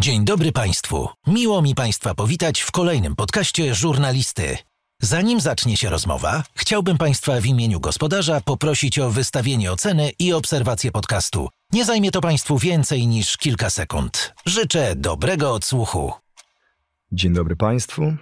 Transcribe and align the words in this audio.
Dzień 0.00 0.24
dobry 0.24 0.52
Państwu. 0.52 1.08
Miło 1.26 1.62
mi 1.62 1.74
Państwa 1.74 2.14
powitać 2.14 2.60
w 2.60 2.70
kolejnym 2.70 3.16
podcaście 3.16 3.74
żurnalisty. 3.74 4.56
Zanim 5.02 5.40
zacznie 5.40 5.76
się 5.76 5.90
rozmowa, 5.90 6.42
chciałbym 6.54 6.98
Państwa 6.98 7.40
w 7.40 7.46
imieniu 7.46 7.80
gospodarza 7.80 8.40
poprosić 8.40 8.98
o 8.98 9.10
wystawienie 9.10 9.72
oceny 9.72 10.10
i 10.18 10.32
obserwację 10.32 10.92
podcastu. 10.92 11.48
Nie 11.72 11.84
zajmie 11.84 12.10
to 12.10 12.20
Państwu 12.20 12.58
więcej 12.58 13.06
niż 13.06 13.36
kilka 13.36 13.70
sekund. 13.70 14.34
Życzę 14.46 14.96
dobrego 14.96 15.52
odsłuchu. 15.52 16.12
Dzień 17.12 17.32
dobry 17.32 17.56
Państwu. 17.56 18.16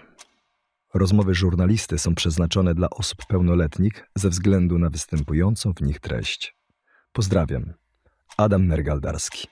Rozmowy 0.94 1.34
żurnalisty 1.34 1.98
są 1.98 2.14
przeznaczone 2.14 2.74
dla 2.74 2.90
osób 2.90 3.18
pełnoletnich 3.28 4.10
ze 4.14 4.28
względu 4.28 4.78
na 4.78 4.90
występującą 4.90 5.72
w 5.72 5.82
nich 5.82 6.00
treść. 6.00 6.56
Pozdrawiam. 7.12 7.74
Adam 8.36 8.66
Nergaldarski. 8.66 9.48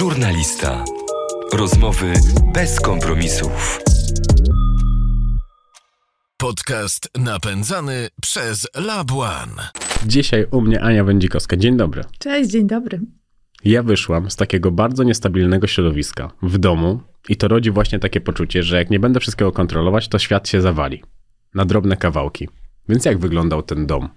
Żurnalista. 0.00 0.84
Rozmowy 1.52 2.12
bez 2.54 2.80
kompromisów. 2.80 3.80
Podcast 6.36 7.10
napędzany 7.18 8.08
przez 8.22 8.68
Lab 8.74 9.12
One. 9.12 9.68
Dzisiaj 10.06 10.46
u 10.50 10.60
mnie 10.60 10.80
Ania 10.80 11.04
Wędzikowska. 11.04 11.56
Dzień 11.56 11.76
dobry. 11.76 12.02
Cześć, 12.18 12.50
dzień 12.50 12.66
dobry. 12.66 13.00
Ja 13.64 13.82
wyszłam 13.82 14.30
z 14.30 14.36
takiego 14.36 14.70
bardzo 14.70 15.02
niestabilnego 15.02 15.66
środowiska 15.66 16.30
w 16.42 16.58
domu 16.58 17.00
i 17.28 17.36
to 17.36 17.48
rodzi 17.48 17.70
właśnie 17.70 17.98
takie 17.98 18.20
poczucie, 18.20 18.62
że 18.62 18.76
jak 18.76 18.90
nie 18.90 19.00
będę 19.00 19.20
wszystkiego 19.20 19.52
kontrolować, 19.52 20.08
to 20.08 20.18
świat 20.18 20.48
się 20.48 20.60
zawali 20.60 21.02
na 21.54 21.64
drobne 21.64 21.96
kawałki. 21.96 22.48
Więc 22.90 23.04
jak 23.04 23.18
wyglądał 23.18 23.62
ten 23.62 23.86
dom? 23.86 24.08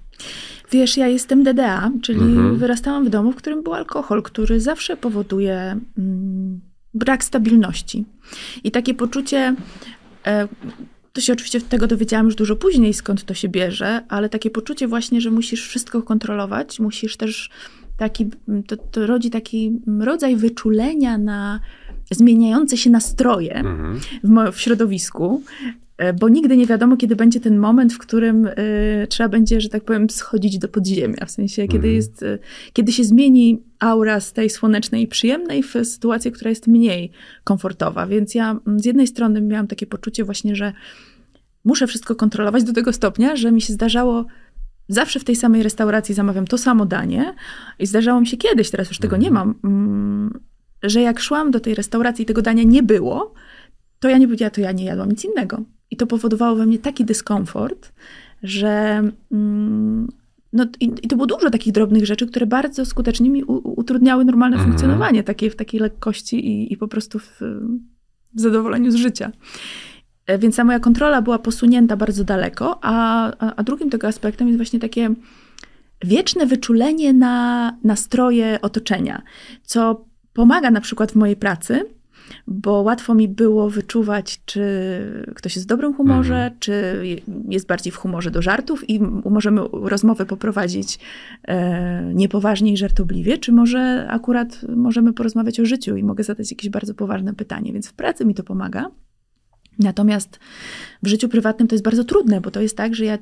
Wiesz, 0.72 0.98
ja 0.98 1.08
jestem 1.08 1.44
DDA, 1.44 1.92
czyli 2.02 2.20
mhm. 2.20 2.58
wyrastałam 2.58 3.06
w 3.06 3.10
domu, 3.10 3.32
w 3.32 3.36
którym 3.36 3.64
był 3.64 3.74
alkohol, 3.74 4.24
który 4.24 4.62
zawsze 4.62 4.98
powoduje 4.98 5.80
mm, 5.98 6.62
brak 6.94 7.24
stabilności. 7.24 8.06
I 8.64 8.72
takie 8.72 8.94
poczucie, 8.94 9.56
e, 10.28 10.48
to 11.14 11.22
się 11.22 11.34
oczywiście 11.34 11.62
tego 11.62 11.88
dowiedziałam 11.88 12.26
już 12.26 12.36
dużo 12.36 12.56
później, 12.56 12.94
skąd 12.94 13.24
to 13.26 13.34
się 13.34 13.50
bierze, 13.50 14.04
ale 14.10 14.30
takie 14.30 14.50
poczucie 14.50 14.88
właśnie, 14.88 15.22
że 15.22 15.32
musisz 15.32 15.68
wszystko 15.68 16.02
kontrolować, 16.02 16.80
musisz 16.80 17.18
też 17.18 17.50
taki, 17.98 18.30
to, 18.68 18.78
to 18.78 19.08
rodzi 19.08 19.30
taki 19.30 19.82
rodzaj 20.00 20.36
wyczulenia 20.36 21.18
na 21.18 21.60
zmieniające 22.12 22.78
się 22.78 22.90
nastroje 22.90 23.56
mhm. 23.56 24.00
w, 24.24 24.56
w 24.56 24.60
środowisku, 24.60 25.44
bo 26.20 26.30
nigdy 26.30 26.58
nie 26.58 26.66
wiadomo, 26.66 26.98
kiedy 26.98 27.16
będzie 27.16 27.40
ten 27.40 27.58
moment, 27.58 27.94
w 27.94 27.98
którym 27.98 28.46
y, 28.46 29.08
trzeba 29.10 29.30
będzie, 29.30 29.62
że 29.62 29.70
tak 29.70 29.84
powiem, 29.84 30.10
schodzić 30.10 30.58
do 30.58 30.68
podziemia. 30.68 31.26
W 31.26 31.32
sensie, 31.32 31.62
kiedy, 31.62 31.76
mhm. 31.76 31.96
jest, 31.96 32.24
y, 32.24 32.40
kiedy 32.74 32.92
się 32.92 33.04
zmieni 33.04 33.64
aura 33.80 34.20
z 34.20 34.34
tej 34.34 34.50
słonecznej 34.50 35.04
i 35.04 35.08
przyjemnej 35.08 35.64
w 35.64 35.74
sytuację, 35.84 36.32
która 36.32 36.50
jest 36.50 36.68
mniej 36.68 37.12
komfortowa. 37.44 38.08
Więc 38.08 38.36
ja 38.36 38.60
z 38.76 38.86
jednej 38.86 39.08
strony 39.08 39.42
miałam 39.42 39.68
takie 39.68 39.88
poczucie 39.88 40.24
właśnie, 40.24 40.56
że 40.56 40.74
muszę 41.66 41.88
wszystko 41.88 42.16
kontrolować 42.16 42.64
do 42.64 42.74
tego 42.74 42.94
stopnia, 42.94 43.36
że 43.36 43.52
mi 43.52 43.62
się 43.62 43.74
zdarzało 43.74 44.26
zawsze 44.88 45.20
w 45.20 45.24
tej 45.24 45.36
samej 45.36 45.64
restauracji 45.64 46.16
zamawiam 46.16 46.48
to 46.48 46.58
samo 46.58 46.86
danie 46.86 47.34
i 47.80 47.86
zdarzało 47.86 48.22
mi 48.22 48.28
się 48.28 48.38
kiedyś, 48.38 48.70
teraz 48.72 48.90
już 48.90 49.00
tego 49.00 49.18
nie 49.18 49.28
mhm. 49.28 49.48
mam, 49.48 49.72
mm, 49.72 50.40
że 50.84 51.02
jak 51.02 51.20
szłam 51.20 51.52
do 51.52 51.60
tej 51.60 51.76
restauracji 51.76 52.24
i 52.24 52.26
tego 52.26 52.42
dania 52.42 52.64
nie 52.64 52.84
było, 52.84 53.34
to 54.00 54.10
ja 54.10 54.18
nie 54.18 54.28
powiedziałam, 54.28 54.52
to 54.52 54.62
ja 54.62 54.72
nie 54.72 54.86
jadłam 54.86 55.10
nic 55.10 55.26
innego. 55.26 55.64
I 55.94 55.96
to 55.96 56.08
powodowało 56.08 56.56
we 56.56 56.66
mnie 56.66 56.80
taki 56.80 57.06
dyskomfort, 57.06 57.94
że. 58.44 59.04
Mm, 59.32 60.08
no, 60.54 60.66
i, 60.80 60.86
i, 60.86 61.08
to 61.08 61.16
było 61.16 61.26
dużo 61.26 61.50
takich 61.50 61.74
drobnych 61.74 62.06
rzeczy, 62.06 62.28
które 62.28 62.46
bardzo 62.46 62.86
skutecznie 62.86 63.30
mi 63.30 63.44
u, 63.44 63.80
utrudniały 63.80 64.26
normalne 64.26 64.56
mm. 64.56 64.68
funkcjonowanie, 64.68 65.24
takie, 65.24 65.50
w 65.50 65.56
takiej 65.56 65.80
lekkości 65.80 66.48
i, 66.48 66.74
i 66.74 66.78
po 66.78 66.88
prostu 66.88 67.20
w, 67.20 67.40
w, 68.34 68.42
zadowoleniu 68.42 68.92
z 68.92 68.96
życia. 68.96 69.32
E, 70.26 70.38
więc 70.40 70.56
ta 70.56 70.64
moja 70.64 70.80
kontrola 70.80 71.22
była 71.22 71.40
posunięta 71.40 71.98
bardzo 71.98 72.24
daleko, 72.24 72.80
a, 72.82 73.26
a, 73.40 73.56
a 73.56 73.64
drugim 73.64 73.90
tego 73.90 74.08
aspektem 74.08 74.48
jest 74.48 74.58
właśnie 74.58 74.80
takie 74.80 75.10
wieczne 76.04 76.46
wyczulenie 76.46 77.14
na 77.14 77.78
nastroje 77.84 78.60
otoczenia, 78.62 79.22
co 79.64 80.06
pomaga 80.34 80.72
na 80.72 80.82
przykład 80.82 81.12
w 81.12 81.16
mojej 81.16 81.36
pracy, 81.36 81.86
bo 82.48 82.82
łatwo 82.82 83.16
mi 83.16 83.28
było 83.28 83.70
wyczuwać, 83.70 84.42
czy 84.46 84.62
ktoś 85.36 85.56
jest 85.56 85.68
w 85.68 85.70
dobrym 85.70 85.94
humorze, 85.94 86.36
mhm. 86.36 86.60
czy 86.60 87.04
jest 87.50 87.68
bardziej 87.68 87.92
w 87.92 87.96
humorze 87.96 88.32
do 88.32 88.42
żartów 88.42 88.90
i 88.90 89.00
możemy 89.26 89.62
rozmowę 89.72 90.26
poprowadzić 90.26 91.00
e, 91.48 92.12
niepoważnie 92.14 92.74
i 92.74 92.78
żartobliwie, 92.78 93.38
czy 93.38 93.52
może 93.52 94.08
akurat 94.10 94.62
możemy 94.76 95.14
porozmawiać 95.14 95.60
o 95.60 95.66
życiu 95.66 95.98
i 95.98 96.04
mogę 96.04 96.24
zadać 96.24 96.52
jakieś 96.52 96.70
bardzo 96.70 96.94
poważne 96.94 97.34
pytanie, 97.34 97.74
więc 97.74 97.88
w 97.88 97.94
pracy 97.94 98.26
mi 98.26 98.36
to 98.36 98.44
pomaga. 98.44 98.92
Natomiast 99.80 100.40
w 101.04 101.08
życiu 101.08 101.30
prywatnym 101.30 101.68
to 101.68 101.76
jest 101.76 101.86
bardzo 101.86 102.04
trudne, 102.04 102.42
bo 102.42 102.52
to 102.52 102.62
jest 102.62 102.78
tak, 102.78 102.96
że 102.96 103.06
ja 103.06 103.18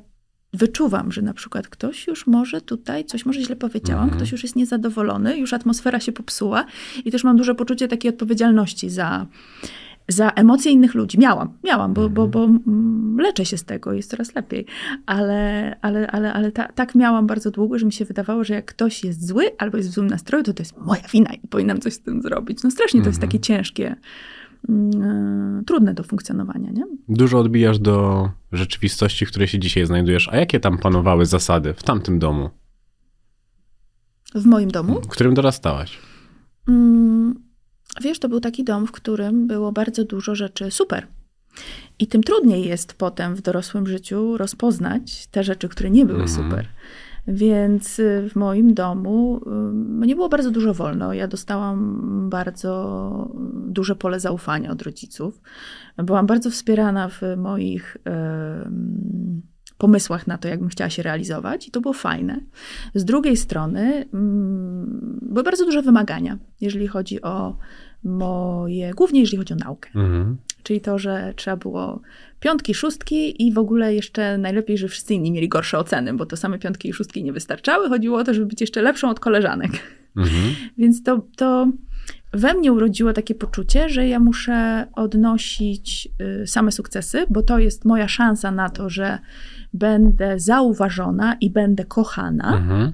wyczuwam, 0.52 1.12
że 1.12 1.22
na 1.22 1.34
przykład 1.34 1.68
ktoś 1.68 2.06
już 2.06 2.26
może 2.26 2.60
tutaj, 2.60 3.04
coś 3.04 3.26
może 3.26 3.40
źle 3.40 3.56
powiedziałam, 3.56 4.04
mhm. 4.04 4.18
ktoś 4.18 4.32
już 4.32 4.42
jest 4.42 4.56
niezadowolony, 4.56 5.38
już 5.38 5.52
atmosfera 5.52 6.00
się 6.00 6.12
popsuła 6.12 6.64
i 7.04 7.10
też 7.10 7.24
mam 7.24 7.36
duże 7.36 7.54
poczucie 7.54 7.88
takiej 7.88 8.08
odpowiedzialności 8.08 8.90
za, 8.90 9.26
za 10.08 10.30
emocje 10.30 10.72
innych 10.72 10.94
ludzi. 10.94 11.18
Miałam, 11.18 11.48
miałam, 11.64 11.94
bo, 11.94 12.10
bo, 12.10 12.28
bo 12.28 12.44
mm, 12.44 13.16
leczę 13.20 13.44
się 13.44 13.56
z 13.56 13.64
tego, 13.64 13.92
jest 13.92 14.10
coraz 14.10 14.34
lepiej, 14.34 14.66
ale, 15.06 15.76
ale, 15.80 16.10
ale, 16.10 16.32
ale 16.32 16.52
ta, 16.52 16.68
tak 16.72 16.94
miałam 16.94 17.26
bardzo 17.26 17.50
długo, 17.50 17.78
że 17.78 17.86
mi 17.86 17.92
się 17.92 18.04
wydawało, 18.04 18.44
że 18.44 18.54
jak 18.54 18.64
ktoś 18.64 19.04
jest 19.04 19.26
zły 19.26 19.50
albo 19.58 19.76
jest 19.76 19.88
w 19.88 19.92
złym 19.92 20.06
nastroju, 20.06 20.44
to 20.44 20.52
to 20.52 20.62
jest 20.62 20.78
moja 20.78 21.02
wina 21.12 21.34
i 21.34 21.48
powinnam 21.48 21.80
coś 21.80 21.92
z 21.92 22.00
tym 22.00 22.22
zrobić. 22.22 22.62
No 22.62 22.70
strasznie 22.70 23.02
to 23.02 23.08
jest 23.08 23.20
takie 23.20 23.38
mhm. 23.38 23.42
ciężkie 23.42 23.86
Mm, 23.86 23.96
trudne 25.66 25.94
do 25.94 26.02
funkcjonowania. 26.02 26.70
Nie? 26.70 26.84
Dużo 27.08 27.38
odbijasz 27.38 27.78
do 27.78 28.28
rzeczywistości, 28.52 29.26
w 29.26 29.28
której 29.28 29.48
się 29.48 29.58
dzisiaj 29.58 29.86
znajdujesz. 29.86 30.28
A 30.28 30.36
jakie 30.36 30.60
tam 30.60 30.78
panowały 30.78 31.26
zasady 31.26 31.74
w 31.74 31.82
tamtym 31.82 32.18
domu? 32.18 32.50
W 34.34 34.46
moim 34.46 34.70
domu? 34.70 35.00
W 35.00 35.08
którym 35.08 35.34
dorastałaś? 35.34 35.98
Mm, 36.68 37.34
wiesz, 38.02 38.18
to 38.18 38.28
był 38.28 38.40
taki 38.40 38.64
dom, 38.64 38.86
w 38.86 38.92
którym 38.92 39.46
było 39.46 39.72
bardzo 39.72 40.04
dużo 40.04 40.34
rzeczy 40.34 40.70
super. 40.70 41.06
I 41.98 42.06
tym 42.06 42.22
trudniej 42.22 42.68
jest 42.68 42.94
potem 42.94 43.34
w 43.34 43.42
dorosłym 43.42 43.86
życiu 43.86 44.36
rozpoznać 44.36 45.26
te 45.26 45.44
rzeczy, 45.44 45.68
które 45.68 45.90
nie 45.90 46.06
były 46.06 46.22
mhm. 46.22 46.44
super. 46.44 46.68
Więc 47.26 47.98
y, 47.98 48.28
w 48.30 48.36
moim 48.36 48.74
domu 48.74 49.40
y, 50.02 50.06
nie 50.06 50.14
było 50.14 50.28
bardzo 50.28 50.50
dużo 50.50 50.74
wolno. 50.74 51.12
Ja 51.12 51.28
dostałam 51.28 52.30
bardzo 52.30 53.30
duże 53.66 53.96
pole 53.96 54.20
zaufania 54.20 54.70
od 54.70 54.82
rodziców. 54.82 55.40
Byłam 55.96 56.26
bardzo 56.26 56.50
wspierana 56.50 57.08
w 57.08 57.20
moich 57.36 57.96
pomysłach 59.82 60.26
na 60.26 60.38
to, 60.38 60.48
jakbym 60.48 60.68
chciała 60.68 60.90
się 60.90 61.02
realizować, 61.02 61.68
i 61.68 61.70
to 61.70 61.80
było 61.80 61.94
fajne. 61.94 62.40
Z 62.94 63.04
drugiej 63.04 63.36
strony 63.36 64.08
mm, 64.14 65.18
były 65.22 65.42
bardzo 65.42 65.64
duże 65.64 65.82
wymagania, 65.82 66.38
jeżeli 66.60 66.88
chodzi 66.88 67.22
o 67.22 67.56
moje, 68.04 68.94
głównie 68.94 69.20
jeżeli 69.20 69.38
chodzi 69.38 69.52
o 69.52 69.56
naukę. 69.56 69.90
Mhm. 69.94 70.36
Czyli 70.62 70.80
to, 70.80 70.98
że 70.98 71.32
trzeba 71.36 71.56
było 71.56 72.00
piątki, 72.40 72.74
szóstki 72.74 73.46
i 73.46 73.52
w 73.52 73.58
ogóle 73.58 73.94
jeszcze 73.94 74.38
najlepiej, 74.38 74.78
że 74.78 74.88
wszyscy 74.88 75.14
inni 75.14 75.32
mieli 75.32 75.48
gorsze 75.48 75.78
oceny, 75.78 76.14
bo 76.14 76.26
to 76.26 76.36
same 76.36 76.58
piątki 76.58 76.88
i 76.88 76.92
szóstki 76.92 77.24
nie 77.24 77.32
wystarczały. 77.32 77.88
Chodziło 77.88 78.18
o 78.18 78.24
to, 78.24 78.34
żeby 78.34 78.46
być 78.46 78.60
jeszcze 78.60 78.82
lepszą 78.82 79.10
od 79.10 79.20
koleżanek. 79.20 79.70
Mhm. 80.16 80.54
Więc 80.78 81.02
to, 81.02 81.26
to 81.36 81.68
we 82.32 82.54
mnie 82.54 82.72
urodziło 82.72 83.12
takie 83.12 83.34
poczucie, 83.34 83.88
że 83.88 84.08
ja 84.08 84.20
muszę 84.20 84.86
odnosić 84.92 86.08
y, 86.42 86.46
same 86.46 86.72
sukcesy, 86.72 87.24
bo 87.30 87.42
to 87.42 87.58
jest 87.58 87.84
moja 87.84 88.08
szansa 88.08 88.50
na 88.50 88.70
to, 88.70 88.90
że 88.90 89.18
będę 89.74 90.40
zauważona 90.40 91.36
i 91.40 91.50
będę 91.50 91.84
kochana. 91.84 92.56
Mhm. 92.56 92.92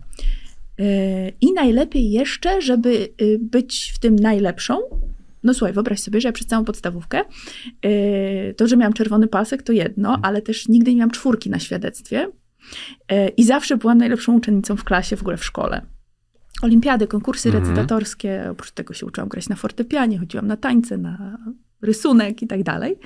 Y, 0.81 1.33
I 1.41 1.53
najlepiej 1.53 2.11
jeszcze, 2.11 2.63
żeby 2.63 3.09
y, 3.23 3.39
być 3.41 3.93
w 3.95 3.99
tym 3.99 4.17
najlepszą, 4.17 4.79
no 5.49 5.55
słuchaj, 5.55 5.73
wyobraź 5.73 6.01
sobie, 6.01 6.21
że 6.21 6.29
ja 6.29 6.33
przez 6.33 6.47
całą 6.47 6.65
podstawówkę, 6.65 7.21
yy, 7.85 8.55
to, 8.57 8.67
że 8.67 8.77
miałam 8.77 8.93
czerwony 8.93 9.29
pasek, 9.29 9.63
to 9.63 9.73
jedno, 9.73 10.09
mhm. 10.09 10.25
ale 10.25 10.43
też 10.43 10.69
nigdy 10.69 10.91
nie 10.91 10.97
miałam 10.97 11.11
czwórki 11.11 11.51
na 11.51 11.59
świadectwie. 11.59 12.29
Yy, 13.11 13.29
I 13.29 13.45
zawsze 13.45 13.77
byłam 13.77 13.99
najlepszą 13.99 14.37
uczennicą 14.37 14.77
w 14.77 14.85
klasie, 14.85 15.17
w 15.17 15.21
ogóle 15.21 15.37
w 15.37 15.45
szkole. 15.45 15.83
Olimpiady, 16.63 17.07
konkursy 17.07 17.49
mhm. 17.49 17.65
recytatorskie, 17.65 18.49
oprócz 18.51 18.71
tego 18.71 18.95
się 18.95 19.07
uczyłam 19.07 19.29
grać 19.29 19.49
na 19.49 19.57
fortepianie, 19.57 20.19
chodziłam 20.19 20.47
na 20.47 20.57
tańce, 20.57 20.99
na 20.99 21.39
rysunek 21.83 22.43
i 22.43 22.47
tak 22.47 22.63
dalej. 22.63 22.99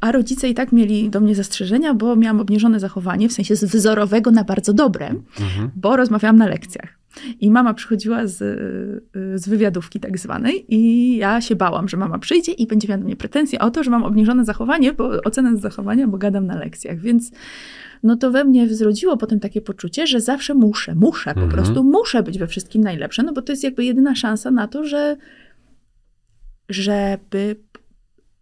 A 0.00 0.12
rodzice 0.12 0.48
i 0.48 0.54
tak 0.54 0.72
mieli 0.72 1.10
do 1.10 1.20
mnie 1.20 1.34
zastrzeżenia, 1.34 1.94
bo 1.94 2.16
miałam 2.16 2.40
obniżone 2.40 2.80
zachowanie, 2.80 3.28
w 3.28 3.32
sensie 3.32 3.56
z 3.56 3.64
wzorowego 3.64 4.30
na 4.30 4.44
bardzo 4.44 4.72
dobre, 4.72 5.06
mhm. 5.40 5.70
bo 5.76 5.96
rozmawiałam 5.96 6.36
na 6.36 6.46
lekcjach. 6.46 7.03
I 7.40 7.50
mama 7.50 7.74
przychodziła 7.74 8.26
z, 8.26 8.42
y, 9.16 9.38
z 9.38 9.48
wywiadówki 9.48 10.00
tak 10.00 10.18
zwanej 10.18 10.74
i 10.74 11.16
ja 11.16 11.40
się 11.40 11.56
bałam, 11.56 11.88
że 11.88 11.96
mama 11.96 12.18
przyjdzie 12.18 12.52
i 12.52 12.66
będzie 12.66 12.88
miała 12.88 12.98
do 12.98 13.04
mnie 13.04 13.16
pretensje 13.16 13.58
o 13.58 13.70
to, 13.70 13.84
że 13.84 13.90
mam 13.90 14.04
obniżone 14.04 14.44
zachowanie, 14.44 14.92
bo 14.92 15.08
ocenę 15.24 15.56
z 15.56 15.60
zachowania, 15.60 16.06
bo 16.08 16.18
gadam 16.18 16.46
na 16.46 16.58
lekcjach. 16.58 16.98
Więc 16.98 17.30
no 18.02 18.16
to 18.16 18.30
we 18.30 18.44
mnie 18.44 18.74
zrodziło 18.74 19.16
potem 19.16 19.40
takie 19.40 19.60
poczucie, 19.60 20.06
że 20.06 20.20
zawsze 20.20 20.54
muszę, 20.54 20.94
muszę, 20.94 21.34
po 21.34 21.40
mhm. 21.40 21.50
prostu 21.50 21.84
muszę 21.84 22.22
być 22.22 22.38
we 22.38 22.46
wszystkim 22.46 22.82
najlepsze, 22.82 23.22
no 23.22 23.32
bo 23.32 23.42
to 23.42 23.52
jest 23.52 23.64
jakby 23.64 23.84
jedyna 23.84 24.14
szansa 24.14 24.50
na 24.50 24.68
to, 24.68 24.84
że 24.84 25.16
żeby. 26.68 27.56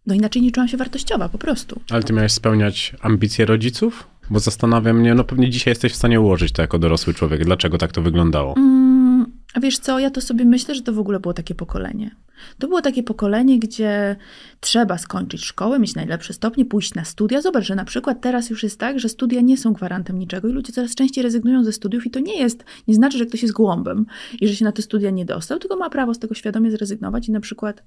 No 0.06 0.14
inaczej 0.14 0.42
nie 0.42 0.50
czułam 0.50 0.68
się 0.68 0.76
wartościowa, 0.76 1.28
po 1.28 1.38
prostu. 1.38 1.80
Ale 1.90 2.02
ty 2.02 2.12
miałeś 2.12 2.32
spełniać 2.32 2.96
ambicje 3.00 3.46
rodziców? 3.46 4.11
Bo 4.30 4.40
zastanawia 4.40 4.92
mnie, 4.92 5.14
no 5.14 5.24
pewnie 5.24 5.50
dzisiaj 5.50 5.70
jesteś 5.70 5.92
w 5.92 5.96
stanie 5.96 6.20
ułożyć 6.20 6.52
to 6.52 6.62
jako 6.62 6.78
dorosły 6.78 7.14
człowiek. 7.14 7.44
Dlaczego 7.44 7.78
tak 7.78 7.92
to 7.92 8.02
wyglądało? 8.02 8.56
Mm, 8.56 9.26
wiesz 9.62 9.78
co, 9.78 9.98
ja 9.98 10.10
to 10.10 10.20
sobie 10.20 10.44
myślę, 10.44 10.74
że 10.74 10.82
to 10.82 10.92
w 10.92 10.98
ogóle 10.98 11.20
było 11.20 11.34
takie 11.34 11.54
pokolenie. 11.54 12.16
To 12.58 12.68
było 12.68 12.82
takie 12.82 13.02
pokolenie, 13.02 13.58
gdzie 13.58 14.16
trzeba 14.60 14.98
skończyć 14.98 15.44
szkołę, 15.44 15.78
mieć 15.78 15.94
najlepsze 15.94 16.32
stopnie, 16.32 16.64
pójść 16.64 16.94
na 16.94 17.04
studia. 17.04 17.40
Zobacz, 17.40 17.64
że 17.64 17.74
na 17.74 17.84
przykład 17.84 18.20
teraz 18.20 18.50
już 18.50 18.62
jest 18.62 18.80
tak, 18.80 19.00
że 19.00 19.08
studia 19.08 19.40
nie 19.40 19.56
są 19.56 19.72
gwarantem 19.72 20.18
niczego 20.18 20.48
i 20.48 20.52
ludzie 20.52 20.72
coraz 20.72 20.94
częściej 20.94 21.22
rezygnują 21.22 21.64
ze 21.64 21.72
studiów 21.72 22.06
i 22.06 22.10
to 22.10 22.20
nie 22.20 22.38
jest, 22.38 22.64
nie 22.88 22.94
znaczy, 22.94 23.18
że 23.18 23.26
ktoś 23.26 23.42
jest 23.42 23.54
głąbem 23.54 24.06
i 24.40 24.48
że 24.48 24.56
się 24.56 24.64
na 24.64 24.72
te 24.72 24.82
studia 24.82 25.10
nie 25.10 25.24
dostał, 25.24 25.58
tylko 25.58 25.76
ma 25.76 25.90
prawo 25.90 26.14
z 26.14 26.18
tego 26.18 26.34
świadomie 26.34 26.70
zrezygnować 26.70 27.28
i 27.28 27.32
na 27.32 27.40
przykład 27.40 27.82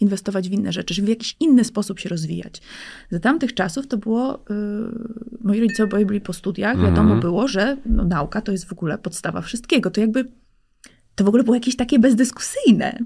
inwestować 0.00 0.48
w 0.48 0.52
inne 0.52 0.72
rzeczy, 0.72 0.94
czy 0.94 1.02
w 1.02 1.08
jakiś 1.08 1.36
inny 1.40 1.64
sposób 1.64 1.98
się 1.98 2.08
rozwijać. 2.08 2.62
Za 3.10 3.20
tamtych 3.20 3.54
czasów 3.54 3.86
to 3.86 3.96
było, 3.96 4.44
yy, 4.50 4.56
moi 5.44 5.60
rodzice 5.60 5.84
oboje 5.84 6.06
byli 6.06 6.20
po 6.20 6.32
studiach, 6.32 6.74
Mhm. 6.74 6.94
wiadomo 6.94 7.16
było, 7.16 7.48
że 7.48 7.76
no, 7.86 8.04
nauka 8.04 8.40
to 8.40 8.52
jest 8.52 8.68
w 8.68 8.72
ogóle 8.72 8.98
podstawa 8.98 9.40
wszystkiego. 9.40 9.90
To 9.90 10.00
jakby, 10.00 10.24
to 11.14 11.24
w 11.24 11.28
ogóle 11.28 11.42
było 11.44 11.54
jakieś 11.54 11.76
takie 11.76 11.98
bezdyskusyjne, 11.98 12.98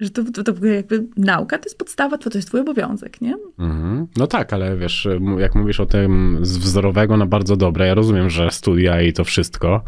że 0.00 0.10
to, 0.10 0.24
to, 0.24 0.42
to 0.52 0.66
jakby 0.66 1.06
nauka 1.16 1.58
to 1.58 1.64
jest 1.64 1.78
podstawa, 1.78 2.18
to, 2.18 2.30
to 2.30 2.38
jest 2.38 2.48
twój 2.48 2.60
obowiązek, 2.60 3.20
nie? 3.20 3.36
Mhm. 3.58 4.06
No 4.16 4.26
tak, 4.26 4.52
ale 4.52 4.76
wiesz, 4.76 5.08
jak 5.38 5.54
mówisz 5.54 5.80
o 5.80 5.86
tym 5.86 6.38
z 6.42 6.58
wzorowego 6.58 7.16
na 7.16 7.26
bardzo 7.26 7.56
dobre, 7.56 7.86
ja 7.86 7.94
rozumiem, 7.94 8.30
że 8.30 8.50
studia 8.50 9.02
i 9.02 9.12
to 9.12 9.24
wszystko, 9.24 9.84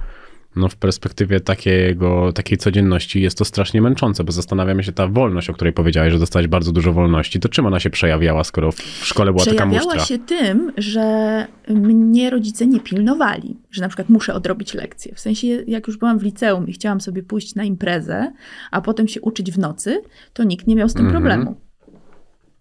no 0.56 0.68
w 0.68 0.76
perspektywie 0.76 1.40
takiego, 1.40 2.32
takiej 2.32 2.58
codzienności 2.58 3.22
jest 3.22 3.38
to 3.38 3.44
strasznie 3.44 3.82
męczące, 3.82 4.24
bo 4.24 4.32
zastanawiamy 4.32 4.84
się 4.84 4.92
ta 4.92 5.06
wolność, 5.08 5.50
o 5.50 5.52
której 5.54 5.72
powiedziałeś, 5.72 6.12
że 6.12 6.18
dostałeś 6.18 6.46
bardzo 6.48 6.72
dużo 6.72 6.92
wolności, 6.92 7.40
to 7.40 7.48
czym 7.48 7.66
ona 7.66 7.80
się 7.80 7.90
przejawiała, 7.90 8.44
skoro 8.44 8.72
w 8.72 8.82
szkole 8.82 9.32
była 9.32 9.44
taka 9.44 9.56
Przejawiała 9.56 9.84
musztra? 9.94 10.04
się 10.04 10.18
tym, 10.18 10.72
że 10.76 11.46
mnie 11.68 12.30
rodzice 12.30 12.66
nie 12.66 12.80
pilnowali, 12.80 13.56
że 13.70 13.82
na 13.82 13.88
przykład 13.88 14.08
muszę 14.08 14.34
odrobić 14.34 14.74
lekcję. 14.74 15.14
W 15.14 15.20
sensie, 15.20 15.46
jak 15.46 15.86
już 15.86 15.96
byłam 15.96 16.18
w 16.18 16.22
liceum 16.22 16.68
i 16.68 16.72
chciałam 16.72 17.00
sobie 17.00 17.22
pójść 17.22 17.54
na 17.54 17.64
imprezę, 17.64 18.32
a 18.70 18.80
potem 18.80 19.08
się 19.08 19.20
uczyć 19.20 19.52
w 19.52 19.58
nocy, 19.58 20.02
to 20.32 20.44
nikt 20.44 20.66
nie 20.66 20.76
miał 20.76 20.88
z 20.88 20.94
tym 20.94 21.06
Mhm. 21.06 21.22
problemu. 21.22 21.60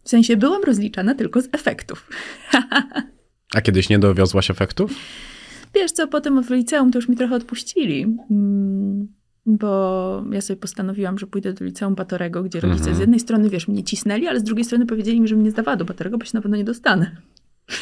W 0.04 0.10
sensie, 0.10 0.38
byłam 0.38 0.64
rozliczana 0.64 1.16
tylko 1.16 1.42
z 1.42 1.50
efektów. 1.52 2.10
A 3.56 3.62
kiedyś 3.62 3.90
nie 3.90 4.00
dowiozłaś 4.00 4.52
efektów? 4.52 4.92
Wiesz 5.76 5.92
co, 5.92 6.08
potem 6.08 6.44
w 6.44 6.50
liceum 6.50 6.92
to 6.92 6.98
już 6.98 7.10
mi 7.10 7.16
trochę 7.16 7.36
odpuścili. 7.36 8.18
Mm, 8.32 9.08
Bo 9.46 10.24
ja 10.32 10.42
sobie 10.42 10.58
postanowiłam, 10.60 11.18
że 11.20 11.28
pójdę 11.28 11.54
do 11.54 11.66
liceum 11.66 11.96
Batorego, 11.96 12.44
gdzie 12.44 12.60
rodzice 12.60 12.80
Mhm. 12.80 12.96
z 12.98 13.00
jednej 13.00 13.20
strony, 13.20 13.50
wiesz, 13.50 13.68
mnie 13.68 13.84
cisnęli, 13.84 14.28
ale 14.28 14.40
z 14.40 14.44
drugiej 14.44 14.66
strony 14.66 14.86
powiedzieli 14.86 15.22
mi, 15.22 15.28
że 15.28 15.36
mnie 15.36 15.44
nie 15.44 15.52
zdawała 15.52 15.78
do 15.78 15.86
Batorego, 15.86 16.18
bo 16.18 16.26
się 16.26 16.32
na 16.34 16.42
pewno 16.42 16.58
nie 16.58 16.64
dostanę. 16.64 17.12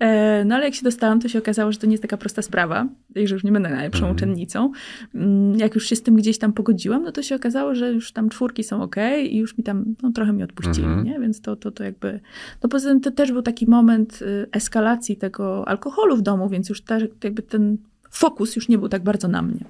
E, 0.00 0.44
No 0.44 0.54
ale 0.54 0.64
jak 0.64 0.74
się 0.74 0.82
dostałam, 0.82 1.20
to 1.20 1.28
się 1.28 1.38
okazało, 1.38 1.72
że 1.72 1.78
to 1.78 1.86
nie 1.86 1.92
jest 1.92 2.02
taka 2.02 2.16
prosta 2.16 2.42
sprawa 2.42 2.86
i 3.16 3.26
że 3.26 3.34
już 3.34 3.44
nie 3.44 3.52
będę 3.52 3.68
najlepszą 3.68 3.98
Mhm. 3.98 4.16
uczennicą. 4.16 4.72
Mm, 5.14 5.58
Jak 5.58 5.74
już 5.74 5.86
się 5.86 5.96
z 5.96 6.02
tym 6.02 6.14
gdzieś 6.16 6.38
tam 6.38 6.52
pogodziłam, 6.52 7.02
no 7.02 7.12
to 7.12 7.22
się 7.22 7.34
okazało, 7.34 7.74
że 7.74 7.92
już 7.92 8.12
tam 8.12 8.28
czwórki 8.28 8.64
są 8.64 8.82
ok 8.82 8.96
i 9.30 9.36
już 9.36 9.58
mi 9.58 9.64
tam 9.64 9.84
no, 10.02 10.12
trochę 10.12 10.32
mi 10.32 10.42
odpuścili, 10.42 10.86
Mhm. 10.86 11.04
nie? 11.06 11.18
Więc 11.20 11.40
to, 11.40 11.56
to, 11.56 11.70
to 11.70 11.84
jakby... 11.84 12.20
No 12.62 12.68
poza 12.68 12.88
tym 12.88 13.00
to 13.00 13.10
też 13.10 13.32
był 13.32 13.42
taki 13.42 13.66
moment 13.70 14.22
y, 14.22 14.46
eskalacji 14.52 15.16
tego 15.16 15.68
alkoholu 15.68 16.16
w 16.16 16.22
domu, 16.22 16.48
więc 16.48 16.68
już 16.68 16.80
też 16.82 17.04
jakby 17.24 17.42
ten 17.42 17.76
fokus 18.10 18.56
już 18.56 18.68
nie 18.68 18.78
był 18.78 18.88
tak 18.88 19.02
bardzo 19.02 19.28
na 19.28 19.42
mnie. 19.42 19.64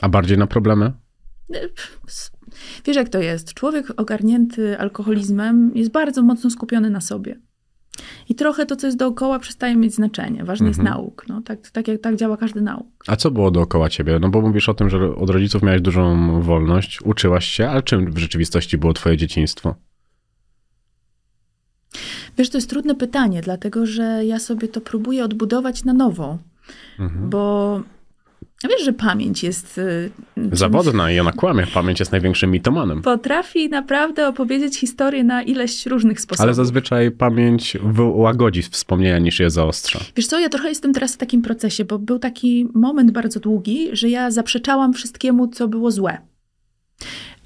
A 0.00 0.08
bardziej 0.08 0.38
na 0.38 0.46
problemy? 0.46 0.92
S- 2.08 2.30
Wiesz, 2.86 2.96
jak 2.96 3.08
to 3.08 3.18
jest? 3.18 3.54
Człowiek 3.54 3.86
ogarnięty 3.96 4.78
alkoholizmem 4.78 5.72
jest 5.74 5.90
bardzo 5.90 6.22
mocno 6.22 6.50
skupiony 6.50 6.90
na 6.90 7.00
sobie. 7.00 7.36
I 8.28 8.34
trochę 8.34 8.66
to, 8.66 8.76
co 8.76 8.86
jest 8.86 8.98
dookoła, 8.98 9.38
przestaje 9.38 9.76
mieć 9.76 9.94
znaczenie. 9.94 10.44
Ważny 10.44 10.68
jest 10.68 10.80
Mhm. 10.80 10.96
nauk. 10.98 11.24
No, 11.28 11.42
tak, 11.42 11.70
tak, 11.70 11.88
jak, 11.88 12.00
tak 12.00 12.16
działa 12.16 12.36
każdy 12.36 12.60
nauk. 12.60 12.86
A 13.06 13.16
co 13.16 13.30
było 13.30 13.50
dookoła 13.50 13.88
ciebie? 13.88 14.18
No 14.20 14.28
bo 14.28 14.40
mówisz 14.40 14.68
o 14.68 14.74
tym, 14.74 14.90
że 14.90 15.14
od 15.16 15.30
rodziców 15.30 15.62
miałeś 15.62 15.80
dużą 15.82 16.40
wolność, 16.42 17.02
uczyłaś 17.02 17.44
się, 17.46 17.68
ale 17.68 17.82
czym 17.82 18.12
w 18.12 18.18
rzeczywistości 18.18 18.78
było 18.78 18.92
twoje 18.92 19.16
dzieciństwo? 19.16 19.74
Wiesz, 22.38 22.50
to 22.50 22.58
jest 22.58 22.70
trudne 22.70 22.94
pytanie, 22.94 23.40
dlatego 23.40 23.86
że 23.86 24.24
ja 24.24 24.38
sobie 24.38 24.68
to 24.68 24.80
próbuję 24.80 25.24
odbudować 25.24 25.84
na 25.84 25.92
nowo. 25.92 26.38
Mhm. 26.98 27.30
Bo 27.30 27.80
wiesz, 28.70 28.84
że 28.84 28.92
pamięć 28.92 29.42
jest. 29.42 29.78
y, 29.78 30.10
czymś- 30.34 30.58
Zawodna 30.58 31.10
i 31.12 31.20
ona 31.20 31.32
kłamie. 31.32 31.66
Pamięć 31.74 32.00
jest 32.00 32.12
największym 32.12 32.50
mitomanem. 32.50 33.02
Potrafi 33.02 33.68
naprawdę 33.68 34.28
opowiedzieć 34.28 34.78
historię 34.78 35.24
na 35.24 35.42
ileś 35.42 35.86
różnych 35.86 36.20
sposobów. 36.20 36.44
Ale 36.44 36.54
zazwyczaj 36.54 37.10
pamięć 37.10 37.76
wyłagodzi 37.82 38.62
wspomnienia 38.62 39.18
niż 39.18 39.40
je 39.40 39.50
zaostrza. 39.50 40.00
Wiesz 40.16 40.26
co, 40.26 40.38
ja 40.40 40.48
trochę 40.48 40.68
jestem 40.68 40.92
teraz 40.92 41.14
w 41.14 41.16
takim 41.16 41.42
procesie, 41.42 41.84
bo 41.84 41.98
był 41.98 42.18
taki 42.18 42.68
moment 42.74 43.10
bardzo 43.10 43.40
długi, 43.40 43.88
że 43.92 44.08
ja 44.08 44.30
zaprzeczałam 44.30 44.92
wszystkiemu, 44.92 45.48
co 45.48 45.68
było 45.68 45.90
złe 45.90 46.18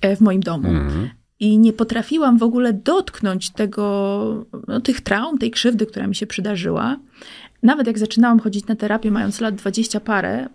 e, 0.01 0.17
w 0.17 0.21
moim 0.21 0.41
domu. 0.41 0.69
Mhm. 0.69 1.11
I 1.41 1.59
nie 1.59 1.73
potrafiłam 1.73 2.39
w 2.39 2.43
ogóle 2.43 2.73
dotknąć 2.73 3.51
tego, 3.51 4.47
no, 4.69 4.81
tych 4.81 5.01
traum, 5.01 5.39
tej 5.39 5.51
krzywdy, 5.51 5.87
która 5.87 6.07
mi 6.07 6.15
się 6.15 6.27
przydarzyła. 6.27 6.97
Nawet 7.63 7.87
jak 7.87 7.99
zaczynałam 7.99 8.39
chodzić 8.41 8.67
na 8.67 8.77
terapię, 8.77 9.11
mając 9.11 9.41
lat 9.41 9.55
20 9.55 10.01
parę, 10.01 10.49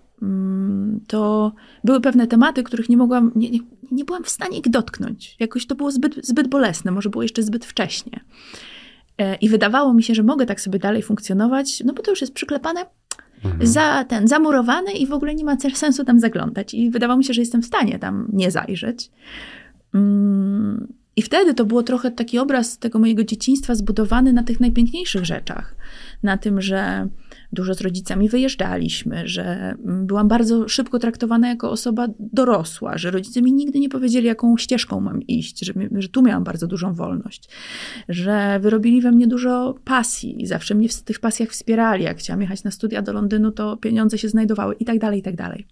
to 1.07 1.53
były 1.83 2.01
pewne 2.01 2.27
tematy, 2.27 2.63
których 2.63 2.89
nie 2.89 2.97
mogłam, 2.97 3.31
nie, 3.35 3.49
nie, 3.49 3.59
nie 3.91 4.05
byłam 4.05 4.23
w 4.23 4.29
stanie 4.29 4.57
ich 4.57 4.69
dotknąć. 4.69 5.35
Jakoś 5.39 5.67
to 5.67 5.75
było 5.75 5.91
zbyt, 5.91 6.25
zbyt 6.25 6.47
bolesne, 6.47 6.91
może 6.91 7.09
było 7.09 7.23
jeszcze 7.23 7.43
zbyt 7.43 7.65
wcześnie. 7.65 8.19
E, 9.17 9.35
I 9.35 9.49
wydawało 9.49 9.93
mi 9.93 10.03
się, 10.03 10.15
że 10.15 10.23
mogę 10.23 10.45
tak 10.45 10.61
sobie 10.61 10.79
dalej 10.79 11.01
funkcjonować, 11.01 11.83
no 11.85 11.93
bo 11.93 12.03
to 12.03 12.11
już 12.11 12.21
jest 12.21 12.33
przyklepane 12.33 12.85
Mhm. 13.45 13.67
za 13.67 14.03
ten, 14.03 14.27
zamurowany 14.27 14.91
i 14.91 15.07
w 15.07 15.13
ogóle 15.13 15.35
nie 15.35 15.43
ma 15.43 15.57
sensu 15.73 16.05
tam 16.05 16.19
zaglądać. 16.19 16.73
I 16.73 16.89
wydawało 16.89 17.17
mi 17.17 17.23
się, 17.23 17.33
że 17.33 17.41
jestem 17.41 17.61
w 17.61 17.65
stanie 17.65 17.99
tam 17.99 18.27
nie 18.33 18.51
zajrzeć. 18.51 19.11
Mm, 19.93 20.93
I 21.15 21.21
wtedy 21.21 21.53
to 21.53 21.65
było 21.65 21.83
trochę 21.83 22.11
taki 22.11 22.39
obraz 22.39 22.77
tego 22.77 22.99
mojego 22.99 23.23
dzieciństwa 23.23 23.75
zbudowany 23.75 24.33
na 24.33 24.43
tych 24.43 24.59
najpiękniejszych 24.59 25.25
rzeczach. 25.25 25.75
Na 26.23 26.37
tym, 26.37 26.61
że 26.61 27.07
dużo 27.53 27.73
z 27.73 27.81
rodzicami 27.81 28.29
wyjeżdżaliśmy, 28.29 29.27
że 29.27 29.75
mm, 29.85 30.05
byłam 30.05 30.27
bardzo 30.27 30.67
szybko 30.67 30.99
traktowana 30.99 31.47
jako 31.47 31.71
osoba 31.71 32.07
dorosła, 32.19 32.97
że 32.97 33.11
rodzice 33.11 33.41
mi 33.41 33.53
nigdy 33.53 33.79
nie 33.79 33.89
powiedzieli, 33.89 34.27
jaką 34.27 34.57
ścieżką 34.57 34.99
mam 34.99 35.21
iść, 35.21 35.65
że, 35.65 35.73
że 35.97 36.09
tu 36.09 36.21
miałam 36.21 36.43
bardzo 36.43 36.67
dużą 36.67 36.93
wolność, 36.93 37.49
że 38.09 38.59
wyrobili 38.59 39.01
we 39.01 39.11
mnie 39.11 39.27
dużo 39.27 39.75
pasji 39.83 40.41
i 40.41 40.47
zawsze 40.47 40.75
mnie 40.75 40.89
w 40.89 41.01
tych 41.01 41.19
pasjach 41.19 41.49
wspierali. 41.49 42.03
Jak 42.03 42.17
chciałam 42.17 42.41
jechać 42.41 42.63
na 42.63 42.71
studia 42.71 43.01
do 43.01 43.13
Londynu, 43.13 43.51
to 43.51 43.77
pieniądze 43.77 44.17
się 44.17 44.29
znajdowały 44.29 44.75
i 44.75 44.85
tak 44.85 44.99
dalej, 44.99 45.19
i 45.19 45.23
tak 45.23 45.35
dalej. 45.35 45.67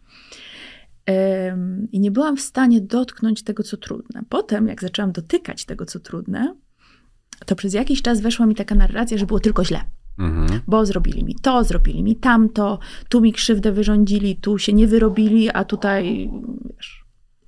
I 1.92 2.00
nie 2.00 2.12
byłam 2.12 2.38
w 2.38 2.42
stanie 2.42 2.82
dotknąć 2.82 3.44
tego, 3.44 3.64
co 3.64 3.78
trudne. 3.78 4.22
Potem, 4.30 4.68
jak 4.68 4.82
zaczęłam 4.82 5.12
dotykać 5.12 5.66
tego, 5.66 5.86
co 5.86 6.00
trudne, 6.00 6.56
to 7.46 7.56
przez 7.56 7.74
jakiś 7.74 8.02
czas 8.02 8.22
weszła 8.22 8.46
mi 8.46 8.56
taka 8.56 8.76
narracja, 8.76 9.18
że 9.18 9.26
było 9.26 9.40
tylko 9.40 9.66
źle 9.66 9.82
Mhm. 10.20 10.62
bo 10.68 10.86
zrobili 10.86 11.24
mi 11.24 11.36
to, 11.36 11.64
zrobili 11.64 12.04
mi 12.04 12.16
tamto, 12.16 12.80
tu 13.10 13.22
mi 13.22 13.34
krzywdę 13.34 13.72
wyrządzili, 13.72 14.36
tu 14.36 14.58
się 14.58 14.74
nie 14.74 14.88
wyrobili, 14.88 15.50
a 15.50 15.64
tutaj 15.66 16.32
wiesz. 16.76 17.06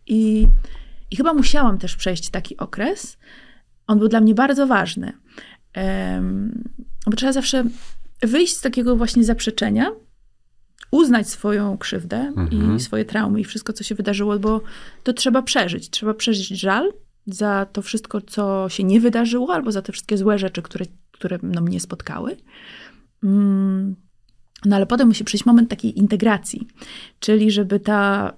I, 0.08 0.48
i 1.12 1.16
chyba 1.16 1.34
musiałam 1.34 1.78
też 1.78 1.96
przejść 1.96 2.30
taki 2.30 2.58
okres. 2.58 3.18
On 3.88 4.00
był 4.00 4.08
dla 4.08 4.22
mnie 4.22 4.36
bardzo 4.36 4.68
ważny. 4.68 5.14
Em, 5.74 6.64
bo 7.06 7.16
trzeba 7.16 7.32
zawsze 7.34 7.64
wyjść 8.22 8.56
z 8.56 8.62
takiego 8.62 8.96
właśnie 8.96 9.24
zaprzeczenia, 9.24 9.92
uznać 10.92 11.30
swoją 11.30 11.78
krzywdę 11.78 12.18
Mhm. 12.18 12.76
i 12.76 12.80
swoje 12.80 13.06
traumy 13.06 13.42
i 13.42 13.44
wszystko, 13.44 13.74
co 13.74 13.84
się 13.84 13.96
wydarzyło, 13.96 14.40
bo 14.40 14.62
to 15.04 15.14
trzeba 15.14 15.42
przeżyć. 15.42 15.90
Trzeba 15.90 16.14
przeżyć 16.14 16.48
żal 16.48 16.94
za 17.26 17.66
to 17.74 17.82
wszystko, 17.82 18.22
co 18.22 18.66
się 18.70 18.84
nie 18.84 19.00
wydarzyło, 19.00 19.54
albo 19.54 19.72
za 19.72 19.82
te 19.82 19.92
wszystkie 19.92 20.18
złe 20.18 20.40
rzeczy, 20.40 20.62
które, 20.62 20.86
które 21.20 21.40
no, 21.44 21.62
mnie 21.62 21.80
spotkały. 21.80 22.38
Mm, 23.24 23.96
No 24.66 24.76
ale 24.76 24.86
potem 24.86 25.08
musi 25.08 25.24
przyjść 25.24 25.46
moment 25.46 25.70
takiej 25.70 26.00
integracji, 26.00 26.68
czyli 27.20 27.52
żeby, 27.52 27.80
ta, 27.80 28.34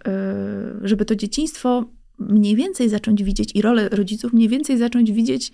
y, 0.84 0.88
żeby 0.88 1.06
to 1.06 1.16
dzieciństwo 1.16 1.86
mniej 2.20 2.56
więcej 2.56 2.90
zacząć 2.90 3.24
widzieć 3.24 3.56
i 3.56 3.62
rolę 3.62 3.90
rodziców 3.90 4.34
mniej 4.34 4.50
więcej 4.50 4.78
zacząć 4.78 5.12
widzieć 5.12 5.52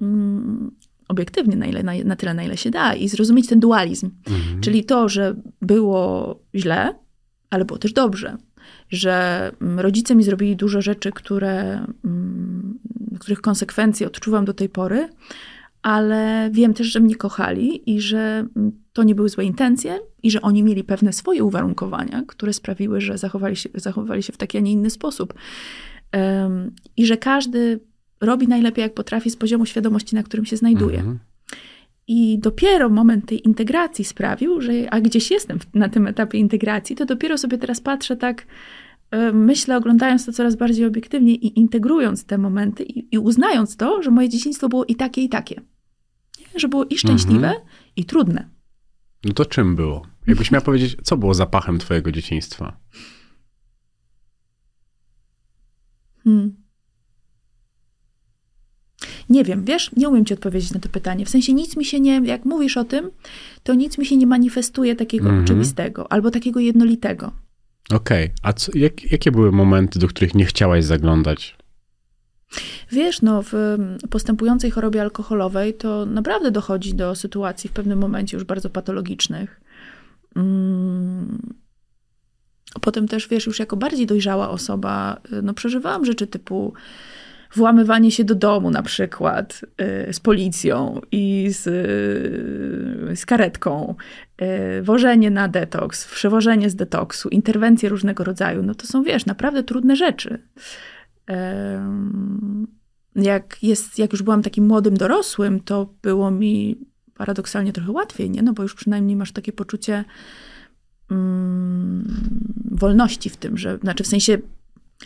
mm, 0.00 0.70
obiektywnie, 1.08 1.56
na, 1.56 1.66
ile, 1.66 1.82
na, 1.82 1.92
na 2.04 2.16
tyle, 2.16 2.34
na 2.34 2.42
ile 2.42 2.56
się 2.56 2.70
da 2.70 2.94
i 2.94 3.08
zrozumieć 3.08 3.46
ten 3.46 3.60
dualizm. 3.60 4.10
Mhm. 4.26 4.60
Czyli 4.60 4.84
to, 4.84 5.08
że 5.08 5.36
było 5.62 6.40
źle, 6.54 6.94
ale 7.50 7.64
było 7.64 7.78
też 7.78 7.92
dobrze. 7.92 8.36
Że 8.90 9.52
mm, 9.60 9.80
rodzice 9.80 10.14
mi 10.14 10.24
zrobili 10.24 10.56
dużo 10.56 10.82
rzeczy, 10.82 11.12
które, 11.12 11.84
mm, 12.04 12.78
których 13.20 13.40
konsekwencje 13.40 14.06
odczuwam 14.06 14.44
do 14.44 14.54
tej 14.54 14.68
pory, 14.68 15.08
ale 15.82 16.50
wiem 16.52 16.74
też, 16.74 16.86
że 16.86 17.00
mnie 17.00 17.14
kochali 17.14 17.90
i 17.90 18.00
że 18.00 18.46
mm, 18.56 18.72
to 18.92 19.02
nie 19.02 19.14
były 19.14 19.28
złe 19.28 19.44
intencje 19.44 19.98
i 20.22 20.30
że 20.30 20.42
oni 20.42 20.62
mieli 20.62 20.84
pewne 20.84 21.12
swoje 21.12 21.44
uwarunkowania, 21.44 22.22
które 22.26 22.52
sprawiły, 22.52 23.00
że 23.00 23.18
zachowali 23.18 23.56
się, 23.56 23.68
zachowywali 23.74 24.22
się 24.22 24.32
w 24.32 24.36
taki, 24.36 24.58
a 24.58 24.60
nie 24.60 24.72
inny 24.72 24.90
sposób. 24.90 25.34
Em, 26.12 26.74
I 26.96 27.06
że 27.06 27.16
każdy 27.16 27.80
robi 28.20 28.48
najlepiej 28.48 28.82
jak 28.82 28.94
potrafi 28.94 29.30
z 29.30 29.36
poziomu 29.36 29.66
świadomości, 29.66 30.14
na 30.14 30.22
którym 30.22 30.46
się 30.46 30.56
znajduje. 30.56 30.98
Mhm. 30.98 31.18
I 32.08 32.38
dopiero 32.38 32.88
moment 32.88 33.26
tej 33.26 33.46
integracji 33.46 34.04
sprawił, 34.04 34.60
że 34.60 34.72
a 34.90 35.00
gdzieś 35.00 35.30
jestem 35.30 35.58
na 35.74 35.88
tym 35.88 36.06
etapie 36.06 36.38
integracji, 36.38 36.96
to 36.96 37.06
dopiero 37.06 37.38
sobie 37.38 37.58
teraz 37.58 37.80
patrzę 37.80 38.16
tak, 38.16 38.46
myślę, 39.32 39.76
oglądając 39.76 40.26
to 40.26 40.32
coraz 40.32 40.56
bardziej 40.56 40.86
obiektywnie 40.86 41.34
i 41.34 41.58
integrując 41.58 42.24
te 42.24 42.38
momenty 42.38 42.84
i, 42.84 43.14
i 43.14 43.18
uznając 43.18 43.76
to, 43.76 44.02
że 44.02 44.10
moje 44.10 44.28
dzieciństwo 44.28 44.68
było 44.68 44.84
i 44.84 44.94
takie, 44.94 45.22
i 45.22 45.28
takie. 45.28 45.60
Nie? 46.40 46.60
Że 46.60 46.68
było 46.68 46.84
i 46.84 46.98
szczęśliwe, 46.98 47.48
Mhm. 47.48 47.66
i 47.96 48.04
trudne. 48.04 48.48
No 49.24 49.32
to 49.32 49.44
czym 49.44 49.76
było? 49.76 50.06
Jakbyś 50.26 50.50
miała 50.50 50.64
powiedzieć, 50.64 50.96
co 51.02 51.16
było 51.16 51.34
zapachem 51.34 51.78
twojego 51.78 52.12
dzieciństwa? 52.12 52.76
Hmm. 56.24 56.56
Nie 59.28 59.44
wiem, 59.44 59.64
wiesz, 59.64 59.90
nie 59.96 60.08
umiem 60.08 60.24
ci 60.24 60.34
odpowiedzieć 60.34 60.70
na 60.72 60.80
to 60.80 60.88
pytanie. 60.88 61.24
W 61.24 61.28
sensie 61.28 61.52
nic 61.52 61.76
mi 61.76 61.84
się 61.84 62.00
nie, 62.00 62.20
jak 62.24 62.44
mówisz 62.44 62.76
o 62.76 62.84
tym, 62.84 63.10
to 63.62 63.74
nic 63.74 63.98
mi 63.98 64.06
się 64.06 64.16
nie 64.16 64.26
manifestuje 64.26 64.96
takiego 64.96 65.24
Mhm. 65.28 65.44
oczywistego 65.44 66.12
albo 66.12 66.30
takiego 66.30 66.60
jednolitego. 66.60 67.32
Okej, 67.94 68.30
a 68.42 68.52
co, 68.52 68.72
jak, 68.74 69.12
jakie 69.12 69.32
były 69.32 69.52
momenty, 69.52 69.98
do 69.98 70.08
których 70.08 70.34
nie 70.34 70.46
chciałaś 70.46 70.84
zaglądać? 70.84 71.56
Wiesz, 72.92 73.22
no, 73.22 73.42
w 73.42 73.54
mm, 73.54 73.98
postępującej 74.10 74.70
chorobie 74.70 75.02
alkoholowej 75.02 75.74
to 75.74 76.06
naprawdę 76.06 76.50
dochodzi 76.50 76.94
do 76.94 77.14
sytuacji 77.14 77.70
w 77.70 77.72
pewnym 77.72 77.98
momencie 77.98 78.36
już 78.36 78.44
bardzo 78.44 78.70
patologicznych. 78.70 79.60
Mm. 80.36 81.38
Potem 82.80 83.08
też, 83.08 83.28
wiesz, 83.28 83.46
już 83.46 83.58
jako 83.58 83.76
bardziej 83.76 84.06
dojrzała 84.06 84.50
osoba, 84.50 85.20
y, 85.32 85.42
no, 85.42 85.54
przeżywałam 85.54 86.04
rzeczy 86.04 86.26
typu 86.26 86.74
włamywanie 87.54 88.10
się 88.10 88.24
do 88.24 88.34
domu 88.34 88.70
na 88.70 88.82
przykład 88.82 89.60
y, 90.08 90.12
z 90.12 90.20
policją 90.20 91.00
i 91.12 91.48
z, 91.50 91.66
y, 91.66 93.16
z 93.16 93.26
karetką, 93.26 93.94
y, 94.78 94.82
wożenie 94.82 95.30
na 95.30 95.48
detoks, 95.48 96.14
przewożenie 96.14 96.70
z 96.70 96.76
detoksu, 96.76 97.28
interwencje 97.28 97.88
różnego 97.88 98.24
rodzaju. 98.24 98.62
No 98.62 98.74
to 98.74 98.86
są, 98.86 99.02
wiesz, 99.02 99.26
naprawdę 99.26 99.62
trudne 99.62 99.96
rzeczy. 99.96 100.42
Jak, 103.16 103.62
jest, 103.62 103.98
jak 103.98 104.12
już 104.12 104.22
byłam 104.22 104.42
takim 104.42 104.66
młodym 104.66 104.96
dorosłym, 104.96 105.60
to 105.60 105.94
było 106.02 106.30
mi 106.30 106.78
paradoksalnie 107.14 107.72
trochę 107.72 107.92
łatwiej, 107.92 108.30
nie? 108.30 108.42
No 108.42 108.52
bo 108.52 108.62
już 108.62 108.74
przynajmniej 108.74 109.16
masz 109.16 109.32
takie 109.32 109.52
poczucie 109.52 110.04
mm, 111.10 112.04
wolności 112.70 113.30
w 113.30 113.36
tym, 113.36 113.58
że, 113.58 113.78
znaczy 113.78 114.04
w 114.04 114.06
sensie 114.06 114.38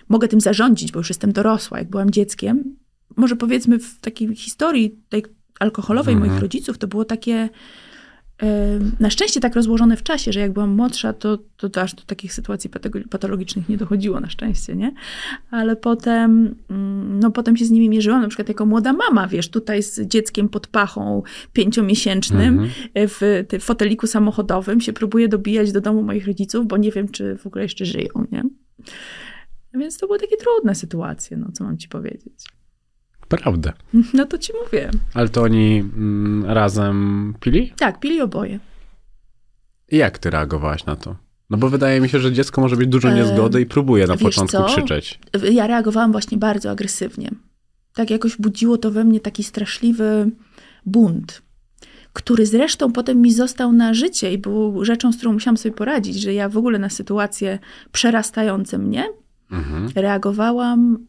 mogę 0.08 0.28
tym 0.28 0.40
zarządzić, 0.40 0.92
bo 0.92 1.00
już 1.00 1.08
jestem 1.08 1.32
dorosła. 1.32 1.78
Jak 1.78 1.90
byłam 1.90 2.10
dzieckiem, 2.10 2.76
może 3.16 3.36
powiedzmy 3.36 3.78
w 3.78 4.00
takiej 4.00 4.36
historii 4.36 4.96
tej 5.08 5.24
alkoholowej 5.60 6.14
Mhm. 6.14 6.30
moich 6.30 6.42
rodziców, 6.42 6.78
to 6.78 6.86
było 6.86 7.04
takie 7.04 7.48
e, 8.42 8.78
na 9.00 9.10
szczęście 9.10 9.40
tak 9.40 9.54
rozłożone 9.54 9.96
w 9.96 10.02
czasie, 10.02 10.32
że 10.32 10.40
jak 10.40 10.52
byłam 10.52 10.70
młodsza, 10.70 11.12
to, 11.12 11.38
to, 11.56 11.68
to 11.70 11.80
aż 11.82 11.94
do 11.94 12.02
takich 12.02 12.32
sytuacji 12.34 12.70
patologicznych 13.10 13.68
nie 13.68 13.76
dochodziło 13.76 14.20
na 14.20 14.30
szczęście, 14.30 14.76
nie? 14.76 14.92
Ale 15.50 15.76
potem, 15.76 16.54
mm, 16.70 17.20
no 17.20 17.30
potem 17.30 17.56
się 17.56 17.64
z 17.64 17.70
nimi 17.70 17.88
mierzyłam, 17.88 18.22
na 18.22 18.28
przykład 18.28 18.48
jako 18.48 18.66
młoda 18.66 18.92
mama, 18.92 19.26
wiesz, 19.28 19.48
tutaj 19.48 19.82
z 19.82 20.00
dzieckiem 20.00 20.48
pod 20.48 20.66
pachą 20.66 21.22
pięciomiesięcznym, 21.52 22.58
Mhm. 22.58 22.70
w 22.94 23.44
tym 23.48 23.60
foteliku 23.60 24.06
samochodowym 24.06 24.80
się 24.80 24.92
próbuję 24.92 25.28
dobijać 25.28 25.72
do 25.72 25.80
domu 25.80 26.02
moich 26.02 26.26
rodziców, 26.26 26.66
bo 26.66 26.76
nie 26.76 26.90
wiem, 26.92 27.08
czy 27.08 27.36
w 27.36 27.46
ogóle 27.46 27.62
jeszcze 27.64 27.84
żyją, 27.86 28.08
nie? 28.32 28.42
Więc 29.74 29.98
to 29.98 30.06
były 30.06 30.18
takie 30.18 30.36
trudne 30.36 30.74
sytuacje, 30.74 31.36
no 31.36 31.52
co 31.52 31.64
mam 31.64 31.78
ci 31.78 31.88
powiedzieć. 31.88 32.46
Prawda. 33.28 33.72
No 34.14 34.26
to 34.26 34.38
ci 34.38 34.52
mówię. 34.64 34.90
Ale 35.14 35.28
to 35.28 35.42
oni 35.42 35.78
mm, 35.78 36.44
razem 36.44 37.34
pili? 37.40 37.72
Tak, 37.76 38.00
pili 38.00 38.20
oboje. 38.20 38.58
I 39.88 39.96
jak 39.96 40.18
ty 40.18 40.30
reagowałaś 40.30 40.86
na 40.86 40.96
to? 40.96 41.16
No 41.50 41.58
bo 41.58 41.68
wydaje 41.68 42.00
mi 42.00 42.08
się, 42.08 42.18
że 42.18 42.32
dziecko 42.32 42.60
może 42.60 42.76
mieć 42.76 42.88
dużo 42.88 43.10
niezgody 43.10 43.60
i 43.60 43.66
próbuje 43.66 44.06
na 44.06 44.14
wiesz 44.16 44.22
początku 44.22 44.56
co? 44.56 44.64
krzyczeć. 44.64 45.20
Ja 45.52 45.66
reagowałam 45.66 46.12
właśnie 46.12 46.38
bardzo 46.38 46.70
agresywnie. 46.70 47.30
Tak 47.94 48.10
jakoś 48.10 48.36
budziło 48.36 48.78
to 48.78 48.90
we 48.90 49.04
mnie 49.04 49.20
taki 49.20 49.44
straszliwy 49.44 50.30
bunt, 50.86 51.42
który 52.12 52.46
zresztą 52.46 52.92
potem 52.92 53.20
mi 53.20 53.32
został 53.32 53.72
na 53.72 53.94
życie 53.94 54.32
i 54.32 54.38
był 54.38 54.84
rzeczą, 54.84 55.12
z 55.12 55.16
którą 55.16 55.32
musiałam 55.32 55.56
sobie 55.56 55.74
poradzić, 55.74 56.20
że 56.20 56.34
ja 56.34 56.48
w 56.48 56.56
ogóle 56.56 56.78
na 56.78 56.90
sytuacje 56.90 57.58
przerastające 57.92 58.78
mnie 58.78 59.04
Mhm. 59.52 59.88
reagowałam, 59.94 61.06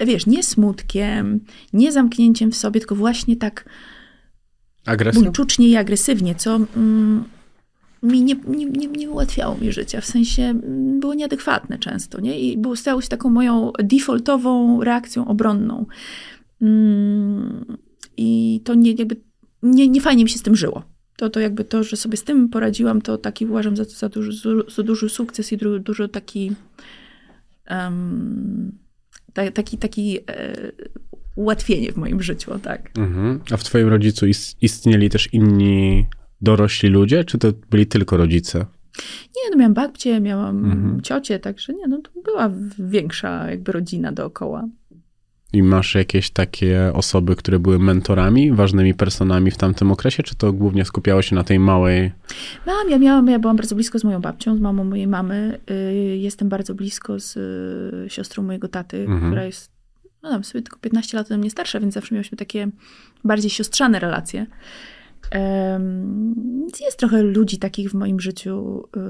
wiesz, 0.00 0.26
nie 0.26 0.42
smutkiem, 0.42 1.40
nie 1.72 1.92
zamknięciem 1.92 2.52
w 2.52 2.56
sobie, 2.56 2.80
tylko 2.80 2.94
właśnie 2.94 3.36
tak 3.36 3.64
buńczucznie 5.14 5.68
i 5.68 5.76
agresywnie, 5.76 6.34
co 6.34 6.56
mm, 6.76 7.24
mi 8.02 8.22
nie, 8.22 8.34
nie, 8.46 8.64
nie, 8.66 8.86
nie 8.86 9.10
ułatwiało 9.10 9.56
mi 9.56 9.72
życia. 9.72 10.00
W 10.00 10.06
sensie 10.06 10.42
mm, 10.42 11.00
było 11.00 11.14
nieadekwatne 11.14 11.78
często, 11.78 12.20
nie? 12.20 12.40
I 12.40 12.58
było, 12.58 12.76
stało 12.76 13.00
się 13.00 13.08
taką 13.08 13.30
moją 13.30 13.72
defaultową 13.84 14.84
reakcją 14.84 15.28
obronną. 15.28 15.86
Mm, 16.62 17.76
I 18.16 18.60
to 18.64 18.74
nie, 18.74 18.92
jakby, 18.92 19.16
nie, 19.62 19.88
nie 19.88 20.00
fajnie 20.00 20.24
mi 20.24 20.30
się 20.30 20.38
z 20.38 20.42
tym 20.42 20.56
żyło. 20.56 20.82
To, 21.16 21.30
to 21.30 21.40
jakby 21.40 21.64
to, 21.64 21.82
że 21.82 21.96
sobie 21.96 22.16
z 22.16 22.24
tym 22.24 22.48
poradziłam, 22.48 23.02
to 23.02 23.18
taki 23.18 23.46
uważam 23.46 23.76
za, 23.76 23.84
za, 23.84 24.08
duży, 24.08 24.52
za 24.76 24.82
duży 24.82 25.08
sukces 25.08 25.52
i 25.52 25.56
du, 25.56 25.78
dużo 25.78 26.08
taki 26.08 26.52
em, 27.68 28.72
ta, 29.32 29.50
taki, 29.50 29.78
taki 29.78 30.18
e, 30.18 30.22
ułatwienie 31.36 31.92
w 31.92 31.96
moim 31.96 32.22
życiu, 32.22 32.58
tak. 32.58 32.90
Mhm. 32.98 33.40
A 33.50 33.56
w 33.56 33.64
twoim 33.64 33.88
rodzicu 33.88 34.26
is- 34.26 34.56
istnieli 34.60 35.10
też 35.10 35.32
inni 35.32 36.06
dorośli 36.40 36.88
ludzie, 36.88 37.24
czy 37.24 37.38
to 37.38 37.48
byli 37.70 37.86
tylko 37.86 38.16
rodzice? 38.16 38.58
Nie, 39.36 39.50
no 39.50 39.56
miałam 39.56 39.74
babcię, 39.74 40.20
miałam 40.20 40.64
Mhm. 40.64 41.00
ciocię, 41.00 41.38
także 41.38 41.72
nie, 41.74 41.86
no 41.88 42.00
to 42.02 42.10
była 42.24 42.50
większa 42.78 43.50
jakby 43.50 43.72
rodzina 43.72 44.12
dookoła. 44.12 44.68
I 45.52 45.62
masz 45.62 45.94
jakieś 45.94 46.30
takie 46.30 46.90
osoby, 46.94 47.36
które 47.36 47.58
były 47.58 47.78
mentorami, 47.78 48.52
ważnymi 48.52 48.94
personami 48.94 49.50
w 49.50 49.56
tamtym 49.56 49.92
okresie, 49.92 50.22
czy 50.22 50.34
to 50.34 50.52
głównie 50.52 50.84
skupiało 50.84 51.22
się 51.22 51.34
na 51.36 51.44
tej 51.44 51.58
małej... 51.58 52.12
Mam, 52.66 52.90
ja 52.90 52.98
miałam, 52.98 53.28
ja 53.28 53.38
byłam 53.38 53.56
bardzo 53.56 53.74
blisko 53.74 53.98
z 53.98 54.04
moją 54.04 54.20
babcią, 54.20 54.56
z 54.56 54.60
mamą 54.60 54.84
mojej 54.84 55.06
mamy. 55.06 55.60
Y, 55.70 56.16
Jestem 56.16 56.48
bardzo 56.48 56.74
blisko 56.74 57.20
z 57.20 57.36
y, 58.06 58.10
siostrą 58.10 58.42
mojego 58.42 58.68
taty, 58.68 59.00
Mhm. 59.00 59.20
która 59.20 59.44
jest, 59.44 59.70
no 60.22 60.30
tam 60.30 60.44
sobie 60.44 60.62
tylko 60.62 60.78
15 60.78 61.16
lat 61.16 61.26
ode 61.26 61.38
mnie 61.38 61.50
starsza, 61.50 61.80
więc 61.80 61.94
zawsze 61.94 62.14
miałyśmy 62.14 62.38
takie 62.38 62.68
bardziej 63.24 63.50
siostrzane 63.50 63.98
relacje. 63.98 64.46
Jest 66.80 66.98
trochę 66.98 67.22
ludzi 67.22 67.58
takich 67.58 67.90
w 67.90 67.94
moim 67.94 68.20
życiu. 68.20 68.84
y, 68.96 69.00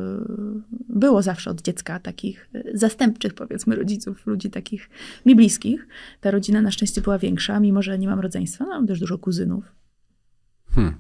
Było 0.88 1.23
zawsze 1.23 1.50
od 1.50 1.62
dziecka 1.62 2.00
takich 2.00 2.49
y, 2.55 2.71
zastępczych, 2.75 3.35
powiedzmy, 3.35 3.77
rodziców, 3.77 4.27
ludzi 4.27 4.50
takich 4.50 4.91
mi 5.27 5.37
bliskich. 5.37 5.88
Ta 6.21 6.31
rodzina 6.31 6.62
na 6.62 6.71
szczęście 6.71 7.00
była 7.00 7.19
większa, 7.19 7.61
mimo 7.61 7.83
że 7.83 7.99
nie 7.99 8.09
mam 8.09 8.21
rodzeństwa. 8.21 8.65
No, 8.65 8.71
mam 8.71 8.87
też 8.87 9.00
dużo 9.00 9.19
kuzynów. 9.19 9.65
Hmm. 10.71 10.95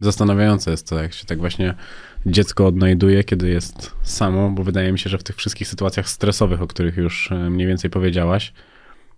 Zastanawiające 0.00 0.70
jest 0.70 0.88
to, 0.88 1.02
jak 1.02 1.12
się 1.12 1.26
tak 1.26 1.38
właśnie 1.38 1.74
dziecko 2.26 2.66
odnajduje, 2.66 3.24
kiedy 3.24 3.48
jest 3.48 3.90
samo, 4.02 4.50
bo 4.50 4.62
wydaje 4.62 4.92
mi 4.92 4.98
się, 4.98 5.10
że 5.10 5.18
w 5.18 5.22
tych 5.22 5.36
wszystkich 5.36 5.68
sytuacjach 5.68 6.08
stresowych, 6.08 6.62
o 6.62 6.66
których 6.66 6.96
już 6.96 7.32
e, 7.32 7.50
mniej 7.50 7.66
więcej 7.66 7.90
powiedziałaś, 7.90 8.52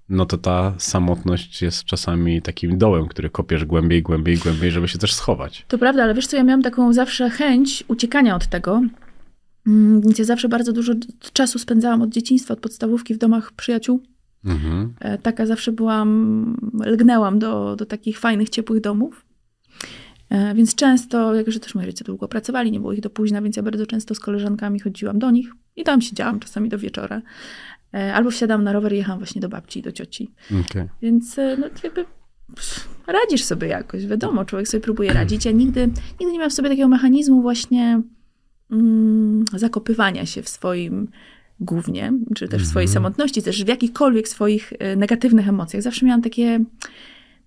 no 0.09 0.27
to 0.27 0.39
ta 0.39 0.75
samotność 0.79 1.63
jest 1.63 1.85
czasami 1.85 2.43
takim 2.43 2.79
dołem, 2.79 3.09
który 3.09 3.31
kopiesz 3.31 3.65
głębiej, 3.65 4.03
głębiej, 4.03 4.37
głębiej, 4.37 4.71
żeby 4.71 4.89
się 4.89 4.99
też 4.99 5.15
schować. 5.15 5.65
To 5.69 5.79
prawda, 5.79 6.03
ale 6.03 6.15
wiesz 6.15 6.27
co, 6.27 6.37
ja 6.37 6.45
miałam 6.45 6.63
taką 6.63 6.93
zawsze 6.93 7.31
chęć 7.31 7.85
uciekania 7.89 8.37
od 8.37 8.47
tego. 8.47 8.83
Mm, 9.67 10.01
Więc 10.01 10.19
ja 10.19 10.25
zawsze 10.25 10.49
bardzo 10.49 10.73
dużo 10.73 10.93
czasu 11.33 11.59
spędzałam 11.59 12.03
od 12.03 12.11
dzieciństwa, 12.11 12.55
od 12.55 12.61
podstawówki 12.61 13.15
w 13.15 13.19
domach 13.19 13.53
przyjaciół. 13.53 14.03
Mhm. 14.45 14.95
E, 15.01 15.19
Taka 15.19 15.47
zawsze 15.47 15.73
byłam, 15.73 16.57
lgnęłam 16.85 17.39
do, 17.39 17.77
do 17.77 17.87
takich 17.87 18.19
fajnych, 18.19 18.49
ciepłych 18.49 18.81
domów. 18.81 19.25
E, 20.31 20.55
Więc 20.55 20.75
często, 20.75 21.35
jako 21.35 21.51
że 21.51 21.61
też 21.61 21.75
moi 21.75 21.87
rodzice 21.87 22.05
długo 22.05 22.29
pracowali, 22.29 22.73
nie 22.73 22.81
było 22.81 22.93
ich 22.93 23.01
do 23.01 23.11
późna, 23.11 23.43
więc 23.43 23.57
ja 23.57 23.63
bardzo 23.63 23.87
często 23.87 24.15
z 24.15 24.21
koleżankami 24.21 24.81
chodziłam 24.81 25.19
do 25.19 25.31
nich 25.31 25.53
i 25.77 25.85
tam 25.85 26.01
siedziałam 26.01 26.41
czasami 26.41 26.69
do 26.69 26.79
wieczora. 26.79 27.23
E, 27.95 28.15
Albo 28.15 28.31
wsiadałam 28.31 28.65
na 28.65 28.73
rower 28.73 28.93
i 28.93 28.97
jechałam 28.97 29.19
właśnie 29.19 29.41
do 29.41 29.49
babci 29.49 29.79
i 29.79 29.83
do 29.83 29.93
cioci. 29.93 30.31
Okej. 30.67 30.89
Więc 31.03 31.39
e, 31.39 31.57
no, 31.61 31.67
jakby 31.85 32.05
radzisz 33.07 33.45
sobie 33.45 33.69
jakoś, 33.69 34.07
wiadomo, 34.07 34.45
człowiek 34.45 34.69
sobie 34.69 34.81
próbuje 34.81 35.13
radzić. 35.13 35.45
Ja 35.45 35.53
nigdy, 35.53 35.87
nigdy 36.21 36.33
nie 36.33 36.39
miałam 36.39 36.51
w 36.51 36.55
sobie 36.55 36.69
takiego 36.69 36.89
mechanizmu 36.89 37.43
właśnie 37.43 38.03
mm, 38.71 39.45
zakopywania 39.53 40.27
się 40.27 40.43
w 40.43 40.49
swoim 40.49 41.09
głównie, 41.61 42.13
czy 42.35 42.49
też 42.49 42.63
w 42.63 42.67
swojej 42.67 42.89
samotności, 42.89 43.43
też 43.43 43.65
w 43.65 43.69
jakichkolwiek 43.69 44.29
swoich 44.29 44.73
e, 44.79 44.97
negatywnych 44.97 45.49
emocjach. 45.49 45.83
Zawsze 45.83 46.07
miałam 46.07 46.23
takie, 46.23 46.61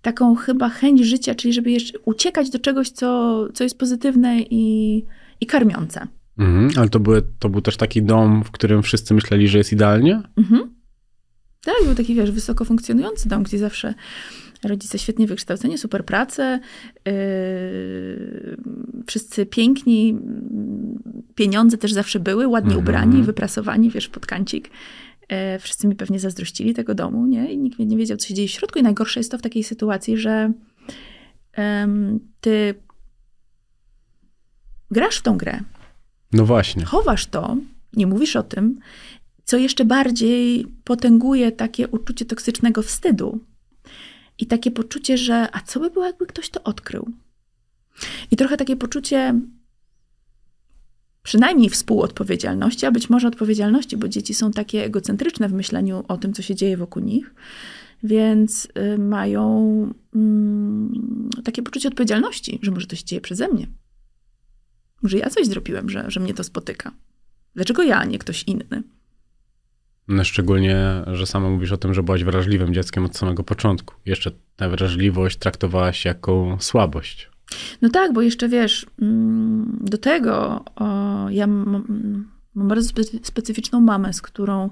taką 0.02 0.36
chyba 0.36 0.70
chęć 0.70 1.02
życia, 1.02 1.36
czyli 1.36 1.54
żeby 1.54 1.72
jeszcze 1.72 2.00
uciekać 2.00 2.50
do 2.50 2.60
czegoś, 2.60 2.90
co, 2.90 3.48
co 3.54 3.64
jest 3.64 3.78
pozytywne 3.78 4.42
i, 4.42 5.06
i 5.42 5.46
karmiące. 5.46 6.08
Mhm. 6.38 6.70
Ale 6.78 6.90
to, 6.90 7.00
były, 7.00 7.22
to 7.40 7.50
był 7.50 7.62
też 7.62 7.78
taki 7.78 8.04
dom, 8.04 8.44
w 8.44 8.52
którym 8.52 8.84
wszyscy 8.84 9.14
myśleli, 9.14 9.48
że 9.48 9.58
jest 9.58 9.74
idealnie? 9.74 10.22
Mhm. 10.38 10.76
Tak, 11.64 11.76
był 11.86 11.96
taki, 11.96 12.16
wiesz, 12.16 12.32
wysoko 12.32 12.66
funkcjonujący 12.66 13.30
dom, 13.30 13.44
gdzie 13.44 13.58
zawsze 13.58 13.94
rodzice 14.64 15.00
świetnie 15.00 15.28
wykształceni, 15.28 15.78
super 15.78 16.06
prace, 16.06 16.60
yy, 17.06 18.58
wszyscy 19.08 19.46
piękni, 19.46 20.20
pieniądze 21.36 21.78
też 21.78 21.94
zawsze 21.94 22.20
były, 22.20 22.48
ładnie 22.48 22.76
-hmm. 22.76 22.80
ubrani, 22.80 23.24
wyprasowani, 23.24 23.90
wiesz, 23.90 24.08
pod 24.08 24.26
kancik. 24.26 24.70
Yy, 25.30 25.60
wszyscy 25.60 25.88
mi 25.88 25.96
pewnie 25.96 26.20
zazdrościli 26.20 26.74
tego 26.74 26.96
domu, 26.96 27.26
nie? 27.26 27.54
I 27.54 27.58
nikt 27.58 27.80
nie 27.80 27.98
wiedział, 27.98 28.18
co 28.18 28.28
się 28.28 28.34
dzieje 28.34 28.48
w 28.48 28.52
środku. 28.52 28.80
I 28.80 28.84
najgorsze 28.84 29.20
jest 29.20 29.32
to 29.32 29.38
w 29.38 29.42
takiej 29.42 29.64
sytuacji, 29.64 30.18
że 30.18 30.52
yy, 31.58 31.64
ty 32.42 32.76
grasz 34.92 35.18
w 35.18 35.22
tą 35.22 35.38
grę. 35.38 35.60
No 36.34 36.46
właśnie. 36.46 36.86
Chowasz 36.86 37.26
to, 37.26 37.58
nie 37.94 38.08
mówisz 38.08 38.36
o 38.36 38.44
tym, 38.44 38.80
co 39.44 39.58
jeszcze 39.58 39.86
bardziej 39.86 40.68
potęguje 40.84 41.52
takie 41.52 41.88
uczucie 41.88 42.26
toksycznego 42.26 42.82
wstydu 42.82 43.40
i 44.40 44.46
takie 44.46 44.72
poczucie, 44.72 45.18
że 45.18 45.48
a 45.52 45.62
co 45.62 45.80
by 45.80 45.90
było, 45.90 46.06
jakby 46.06 46.26
ktoś 46.26 46.50
to 46.50 46.64
odkrył? 46.64 47.12
I 48.32 48.36
trochę 48.36 48.58
takie 48.58 48.76
poczucie 48.76 49.40
przynajmniej 51.24 51.70
współodpowiedzialności, 51.70 52.86
a 52.86 52.92
być 52.92 53.10
może 53.10 53.28
odpowiedzialności, 53.28 53.98
bo 53.98 54.08
dzieci 54.08 54.34
są 54.34 54.52
takie 54.52 54.86
egocentryczne 54.86 55.50
w 55.50 55.54
myśleniu 55.54 56.04
o 56.08 56.18
tym, 56.18 56.34
co 56.34 56.42
się 56.42 56.56
dzieje 56.56 56.78
wokół 56.78 57.04
nich, 57.04 57.36
więc 58.04 58.68
y, 58.96 58.98
mają 58.98 59.64
mm, 60.16 61.30
takie 61.44 61.64
poczucie 61.64 61.88
odpowiedzialności, 61.88 62.60
że 62.62 62.72
może 62.72 62.88
to 62.88 62.96
się 62.96 63.06
dzieje 63.06 63.22
przeze 63.22 63.48
mnie. 63.48 63.68
Może 65.02 65.18
ja 65.18 65.30
coś 65.30 65.48
zrobiłem, 65.48 65.90
że, 65.90 66.06
że 66.08 66.20
mnie 66.20 66.34
to 66.34 66.44
spotyka. 66.44 66.92
Dlaczego 67.56 67.84
ja, 67.84 67.98
a 67.98 68.06
nie 68.06 68.20
ktoś 68.20 68.44
inny? 68.44 68.84
No 70.08 70.24
szczególnie, 70.24 70.78
że 71.14 71.26
sama 71.26 71.50
mówisz 71.50 71.72
o 71.72 71.78
tym, 71.78 71.94
że 71.94 72.04
byłaś 72.04 72.24
wrażliwym 72.24 72.74
dzieckiem 72.74 73.06
od 73.06 73.18
samego 73.18 73.44
początku. 73.44 73.96
Jeszcze 74.06 74.32
tę 74.56 74.70
wrażliwość 74.70 75.38
traktowałaś 75.38 76.06
jako 76.06 76.58
słabość. 76.60 77.30
No 77.82 77.90
tak, 77.90 78.14
bo 78.14 78.22
jeszcze 78.22 78.50
wiesz, 78.50 78.86
mm, 79.02 79.78
do 79.82 79.98
tego 79.98 80.66
o, 80.76 81.30
ja 81.30 81.48
mam, 81.48 81.84
mam 82.56 82.68
bardzo 82.68 82.90
specyficzną 83.24 83.82
mamę, 83.82 84.14
z 84.14 84.22
którą 84.22 84.70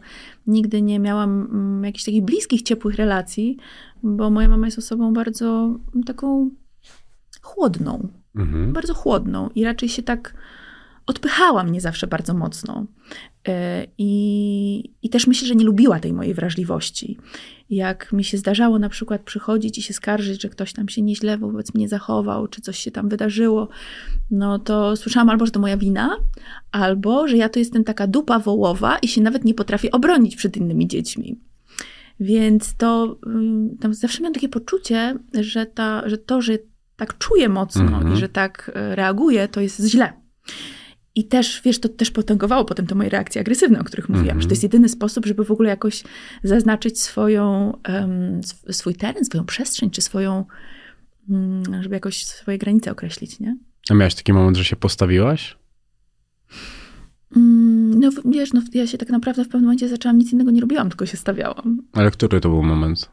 nigdy 0.47 0.81
nie 0.81 0.99
miałam 0.99 1.47
mm, 1.51 1.83
jakichś 1.83 2.05
takich 2.05 2.23
bliskich, 2.23 2.61
ciepłych 2.61 2.95
relacji, 2.95 3.57
bo 4.03 4.29
moja 4.29 4.49
mama 4.49 4.67
jest 4.67 4.77
osobą 4.77 5.13
bardzo 5.13 5.75
taką 6.05 6.49
chłodną. 7.49 8.07
Mhm. 8.35 8.73
Bardzo 8.73 8.93
chłodną 8.93 9.49
i 9.55 9.63
raczej 9.63 9.89
się 9.89 10.03
tak 10.03 10.33
odpychała 11.05 11.63
mnie 11.63 11.81
zawsze 11.81 12.07
bardzo 12.07 12.33
mocno. 12.33 12.85
E, 13.47 13.85
I, 13.97 14.93
I 15.01 15.09
też 15.09 15.27
myślę, 15.27 15.47
że 15.47 15.55
nie 15.55 15.65
lubiła 15.65 15.99
tej 15.99 16.13
mojej 16.13 16.33
wrażliwości. 16.33 17.17
Jak 17.69 18.13
mi 18.13 18.23
się 18.23 18.37
zdarzało 18.37 18.79
na 18.79 18.89
przykład 18.89 19.21
przychodzić 19.21 19.77
i 19.77 19.81
się 19.81 19.93
skarżyć, 19.93 20.41
że 20.41 20.49
ktoś 20.49 20.73
tam 20.73 20.89
się 20.89 21.01
nieźle 21.01 21.37
wobec 21.37 21.73
mnie 21.73 21.89
zachował, 21.89 22.47
czy 22.47 22.61
coś 22.61 22.79
się 22.79 22.91
tam 22.91 23.09
wydarzyło, 23.09 23.67
no 24.31 24.59
to 24.59 24.95
słyszałam 24.95 25.29
albo, 25.29 25.45
że 25.45 25.51
to 25.51 25.59
moja 25.59 25.77
wina, 25.77 26.17
albo, 26.71 27.27
że 27.27 27.37
ja 27.37 27.49
to 27.49 27.59
jestem 27.59 27.83
taka 27.83 28.07
dupa 28.07 28.39
wołowa 28.39 28.97
i 28.97 29.07
się 29.07 29.21
nawet 29.21 29.45
nie 29.45 29.53
potrafię 29.53 29.91
obronić 29.91 30.35
przed 30.35 30.57
innymi 30.57 30.87
dziećmi. 30.87 31.39
Więc 32.19 32.75
to 32.75 33.17
tam 33.79 33.93
zawsze 33.93 34.21
miałam 34.21 34.33
takie 34.33 34.49
poczucie, 34.49 35.15
że, 35.41 35.65
ta, 35.65 36.09
że 36.09 36.17
to, 36.17 36.41
że 36.41 36.57
tak 36.99 37.17
czuję 37.17 37.49
mocno 37.49 37.81
mm 37.81 37.93
-hmm. 37.93 37.97
i 37.97 38.01
mhm. 38.01 38.19
że 38.19 38.29
tak 38.29 38.71
e, 38.75 38.95
reaguję, 38.95 39.47
to 39.47 39.61
jest 39.61 39.85
źle. 39.85 40.13
I 41.15 41.27
też, 41.27 41.61
wiesz, 41.65 41.79
to 41.79 41.89
też 41.89 42.11
potęgowało 42.11 42.65
potem 42.65 42.87
te 42.87 42.95
moje 42.95 43.09
reakcje 43.09 43.41
agresywne, 43.41 43.79
o 43.79 43.83
których 43.83 44.09
mówiłam, 44.09 44.29
mm 44.29 44.37
-hmm. 44.37 44.41
że 44.41 44.47
to 44.47 44.51
jest 44.51 44.63
jedyny 44.63 44.89
sposób, 44.89 45.25
żeby 45.25 45.45
w 45.45 45.51
ogóle 45.51 45.69
jakoś 45.69 46.03
zaznaczyć 46.43 47.01
swoją, 47.01 47.73
um, 47.89 48.41
swój 48.71 48.95
teren, 48.95 49.25
swoją 49.25 49.45
przestrzeń, 49.45 49.89
czy 49.89 50.01
swoją, 50.01 50.45
um, 51.29 51.63
żeby 51.81 51.95
jakoś 51.95 52.25
swoje 52.25 52.57
granice 52.57 52.91
określić, 52.91 53.39
nie? 53.39 53.57
A 53.89 53.93
miałaś 53.93 54.15
taki 54.15 54.33
moment, 54.33 54.57
że 54.57 54.65
się 54.65 54.75
postawiłaś? 54.75 55.57
Um, 57.35 57.99
no 57.99 58.09
wiesz, 58.25 58.53
no, 58.53 58.61
ja 58.73 58.87
się 58.87 58.97
tak 58.97 59.09
naprawdę 59.09 59.43
w 59.43 59.47
pewnym 59.47 59.63
momencie 59.63 59.89
zaczęłam, 59.89 60.17
nic 60.17 60.33
innego 60.33 60.51
nie 60.51 60.61
robiłam, 60.61 60.89
tylko 60.89 61.05
się 61.05 61.17
stawiałam. 61.17 61.81
Ale 61.93 62.11
który 62.11 62.41
to 62.41 62.49
był 62.49 62.63
moment? 62.63 63.11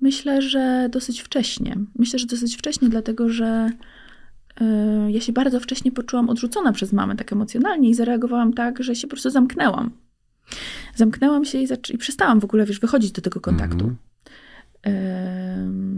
Myślę, 0.00 0.42
że 0.42 0.88
dosyć 0.92 1.20
wcześnie. 1.20 1.76
Myślę, 1.98 2.18
że 2.18 2.26
dosyć 2.26 2.56
wcześnie, 2.56 2.88
dlatego 2.88 3.28
że 3.28 3.70
Y, 4.60 5.12
ja 5.12 5.20
się 5.20 5.32
bardzo 5.32 5.60
wcześnie 5.60 5.92
poczułam 5.92 6.28
odrzucona 6.28 6.72
przez 6.72 6.92
mamę 6.92 7.16
tak 7.16 7.32
emocjonalnie 7.32 7.90
i 7.90 7.94
zareagowałam 7.94 8.52
tak, 8.52 8.82
że 8.82 8.94
się 8.94 9.06
po 9.06 9.10
prostu 9.10 9.30
zamknęłam. 9.30 9.90
Zamknęłam 10.94 11.44
się 11.44 11.58
i, 11.58 11.66
i 11.90 11.98
przestałam 11.98 12.40
w 12.40 12.44
ogóle, 12.44 12.66
wiesz, 12.66 12.80
wychodzić 12.80 13.12
do 13.12 13.22
tego 13.22 13.40
kontaktu. 13.40 13.84
Mm 13.84 13.96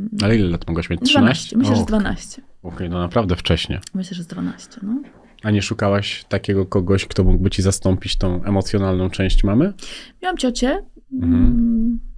-hmm. 0.08 0.24
Ale 0.24 0.36
ile 0.36 0.48
lat 0.48 0.68
mogłaś 0.68 0.90
mieć? 0.90 1.00
13? 1.00 1.56
12. 1.56 1.56
Myślę, 1.56 1.72
o, 1.72 1.76
że 1.76 1.84
12. 1.84 2.42
Okej, 2.62 2.76
okay, 2.76 2.88
no 2.88 2.98
naprawdę 2.98 3.36
wcześnie. 3.36 3.80
Myślę, 3.94 4.16
że 4.16 4.22
z 4.22 4.26
12, 4.26 4.80
no. 4.82 5.02
A 5.42 5.50
nie 5.50 5.62
szukałaś 5.62 6.24
takiego 6.28 6.66
kogoś, 6.66 7.06
kto 7.06 7.24
mógłby 7.24 7.50
ci 7.50 7.62
zastąpić 7.62 8.16
tą 8.16 8.44
emocjonalną 8.44 9.10
część 9.10 9.44
mamy? 9.44 9.72
Miałam 10.22 10.38
ciocię. 10.38 10.78
Mhm. 11.12 12.11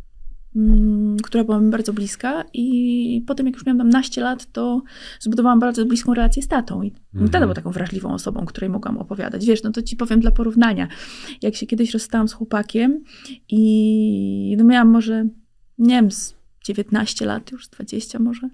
Mm 0.57 1.05
która 1.23 1.45
była 1.45 1.61
mi 1.61 1.71
bardzo 1.71 1.93
bliska 1.93 2.45
i 2.53 3.25
potem 3.27 3.47
jak 3.47 3.55
już 3.55 3.67
miałam 3.67 3.79
tam 3.79 3.89
naście 3.89 4.21
lat, 4.21 4.53
to 4.53 4.83
zbudowałam 5.21 5.61
bardzo 5.61 5.87
bliską 5.87 6.15
relację 6.15 6.43
z 6.43 6.49
tatą 6.49 6.83
i 6.83 6.93
mhm. 7.15 7.31
tata 7.31 7.47
był 7.47 7.55
taką 7.55 7.71
wrażliwą 7.71 8.15
osobą, 8.15 8.47
której 8.47 8.71
mogłam 8.71 8.99
opowiadać. 8.99 9.47
Wiesz, 9.47 9.63
no 9.63 9.73
to 9.73 9.83
ci 9.83 9.97
powiem 9.97 10.21
dla 10.21 10.31
porównania. 10.31 10.89
Jak 11.43 11.55
się 11.55 11.67
kiedyś 11.67 11.93
rozstałam 11.93 12.29
z 12.29 12.33
chłopakiem 12.33 13.05
i 13.49 14.55
no 14.59 14.65
miałam 14.65 14.89
może, 14.89 15.25
nie 15.79 15.95
wiem, 15.95 16.11
z 16.11 16.35
19 16.65 17.27
lat, 17.27 17.53
już 17.53 17.69
20 17.69 18.19
może 18.19 18.49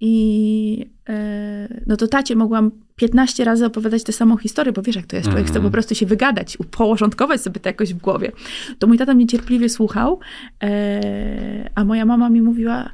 i 0.00 0.90
e, 1.08 1.82
no 1.86 1.96
to 1.96 2.06
tacie 2.06 2.36
mogłam 2.36 2.70
15 2.96 3.44
razy 3.44 3.66
opowiadać 3.66 4.02
tę 4.04 4.12
samą 4.12 4.36
historię, 4.36 4.72
bo 4.72 4.82
wiesz, 4.82 4.96
jak 4.96 5.06
to 5.06 5.16
jest, 5.16 5.24
człowiek 5.24 5.38
mm 5.38 5.46
chce 5.46 5.54
po 5.54 5.58
mhm. 5.58 5.72
prostu 5.72 5.94
się 5.94 6.06
wygadać, 6.06 6.58
porządkować 6.70 7.40
sobie 7.40 7.60
to 7.60 7.68
jakoś 7.68 7.94
w 7.94 7.98
głowie. 7.98 8.32
To 8.78 8.86
mój 8.86 8.98
tata 8.98 9.14
mnie 9.14 9.26
cierpliwie 9.26 9.68
słuchał, 9.68 10.20
e, 10.62 11.70
a 11.74 11.84
moja 11.84 12.04
mama 12.04 12.28
mi 12.28 12.42
mówiła, 12.42 12.90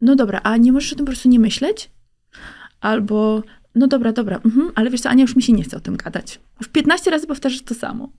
no 0.00 0.16
dobra, 0.16 0.40
a 0.42 0.56
nie 0.56 0.72
możesz 0.72 0.92
o 0.92 0.96
tym 0.96 1.04
po 1.04 1.12
prostu 1.12 1.28
nie 1.28 1.40
myśleć? 1.40 1.90
Albo, 2.80 3.42
no 3.74 3.86
dobra, 3.86 4.12
dobra, 4.12 4.40
mhm, 4.44 4.72
ale 4.74 4.90
wiesz 4.90 5.00
co, 5.00 5.10
Ania, 5.10 5.22
już 5.22 5.36
mi 5.36 5.42
się 5.42 5.52
nie 5.52 5.62
chce 5.62 5.76
o 5.76 5.80
tym 5.80 5.96
gadać. 5.96 6.40
Już 6.60 6.68
15 6.68 7.10
razy 7.10 7.26
powtarzasz 7.26 7.62
to 7.62 7.74
samo. 7.74 8.12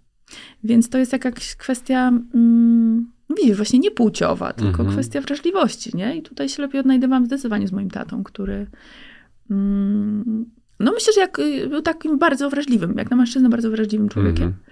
Więc 0.64 0.90
to 0.90 0.98
jest 0.98 1.14
jakaś 1.14 1.56
kwestia... 1.56 2.12
Mm, 2.34 3.15
widzisz, 3.36 3.56
właśnie 3.58 3.80
nie 3.80 3.92
płciowa, 3.92 4.54
tylko 4.54 4.80
mhm. 4.80 4.92
kwestia 4.92 5.22
wrażliwości, 5.22 5.98
nie? 5.98 6.18
I 6.18 6.22
tutaj 6.22 6.50
się 6.50 6.62
lepiej 6.62 6.80
odnajdywałam 6.80 7.26
zdecydowanie 7.26 7.68
z 7.68 7.72
moim 7.72 7.90
tatą, 7.90 8.24
który 8.24 8.68
mm, 9.52 10.46
no 10.80 10.92
myślę, 10.92 11.14
że 11.14 11.22
jak, 11.22 11.40
y, 11.40 11.68
był 11.68 11.82
takim 11.82 12.18
bardzo 12.18 12.50
wrażliwym, 12.50 12.94
jak 12.98 13.12
na 13.12 13.18
mężczyznę 13.18 13.50
bardzo 13.50 13.70
wrażliwym 13.70 14.10
człowiekiem. 14.10 14.44
Mhm. 14.44 14.64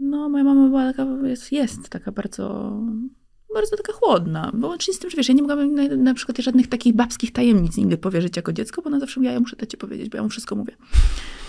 No 0.00 0.28
moja 0.28 0.44
mama 0.44 0.68
była 0.68 0.92
taka, 0.92 1.06
jest, 1.26 1.52
jest 1.52 1.88
taka 1.88 2.12
bardzo, 2.12 2.76
bardzo 3.54 3.76
taka 3.76 3.92
chłodna. 3.92 4.50
Bo 4.54 4.68
łącznie 4.68 4.94
z 4.94 4.98
tym, 4.98 5.10
że 5.10 5.16
wiesz, 5.16 5.28
ja 5.28 5.34
nie 5.34 5.42
mogłabym 5.42 5.74
na, 5.74 5.96
na 5.96 6.14
przykład 6.14 6.38
żadnych 6.38 6.66
takich 6.66 6.94
babskich 6.94 7.32
tajemnic 7.32 7.76
nigdy 7.76 7.98
powierzyć 7.98 8.36
jako 8.36 8.52
dziecko, 8.52 8.82
bo 8.82 8.88
ona 8.88 9.00
zawsze 9.00 9.20
mówiła, 9.20 9.32
ja 9.32 9.40
muszę 9.40 9.56
ci 9.66 9.76
powiedzieć, 9.76 10.08
bo 10.08 10.16
ja 10.16 10.22
mu 10.22 10.28
wszystko 10.28 10.56
mówię. 10.56 10.76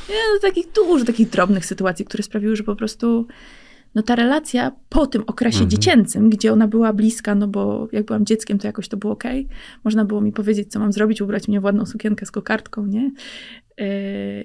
Nie, 0.10 0.16
no, 0.34 0.40
takich 0.42 0.72
dużo 0.72 1.06
takich 1.06 1.30
drobnych 1.30 1.66
sytuacji, 1.66 2.06
które 2.06 2.24
sprawiły, 2.24 2.56
że 2.56 2.64
po 2.64 2.76
prostu 2.76 3.28
no 3.96 4.04
ta 4.04 4.16
relacja 4.16 4.72
po 4.90 5.08
tym 5.08 5.24
okresie 5.28 5.64
mhm. 5.64 5.70
dziecięcym, 5.70 6.30
gdzie 6.30 6.54
ona 6.54 6.68
była 6.68 6.94
bliska, 6.94 7.36
no 7.36 7.48
bo 7.48 7.88
jak 7.92 8.06
byłam 8.06 8.26
dzieckiem, 8.26 8.60
to 8.60 8.68
jakoś 8.68 8.88
to 8.88 8.98
było 8.98 9.14
ok. 9.14 9.24
Można 9.84 10.06
było 10.06 10.22
mi 10.22 10.32
powiedzieć, 10.32 10.72
co 10.72 10.80
mam 10.80 10.94
zrobić, 10.94 11.22
ubrać 11.22 11.48
mnie 11.48 11.62
w 11.62 11.64
ładną 11.64 11.86
sukienkę 11.86 12.26
z 12.26 12.32
kokardką, 12.32 12.86
nie? 12.86 13.12
Yy, 13.78 13.86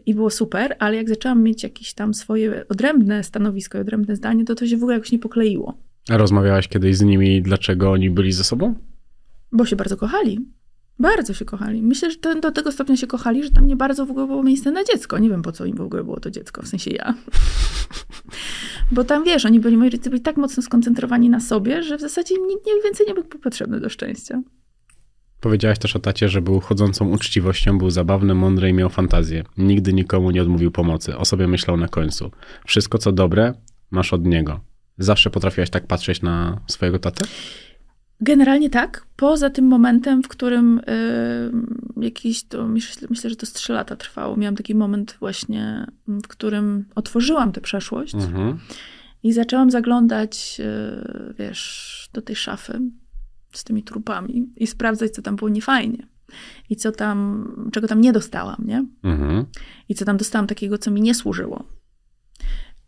I 0.06 0.14
było 0.14 0.30
super, 0.30 0.76
ale 0.78 0.96
jak 0.96 1.08
zaczęłam 1.08 1.42
mieć 1.42 1.62
jakieś 1.62 1.94
tam 1.94 2.14
swoje 2.14 2.68
odrębne 2.68 3.24
stanowisko 3.24 3.78
i 3.78 3.80
odrębne 3.80 4.16
zdanie, 4.16 4.44
to 4.44 4.54
to 4.54 4.66
się 4.66 4.76
w 4.76 4.82
ogóle 4.82 4.94
jakoś 4.94 5.12
nie 5.12 5.18
pokleiło. 5.18 5.78
A 6.08 6.16
rozmawiałaś 6.16 6.68
kiedyś 6.68 6.96
z 6.96 7.02
nimi, 7.02 7.42
dlaczego 7.42 7.90
oni 7.90 8.10
byli 8.10 8.32
ze 8.32 8.44
sobą? 8.44 8.74
Bo 9.52 9.66
się 9.66 9.76
bardzo 9.76 9.96
kochali. 9.96 10.40
Bardzo 10.98 11.34
się 11.34 11.44
kochali. 11.44 11.82
Myślę, 11.82 12.10
że 12.10 12.16
to, 12.16 12.40
do 12.40 12.52
tego 12.52 12.72
stopnia 12.72 12.96
się 12.96 13.06
kochali, 13.06 13.44
że 13.44 13.50
tam 13.50 13.66
nie 13.66 13.76
bardzo 13.76 14.06
w 14.06 14.10
ogóle 14.10 14.26
było 14.26 14.42
miejsce 14.42 14.70
na 14.70 14.84
dziecko. 14.84 15.18
Nie 15.18 15.30
wiem, 15.30 15.42
po 15.42 15.52
co 15.52 15.64
im 15.64 15.76
w 15.76 15.80
ogóle 15.80 16.04
było 16.04 16.20
to 16.20 16.30
dziecko, 16.30 16.62
w 16.62 16.68
sensie 16.68 16.90
ja. 16.90 17.14
Bo 18.92 19.04
tam, 19.04 19.24
wiesz, 19.24 19.46
oni 19.46 19.60
byli, 19.60 19.76
moi 19.76 19.90
rodzice 19.90 20.10
byli 20.10 20.22
tak 20.22 20.36
mocno 20.36 20.62
skoncentrowani 20.62 21.30
na 21.30 21.40
sobie, 21.40 21.82
że 21.82 21.98
w 21.98 22.00
zasadzie 22.00 22.34
nikt 22.34 22.66
nie, 22.66 22.72
więcej 22.84 23.06
nie 23.06 23.14
był 23.14 23.24
potrzebny 23.24 23.80
do 23.80 23.88
szczęścia. 23.88 24.42
Powiedziałaś 25.40 25.78
też 25.78 25.96
o 25.96 25.98
tacie, 25.98 26.28
że 26.28 26.42
był 26.42 26.60
chodzącą 26.60 27.08
uczciwością, 27.08 27.78
był 27.78 27.90
zabawny, 27.90 28.34
mądry 28.34 28.68
i 28.68 28.72
miał 28.72 28.88
fantazję. 28.88 29.44
Nigdy 29.56 29.92
nikomu 29.92 30.30
nie 30.30 30.42
odmówił 30.42 30.70
pomocy, 30.70 31.16
o 31.16 31.24
sobie 31.24 31.48
myślał 31.48 31.76
na 31.76 31.88
końcu. 31.88 32.30
Wszystko, 32.66 32.98
co 32.98 33.12
dobre, 33.12 33.52
masz 33.90 34.12
od 34.12 34.26
niego. 34.26 34.60
Zawsze 34.98 35.30
potrafiłaś 35.30 35.70
tak 35.70 35.86
patrzeć 35.86 36.22
na 36.22 36.60
swojego 36.66 36.98
tatę? 36.98 37.24
Generalnie 38.20 38.70
tak. 38.70 39.06
Poza 39.16 39.50
tym 39.50 39.66
momentem, 39.66 40.22
w 40.22 40.28
którym 40.28 40.78
y, 40.78 42.02
jakiś, 42.04 42.44
to 42.44 42.68
myślę, 42.68 43.08
myślę, 43.10 43.30
że 43.30 43.36
to 43.36 43.46
z 43.46 43.52
trzy 43.52 43.72
lata 43.72 43.96
trwało. 43.96 44.36
Miałam 44.36 44.56
taki 44.56 44.74
moment 44.74 45.16
właśnie, 45.20 45.86
w 46.06 46.28
którym 46.28 46.84
otworzyłam 46.94 47.52
tę 47.52 47.60
przeszłość. 47.60 48.14
Mhm. 48.14 48.58
I 49.22 49.32
zaczęłam 49.32 49.70
zaglądać, 49.70 50.60
e, 50.60 51.34
wiesz, 51.38 52.08
do 52.12 52.22
tej 52.22 52.36
szafy 52.36 52.80
z 53.52 53.64
tymi 53.64 53.82
trupami 53.82 54.52
i 54.56 54.66
sprawdzać, 54.66 55.10
co 55.10 55.22
tam 55.22 55.36
było 55.36 55.48
niefajnie. 55.48 56.06
I 56.70 56.76
co 56.76 56.92
tam, 56.92 57.48
czego 57.72 57.88
tam 57.88 58.00
nie 58.00 58.12
dostałam, 58.12 58.56
nie? 58.64 58.84
Mhm. 59.02 59.44
I 59.88 59.94
co 59.94 60.04
tam 60.04 60.16
dostałam 60.16 60.46
takiego, 60.46 60.78
co 60.78 60.90
mi 60.90 61.00
nie 61.00 61.14
służyło. 61.14 61.64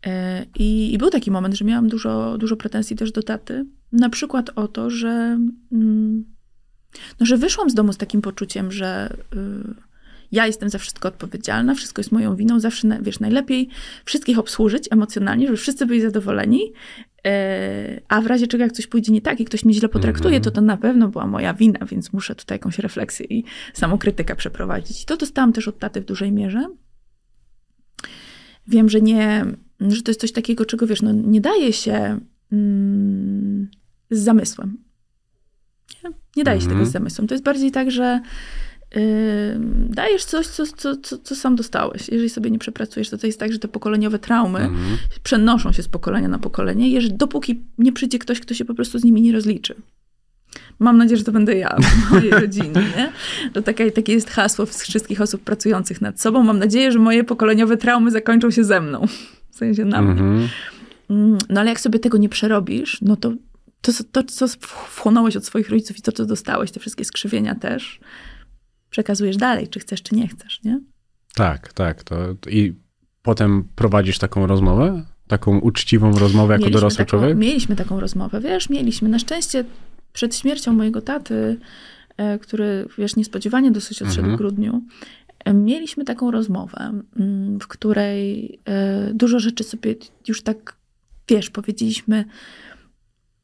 E, 0.07 0.45
I, 0.59 0.93
I, 0.93 0.97
był 0.97 1.09
taki 1.09 1.31
moment, 1.31 1.55
że 1.55 1.65
miałam 1.65 1.89
dużo, 1.89 2.37
dużo 2.37 2.55
pretensji 2.55 2.95
też 2.95 3.11
do 3.11 3.23
taty. 3.23 3.65
Na 3.91 4.09
przykład 4.09 4.49
o 4.55 4.67
to, 4.67 4.89
że, 4.89 5.39
mm, 5.71 6.25
no, 7.19 7.25
że 7.25 7.37
wyszłam 7.37 7.69
z 7.69 7.73
domu 7.73 7.93
z 7.93 7.97
takim 7.97 8.21
poczuciem, 8.21 8.71
że 8.71 9.17
y, 9.35 9.87
ja 10.31 10.47
jestem 10.47 10.69
za 10.69 10.77
wszystko 10.77 11.07
odpowiedzialna, 11.07 11.75
wszystko 11.75 11.99
jest 11.99 12.11
moją 12.11 12.35
winą, 12.35 12.59
zawsze, 12.59 12.99
wiesz, 13.01 13.19
najlepiej 13.19 13.69
wszystkich 14.05 14.39
obsłużyć 14.39 14.87
emocjonalnie, 14.91 15.45
żeby 15.45 15.57
wszyscy 15.57 15.85
byli 15.85 16.01
zadowoleni, 16.01 16.73
e, 17.25 18.01
a 18.07 18.21
w 18.21 18.25
razie 18.25 18.47
czego 18.47 18.63
jak 18.63 18.73
coś 18.73 18.87
pójdzie 18.87 19.11
nie 19.11 19.21
tak 19.21 19.39
i 19.39 19.45
ktoś 19.45 19.65
mnie 19.65 19.73
źle 19.73 19.89
potraktuje, 19.89 20.35
mm 20.35 20.41
-hmm. 20.41 20.45
to 20.45 20.51
to 20.51 20.61
na 20.61 20.77
pewno 20.77 21.07
była 21.07 21.27
moja 21.27 21.53
wina, 21.53 21.85
więc 21.85 22.13
muszę 22.13 22.35
tutaj 22.35 22.55
jakąś 22.55 22.79
refleksję 22.79 23.25
i 23.25 23.43
samokrytykę 23.73 24.35
przeprowadzić. 24.35 25.03
I 25.03 25.05
to 25.05 25.17
dostałam 25.17 25.53
też 25.53 25.67
od 25.67 25.79
taty 25.79 26.01
w 26.01 26.05
dużej 26.05 26.31
mierze. 26.31 26.69
Wiem, 28.67 28.89
że 28.89 29.01
nie, 29.01 29.45
że 29.79 30.01
to 30.01 30.11
jest 30.11 30.21
coś 30.21 30.31
takiego, 30.31 30.65
czego 30.65 30.87
wiesz, 30.87 31.01
no 31.01 31.11
nie 31.11 31.41
daje 31.41 31.73
się 31.73 32.19
mm, 32.51 33.67
z 34.11 34.19
zamysłem. 34.19 34.77
Nie, 36.03 36.09
nie 36.35 36.43
daje 36.43 36.61
się 36.61 36.67
tego 36.67 36.85
z 36.85 36.87
mhm. 36.87 36.91
zamysłem. 36.91 37.27
To 37.27 37.33
jest 37.33 37.45
bardziej 37.45 37.71
tak, 37.71 37.91
że 37.91 38.21
yy, 38.95 39.01
dajesz 39.89 40.25
coś, 40.25 40.47
co, 40.47 40.65
co, 40.65 40.97
co, 40.97 41.17
co, 41.17 41.35
sam 41.35 41.55
dostałeś. 41.55 42.09
Jeżeli 42.09 42.29
sobie 42.29 42.51
nie 42.51 42.59
przepracujesz, 42.59 43.09
to 43.09 43.17
to 43.17 43.27
jest 43.27 43.39
tak, 43.39 43.53
że 43.53 43.59
te 43.59 43.67
pokoleniowe 43.67 44.19
traumy 44.19 44.59
mhm. 44.59 44.97
przenoszą 45.23 45.71
się 45.71 45.83
z 45.83 45.87
pokolenia 45.87 46.27
na 46.27 46.39
pokolenie, 46.39 46.89
jeżeli, 46.89 47.13
dopóki 47.13 47.63
nie 47.77 47.93
przyjdzie 47.93 48.19
ktoś, 48.19 48.39
kto 48.39 48.53
się 48.53 48.65
po 48.65 48.73
prostu 48.73 48.99
z 48.99 49.03
nimi 49.03 49.21
nie 49.21 49.31
rozliczy. 49.31 49.75
Mam 50.79 50.97
nadzieję, 50.97 51.17
że 51.17 51.23
to 51.23 51.31
będę 51.31 51.57
ja 51.57 51.77
w 51.81 52.11
mojej 52.11 52.31
rodzinie. 52.41 52.83
Nie? 52.97 53.11
To 53.53 53.61
takie, 53.61 53.91
takie 53.91 54.13
jest 54.13 54.29
hasło 54.29 54.65
wszystkich 54.65 55.21
osób 55.21 55.41
pracujących 55.41 56.01
nad 56.01 56.21
sobą. 56.21 56.43
Mam 56.43 56.59
nadzieję, 56.59 56.91
że 56.91 56.99
moje 56.99 57.23
pokoleniowe 57.23 57.77
traumy 57.77 58.11
zakończą 58.11 58.51
się 58.51 58.63
ze 58.63 58.81
mną. 58.81 59.05
W 59.57 59.59
sensie 59.59 59.85
na 59.85 60.01
mnie. 60.01 60.11
Mhm. 60.11 60.49
Mm, 61.09 61.37
no 61.49 61.61
ale 61.61 61.69
jak 61.69 61.79
sobie 61.79 61.99
tego 61.99 62.17
nie 62.17 62.29
przerobisz, 62.29 63.01
no 63.01 63.15
to 63.15 63.33
to, 63.81 63.91
to, 64.11 64.23
co 64.23 64.47
wchłonąłeś 64.47 65.35
od 65.35 65.45
swoich 65.45 65.69
rodziców 65.69 65.97
i 65.97 66.01
to, 66.01 66.11
co 66.11 66.25
dostałeś, 66.25 66.71
te 66.71 66.79
wszystkie 66.79 67.05
skrzywienia 67.05 67.55
też, 67.55 67.99
przekazujesz 68.89 69.37
dalej, 69.37 69.67
czy 69.67 69.79
chcesz, 69.79 70.03
czy 70.03 70.15
nie 70.15 70.27
chcesz, 70.27 70.63
nie? 70.63 70.79
Tak, 71.35 71.73
tak. 71.73 72.03
To, 72.03 72.15
I 72.49 72.73
potem 73.21 73.67
prowadzisz 73.75 74.17
taką 74.17 74.47
rozmowę? 74.47 75.05
Taką 75.27 75.59
uczciwą 75.59 76.11
rozmowę 76.11 76.53
jako 76.53 76.61
mieliśmy 76.61 76.79
dorosły 76.81 76.97
taką, 76.97 77.09
człowiek? 77.09 77.37
Mieliśmy 77.37 77.75
taką 77.75 77.99
rozmowę, 77.99 78.41
wiesz, 78.41 78.69
mieliśmy. 78.69 79.09
Na 79.09 79.19
szczęście 79.19 79.63
przed 80.13 80.35
śmiercią 80.35 80.73
mojego 80.73 81.01
taty, 81.01 81.59
e, 82.17 82.39
który, 82.39 82.87
wiesz, 82.97 83.15
niespodziewanie 83.15 83.71
dosyć 83.71 84.01
odszedł 84.01 84.19
mhm. 84.19 84.35
w 84.35 84.37
grudniu, 84.37 84.81
mieliśmy 85.53 86.05
taką 86.05 86.31
rozmowę, 86.31 87.01
mm, 87.15 87.59
w 87.59 87.67
której 87.67 88.59
e, 88.65 89.13
dużo 89.13 89.39
rzeczy 89.39 89.63
sobie 89.63 89.95
już 90.27 90.41
tak, 90.41 90.77
wiesz, 91.29 91.49
powiedzieliśmy 91.49 92.25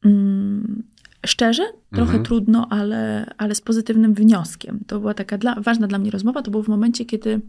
mm, 0.04 0.82
szczerze, 1.26 1.62
trochę 1.90 2.10
mhm. 2.10 2.24
trudno, 2.24 2.66
ale, 2.70 3.30
ale 3.38 3.54
z 3.54 3.60
pozytywnym 3.60 4.14
wnioskiem. 4.14 4.80
To 4.86 5.00
była 5.00 5.14
taka 5.14 5.38
dla, 5.38 5.60
ważna 5.60 5.86
dla 5.86 5.98
mnie 5.98 6.10
rozmowa. 6.10 6.42
To 6.42 6.50
było 6.50 6.62
w 6.62 6.68
momencie, 6.68 7.04
kiedy 7.04 7.40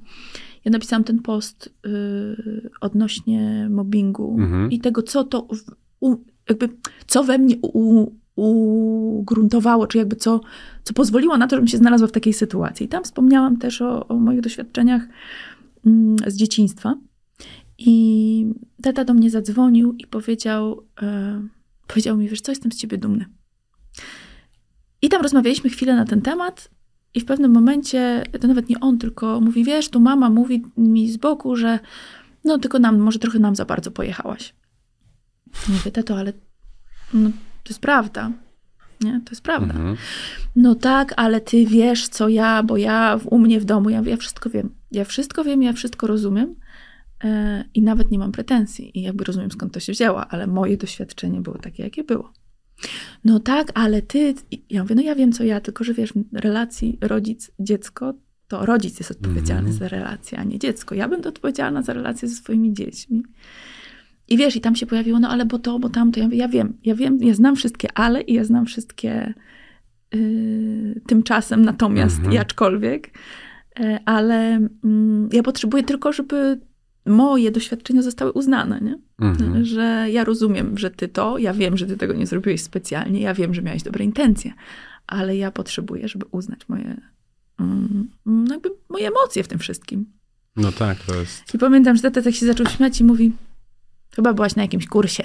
ja 0.66 0.72
napisałam 0.72 1.04
ten 1.04 1.20
post 1.20 1.74
y, 1.86 2.70
odnośnie 2.82 3.68
mobbingu 3.70 4.38
mhm. 4.40 4.72
i 4.72 4.80
tego, 4.80 5.04
co 5.04 5.24
to, 5.24 5.48
u, 6.00 6.16
jakby, 6.50 6.70
co 7.08 7.24
we 7.24 7.38
mnie 7.38 7.56
u, 7.62 8.12
ugruntowało, 8.36 9.88
czy 9.88 9.98
jakby 9.98 10.16
co, 10.16 10.42
co 10.84 10.94
pozwoliło 10.94 11.38
na 11.38 11.48
to, 11.48 11.56
żebym 11.56 11.68
się 11.68 11.78
znalazła 11.78 12.08
w 12.08 12.12
takiej 12.12 12.34
sytuacji. 12.34 12.86
I 12.86 12.90
tam 12.90 13.04
wspomniałam 13.04 13.58
też 13.58 13.82
o, 13.82 14.08
o 14.08 14.16
moich 14.16 14.42
doświadczeniach 14.42 15.02
mm, 15.86 16.16
z 16.28 16.36
dzieciństwa. 16.36 16.96
I 17.78 18.54
tata 18.82 19.06
do 19.06 19.14
mnie 19.14 19.30
zadzwonił 19.30 19.94
i 19.94 20.08
powiedział, 20.08 20.84
e, 21.02 21.42
powiedział 21.88 22.18
mi, 22.18 22.30
wiesz 22.30 22.42
co, 22.42 22.52
jestem 22.52 22.72
z 22.72 22.78
ciebie 22.78 22.98
dumny. 22.98 23.26
I 25.02 25.10
tam 25.10 25.22
rozmawialiśmy 25.22 25.70
chwilę 25.70 25.96
na 25.96 26.06
ten 26.06 26.22
temat 26.22 26.70
i 27.14 27.20
w 27.20 27.26
pewnym 27.26 27.52
momencie, 27.52 28.24
to 28.42 28.48
nawet 28.48 28.70
nie 28.70 28.80
on, 28.80 28.98
tylko 28.98 29.42
mówi, 29.42 29.64
wiesz, 29.64 29.90
tu 29.90 30.00
mama 30.00 30.30
mówi 30.30 30.64
mi 30.78 31.12
z 31.12 31.18
boku, 31.18 31.56
że 31.56 31.80
no 32.44 32.58
tylko 32.58 32.80
nam, 32.80 32.98
może 32.98 33.20
trochę 33.20 33.40
nam 33.40 33.56
za 33.56 33.66
bardzo 33.66 33.92
pojechałaś. 33.92 34.56
Mówię, 35.70 35.92
tato, 35.92 36.18
ale 36.18 36.34
no, 37.14 37.30
to 37.66 37.70
jest 37.70 37.80
prawda. 37.80 38.32
Nie? 39.02 39.22
To 39.26 39.32
jest 39.32 39.42
prawda. 39.42 39.74
Mhm. 39.74 39.98
No 40.56 40.76
tak, 40.76 41.14
ale 41.18 41.42
ty 41.42 41.66
wiesz, 41.66 42.08
co 42.08 42.30
ja, 42.30 42.64
bo 42.64 42.78
ja 42.78 43.20
u 43.26 43.40
mnie 43.40 43.60
w 43.60 43.66
domu, 43.66 43.90
ja, 43.90 44.02
ja 44.06 44.18
wszystko 44.18 44.50
wiem. 44.50 44.70
Ja 44.92 45.06
wszystko 45.06 45.44
wiem, 45.44 45.64
ja 45.64 45.74
wszystko 45.74 46.08
rozumiem 46.08 46.56
yy, 47.24 47.30
i 47.74 47.82
nawet 47.82 48.12
nie 48.12 48.20
mam 48.20 48.32
pretensji. 48.32 49.00
I 49.00 49.02
jakby 49.02 49.24
rozumiem, 49.24 49.52
skąd 49.52 49.74
to 49.74 49.80
się 49.80 49.92
wzięło, 49.92 50.28
ale 50.28 50.48
moje 50.48 50.78
doświadczenie 50.78 51.42
było 51.42 51.58
takie, 51.58 51.84
jakie 51.84 52.04
było. 52.04 52.34
No 53.24 53.40
tak, 53.40 53.72
ale 53.74 54.02
ty. 54.02 54.36
Ja 54.70 54.82
mówię, 54.82 54.96
no 54.96 55.02
ja 55.02 55.16
wiem, 55.16 55.32
co 55.32 55.44
ja, 55.44 55.62
tylko 55.62 55.84
że 55.84 55.94
wiesz, 55.94 56.14
relacji 56.34 56.98
rodzic-dziecko, 57.02 58.14
to 58.48 58.66
rodzic 58.66 59.00
jest 59.00 59.12
odpowiedzialny 59.12 59.70
mhm. 59.70 59.78
za 59.78 59.88
relację, 59.88 60.38
a 60.38 60.44
nie 60.44 60.60
dziecko. 60.60 60.96
Ja 60.96 61.08
będę 61.08 61.30
odpowiedzialna 61.30 61.82
za 61.82 61.94
relacje 61.94 62.28
ze 62.28 62.36
swoimi 62.36 62.74
dziećmi. 62.74 63.24
I 64.28 64.38
wiesz, 64.38 64.56
i 64.56 64.62
tam 64.62 64.76
się 64.76 64.86
pojawiło, 64.86 65.20
no 65.20 65.30
ale 65.30 65.46
bo 65.46 65.60
to, 65.60 65.80
bo 65.80 65.90
tamto. 65.90 66.20
Ja, 66.20 66.26
mówię, 66.26 66.38
ja 66.38 66.48
wiem, 66.48 66.78
ja 66.84 66.96
wiem, 66.96 67.18
ja 67.22 67.34
znam 67.34 67.56
wszystkie 67.56 67.88
ale 67.94 68.22
i 68.22 68.34
ja 68.34 68.44
znam 68.44 68.66
wszystkie 68.66 69.34
yy, 70.14 71.02
tymczasem, 71.08 71.66
natomiast 71.66 72.16
mhm. 72.16 72.34
i 72.34 72.38
aczkolwiek, 72.38 73.10
yy, 73.80 74.00
ale 74.06 74.60
yy, 74.84 74.90
ja 75.32 75.44
potrzebuję 75.44 75.84
tylko, 75.84 76.14
żeby 76.14 76.60
moje 77.06 77.52
doświadczenia 77.52 78.02
zostały 78.02 78.32
uznane, 78.32 78.80
nie? 78.82 78.98
Mhm. 79.20 79.66
Że 79.66 80.08
ja 80.12 80.24
rozumiem, 80.24 80.78
że 80.78 80.92
ty 80.92 81.08
to, 81.08 81.38
ja 81.38 81.54
wiem, 81.54 81.78
że 81.78 81.86
ty 81.86 81.98
tego 81.98 82.14
nie 82.14 82.28
zrobiłeś 82.28 82.62
specjalnie, 82.62 83.22
ja 83.22 83.34
wiem, 83.34 83.54
że 83.54 83.62
miałeś 83.62 83.84
dobre 83.84 84.06
intencje, 84.06 84.54
ale 85.08 85.38
ja 85.38 85.52
potrzebuję, 85.52 86.08
żeby 86.08 86.26
uznać 86.32 86.70
moje, 86.70 86.98
mm, 87.60 88.10
jakby 88.50 88.70
moje 88.90 89.08
emocje 89.08 89.44
w 89.44 89.48
tym 89.48 89.60
wszystkim. 89.60 90.06
No 90.56 90.72
tak, 90.72 90.98
to 91.00 91.16
jest... 91.16 91.56
I 91.56 91.58
pamiętam, 91.58 91.96
że 91.96 92.02
tata 92.02 92.22
tak 92.22 92.34
się 92.34 92.46
zaczął 92.46 92.66
śmiać 92.66 93.02
i 93.02 93.04
mówi, 93.04 93.32
Chyba 94.16 94.34
byłaś 94.34 94.56
na 94.56 94.62
jakimś 94.62 94.88
kursie. 94.88 95.24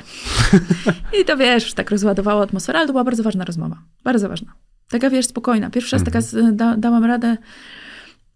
I 1.21 1.25
to 1.25 1.37
wiesz, 1.37 1.65
już 1.65 1.75
tak 1.75 1.91
rozładowało 1.91 2.43
atmosferę, 2.43 2.79
ale 2.79 2.87
to 2.87 2.93
była 2.93 3.05
bardzo 3.05 3.23
ważna 3.23 3.45
rozmowa. 3.45 3.83
Bardzo 4.05 4.29
ważna. 4.29 4.53
Taka 4.89 5.11
wiesz, 5.11 5.27
spokojna. 5.27 5.71
Pierwszy 5.71 5.97
raz 5.97 6.05
taka 6.05 6.19
mhm. 6.19 6.57
da, 6.57 6.77
dałam 6.77 7.05
radę 7.05 7.37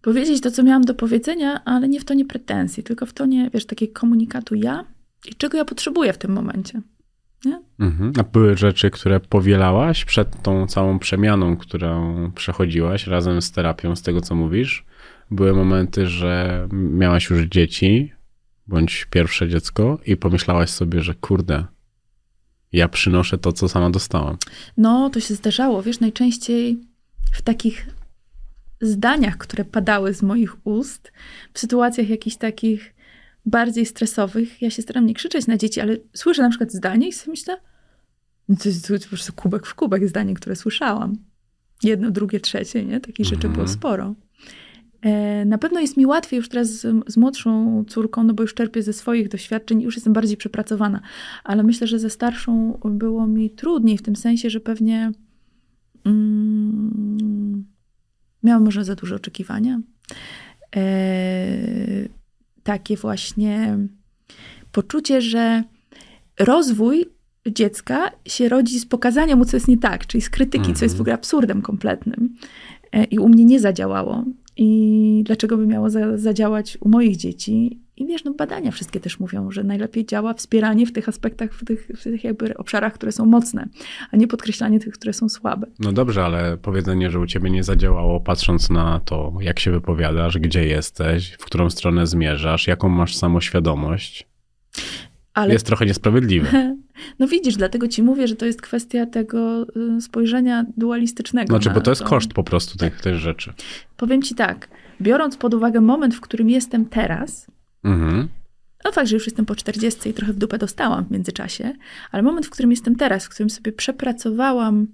powiedzieć 0.02 0.40
to, 0.40 0.50
co 0.50 0.62
miałam 0.62 0.84
do 0.84 0.94
powiedzenia, 0.94 1.64
ale 1.64 1.88
nie 1.88 2.00
w 2.00 2.04
tonie 2.04 2.24
pretensji, 2.24 2.82
tylko 2.82 3.06
w 3.06 3.12
tonie, 3.12 3.50
wiesz, 3.54 3.66
takiego 3.66 3.92
komunikatu 4.00 4.54
ja 4.54 4.84
i 5.30 5.34
czego 5.34 5.58
ja 5.58 5.64
potrzebuję 5.64 6.12
w 6.12 6.18
tym 6.18 6.32
momencie. 6.32 6.80
Nie? 7.44 7.62
Mhm. 7.80 8.12
A 8.18 8.22
były 8.22 8.56
rzeczy, 8.56 8.90
które 8.90 9.20
powielałaś 9.20 10.04
przed 10.04 10.42
tą 10.42 10.66
całą 10.66 10.98
przemianą, 10.98 11.56
którą 11.56 12.30
przechodziłaś 12.34 13.06
razem 13.06 13.42
z 13.42 13.52
terapią, 13.52 13.96
z 13.96 14.02
tego 14.02 14.20
co 14.20 14.34
mówisz? 14.34 14.84
Były 15.30 15.52
momenty, 15.52 16.06
że 16.06 16.68
miałaś 16.72 17.30
już 17.30 17.42
dzieci, 17.42 18.12
bądź 18.66 19.06
pierwsze 19.10 19.48
dziecko 19.48 19.98
i 20.06 20.16
pomyślałaś 20.16 20.70
sobie, 20.70 21.02
że 21.02 21.14
kurde, 21.14 21.64
ja 22.72 22.88
przynoszę 22.88 23.38
to, 23.38 23.52
co 23.52 23.68
sama 23.68 23.90
dostałam. 23.90 24.36
No, 24.76 25.10
to 25.10 25.20
się 25.20 25.34
zdarzało. 25.34 25.82
Wiesz, 25.82 26.00
najczęściej 26.00 26.78
w 27.32 27.42
takich 27.42 27.86
zdaniach, 28.80 29.38
które 29.38 29.64
padały 29.64 30.14
z 30.14 30.22
moich 30.22 30.66
ust, 30.66 31.12
w 31.52 31.58
sytuacjach 31.58 32.08
jakichś 32.08 32.36
takich 32.36 32.94
bardziej 33.46 33.86
stresowych, 33.86 34.62
ja 34.62 34.70
się 34.70 34.82
staram 34.82 35.06
nie 35.06 35.14
krzyczeć 35.14 35.46
na 35.46 35.56
dzieci, 35.56 35.80
ale 35.80 35.96
słyszę 36.14 36.42
na 36.42 36.48
przykład 36.48 36.72
zdanie 36.72 37.08
i 37.08 37.12
sobie 37.12 37.30
myślę, 37.30 37.60
no 38.48 38.56
to 38.62 38.68
jest, 38.68 38.88
po 38.88 39.08
prostu 39.08 39.32
kubek 39.32 39.66
w 39.66 39.74
kubek 39.74 40.08
zdanie, 40.08 40.34
które 40.34 40.56
słyszałam. 40.56 41.16
Jedno, 41.82 42.10
drugie, 42.10 42.40
trzecie, 42.40 42.84
nie? 42.84 43.00
Takich 43.00 43.26
rzeczy 43.26 43.48
było 43.48 43.62
mhm. 43.62 43.68
sporo. 43.68 44.14
E, 45.04 45.44
na 45.44 45.58
pewno 45.58 45.80
jest 45.80 45.96
mi 45.96 46.06
łatwiej 46.06 46.36
już 46.36 46.48
teraz 46.48 46.68
z, 46.68 47.04
z, 47.06 47.16
młodszą 47.16 47.84
córką, 47.88 48.24
no 48.24 48.34
bo 48.34 48.42
już 48.42 48.54
czerpię 48.54 48.82
ze 48.82 48.92
swoich 48.92 49.28
doświadczeń 49.28 49.80
i 49.80 49.84
już 49.84 49.94
jestem 49.94 50.12
bardziej 50.12 50.36
przepracowana. 50.36 51.00
Ale 51.44 51.62
myślę, 51.62 51.86
że 51.86 51.98
ze 51.98 52.10
starszą 52.10 52.80
było 52.84 53.26
mi 53.26 53.50
trudniej 53.50 53.98
w 53.98 54.02
tym 54.02 54.16
sensie, 54.16 54.50
że 54.50 54.60
pewnie 54.60 55.12
mm, 56.04 57.64
miałam 58.42 58.64
może 58.64 58.84
za 58.84 58.94
duże 58.94 59.16
oczekiwania. 59.16 59.80
E, 60.76 60.88
takie 62.62 62.96
właśnie 62.96 63.78
poczucie, 64.72 65.20
że 65.20 65.64
rozwój 66.38 67.06
dziecka 67.46 68.10
się 68.26 68.48
rodzi 68.48 68.80
z 68.80 68.86
pokazania 68.86 69.36
mu, 69.36 69.44
co 69.44 69.56
jest 69.56 69.68
nie 69.68 69.78
tak, 69.78 70.06
czyli 70.06 70.22
z 70.22 70.30
krytyki, 70.30 70.74
co 70.74 70.84
jest 70.84 70.94
w 70.94 71.00
mhm. 71.00 71.00
ogóle 71.00 71.14
absurdem 71.14 71.62
kompletnym. 71.62 72.34
E, 72.92 73.04
I 73.04 73.18
u 73.18 73.28
mnie 73.28 73.44
nie 73.44 73.60
zadziałało. 73.60 74.24
I 74.56 75.22
dlaczego 75.26 75.56
by 75.56 75.66
miało 75.66 75.90
za, 75.90 76.18
zadziałać 76.18 76.78
u 76.80 76.88
moich 76.88 77.16
dzieci. 77.16 77.80
I 77.96 78.06
wiesz, 78.06 78.24
no 78.24 78.34
badania 78.34 78.70
wszystkie 78.70 79.00
też 79.00 79.20
mówią, 79.20 79.50
że 79.50 79.64
najlepiej 79.64 80.06
działa 80.06 80.34
wspieranie 80.34 80.86
w 80.86 80.92
tych 80.92 81.08
aspektach, 81.08 81.54
w 81.54 81.64
tych, 81.64 81.90
w 81.96 82.02
tych 82.02 82.24
jakby 82.24 82.56
obszarach, 82.56 82.92
które 82.92 83.12
są 83.12 83.26
mocne, 83.26 83.68
a 84.10 84.16
nie 84.16 84.26
podkreślanie 84.26 84.80
tych, 84.80 84.94
które 84.94 85.12
są 85.12 85.28
słabe. 85.28 85.66
No 85.78 85.92
dobrze, 85.92 86.24
ale 86.24 86.56
powiedzenie, 86.56 87.10
że 87.10 87.20
u 87.20 87.26
ciebie 87.26 87.50
nie 87.50 87.64
zadziałało, 87.64 88.20
patrząc 88.20 88.70
na 88.70 89.00
to, 89.00 89.32
jak 89.40 89.60
się 89.60 89.70
wypowiadasz, 89.70 90.38
gdzie 90.38 90.66
jesteś, 90.66 91.32
w 91.32 91.44
którą 91.44 91.70
stronę 91.70 92.06
zmierzasz, 92.06 92.66
jaką 92.66 92.88
masz 92.88 93.16
samoświadomość, 93.16 94.26
ale... 95.34 95.52
jest 95.52 95.66
trochę 95.66 95.86
niesprawiedliwe. 95.86 96.48
No 97.18 97.28
widzisz, 97.28 97.56
dlatego 97.56 97.88
ci 97.88 98.02
mówię, 98.02 98.28
że 98.28 98.36
to 98.36 98.46
jest 98.46 98.62
kwestia 98.62 99.06
tego 99.06 99.66
y, 99.96 100.00
spojrzenia 100.00 100.66
dualistycznego. 100.76 101.46
Znaczy, 101.46 101.70
bo 101.70 101.80
to 101.80 101.90
jest 101.90 102.02
to. 102.02 102.08
koszt 102.08 102.32
po 102.32 102.44
prostu 102.44 102.78
tych, 102.78 103.00
tych 103.00 103.16
rzeczy. 103.16 103.52
Powiem 103.96 104.22
ci 104.22 104.34
tak, 104.34 104.68
biorąc 105.00 105.36
pod 105.36 105.54
uwagę 105.54 105.80
moment, 105.80 106.14
w 106.14 106.20
którym 106.20 106.50
jestem 106.50 106.86
teraz, 106.86 107.46
mhm. 107.84 108.28
no 108.84 108.92
fakt, 108.92 109.08
że 109.08 109.16
już 109.16 109.26
jestem 109.26 109.46
po 109.46 109.54
40 109.54 110.08
i 110.08 110.14
trochę 110.14 110.32
w 110.32 110.36
dupę 110.36 110.58
dostałam 110.58 111.04
w 111.04 111.10
międzyczasie, 111.10 111.72
ale 112.12 112.22
moment, 112.22 112.46
w 112.46 112.50
którym 112.50 112.70
jestem 112.70 112.96
teraz, 112.96 113.24
w 113.24 113.28
którym 113.28 113.50
sobie 113.50 113.72
przepracowałam 113.72 114.86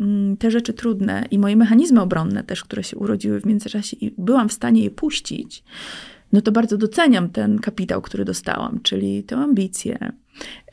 mm, 0.00 0.36
te 0.36 0.50
rzeczy 0.50 0.72
trudne 0.72 1.24
i 1.30 1.38
moje 1.38 1.56
mechanizmy 1.56 2.00
obronne 2.00 2.44
też, 2.44 2.64
które 2.64 2.84
się 2.84 2.96
urodziły 2.96 3.40
w 3.40 3.46
międzyczasie 3.46 3.96
i 4.00 4.14
byłam 4.18 4.48
w 4.48 4.52
stanie 4.52 4.84
je 4.84 4.90
puścić, 4.90 5.64
no 6.32 6.40
to 6.40 6.52
bardzo 6.52 6.76
doceniam 6.76 7.28
ten 7.28 7.58
kapitał, 7.58 8.02
który 8.02 8.24
dostałam, 8.24 8.80
czyli 8.82 9.22
tę 9.22 9.36
ambicję, 9.36 10.12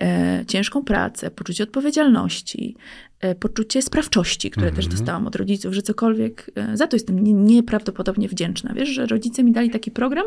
e, 0.02 0.44
ciężką 0.48 0.84
pracę, 0.84 1.32
poczucie 1.32 1.64
odpowiedzialności, 1.64 2.76
e, 3.20 3.36
poczucie 3.36 3.82
sprawczości, 3.82 4.52
które 4.52 4.72
też 4.72 4.86
mhm. 4.86 4.98
dostałam 4.98 5.28
od 5.28 5.36
rodziców, 5.36 5.74
że 5.74 5.82
cokolwiek, 5.82 6.52
e, 6.56 6.78
za 6.78 6.88
to 6.88 6.96
jestem 6.96 7.20
nie, 7.20 7.34
nieprawdopodobnie 7.34 8.28
wdzięczna. 8.30 8.74
Wiesz, 8.74 8.90
że 8.90 9.06
rodzice 9.06 9.44
mi 9.44 9.52
dali 9.52 9.70
taki 9.70 9.92
program, 9.92 10.26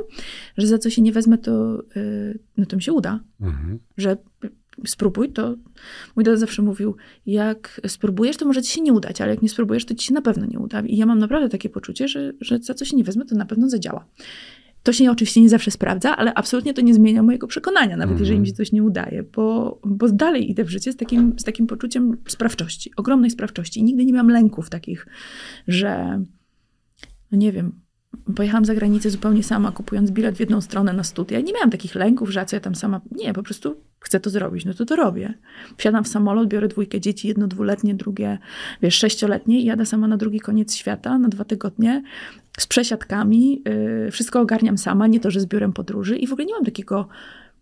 że 0.57 0.67
za 0.67 0.79
co 0.79 0.91
się 0.91 1.03
nie 1.03 1.13
wezmę, 1.13 1.39
to, 1.39 1.83
e, 1.97 2.35
no 2.57 2.67
to 2.67 2.77
mi 2.77 2.83
się 2.83 2.93
uda. 2.93 3.21
Mhm. 3.41 3.79
Że 3.97 4.17
spróbuj, 4.87 5.33
to 5.33 5.55
mój 6.17 6.25
tata 6.25 6.37
zawsze 6.37 6.63
mówił, 6.63 6.97
jak 7.27 7.81
spróbujesz, 7.87 8.37
to 8.37 8.47
może 8.47 8.63
ci 8.63 8.73
się 8.73 8.81
nie 8.81 8.93
udać, 8.93 9.21
ale 9.21 9.31
jak 9.31 9.43
nie 9.43 9.49
spróbujesz, 9.49 9.85
to 9.85 9.95
ci 9.95 10.07
się 10.07 10.15
na 10.15 10.23
pewno 10.23 10.47
nie 10.47 10.59
uda. 10.59 10.81
I 10.81 10.97
ja 10.97 11.07
mam 11.07 11.19
naprawdę 11.19 11.49
takie 11.49 11.69
poczucie, 11.69 12.09
że, 12.09 12.33
że 12.41 12.59
za 12.59 12.75
co 12.75 12.85
się 12.85 12.97
nie 12.97 13.05
wezmę, 13.05 13.25
to 13.25 13.35
na 13.35 13.47
pewno 13.47 13.69
zadziała. 13.69 14.05
To 14.89 14.93
się 14.93 15.11
oczywiście 15.11 15.41
nie 15.41 15.49
zawsze 15.49 15.71
sprawdza, 15.71 16.17
ale 16.17 16.35
absolutnie 16.35 16.75
to 16.75 16.81
nie 16.81 16.95
zmienia 16.95 17.23
mojego 17.23 17.47
przekonania, 17.47 17.97
nawet 17.97 18.11
mm. 18.11 18.21
jeżeli 18.21 18.41
mi 18.41 18.47
się 18.47 18.53
coś 18.53 18.73
nie 18.73 18.83
udaje, 18.83 19.23
bo, 19.23 19.81
bo 19.85 20.09
dalej 20.09 20.51
idę 20.51 20.65
w 20.65 20.71
życie 20.71 20.93
z 20.93 20.97
takim, 20.97 21.39
z 21.39 21.45
takim 21.45 21.67
poczuciem 21.67 22.17
sprawczości, 22.29 22.91
ogromnej 22.97 23.31
sprawczości. 23.31 23.81
I 23.81 23.85
nigdy 23.85 24.05
nie 24.05 24.13
miałam 24.13 24.31
lęków 24.31 24.71
takich, 24.71 25.07
że 25.67 26.23
no 27.33 27.39
nie 27.39 27.53
wiem, 27.53 27.81
pojechałam 28.37 28.65
za 28.65 28.75
granicę 28.75 29.11
zupełnie 29.11 29.43
sama, 29.43 29.73
kupując 29.73 30.11
bilet 30.11 30.37
w 30.37 30.41
jedną 30.41 30.61
stronę 30.61 30.93
na 30.93 31.03
studia. 31.05 31.41
Nie 31.41 31.53
miałam 31.53 31.71
takich 31.71 31.95
lęków, 31.95 32.31
że 32.31 32.41
a 32.41 32.45
co 32.45 32.57
ja 32.57 32.61
tam 32.61 32.75
sama. 32.75 33.01
Nie, 33.11 33.33
po 33.33 33.43
prostu 33.43 33.77
chcę 34.01 34.21
to 34.21 34.31
zrobić, 34.31 34.65
no 34.65 34.75
to 34.75 34.85
to 34.85 34.97
robię. 34.97 35.35
Wsiadam 35.77 36.05
w 36.05 36.09
samolot, 36.09 36.49
biorę 36.49 36.69
dwójkę 36.69 37.01
dzieci, 37.01 37.29
jedno 37.29 37.47
dwuletnie, 37.47 37.95
drugie, 37.95 38.39
wiesz, 38.83 38.95
sześcioletnie 38.95 39.61
i 39.61 39.65
jadę 39.65 39.87
sama 39.87 40.09
na 40.09 40.17
drugi 40.17 40.41
koniec 40.41 40.75
świata 40.75 41.19
na 41.19 41.29
dwa 41.29 41.45
tygodnie 41.45 42.03
z 42.59 42.67
przesiadkami. 42.67 43.63
Yy, 44.05 44.11
wszystko 44.11 44.41
ogarniam 44.41 44.79
sama, 44.79 45.07
nie 45.07 45.21
to, 45.21 45.31
że 45.31 45.41
z 45.41 45.47
biurem 45.47 45.73
podróży 45.73 46.17
i 46.17 46.27
w 46.27 46.33
ogóle 46.33 46.47
nie 46.47 46.55
mam 46.55 46.65
takiego 46.65 47.09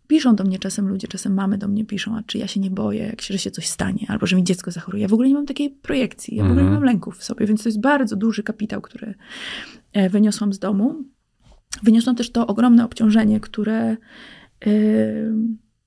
Piszą 0.07 0.37
do 0.37 0.45
mnie 0.45 0.59
czasem 0.59 0.89
ludzie, 0.89 1.09
czasem 1.09 1.35
mamy 1.35 1.59
do 1.59 1.69
mnie 1.69 1.85
piszą, 1.85 2.17
a 2.17 2.23
czy 2.23 2.39
ja 2.39 2.47
się 2.47 2.61
nie 2.61 2.71
boję, 2.71 3.07
jak 3.07 3.21
się, 3.21 3.35
że 3.35 3.39
się 3.39 3.51
coś 3.51 3.69
stanie, 3.69 4.07
albo 4.09 4.27
że 4.27 4.37
mi 4.37 4.45
dziecko 4.45 4.71
zachoruje. 4.71 5.03
Ja 5.03 5.09
w 5.09 5.13
ogóle 5.13 5.29
nie 5.29 5.35
mam 5.35 5.47
takiej 5.47 5.71
projekcji, 5.71 6.37
ja 6.37 6.43
w 6.43 6.47
ogóle 6.47 6.63
nie 6.63 6.69
mhm. 6.69 6.81
mam 6.81 6.85
lęków 6.85 7.19
w 7.19 7.25
sobie, 7.25 7.47
więc 7.47 7.63
to 7.63 7.69
jest 7.69 7.81
bardzo 7.81 8.17
duży 8.17 8.43
kapitał, 8.43 8.81
który 8.81 9.15
e, 9.93 10.11
wyniosłam 10.11 10.53
z 10.53 10.59
domu. 10.59 11.05
Wyniosłam 11.83 12.17
też 12.17 12.31
to 12.31 12.47
ogromne 12.47 12.85
obciążenie, 12.85 13.41
które 13.41 13.97
yy, 14.67 15.35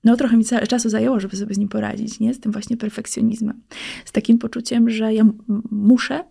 no 0.03 0.17
trochę 0.17 0.37
mi 0.37 0.45
czasu 0.45 0.89
zajęło, 0.89 1.19
żeby 1.19 1.35
sobie 1.35 1.55
z 1.55 1.57
nim 1.57 1.69
poradzić, 1.69 2.19
nie? 2.19 2.33
Z 2.33 2.39
tym 2.39 2.51
właśnie 2.51 2.77
perfekcjonizmem. 2.77 3.61
Z 4.05 4.11
takim 4.11 4.37
poczuciem, 4.37 4.89
że 4.89 5.13
ja 5.13 5.25
muszę, 5.71 6.23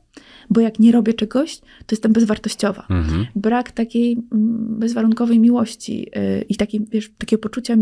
bo 0.51 0.61
jak 0.61 0.79
nie 0.79 0.93
robię 0.93 1.15
czegoś, 1.15 1.59
to 1.59 1.91
jestem 1.91 2.13
bezwartościowa. 2.13 2.87
Mhm. 2.91 3.27
Brak 3.37 3.73
takiej 3.73 4.13
mm, 4.13 4.79
bezwarunkowej 4.79 5.39
miłości 5.39 6.11
yy, 6.15 6.45
i 6.49 6.57
takiej, 6.57 6.81
wiesz, 6.91 7.11
takiego 7.19 7.43
poczucia 7.43 7.75
yy, 7.75 7.81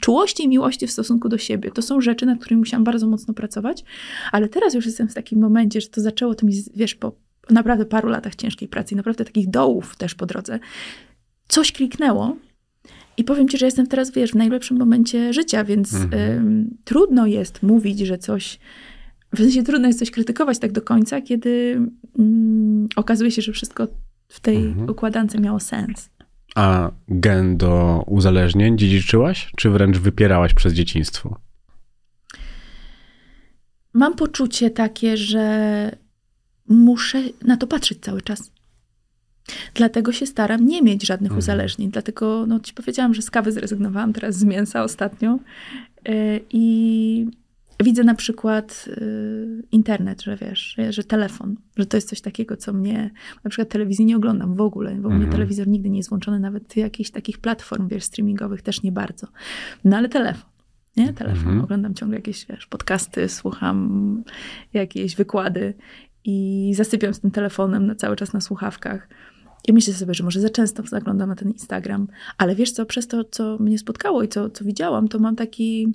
czułości 0.00 0.42
i 0.44 0.48
miłości 0.48 0.86
w 0.86 0.90
stosunku 0.90 1.28
do 1.28 1.38
siebie. 1.38 1.70
To 1.70 1.82
są 1.82 2.00
rzeczy, 2.00 2.26
nad 2.26 2.38
którymi 2.38 2.58
musiałam 2.58 2.84
bardzo 2.84 3.06
mocno 3.06 3.34
pracować, 3.34 3.84
ale 4.32 4.48
teraz 4.48 4.74
już 4.74 4.86
jestem 4.86 5.08
w 5.08 5.14
takim 5.14 5.40
momencie, 5.40 5.80
że 5.80 5.88
to 5.88 6.00
zaczęło 6.00 6.34
to 6.34 6.46
mi, 6.46 6.54
wiesz, 6.76 6.94
po 6.94 7.12
naprawdę 7.50 7.84
paru 7.84 8.08
latach 8.08 8.34
ciężkiej 8.34 8.68
pracy 8.68 8.94
i 8.94 8.96
naprawdę 8.96 9.24
takich 9.24 9.50
dołów 9.50 9.96
też 9.96 10.14
po 10.14 10.26
drodze. 10.26 10.58
Coś 11.48 11.72
kliknęło, 11.72 12.36
i 13.16 13.24
powiem 13.24 13.48
ci, 13.48 13.58
że 13.58 13.66
jestem 13.66 13.86
teraz, 13.86 14.10
wiesz, 14.10 14.30
w 14.30 14.34
najlepszym 14.34 14.78
momencie 14.78 15.32
życia, 15.32 15.64
więc 15.64 15.94
mhm. 15.94 16.58
y, 16.58 16.84
trudno 16.84 17.26
jest 17.26 17.62
mówić, 17.62 17.98
że 17.98 18.18
coś. 18.18 18.58
W 19.34 19.38
sensie 19.38 19.62
trudno 19.62 19.86
jest 19.86 19.98
coś 19.98 20.10
krytykować 20.10 20.58
tak 20.58 20.72
do 20.72 20.82
końca, 20.82 21.20
kiedy 21.20 21.48
y, 21.48 22.22
okazuje 22.96 23.30
się, 23.30 23.42
że 23.42 23.52
wszystko 23.52 23.88
w 24.28 24.40
tej 24.40 24.56
mhm. 24.56 24.90
układance 24.90 25.34
miało 25.34 25.60
sens. 25.60 26.10
A 26.54 26.90
gen 27.08 27.56
do 27.56 28.04
uzależnień 28.06 28.78
dziedziczyłaś, 28.78 29.52
czy 29.56 29.70
wręcz 29.70 29.98
wypierałaś 29.98 30.54
przez 30.54 30.72
dzieciństwo? 30.72 31.40
Mam 33.92 34.14
poczucie 34.14 34.70
takie, 34.70 35.16
że 35.16 35.96
muszę 36.68 37.22
na 37.42 37.56
to 37.56 37.66
patrzeć 37.66 37.98
cały 38.00 38.22
czas. 38.22 38.52
Dlatego 39.74 40.12
się 40.12 40.26
staram 40.26 40.66
nie 40.66 40.82
mieć 40.82 41.06
żadnych 41.06 41.30
mhm. 41.30 41.38
uzależnień. 41.38 41.90
Dlatego 41.90 42.46
no, 42.46 42.60
ci 42.60 42.74
powiedziałam, 42.74 43.14
że 43.14 43.22
z 43.22 43.30
kawy 43.30 43.52
zrezygnowałam, 43.52 44.12
teraz 44.12 44.36
z 44.36 44.44
mięsa 44.44 44.82
ostatnio. 44.82 45.38
Yy, 46.04 46.40
I 46.50 47.26
widzę 47.82 48.04
na 48.04 48.14
przykład 48.14 48.84
yy, 49.00 49.62
internet, 49.72 50.22
że 50.22 50.36
wiesz, 50.36 50.76
że 50.90 51.04
telefon, 51.04 51.56
że 51.76 51.86
to 51.86 51.96
jest 51.96 52.08
coś 52.08 52.20
takiego, 52.20 52.56
co 52.56 52.72
mnie. 52.72 53.10
Na 53.44 53.50
przykład 53.50 53.68
telewizji 53.68 54.04
nie 54.04 54.16
oglądam 54.16 54.54
w 54.54 54.60
ogóle. 54.60 54.94
W 54.94 54.98
ogóle 54.98 55.14
mhm. 55.14 55.32
telewizor 55.32 55.68
nigdy 55.68 55.90
nie 55.90 55.96
jest 55.96 56.08
włączony, 56.08 56.40
nawet 56.40 56.76
jakichś 56.76 57.10
takich 57.10 57.38
platform, 57.38 57.88
wiesz, 57.88 58.04
streamingowych 58.04 58.62
też 58.62 58.82
nie 58.82 58.92
bardzo. 58.92 59.26
No 59.84 59.96
ale 59.96 60.08
telefon. 60.08 60.50
Nie, 60.96 61.12
telefon. 61.12 61.38
Mhm. 61.38 61.60
Oglądam 61.60 61.94
ciągle 61.94 62.18
jakieś 62.18 62.46
wiesz, 62.46 62.66
podcasty, 62.66 63.28
słucham 63.28 64.22
jakieś 64.72 65.16
wykłady 65.16 65.74
i 66.24 66.72
zasypiam 66.76 67.14
z 67.14 67.20
tym 67.20 67.30
telefonem 67.30 67.86
na 67.86 67.94
cały 67.94 68.16
czas 68.16 68.32
na 68.32 68.40
słuchawkach. 68.40 69.08
I 69.68 69.72
myślę 69.72 69.94
sobie, 69.94 70.14
że 70.14 70.24
może 70.24 70.40
za 70.40 70.50
często 70.50 70.82
zaglądam 70.82 71.28
na 71.28 71.34
ten 71.34 71.50
Instagram, 71.50 72.08
ale 72.38 72.54
wiesz 72.54 72.72
co, 72.72 72.86
przez 72.86 73.08
to, 73.08 73.24
co 73.24 73.58
mnie 73.58 73.78
spotkało 73.78 74.22
i 74.22 74.28
co, 74.28 74.50
co 74.50 74.64
widziałam, 74.64 75.08
to 75.08 75.18
mam 75.18 75.36
taki 75.36 75.94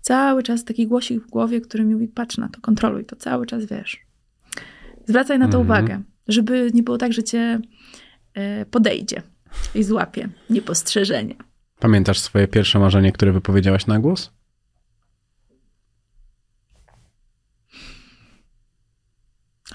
cały 0.00 0.42
czas 0.42 0.64
taki 0.64 0.86
głosik 0.86 1.22
w 1.22 1.30
głowie, 1.30 1.60
który 1.60 1.84
mi 1.84 1.94
mówi, 1.94 2.08
patrz 2.08 2.38
na 2.38 2.48
to, 2.48 2.60
kontroluj 2.60 3.04
to, 3.04 3.16
cały 3.16 3.46
czas 3.46 3.64
wiesz. 3.64 4.00
Zwracaj 5.06 5.38
na 5.38 5.48
to 5.48 5.58
mhm. 5.58 5.64
uwagę, 5.64 6.02
żeby 6.28 6.70
nie 6.74 6.82
było 6.82 6.98
tak, 6.98 7.12
że 7.12 7.22
cię 7.22 7.60
e, 8.34 8.66
podejdzie 8.66 9.22
i 9.74 9.82
złapie 9.82 10.28
niepostrzeżenie. 10.50 11.34
Pamiętasz 11.78 12.18
swoje 12.18 12.48
pierwsze 12.48 12.78
marzenie, 12.78 13.12
które 13.12 13.32
wypowiedziałaś 13.32 13.86
na 13.86 13.98
głos? 13.98 14.32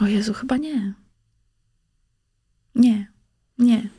O 0.02 0.08
Jezu, 0.08 0.34
chyba 0.34 0.58
nie. 0.58 0.94
Nie. 2.76 3.08
Nie. 3.58 3.90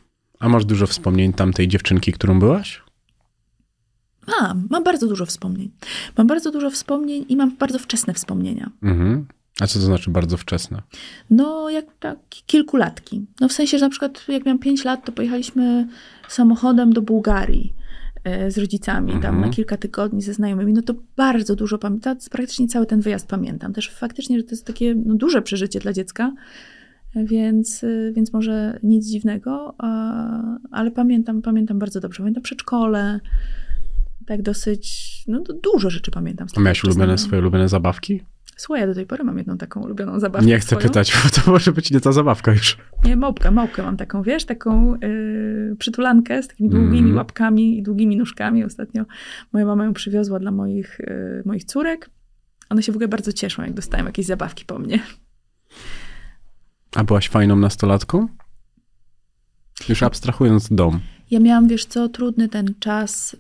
A 0.41 0.49
masz 0.49 0.65
dużo 0.65 0.87
wspomnień 0.87 1.33
tamtej 1.33 1.69
dziewczynki, 1.69 2.13
którą 2.13 2.39
byłaś? 2.39 2.84
Mam, 4.41 4.67
mam 4.71 4.85
bardzo 4.85 5.07
dużo 5.07 5.27
wspomnień. 5.27 5.71
Mam 6.19 6.27
bardzo 6.27 6.51
dużo 6.51 6.71
wspomnień 6.71 7.25
i 7.29 7.37
mam 7.37 7.57
bardzo 7.57 7.79
wczesne 7.79 8.15
wspomnienia. 8.15 8.71
Mhm. 8.83 9.27
A 9.61 9.67
co 9.67 9.79
to 9.79 9.85
znaczy 9.85 10.11
bardzo 10.11 10.37
wczesne? 10.37 10.83
No, 11.31 11.71
jak 11.71 11.85
tak, 12.01 12.19
kilkulatki. 12.47 13.27
No 13.41 13.49
w 13.49 13.53
sensie, 13.53 13.79
że 13.79 13.87
na 13.87 13.91
przykład 13.91 14.25
jak 14.29 14.45
miałam 14.45 14.59
5 14.59 14.85
lat, 14.85 15.05
to 15.05 15.13
pojechaliśmy 15.13 15.89
samochodem 16.29 16.93
do 16.93 17.03
Bułgarii 17.03 17.75
e, 18.25 18.51
z 18.51 18.59
rodzicami, 18.59 19.13
mhm. 19.13 19.23
tam 19.23 19.41
na 19.41 19.49
kilka 19.49 19.77
tygodni 19.77 20.23
ze 20.23 20.35
znajomymi, 20.35 20.73
no 20.73 20.83
to 20.83 20.95
bardzo 21.17 21.57
dużo 21.57 21.79
pamiętam, 21.79 22.17
praktycznie 22.31 22.69
cały 22.69 22.87
ten 22.87 23.01
wyjazd 23.01 23.29
pamiętam. 23.29 23.73
Też 23.73 23.91
faktycznie, 23.91 24.39
że 24.39 24.45
to 24.45 24.51
jest 24.51 24.67
takie 24.67 24.95
no, 24.95 25.15
duże 25.15 25.43
przeżycie 25.43 25.81
dla 25.81 25.93
dziecka, 25.93 26.33
więc, 27.17 27.85
więc 28.13 28.33
może 28.33 28.79
nic 28.83 29.07
dziwnego, 29.07 29.75
ale 30.71 30.91
pamiętam, 30.91 31.43
pamiętam 31.43 31.79
bardzo 31.79 32.01
dobrze. 32.01 32.19
Pamiętam 32.19 32.43
przedszkole, 32.43 33.21
tak 34.27 34.43
dosyć, 34.43 35.15
no 35.29 35.43
dużo 35.63 35.91
rzeczy 35.91 36.11
pamiętam. 36.11 36.49
A 36.57 36.61
miałeś 36.61 36.85
ulubione, 36.85 37.19
swoje 37.19 37.43
ulubione 37.43 37.69
zabawki? 37.69 38.23
Słuchaj, 38.57 38.81
ja 38.81 38.87
do 38.87 38.95
tej 38.95 39.07
pory 39.07 39.25
mam 39.25 39.39
jedną 39.39 39.59
taką 39.59 39.83
ulubioną 39.83 40.21
zabawkę. 40.21 40.47
Nie 40.47 40.59
chcę 40.59 40.67
swoją. 40.67 40.83
pytać, 40.83 41.13
bo 41.25 41.43
to 41.43 41.51
może 41.51 41.73
być 41.73 41.91
nie 41.91 42.01
ta 42.01 42.13
zabawka 42.13 42.53
już. 42.53 42.79
Nie, 43.05 43.17
małpkę, 43.17 43.51
małpkę 43.51 43.83
mam 43.83 43.97
taką, 43.97 44.23
wiesz, 44.23 44.45
taką 44.45 44.95
yy, 44.95 45.77
przytulankę 45.79 46.43
z 46.43 46.49
takimi 46.49 46.71
długimi 46.71 46.99
mm. 46.99 47.17
łapkami 47.17 47.79
i 47.79 47.83
długimi 47.83 48.17
nóżkami. 48.17 48.65
Ostatnio 48.65 49.05
moja 49.53 49.67
mama 49.67 49.85
ją 49.85 49.93
przywiozła 49.93 50.39
dla 50.39 50.51
moich, 50.51 50.99
yy, 51.01 51.43
moich 51.47 51.65
córek. 51.65 52.11
One 52.71 52.83
się 52.83 52.93
w 52.93 52.95
ogóle 52.95 53.09
bardzo 53.09 53.33
cieszą, 53.33 53.63
jak 53.63 53.73
dostają 53.73 54.05
jakieś 54.05 54.27
zabawki 54.27 54.65
po 54.65 54.79
mnie. 54.79 54.99
A 56.97 57.05
byłaś 57.05 57.29
fajną 57.29 57.57
nastolatką? 57.57 58.29
Już 59.89 60.03
abstrahując 60.03 60.69
dom. 60.71 61.01
Ja 61.31 61.41
miałam, 61.41 61.69
wiesz 61.69 61.85
co, 61.85 62.09
trudny 62.09 62.49
ten 62.49 62.75
czas 62.79 63.37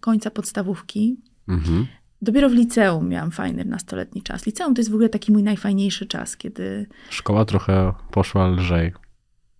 końca 0.00 0.30
podstawówki. 0.30 1.16
Mhm. 1.48 1.86
Dopiero 2.22 2.50
w 2.50 2.52
liceum 2.52 3.08
miałam 3.08 3.30
fajny 3.30 3.64
nastoletni 3.64 4.22
czas. 4.22 4.46
Liceum 4.46 4.74
to 4.74 4.80
jest 4.80 4.90
w 4.90 4.94
ogóle 4.94 5.08
taki 5.08 5.32
mój 5.32 5.42
najfajniejszy 5.42 6.06
czas, 6.06 6.36
kiedy... 6.36 6.86
Szkoła 7.10 7.44
trochę 7.44 7.92
poszła 8.10 8.48
lżej. 8.48 8.92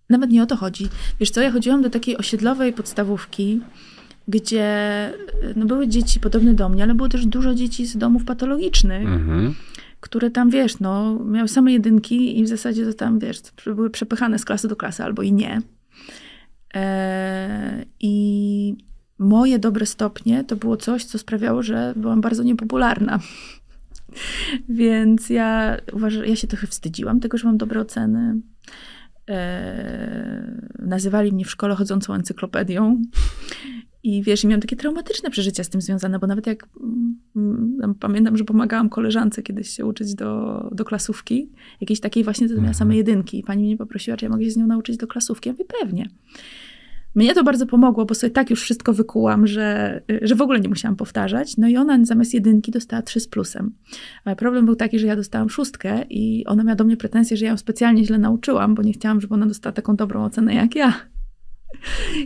Nawet 0.09 0.29
nie 0.29 0.43
o 0.43 0.45
to 0.45 0.55
chodzi. 0.55 0.87
Wiesz 1.19 1.29
co, 1.29 1.41
ja 1.41 1.51
chodziłam 1.51 1.81
do 1.81 1.89
takiej 1.89 2.17
osiedlowej 2.17 2.73
podstawówki, 2.73 3.61
gdzie 4.27 4.67
no, 5.55 5.65
były 5.65 5.87
dzieci 5.87 6.19
podobne 6.19 6.53
do 6.53 6.69
mnie, 6.69 6.83
ale 6.83 6.95
było 6.95 7.09
też 7.09 7.25
dużo 7.25 7.55
dzieci 7.55 7.85
z 7.85 7.97
domów 7.97 8.25
patologicznych, 8.25 9.07
mhm. 9.07 9.55
które 9.99 10.31
tam, 10.31 10.49
wiesz, 10.49 10.79
no, 10.79 11.19
miały 11.25 11.47
same 11.47 11.73
jedynki 11.73 12.39
i 12.39 12.43
w 12.43 12.47
zasadzie 12.47 12.85
to 12.85 12.93
tam, 12.93 13.19
wiesz, 13.19 13.41
były 13.65 13.89
przepychane 13.89 14.39
z 14.39 14.45
klasy 14.45 14.67
do 14.67 14.75
klasy 14.75 15.03
albo 15.03 15.21
i 15.21 15.33
nie. 15.33 15.61
E, 16.75 17.85
I 17.99 18.75
moje 19.19 19.59
dobre 19.59 19.85
stopnie 19.85 20.43
to 20.43 20.55
było 20.55 20.77
coś, 20.77 21.05
co 21.05 21.17
sprawiało, 21.17 21.63
że 21.63 21.93
byłam 21.95 22.21
bardzo 22.21 22.43
niepopularna. 22.43 23.19
Więc 24.69 25.29
ja 25.29 25.77
uważam, 25.93 26.25
ja 26.25 26.35
się 26.35 26.47
trochę 26.47 26.67
wstydziłam 26.67 27.19
tego, 27.19 27.37
że 27.37 27.47
mam 27.47 27.57
dobre 27.57 27.81
oceny. 27.81 28.41
Eee, 29.27 30.61
nazywali 30.79 31.31
mnie 31.31 31.45
w 31.45 31.51
szkole 31.51 31.75
chodzącą 31.75 32.13
encyklopedią. 32.13 33.01
I 34.03 34.23
wiesz, 34.23 34.43
miałam 34.43 34.61
takie 34.61 34.75
traumatyczne 34.75 35.29
przeżycia 35.29 35.63
z 35.63 35.69
tym 35.69 35.81
związane, 35.81 36.19
bo 36.19 36.27
nawet 36.27 36.47
jak 36.47 36.69
mm, 37.35 37.95
pamiętam, 37.99 38.37
że 38.37 38.43
pomagałam 38.43 38.89
koleżance 38.89 39.43
kiedyś 39.43 39.69
się 39.69 39.85
uczyć 39.85 40.15
do, 40.15 40.69
do 40.71 40.85
klasówki, 40.85 41.49
jakiejś 41.81 41.99
takiej 41.99 42.23
właśnie, 42.23 42.47
to 42.47 42.53
miała 42.53 42.59
mhm. 42.59 42.75
same 42.75 42.95
jedynki. 42.95 43.39
I 43.39 43.43
pani 43.43 43.63
mnie 43.63 43.77
poprosiła, 43.77 44.17
czy 44.17 44.25
ja 44.25 44.29
mogę 44.29 44.45
się 44.45 44.51
z 44.51 44.57
nią 44.57 44.67
nauczyć 44.67 44.97
do 44.97 45.07
klasówki. 45.07 45.49
Ja 45.49 45.53
mówię, 45.53 45.65
pewnie. 45.81 46.09
Mnie 47.15 47.33
to 47.33 47.43
bardzo 47.43 47.65
pomogło, 47.65 48.05
bo 48.05 48.15
sobie 48.15 48.31
tak 48.31 48.49
już 48.49 48.61
wszystko 48.61 48.93
wykułam, 48.93 49.47
że, 49.47 50.01
że 50.21 50.35
w 50.35 50.41
ogóle 50.41 50.59
nie 50.59 50.69
musiałam 50.69 50.95
powtarzać. 50.95 51.57
No 51.57 51.67
i 51.67 51.77
ona 51.77 52.05
zamiast 52.05 52.33
jedynki 52.33 52.71
dostała 52.71 53.01
trzy 53.01 53.19
z 53.19 53.27
plusem. 53.27 53.75
Ale 54.25 54.35
problem 54.35 54.65
był 54.65 54.75
taki, 54.75 54.99
że 54.99 55.07
ja 55.07 55.15
dostałam 55.15 55.49
szóstkę 55.49 56.05
i 56.09 56.45
ona 56.45 56.63
miała 56.63 56.75
do 56.75 56.83
mnie 56.83 56.97
pretensje, 56.97 57.37
że 57.37 57.45
ja 57.45 57.51
ją 57.51 57.57
specjalnie 57.57 58.05
źle 58.05 58.17
nauczyłam, 58.17 58.75
bo 58.75 58.81
nie 58.81 58.93
chciałam, 58.93 59.21
żeby 59.21 59.33
ona 59.33 59.45
dostała 59.45 59.73
taką 59.73 59.95
dobrą 59.95 60.23
ocenę 60.23 60.53
jak 60.53 60.75
ja. 60.75 60.93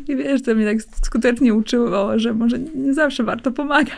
I 0.07 0.15
wiesz, 0.15 0.41
to 0.41 0.55
mnie 0.55 0.65
tak 0.65 0.81
skutecznie 0.81 1.53
uczyło, 1.53 2.19
że 2.19 2.33
może 2.33 2.59
nie 2.59 2.93
zawsze 2.93 3.23
warto 3.23 3.51
pomagać. 3.51 3.97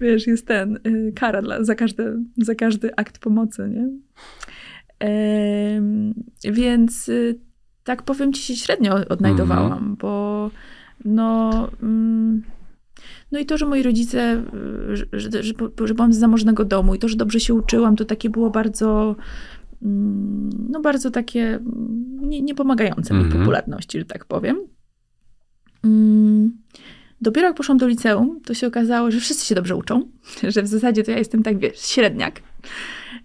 Wiesz, 0.00 0.26
jest 0.26 0.46
ten, 0.46 0.78
y, 0.86 1.12
kara 1.16 1.42
dla, 1.42 1.64
za, 1.64 1.74
każdy, 1.74 2.16
za 2.36 2.54
każdy 2.54 2.96
akt 2.96 3.18
pomocy, 3.18 3.68
nie? 3.68 3.88
więc 6.44 7.08
y, 7.08 7.38
tak 7.90 8.02
powiem 8.02 8.32
ci 8.32 8.42
się 8.42 8.56
średnio 8.56 8.94
odnajdowałam, 9.08 9.72
mm 9.72 9.94
-hmm. 9.94 9.98
bo 9.98 10.50
no... 11.04 11.50
Mm, 11.82 12.42
no 13.32 13.38
i 13.38 13.46
to, 13.46 13.58
że 13.58 13.66
moi 13.66 13.82
rodzice, 13.82 14.42
że, 14.92 15.06
że, 15.12 15.42
że, 15.42 15.52
że 15.84 15.94
byłam 15.94 16.12
z 16.12 16.18
zamożnego 16.18 16.64
domu 16.64 16.94
i 16.94 16.98
to, 16.98 17.08
że 17.08 17.16
dobrze 17.16 17.40
się 17.40 17.54
uczyłam, 17.54 17.96
to 17.96 18.04
takie 18.04 18.30
było 18.30 18.50
bardzo, 18.50 19.16
mm, 19.82 20.50
no 20.70 20.80
bardzo 20.80 21.10
takie 21.10 21.42
mm, 21.42 22.20
nie, 22.22 22.42
niepomagające 22.42 23.14
mi 23.14 23.20
w 23.20 23.24
mhm. 23.24 23.42
popularności, 23.42 23.98
że 23.98 24.04
tak 24.04 24.24
powiem. 24.24 24.56
Dopiero 27.20 27.46
jak 27.46 27.56
poszłam 27.56 27.78
do 27.78 27.86
liceum, 27.86 28.40
to 28.44 28.54
się 28.54 28.66
okazało, 28.66 29.10
że 29.10 29.20
wszyscy 29.20 29.46
się 29.46 29.54
dobrze 29.54 29.76
uczą, 29.76 30.02
że 30.54 30.62
w 30.62 30.66
zasadzie 30.66 31.02
to 31.02 31.10
ja 31.10 31.18
jestem 31.18 31.42
tak, 31.42 31.58
wiesz, 31.58 31.78
średniak. 31.78 32.40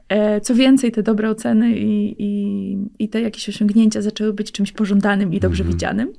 E, 0.10 0.42
co 0.42 0.56
więcej, 0.56 0.92
te 0.92 1.04
dobre 1.04 1.30
oceny 1.30 1.78
i, 1.78 2.16
i, 2.24 2.78
i 3.00 3.10
te 3.10 3.22
jakieś 3.22 3.50
osiągnięcia 3.50 4.02
zaczęły 4.02 4.34
być 4.34 4.52
czymś 4.52 4.72
pożądanym 4.72 5.34
i 5.34 5.40
dobrze 5.40 5.64
-hmm. 5.64 5.68
widzianym. 5.68 6.14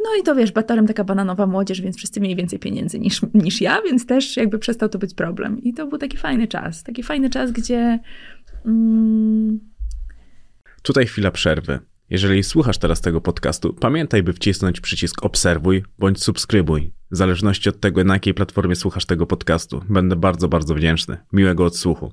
No 0.00 0.10
i 0.20 0.22
to 0.22 0.34
wiesz, 0.34 0.52
batorem 0.52 0.86
taka 0.86 1.04
bananowa 1.04 1.46
młodzież, 1.46 1.80
więc 1.80 1.96
wszyscy 1.96 2.20
mieli 2.20 2.36
więcej 2.36 2.58
pieniędzy 2.58 2.98
niż, 2.98 3.20
niż 3.34 3.60
ja, 3.60 3.82
więc 3.82 4.06
też 4.06 4.36
jakby 4.36 4.58
przestał 4.58 4.88
to 4.88 4.98
być 4.98 5.14
problem. 5.14 5.62
I 5.62 5.74
to 5.74 5.86
był 5.86 5.98
taki 5.98 6.16
fajny 6.16 6.48
czas. 6.48 6.82
Taki 6.82 7.02
fajny 7.02 7.30
czas, 7.30 7.52
gdzie. 7.52 7.98
Mm... 8.66 9.60
Tutaj 10.82 11.06
chwila 11.06 11.30
przerwy. 11.30 11.78
Jeżeli 12.10 12.42
słuchasz 12.42 12.78
teraz 12.78 13.00
tego 13.00 13.20
podcastu, 13.20 13.74
pamiętaj, 13.74 14.22
by 14.22 14.32
wcisnąć 14.32 14.80
przycisk 14.80 15.24
obserwuj 15.24 15.84
bądź 15.98 16.22
subskrybuj. 16.22 16.92
W 17.10 17.16
zależności 17.16 17.68
od 17.68 17.80
tego, 17.80 18.04
na 18.04 18.14
jakiej 18.14 18.34
platformie 18.34 18.76
słuchasz 18.76 19.06
tego 19.06 19.26
podcastu. 19.26 19.84
Będę 19.88 20.16
bardzo, 20.16 20.48
bardzo 20.48 20.74
wdzięczny. 20.74 21.16
Miłego 21.32 21.64
odsłuchu. 21.64 22.12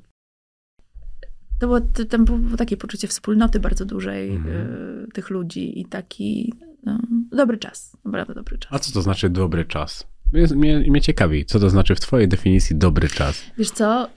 To 1.60 1.68
było, 1.68 1.82
tam 2.10 2.26
było 2.26 2.58
takie 2.58 2.78
poczucie 2.78 3.08
wspólnoty 3.08 3.60
bardzo 3.60 3.86
dużej 3.86 4.36
mhm. 4.36 4.56
y, 4.56 5.08
tych 5.14 5.30
ludzi 5.30 5.80
i 5.80 5.86
taki 5.86 6.54
no, 6.84 7.00
dobry 7.32 7.58
czas, 7.58 7.98
naprawdę 8.06 8.34
dobry 8.34 8.58
czas. 8.58 8.74
A 8.74 8.80
co 8.80 8.92
to 8.92 9.02
znaczy 9.02 9.30
dobry 9.30 9.66
czas? 9.66 10.08
Mnie, 10.56 10.80
mnie, 10.80 11.02
ciekawi, 11.02 11.46
co 11.46 11.60
to 11.60 11.70
znaczy 11.70 11.96
w 11.96 12.00
twojej 12.00 12.28
definicji 12.28 12.76
dobry 12.76 13.08
czas? 13.08 13.44
Wiesz 13.58 13.72
co, 13.72 14.08
y, 14.08 14.12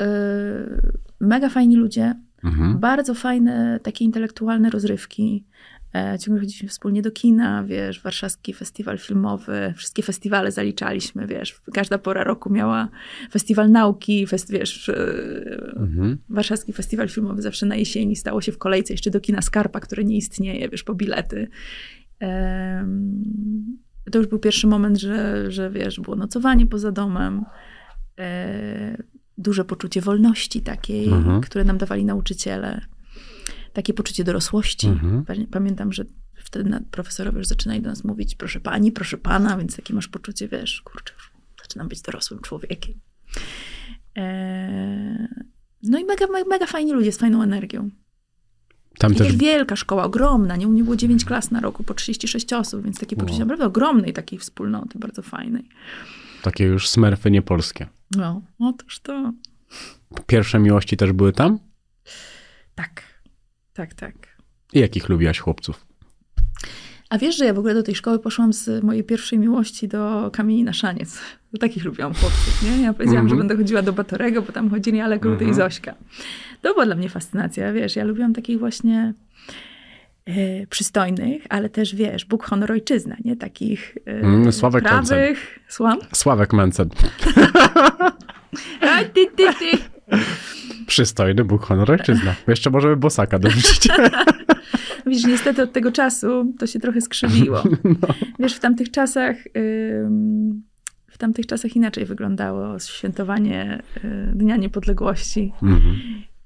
mega 1.21 1.49
fajni 1.49 1.77
ludzie, 1.77 2.15
mhm. 2.45 2.79
bardzo 2.79 3.15
fajne 3.15 3.81
takie 3.83 4.05
intelektualne 4.05 4.71
rozrywki, 4.71 5.45
E, 5.48 5.48
ciągle 6.21 6.41
chodziliśmy 6.41 6.69
wspólnie 6.69 7.03
do 7.03 7.11
kina, 7.11 7.65
wiesz, 7.65 8.03
warszawski 8.03 8.55
festiwal 8.55 8.99
filmowy, 8.99 9.75
wszystkie 9.77 10.03
festiwale 10.03 10.53
zaliczaliśmy, 10.53 11.27
wiesz, 11.27 11.61
każda 11.75 11.99
pora 11.99 12.25
roku 12.25 12.51
miała 12.51 12.89
festiwal 13.31 13.71
nauki, 13.71 14.27
fest, 14.27 14.53
wiesz, 14.53 14.89
e, 14.89 14.95
mhm. 15.77 16.19
warszawski 16.29 16.73
festiwal 16.73 17.09
filmowy 17.09 17.43
zawsze 17.43 17.67
na 17.67 17.77
jesieni 17.77 18.17
stało 18.17 18.41
się 18.41 18.53
w 18.53 18.59
kolejce 18.59 18.95
jeszcze 18.95 19.11
do 19.11 19.21
kina 19.21 19.43
Skarpa, 19.43 19.81
które 19.81 20.05
nie 20.05 20.17
istnieje, 20.17 20.69
wiesz, 20.69 20.83
po 20.83 20.95
bilety. 20.95 21.49
To 24.11 24.19
już 24.19 24.27
był 24.27 24.39
pierwszy 24.39 24.67
moment, 24.67 25.01
że, 25.01 25.51
że 25.51 25.71
wiesz, 25.71 26.01
było 26.01 26.17
nocowanie 26.17 26.67
poza 26.67 26.93
domem, 26.93 27.45
e, 28.19 29.03
duże 29.39 29.65
poczucie 29.65 30.01
wolności 30.01 30.61
takiej, 30.63 31.09
mhm. 31.09 31.41
które 31.41 31.65
nam 31.65 31.79
dawali 31.79 32.05
nauczyciele 32.05 32.81
takie 33.79 33.95
poczucie 33.95 34.25
dorosłości. 34.25 34.87
Mhm. 34.87 35.47
Pamiętam, 35.51 35.93
że 35.93 36.05
wtedy 36.35 36.81
profesorowie 36.91 37.39
już 37.39 37.47
zaczynają 37.47 37.83
do 37.83 37.89
nas 37.89 38.05
mówić, 38.05 38.35
proszę 38.35 38.61
pani, 38.61 38.93
proszę 38.93 39.19
pana, 39.19 39.59
więc 39.59 39.77
takie 39.77 39.95
masz 39.95 40.09
poczucie, 40.09 40.49
wiesz, 40.49 40.83
kurczę, 40.83 41.15
zaczynam 41.63 41.89
być 41.89 42.03
dorosłym 42.03 42.41
człowiekiem. 42.41 42.95
Eee, 44.15 45.29
no 45.83 45.99
i 45.99 46.05
mega, 46.05 46.27
mega, 46.27 46.49
mega 46.49 46.67
fajni 46.67 46.93
ludzie 46.93 47.13
z 47.13 47.19
fajną 47.19 47.43
energią. 47.43 47.91
Tam 48.99 49.15
też... 49.15 49.37
wielka 49.37 49.77
szkoła, 49.77 50.05
ogromna, 50.05 50.57
nie? 50.57 50.69
U 50.69 50.71
mnie 50.71 50.85
było 50.85 50.97
9 50.97 51.25
klas 51.25 51.51
na 51.51 51.61
roku, 51.61 51.85
po 51.85 51.95
36 51.95 52.53
osób, 52.53 52.85
więc 52.85 52.99
takie 53.01 53.17
poczucie 53.17 53.33
wow. 53.33 53.41
naprawdę 53.41 53.65
ogromnej 53.65 54.13
takiej 54.13 54.39
wspólnoty, 54.39 54.99
bardzo 54.99 55.23
fajnej. 55.23 55.69
Takie 56.43 56.65
już 56.65 56.89
smerfy 56.89 57.31
niepolskie. 57.31 57.87
No, 58.17 58.43
otóż 58.59 59.01
to. 59.01 59.33
Pierwsze 60.27 60.59
miłości 60.59 60.97
też 60.97 61.13
były 61.13 61.33
tam? 61.33 61.59
Tak. 62.75 63.08
Tak, 63.79 63.95
tak. 63.95 64.15
I 64.73 64.79
jakich 64.81 65.09
lubiłaś 65.09 65.39
chłopców? 65.39 65.87
A 67.11 67.19
wiesz, 67.19 67.37
że 67.37 67.45
ja 67.45 67.55
w 67.55 67.59
ogóle 67.59 67.75
do 67.75 67.83
tej 67.83 67.95
szkoły 67.95 68.19
poszłam 68.19 68.53
z 68.53 68.85
mojej 68.85 69.05
pierwszej 69.05 69.39
miłości 69.39 69.89
do 69.89 70.31
Kamieni 70.33 70.65
na 70.65 70.73
Szaniec. 70.73 71.19
Do 71.53 71.59
takich 71.59 71.85
lubiłam 71.85 72.15
chłopców, 72.15 72.63
nie? 72.63 72.83
Ja 72.83 72.93
powiedziałam, 72.93 73.21
mm 73.21 73.27
-hmm. 73.27 73.29
że 73.29 73.33
mhm. 73.33 73.39
będę 73.39 73.57
chodziła 73.57 73.83
do 73.83 73.93
Batorego, 73.93 74.43
bo 74.43 74.53
tam 74.53 74.71
chodzili 74.71 75.01
ale 75.01 75.19
Grudy 75.19 75.45
mm 75.45 75.47
-hmm. 75.47 75.49
i 75.49 75.61
mhm. 75.61 75.71
Zośka. 75.71 75.95
To 76.63 76.73
była 76.73 76.87
dla 76.87 76.95
mnie 76.95 77.09
fascynacja, 77.09 77.73
wiesz, 77.73 77.97
ja 77.97 78.05
lubiłam 78.05 78.35
takich 78.35 78.59
właśnie 78.59 79.15
e, 80.25 80.67
przystojnych, 80.67 81.43
ale 81.49 81.69
też, 81.69 81.95
wiesz, 81.95 82.25
Bóg, 82.25 82.45
honor, 82.45 82.73
ojczyzna, 82.73 83.17
nie? 83.25 83.37
Takich 83.37 83.99
mm, 84.05 84.53
Sławek 84.53 84.85
prawych... 84.85 85.59
Słucham? 85.69 85.99
Sławek 86.13 86.53
Mencen. 86.53 86.89
A, 88.81 89.05
ty, 89.05 89.27
ty, 89.37 89.55
ty. 89.59 89.79
Przystojny 90.89 91.45
Bóg, 91.45 91.63
honor, 91.63 91.91
ojczyzna. 91.91 92.35
Jeszcze 92.47 92.71
możemy 92.71 92.97
Bosaka 92.97 93.39
dorzucić. 93.39 93.89
Wiesz, 95.07 95.25
niestety 95.25 95.63
od 95.63 95.73
tego 95.73 95.93
czasu 95.93 96.55
to 96.59 96.67
się 96.67 96.81
trochę 96.81 97.01
skrzywiło. 97.01 97.63
No. 97.85 98.09
Wiesz, 98.39 98.55
w 98.55 98.61
tamtych 98.61 98.91
czasach... 98.91 99.37
w 101.11 101.19
tamtych 101.19 101.47
czasach 101.47 101.77
inaczej 101.77 102.05
wyglądało 102.05 102.79
świętowanie 102.79 103.83
y, 104.05 104.33
Dnia 104.35 104.57
Niepodległości. 104.57 105.53
Mhm. 105.63 105.97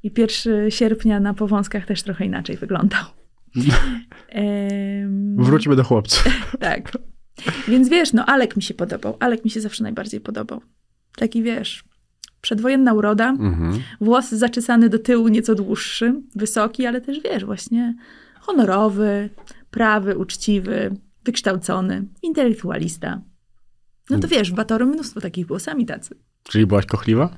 I 0.02 0.10
1 0.18 0.70
sierpnia 0.70 1.20
na 1.20 1.34
Powązkach 1.34 1.86
też 1.86 2.02
trochę 2.02 2.24
inaczej 2.24 2.56
wyglądał. 2.56 3.04
Wróćmy 5.36 5.76
do 5.76 5.84
chłopców. 5.84 6.56
tak. 6.60 6.92
Więc 7.68 7.88
wiesz, 7.88 8.12
no 8.12 8.26
Alek 8.26 8.56
mi 8.56 8.62
się 8.62 8.74
podobał. 8.74 9.16
Alek 9.20 9.44
mi 9.44 9.50
się 9.50 9.60
zawsze 9.60 9.82
najbardziej 9.82 10.20
podobał. 10.20 10.60
Taki 11.16 11.42
wiesz, 11.42 11.84
przedwojenna 12.42 12.92
uroda, 12.92 13.28
mhm. 13.28 13.80
włos 14.00 14.30
zaczesany 14.30 14.88
do 14.88 14.98
tyłu, 14.98 15.28
nieco 15.28 15.54
dłuższy, 15.54 16.14
wysoki, 16.36 16.86
ale 16.86 17.00
też 17.00 17.20
wiesz, 17.20 17.44
właśnie 17.44 17.94
honorowy, 18.40 19.30
prawy, 19.70 20.18
uczciwy, 20.18 20.96
wykształcony, 21.24 22.04
intelektualista. 22.22 23.20
No 24.10 24.18
to 24.18 24.28
wiesz, 24.28 24.52
w 24.52 24.54
Batoru 24.54 24.86
mnóstwo 24.86 25.20
takich 25.20 25.46
było, 25.46 25.60
sami 25.60 25.86
tacy. 25.86 26.14
Czyli 26.42 26.66
byłaś 26.66 26.86
kochliwa? 26.86 27.36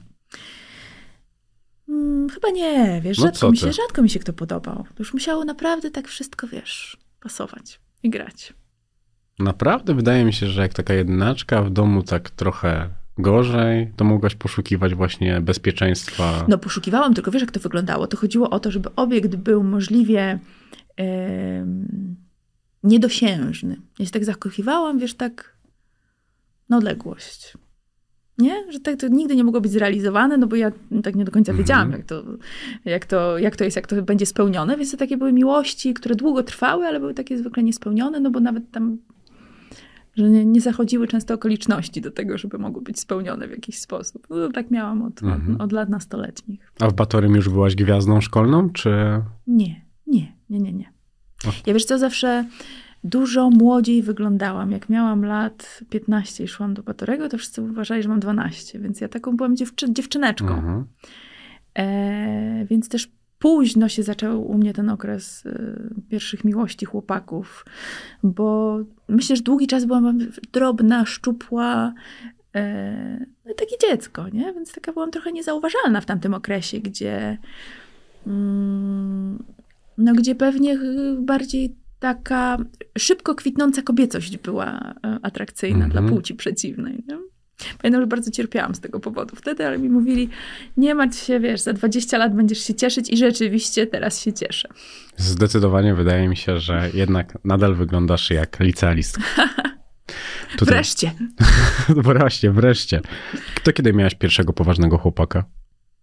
Hmm, 1.87 2.29
chyba 2.29 2.51
nie, 2.51 3.01
wiesz, 3.05 3.19
no 3.19 3.25
rzadko, 3.25 3.51
mi 3.51 3.57
się, 3.57 3.73
rzadko 3.73 4.03
mi 4.03 4.11
się 4.11 4.19
kto 4.19 4.33
podobał. 4.33 4.77
To 4.77 4.95
już 4.99 5.15
musiało 5.15 5.45
naprawdę 5.45 5.91
tak 5.91 6.09
wszystko, 6.09 6.47
wiesz, 6.47 6.97
pasować 7.21 7.81
i 8.03 8.11
grać. 8.11 8.55
Naprawdę 9.39 9.95
wydaje 9.95 10.25
mi 10.25 10.33
się, 10.33 10.47
że 10.47 10.63
jak 10.63 10.75
taka 10.75 10.95
jednaczka 10.95 11.63
w 11.63 11.71
domu 11.71 12.03
tak 12.03 12.31
trochę 12.31 12.91
gorzej, 13.19 13.93
to 13.97 14.05
mogłaś 14.05 14.35
poszukiwać 14.35 14.95
właśnie 14.95 15.41
bezpieczeństwa. 15.41 16.45
No 16.49 16.59
poszukiwałam, 16.59 17.15
tylko 17.15 17.31
wiesz 17.31 17.43
jak 17.43 17.51
to 17.53 17.61
wyglądało. 17.61 18.07
To 18.07 18.17
chodziło 18.17 18.51
o 18.51 18.61
to, 18.61 18.71
żeby 18.71 18.95
obiekt 18.97 19.37
był 19.37 19.63
możliwie 19.63 20.39
e, 21.01 21.67
niedosiężny. 22.83 23.77
Ja 23.99 24.05
się 24.07 24.11
tak 24.11 24.25
zakochiwałam, 24.25 24.99
wiesz, 24.99 25.15
tak 25.15 25.57
na 26.69 26.77
odległość. 26.77 27.55
Nie? 28.39 28.73
Że 28.73 28.81
tak 28.81 28.97
to 28.97 29.09
nigdy 29.09 29.37
nie 29.37 29.45
mogło 29.45 29.61
być 29.61 29.73
zrealizowane, 29.73 30.37
no 30.37 30.47
bo 30.47 30.57
ja 30.57 30.73
tak 31.03 31.15
nie 31.15 31.25
do 31.25 31.33
końca 31.33 31.53
Mhm. 31.53 31.65
wiedziałam, 31.65 31.93
jak, 31.93 32.05
to, 32.05 32.25
jak, 32.85 33.07
to, 33.07 33.39
jak 33.39 33.57
to 33.57 33.65
jest, 33.65 33.77
jak 33.77 33.87
to 33.87 34.03
będzie 34.03 34.27
spełnione. 34.27 34.77
Więc 34.77 34.91
to 34.91 34.97
takie 34.97 35.17
były 35.17 35.33
miłości, 35.33 35.95
które 35.95 36.15
długo 36.15 36.43
trwały, 36.43 36.87
ale 36.87 37.01
były 37.01 37.15
takie 37.15 37.39
zwykle 37.39 37.63
niespełnione, 37.63 38.21
no 38.21 38.31
bo 38.31 38.41
nawet 38.41 38.71
tam, 38.71 38.99
że 40.17 40.31
nie, 40.31 40.45
nie 40.45 40.61
zachodziły 40.61 41.09
często 41.09 41.35
okoliczności 41.35 42.01
do 42.01 42.11
tego, 42.11 42.39
żeby 42.39 42.59
mogły 42.59 42.83
być 42.83 43.01
spełnione 43.01 43.49
w 43.49 43.51
jakiś 43.51 43.79
sposób. 43.79 44.27
No, 44.31 44.49
tak 44.53 44.71
miałam 44.71 45.03
od, 45.03 45.23
Mhm. 45.23 45.55
od, 45.55 45.61
od 45.63 45.73
lat 45.73 45.89
nastoletnich. 45.89 46.73
A 46.81 46.89
w 46.89 46.93
Batorym 46.95 47.35
już 47.35 47.49
byłaś 47.49 47.75
gwiazdą 47.75 48.21
szkolną, 48.21 48.71
czy... 48.71 48.91
Nie, 49.47 49.85
nie, 50.07 50.33
nie, 50.51 50.59
nie, 50.61 50.73
nie. 50.73 50.93
O. 51.49 51.53
Ja 51.67 51.75
wiesz 51.75 51.85
co, 51.85 51.99
zawsze 51.99 52.45
dużo 53.05 53.51
młodziej 53.51 54.03
wyglądałam. 54.03 54.71
Jak 54.71 54.89
miałam 54.89 55.25
lat 55.25 55.81
15 55.91 56.45
i 56.45 56.49
szłam 56.49 56.75
do 56.75 56.83
Batorego, 56.83 57.29
to 57.29 57.39
wszyscy 57.39 57.63
uważali, 57.63 58.03
że 58.03 58.09
mam 58.09 58.21
12, 58.21 58.79
więc 58.79 59.01
ja 59.01 59.09
taką 59.09 59.37
byłam 59.37 59.57
dziewczy- 59.57 59.93
dziewczyneczką. 59.93 60.55
Mhm. 60.55 60.85
E, 61.79 62.67
więc 62.71 62.89
też 62.89 63.09
późno 63.45 63.89
się 63.89 64.03
zaczął 64.03 64.51
u 64.51 64.59
mnie 64.59 64.73
ten 64.73 64.89
okres 64.89 65.47
e, 65.47 65.75
pierwszych 66.09 66.45
miłości 66.45 66.87
chłopaków, 66.87 67.65
bo 68.23 68.79
myślę, 69.09 69.37
że 69.37 69.43
długi 69.43 69.67
czas 69.67 69.85
byłam 69.85 70.19
drobna, 70.53 71.07
szczupła, 71.07 71.95
i 73.53 73.55
takie 73.57 73.79
dziecko, 73.81 74.29
nie? 74.29 74.53
Więc 74.53 74.73
taka 74.73 74.93
byłam 74.93 75.11
trochę 75.11 75.33
niezauważalna 75.33 76.01
w 76.01 76.07
tamtym 76.07 76.35
okresie, 76.35 76.81
gdzie 76.81 77.39
mm, 78.27 79.45
no 79.99 80.13
gdzie 80.15 80.35
pewnie 80.35 80.75
y, 80.75 81.17
bardziej 81.21 81.77
taka 81.99 82.59
szybko 82.99 83.35
kwitnąca 83.35 83.83
kobiecość 83.83 84.39
była 84.39 84.95
e, 85.07 85.19
atrakcyjna 85.23 85.85
Mhm. 85.85 85.91
dla 85.91 86.17
płci 86.17 86.35
przeciwnej. 86.35 87.05
Nie? 87.09 87.34
Pamiętam, 87.83 88.03
że 88.03 88.07
bardzo 88.07 88.31
cierpiałam 88.31 88.75
z 88.75 88.81
tego 88.81 89.01
powodu 89.01 89.37
wtedy, 89.37 89.67
ale 89.67 89.79
mi 89.79 89.89
mówili, 89.89 90.29
nie 90.77 90.95
martw 90.95 91.19
się, 91.25 91.41
wiesz, 91.41 91.61
za 91.61 91.73
20 91.73 92.19
lat 92.19 92.35
będziesz 92.37 92.59
się 92.59 92.75
cieszyć 92.75 93.11
i 93.11 93.17
rzeczywiście 93.17 93.87
teraz 93.87 94.21
się 94.21 94.33
cieszę. 94.33 94.69
Zdecydowanie 95.17 95.95
wydaje 95.95 96.29
mi 96.29 96.37
się, 96.37 96.59
że 96.59 96.91
jednak 96.95 97.39
nadal 97.45 97.75
wyglądasz 97.75 98.31
jak 98.31 98.61
licealistka. 98.61 99.23
Tutaj- 100.59 100.75
Wreszcie. 100.75 101.13
Wreszcie, 101.89 102.51
wreszcie. 102.53 103.01
To 103.65 103.73
kiedy 103.73 103.93
miałaś 103.93 104.15
pierwszego 104.15 104.53
poważnego 104.53 104.99
chłopaka? 104.99 105.45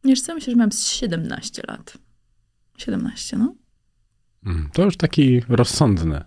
Wiesz 0.04 0.22
co, 0.22 0.36
myślę, 0.36 0.54
że 0.56 0.72
z 0.72 0.88
17 0.88 1.62
lat. 1.68 1.98
17, 2.78 3.38
no. 3.38 3.56
Mm, 4.46 4.70
To 4.74 4.84
już 4.84 4.98
taki 4.98 5.42
rozsądny 5.50 6.22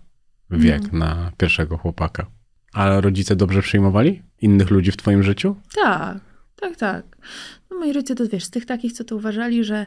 wiek 0.51 0.83
No. 0.93 0.99
na 0.99 1.33
pierwszego 1.37 1.77
chłopaka. 1.79 2.27
Ale 2.75 3.01
rodzice 3.01 3.37
dobrze 3.37 3.63
przyjmowali 3.63 4.23
innych 4.41 4.71
ludzi 4.71 4.91
w 4.93 4.97
twoim 4.97 5.23
życiu? 5.23 5.57
Tak, 5.75 6.19
tak, 6.57 6.77
tak. 6.77 7.17
No 7.71 7.79
moi 7.79 7.93
rodzice 7.93 8.15
to 8.15 8.29
wiesz, 8.29 8.45
z 8.45 8.51
tych 8.51 8.67
takich, 8.67 8.93
co 8.93 9.05
to 9.05 9.17
uważali, 9.17 9.65
że 9.65 9.87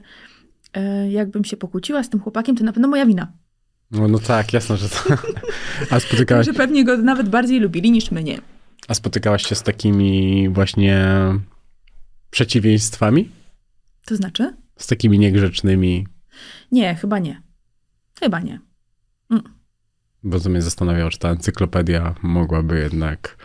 e, 0.74 1.12
jakbym 1.12 1.44
się 1.46 1.58
pokłóciła 1.58 2.04
z 2.04 2.10
tym 2.10 2.20
chłopakiem, 2.20 2.56
to 2.56 2.64
na 2.64 2.74
pewno 2.74 2.88
moja 2.88 3.06
wina. 3.06 3.32
No, 3.92 4.08
no 4.08 4.20
tak, 4.20 4.54
jasne, 4.54 4.78
że 4.78 4.90
to. 4.90 4.96
A 5.96 6.00
spotykałaś, 6.00 6.46
Że 6.46 6.54
pewnie 6.54 6.84
go 6.86 6.98
nawet 6.98 7.30
bardziej 7.30 7.60
lubili 7.60 7.92
niż 7.92 8.12
mnie. 8.12 8.40
a 8.88 8.94
spotykałaś 8.94 9.46
się 9.48 9.56
z 9.56 9.64
takimi 9.64 10.50
właśnie 10.50 11.08
przeciwieństwami? 12.32 13.30
To 14.06 14.16
znaczy? 14.16 14.54
Z 14.78 14.88
takimi 14.88 15.20
niegrzecznymi? 15.20 16.08
Nie, 16.72 16.96
chyba 16.96 17.20
nie. 17.20 17.42
Chyba 18.20 18.40
nie. 18.40 18.60
Bo 19.30 19.38
to 20.44 20.50
mnie 20.50 20.62
zastanawiało, 20.62 21.10
czy 21.10 21.20
ta 21.20 21.30
encyklopedia 21.30 22.16
mogłaby 22.24 22.80
jednak 22.80 23.38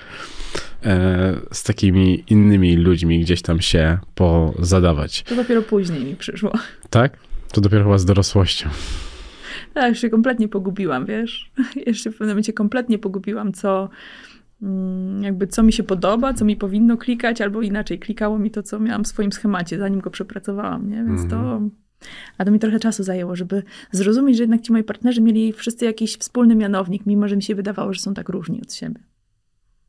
e, 0.84 1.40
z 1.52 1.62
takimi 1.62 2.24
innymi 2.28 2.76
ludźmi 2.76 3.20
gdzieś 3.20 3.42
tam 3.42 3.60
się 3.60 3.98
pozadawać. 4.14 5.22
To 5.22 5.36
dopiero 5.36 5.62
później 5.62 6.04
mi 6.04 6.16
przyszło. 6.16 6.52
Tak? 6.90 7.16
To 7.52 7.60
dopiero 7.60 7.84
chyba 7.84 7.98
z 7.98 8.04
dorosłością. 8.04 8.68
Ja 9.74 9.88
już 9.88 9.98
się 10.00 10.10
kompletnie 10.10 10.48
pogubiłam, 10.48 11.06
wiesz? 11.06 11.52
Jeszcze 11.86 12.10
w 12.10 12.12
pewnym 12.12 12.28
momencie 12.28 12.52
kompletnie 12.52 12.98
pogubiłam, 12.98 13.52
co 13.52 13.88
mm, 14.62 15.22
jakby 15.22 15.46
co 15.46 15.62
mi 15.62 15.72
się 15.72 15.82
podoba, 15.82 16.34
co 16.34 16.44
mi 16.44 16.56
powinno 16.56 16.96
klikać, 16.96 17.40
albo 17.40 17.62
inaczej 17.62 17.98
klikało 17.98 18.38
mi 18.38 18.50
to, 18.50 18.62
co 18.62 18.80
miałam 18.80 19.04
w 19.04 19.08
swoim 19.08 19.32
schemacie, 19.32 19.78
zanim 19.78 20.00
go 20.00 20.10
przepracowałam, 20.10 20.90
nie? 20.90 21.04
Więc 21.04 21.30
to... 21.30 21.60
A 22.38 22.44
to 22.44 22.50
mi 22.50 22.58
trochę 22.58 22.80
czasu 22.80 23.02
zajęło, 23.02 23.36
żeby 23.36 23.62
zrozumieć, 23.92 24.36
że 24.36 24.42
jednak 24.42 24.60
ci 24.60 24.72
moi 24.72 24.84
partnerzy 24.84 25.20
mieli 25.20 25.52
wszyscy 25.52 25.84
jakiś 25.84 26.16
wspólny 26.16 26.54
mianownik, 26.54 27.06
mimo 27.06 27.28
że 27.28 27.36
mi 27.36 27.42
się 27.42 27.54
wydawało, 27.54 27.94
że 27.94 28.00
są 28.00 28.14
tak 28.14 28.28
różni 28.28 28.62
od 28.62 28.74
siebie. 28.74 29.00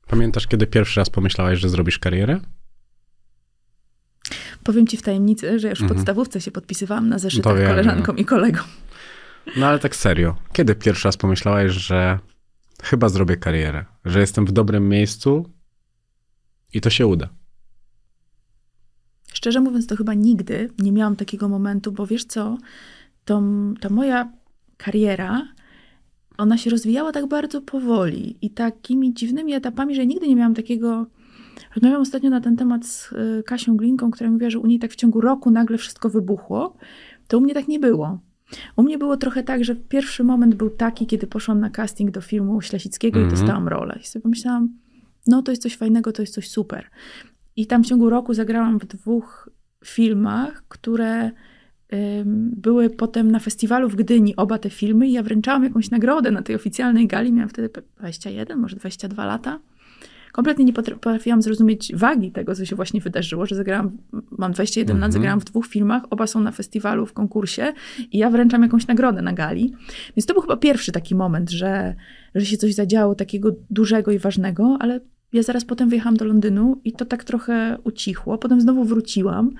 Pamiętasz, 0.07 0.47
kiedy 0.47 0.67
pierwszy 0.67 0.99
raz 0.99 1.09
pomyślałaś, 1.09 1.59
że 1.59 1.69
zrobisz 1.69 1.99
karierę? 1.99 2.39
Powiem 4.63 4.87
ci 4.87 4.97
w 4.97 5.01
tajemnicy, 5.01 5.59
że 5.59 5.69
już 5.69 5.79
w 5.79 5.81
Mhm. 5.81 5.97
podstawówce 5.97 6.41
się 6.41 6.51
podpisywałam 6.51 7.09
na 7.09 7.19
zeszytach 7.19 7.57
wiem, 7.57 7.67
koleżankom 7.67 8.17
i 8.17 8.25
kolegom. 8.25 8.65
No 9.57 9.67
ale 9.67 9.79
tak 9.79 9.95
serio. 9.95 10.35
Kiedy 10.53 10.75
pierwszy 10.75 11.07
raz 11.07 11.17
pomyślałaś, 11.17 11.71
że 11.71 12.19
chyba 12.83 13.09
zrobię 13.09 13.37
karierę? 13.37 13.85
Że 14.05 14.19
jestem 14.19 14.45
w 14.45 14.51
dobrym 14.51 14.89
miejscu 14.89 15.49
i 16.73 16.81
to 16.81 16.89
się 16.89 17.07
uda? 17.07 17.29
Szczerze 19.43 19.61
mówiąc, 19.61 19.87
to 19.87 19.95
chyba 19.95 20.13
nigdy 20.13 20.69
nie 20.79 20.91
miałam 20.91 21.15
takiego 21.15 21.49
momentu, 21.49 21.91
bo 21.91 22.07
wiesz 22.07 22.25
co, 22.25 22.57
to, 23.25 23.43
ta 23.79 23.89
moja 23.89 24.31
kariera, 24.77 25.47
ona 26.37 26.57
się 26.57 26.69
rozwijała 26.69 27.11
tak 27.11 27.27
bardzo 27.27 27.61
powoli 27.61 28.37
i 28.41 28.49
takimi 28.49 29.13
dziwnymi 29.13 29.53
etapami, 29.53 29.95
że 29.95 30.05
nigdy 30.05 30.27
nie 30.27 30.35
miałam 30.35 30.53
takiego. 30.53 31.05
Rozmawiałam 31.75 32.01
ostatnio 32.01 32.29
na 32.29 32.41
ten 32.41 32.55
temat 32.55 32.85
z 32.85 33.11
y, 33.11 33.43
Kasią 33.45 33.77
Glinką, 33.77 34.11
która 34.11 34.31
mówiła, 34.31 34.49
że 34.49 34.59
u 34.59 34.65
niej 34.65 34.79
tak 34.79 34.91
w 34.91 34.95
ciągu 34.95 35.21
roku 35.21 35.51
nagle 35.51 35.77
wszystko 35.77 36.09
wybuchło. 36.09 36.77
To 37.27 37.37
u 37.37 37.41
mnie 37.41 37.53
tak 37.53 37.67
nie 37.67 37.79
było. 37.79 38.19
U 38.75 38.83
mnie 38.83 38.97
było 38.97 39.17
trochę 39.17 39.43
tak, 39.43 39.65
że 39.65 39.75
pierwszy 39.75 40.23
moment 40.23 40.55
był 40.55 40.69
taki, 40.69 41.05
kiedy 41.05 41.27
poszłam 41.27 41.59
na 41.59 41.69
casting 41.69 42.11
do 42.11 42.21
filmu 42.21 42.61
Ślesickiego 42.61 43.19
Mhm. 43.19 43.35
i 43.35 43.39
dostałam 43.39 43.67
rolę. 43.67 43.99
I 44.01 44.07
sobie 44.07 44.23
pomyślałam, 44.23 44.69
no 45.27 45.41
to 45.41 45.51
jest 45.51 45.61
coś 45.61 45.77
fajnego, 45.77 46.11
to 46.11 46.21
jest 46.21 46.33
coś 46.33 46.49
super. 46.49 46.89
I 47.55 47.67
tam 47.67 47.83
w 47.83 47.87
ciągu 47.87 48.09
roku 48.09 48.33
zagrałam 48.33 48.79
w 48.79 48.85
dwóch 48.85 49.49
filmach, 49.85 50.63
które 50.67 51.31
były 52.35 52.89
potem 52.89 53.31
na 53.31 53.39
festiwalu 53.39 53.89
w 53.89 53.95
Gdyni, 53.95 54.35
oba 54.35 54.57
te 54.57 54.69
filmy, 54.69 55.07
i 55.07 55.11
ja 55.11 55.23
wręczałam 55.23 55.63
jakąś 55.63 55.91
nagrodę 55.91 56.31
na 56.31 56.41
tej 56.41 56.55
oficjalnej 56.55 57.07
gali. 57.07 57.31
Miałam 57.33 57.49
wtedy 57.49 57.69
21, 57.97 58.59
może 58.59 58.75
22 58.75 59.25
lata. 59.25 59.59
Kompletnie 60.31 60.65
nie 60.65 60.73
potra- 60.73 60.93
potrafiłam 60.93 61.41
zrozumieć 61.41 61.95
wagi 61.95 62.31
tego, 62.31 62.55
co 62.55 62.65
się 62.65 62.75
właśnie 62.75 63.01
wydarzyło, 63.01 63.45
że 63.45 63.55
zagrałam, 63.55 63.97
mam 64.37 64.51
21 64.51 64.95
lat, 64.95 64.97
Mhm. 64.97 65.11
zagrałam 65.11 65.39
w 65.39 65.43
dwóch 65.43 65.67
filmach, 65.67 66.03
oba 66.09 66.27
są 66.27 66.39
na 66.39 66.51
festiwalu, 66.51 67.05
w 67.05 67.13
konkursie 67.13 67.73
i 68.11 68.17
ja 68.17 68.29
wręczam 68.29 68.63
jakąś 68.63 68.87
nagrodę 68.87 69.21
na 69.21 69.33
gali. 69.33 69.73
Więc 70.15 70.25
to 70.25 70.33
był 70.33 70.41
chyba 70.41 70.57
pierwszy 70.57 70.91
taki 70.91 71.15
moment, 71.15 71.49
że, 71.51 71.95
że 72.35 72.45
się 72.45 72.57
coś 72.57 72.73
zadziało 72.73 73.15
takiego 73.15 73.55
dużego 73.69 74.11
i 74.11 74.19
ważnego, 74.19 74.77
ale 74.79 74.99
ja 75.33 75.43
zaraz 75.43 75.65
potem 75.65 75.89
wyjechałam 75.89 76.17
do 76.17 76.25
Londynu 76.25 76.81
i 76.83 76.91
to 76.91 77.05
tak 77.05 77.23
trochę 77.23 77.77
ucichło. 77.83 78.37
Potem 78.37 78.61
znowu 78.61 78.83
wróciłam. 78.85 79.51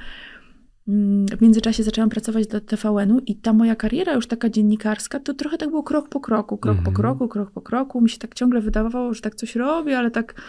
Mm, 0.87 1.25
W 1.27 1.41
międzyczasie 1.41 1.83
zaczęłam 1.83 2.09
pracować 2.09 2.47
dla 2.47 2.59
TVN-u 2.59 3.19
i 3.19 3.35
ta 3.35 3.53
moja 3.53 3.75
kariera 3.75 4.13
już 4.13 4.27
taka 4.27 4.49
dziennikarska, 4.49 5.19
to 5.19 5.33
trochę 5.33 5.57
tak 5.57 5.69
było 5.69 5.83
krok 5.83 6.09
po 6.09 6.19
kroku, 6.19 6.57
krok 6.57 6.75
po 6.75 6.79
Mhm. 6.79 6.95
kroku, 6.95 7.27
krok 7.27 7.51
po 7.51 7.61
kroku. 7.61 8.01
Mi 8.01 8.09
się 8.09 8.17
tak 8.17 8.33
ciągle 8.33 8.61
wydawało, 8.61 9.13
że 9.13 9.21
tak 9.21 9.35
coś 9.35 9.55
robię, 9.55 9.97
ale 9.97 10.11
tak, 10.11 10.41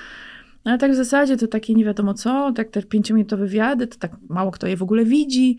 ale 0.64 0.78
tak 0.78 0.92
w 0.92 0.94
zasadzie 0.94 1.36
to 1.36 1.46
takie 1.46 1.74
nie 1.74 1.84
wiadomo 1.84 2.14
co, 2.14 2.52
tak 2.52 2.70
te 2.70 2.82
pięciominutowe 2.82 3.46
wywiady, 3.46 3.86
to 3.86 3.98
tak 3.98 4.16
mało 4.28 4.50
kto 4.50 4.66
je 4.66 4.76
w 4.76 4.82
ogóle 4.82 5.04
widzi. 5.04 5.58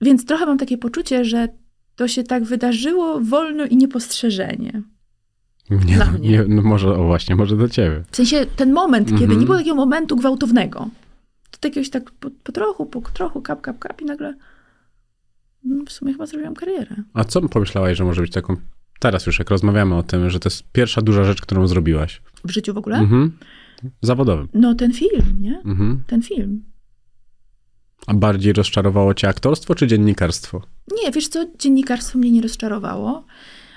Więc 0.00 0.24
trochę 0.24 0.46
mam 0.46 0.58
takie 0.58 0.78
poczucie, 0.78 1.24
że 1.24 1.48
to 1.96 2.08
się 2.08 2.22
tak 2.24 2.44
wydarzyło 2.44 3.20
wolno 3.20 3.64
i 3.64 3.76
niepostrzeżenie. 3.76 4.82
Nie, 5.70 5.78
Dla 5.96 6.06
no, 6.06 6.12
mnie. 6.18 6.28
nie 6.30 6.44
no 6.48 6.62
może, 6.62 6.94
o 6.94 7.04
właśnie, 7.04 7.36
może 7.36 7.56
do 7.56 7.68
ciebie. 7.68 8.04
W 8.10 8.16
sensie 8.16 8.46
ten 8.56 8.72
moment, 8.72 9.08
kiedy 9.08 9.22
Mhm. 9.22 9.40
nie 9.40 9.46
było 9.46 9.58
takiego 9.58 9.76
momentu 9.76 10.16
gwałtownego. 10.16 10.88
To 11.60 11.68
jakiegoś 11.68 11.90
tak 11.90 12.10
po, 12.10 12.28
po 12.42 12.52
trochu, 12.52 12.86
po 12.86 13.00
trochu, 13.00 13.42
kap, 13.42 13.60
kap, 13.60 13.78
kap 13.78 14.02
i 14.02 14.04
nagle 14.04 14.34
no, 15.64 15.84
w 15.84 15.92
sumie 15.92 16.12
chyba 16.12 16.26
zrobiłam 16.26 16.54
karierę. 16.54 16.96
A 17.14 17.24
co 17.24 17.48
pomyślałaś, 17.48 17.96
że 17.98 18.04
może 18.04 18.22
być 18.22 18.32
taką... 18.32 18.56
Teraz 19.00 19.26
już 19.26 19.38
jak 19.38 19.50
rozmawiamy 19.50 19.94
o 19.96 20.02
tym, 20.02 20.30
że 20.30 20.40
to 20.40 20.48
jest 20.48 20.62
pierwsza 20.72 21.02
duża 21.02 21.24
rzecz, 21.24 21.40
którą 21.42 21.66
zrobiłaś. 21.66 22.22
W 22.44 22.50
życiu 22.50 22.74
w 22.74 22.78
ogóle? 22.78 22.96
Mhm. 22.98 23.32
Zawodowym. 24.02 24.48
No 24.54 24.74
ten 24.74 24.92
film, 24.92 25.36
nie? 25.40 25.60
Mhm. 25.64 26.02
Ten 26.06 26.22
film. 26.22 26.62
A 28.06 28.14
bardziej 28.14 28.52
rozczarowało 28.52 29.14
cię 29.14 29.28
aktorstwo 29.28 29.74
czy 29.74 29.86
dziennikarstwo? 29.86 30.62
Nie, 31.04 31.10
wiesz 31.12 31.28
co, 31.28 31.46
dziennikarstwo 31.58 32.18
mnie 32.18 32.30
nie 32.30 32.42
rozczarowało. 32.42 33.24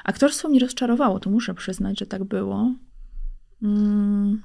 Aktorstwo 0.10 0.50
mnie 0.50 0.60
rozczarowało, 0.60 1.20
to 1.20 1.30
muszę 1.30 1.54
przyznać, 1.54 2.00
że 2.00 2.06
tak 2.06 2.24
było. 2.24 2.74
Mm. 3.64 4.42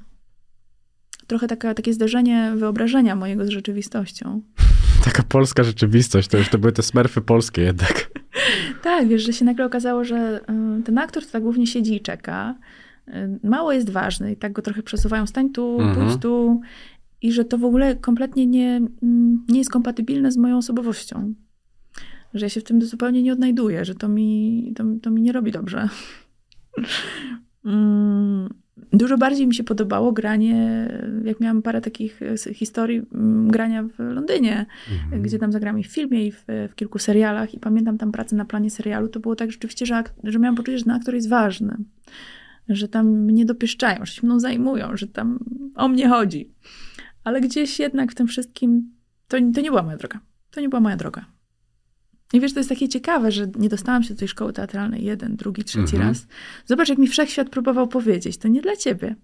Trochę 1.27 1.49
taka, 1.49 1.75
takie 1.75 1.93
zderzenie 1.95 2.53
wyobrażenia 2.57 3.17
mojego 3.17 3.47
z 3.47 3.49
rzeczywistością. 3.49 4.43
Taka 5.05 5.23
polska 5.23 5.62
rzeczywistość, 5.62 6.29
to 6.29 6.39
już 6.39 6.49
to 6.49 6.59
były 6.59 6.73
te 6.73 6.83
smerfy 6.83 7.21
polskie 7.21 7.62
jednak. 7.62 8.11
tak, 8.83 9.09
wiesz, 9.09 9.23
że 9.23 9.33
się 9.33 9.45
nagle 9.45 9.65
okazało, 9.67 10.05
że 10.05 10.41
y, 10.79 10.83
ten 10.83 10.99
aktor 10.99 11.25
to 11.27 11.33
tak 11.33 11.43
głównie 11.43 11.67
siedzi 11.67 11.95
i 11.95 12.01
czeka. 12.01 12.55
Y, 13.09 13.12
mało 13.43 13.73
jest 13.73 13.91
ważny 13.91 14.33
i 14.33 14.37
tak 14.37 14.53
go 14.53 14.62
trochę 14.62 14.83
przesuwają, 14.83 15.27
stań 15.27 15.51
tu, 15.51 15.81
mhm. 15.81 16.09
pójdź 16.09 16.23
tu. 16.23 16.61
I 17.23 17.33
że 17.33 17.45
to 17.45 17.59
w 17.59 17.65
ogóle 17.65 17.97
kompletnie 17.97 18.47
nie, 18.47 18.77
mm, 19.03 19.45
nie 19.49 19.59
jest 19.59 19.71
kompatybilne 19.71 20.33
z 20.33 20.37
moją 20.37 20.57
osobowością. 20.57 21.35
Że 22.35 22.47
ja 22.47 22.51
się 22.51 22.61
w 22.61 22.64
tym 22.64 22.82
zupełnie 22.82 23.22
nie 23.22 23.32
odnajduję, 23.32 23.85
że 23.85 23.95
to 23.95 24.09
mi, 24.09 24.72
to, 24.76 24.85
to 25.03 25.11
mi 25.11 25.22
nie 25.22 25.32
robi 25.32 25.53
dobrze. 25.53 25.89
Mm, 27.64 28.49
Dużo 28.93 29.18
bardziej 29.18 29.47
mi 29.47 29.55
się 29.55 29.64
podobało 29.64 30.12
granie, 30.12 30.89
jak 31.24 31.41
miałam 31.41 31.62
parę 31.62 31.80
takich 31.80 32.20
e, 32.22 32.55
historii 32.55 33.03
grania 33.47 33.82
w 33.82 33.99
Londynie, 33.99 34.66
mhm. 34.93 35.22
gdzie 35.22 35.39
tam 35.39 35.53
zagrałam 35.53 35.80
i 35.80 35.85
w 35.85 35.87
filmie, 35.87 36.26
i 36.26 36.32
w, 36.32 36.45
w, 36.47 36.74
kilku 36.74 36.99
serialach. 36.99 37.55
I 37.55 37.59
pamiętam 37.59 37.99
tam 37.99 38.12
pracę 38.12 38.37
na 38.37 38.45
planie 38.45 38.70
serialu. 38.70 39.09
To 39.09 39.20
było 39.20 39.37
tak 39.37 39.51
rzeczywiście, 39.51 39.87
że, 39.87 40.05
że 40.24 40.39
miałam 40.39 40.57
poczucie, 40.57 40.78
że 40.78 40.85
ten 40.85 40.93
aktor 40.93 41.14
jest 41.14 41.28
ważny. 41.28 41.76
Że 42.68 42.89
tam 42.89 43.07
mnie 43.07 43.45
dopieszczają, 43.45 44.05
że 44.05 44.12
się 44.12 44.26
mną 44.26 44.41
zajmują, 44.41 44.97
że 44.97 45.07
tam 45.07 45.39
o 45.76 45.89
mnie 45.89 46.09
chodzi. 46.09 46.53
Ale 47.24 47.41
gdzieś 47.41 47.78
jednak 47.78 48.12
w 48.12 48.14
tym 48.14 48.26
wszystkim 48.26 48.91
to, 49.28 49.37
to 49.55 49.61
nie 49.61 49.70
była 49.70 49.82
moja 49.82 49.97
droga. 49.97 50.20
To 50.51 50.61
nie 50.61 50.68
była 50.68 50.80
moja 50.80 50.97
droga. 50.97 51.24
I 52.35 52.41
wiesz, 52.41 52.53
to 52.53 52.61
jest 52.61 52.68
takie 52.68 52.89
ciekawe, 52.89 53.32
że 53.32 53.47
nie 53.59 53.68
dostałam 53.68 54.03
się 54.03 54.14
do 54.14 54.18
tej 54.18 54.28
szkoły 54.28 54.53
teatralnej 54.53 55.05
jeden, 55.05 55.37
drugi, 55.37 55.64
trzeci 55.64 55.97
mhm. 55.97 56.03
raz. 56.03 56.26
Zobacz, 56.66 56.89
jak 56.89 56.99
mi 56.99 57.09
wszechświat 57.09 57.51
próbował 57.51 57.89
powiedzieć, 57.89 58.39
to 58.39 58.49
nie 58.49 58.62
dla 58.62 58.76
ciebie. 58.76 59.16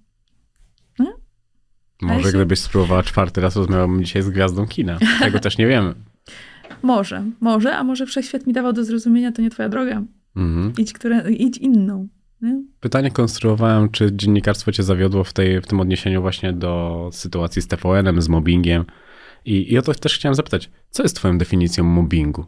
No? 0.98 1.16
Może 2.02 2.30
się... 2.30 2.32
gdybyś 2.36 2.58
spróbowała 2.58 3.02
czwarty 3.02 3.40
raz, 3.40 3.56
rozmawiałbym 3.56 4.04
dzisiaj 4.04 4.22
z 4.22 4.30
gwiazdą 4.30 4.66
kina. 4.66 4.98
Tego 5.20 5.40
też 5.40 5.58
nie 5.58 5.66
wiemy. 5.66 5.94
Może, 6.82 7.24
może, 7.40 7.76
a 7.76 7.84
może 7.84 8.06
wszechświat 8.06 8.46
mi 8.46 8.52
dawał 8.52 8.72
do 8.72 8.84
zrozumienia, 8.84 9.32
to 9.32 9.42
nie 9.42 9.50
twoja 9.50 9.68
droga. 9.68 10.02
Mhm. 10.36 10.72
Idź, 10.78 10.92
które, 10.92 11.30
idź 11.30 11.58
inną. 11.58 12.08
Nie? 12.42 12.62
Pytanie 12.80 13.10
konstruowałem, 13.10 13.88
czy 13.88 14.10
dziennikarstwo 14.12 14.72
cię 14.72 14.82
zawiodło 14.82 15.24
w, 15.24 15.32
tej, 15.32 15.60
w 15.60 15.66
tym 15.66 15.80
odniesieniu 15.80 16.20
właśnie 16.20 16.52
do 16.52 17.08
sytuacji 17.12 17.62
z 17.62 17.66
TVN-em, 17.66 18.22
z 18.22 18.28
mobbingiem. 18.28 18.84
I, 19.44 19.72
I 19.72 19.78
o 19.78 19.82
to 19.82 19.94
też 19.94 20.14
chciałem 20.14 20.34
zapytać, 20.34 20.70
co 20.90 21.02
jest 21.02 21.16
twoją 21.16 21.38
definicją 21.38 21.84
mobbingu? 21.84 22.46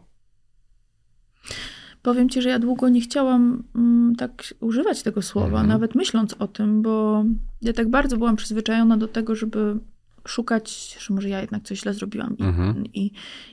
Powiem 2.03 2.29
ci, 2.29 2.41
że 2.41 2.49
ja 2.49 2.59
długo 2.59 2.89
nie 2.89 3.01
chciałam 3.01 3.63
mm, 3.75 4.15
tak 4.15 4.43
używać 4.59 5.03
tego 5.03 5.21
słowa, 5.21 5.47
mhm. 5.47 5.67
nawet 5.67 5.95
myśląc 5.95 6.33
o 6.39 6.47
tym, 6.47 6.81
bo 6.81 7.25
ja 7.61 7.73
tak 7.73 7.89
bardzo 7.89 8.17
byłam 8.17 8.35
przyzwyczajona 8.35 8.97
do 8.97 9.07
tego, 9.07 9.35
żeby 9.35 9.79
szukać, 10.27 10.97
że 10.99 11.13
może 11.13 11.29
ja 11.29 11.41
jednak 11.41 11.63
coś 11.63 11.79
źle 11.79 11.93
zrobiłam 11.93 12.37
i, 12.37 12.43
mhm. 12.43 12.85
i, 12.85 13.11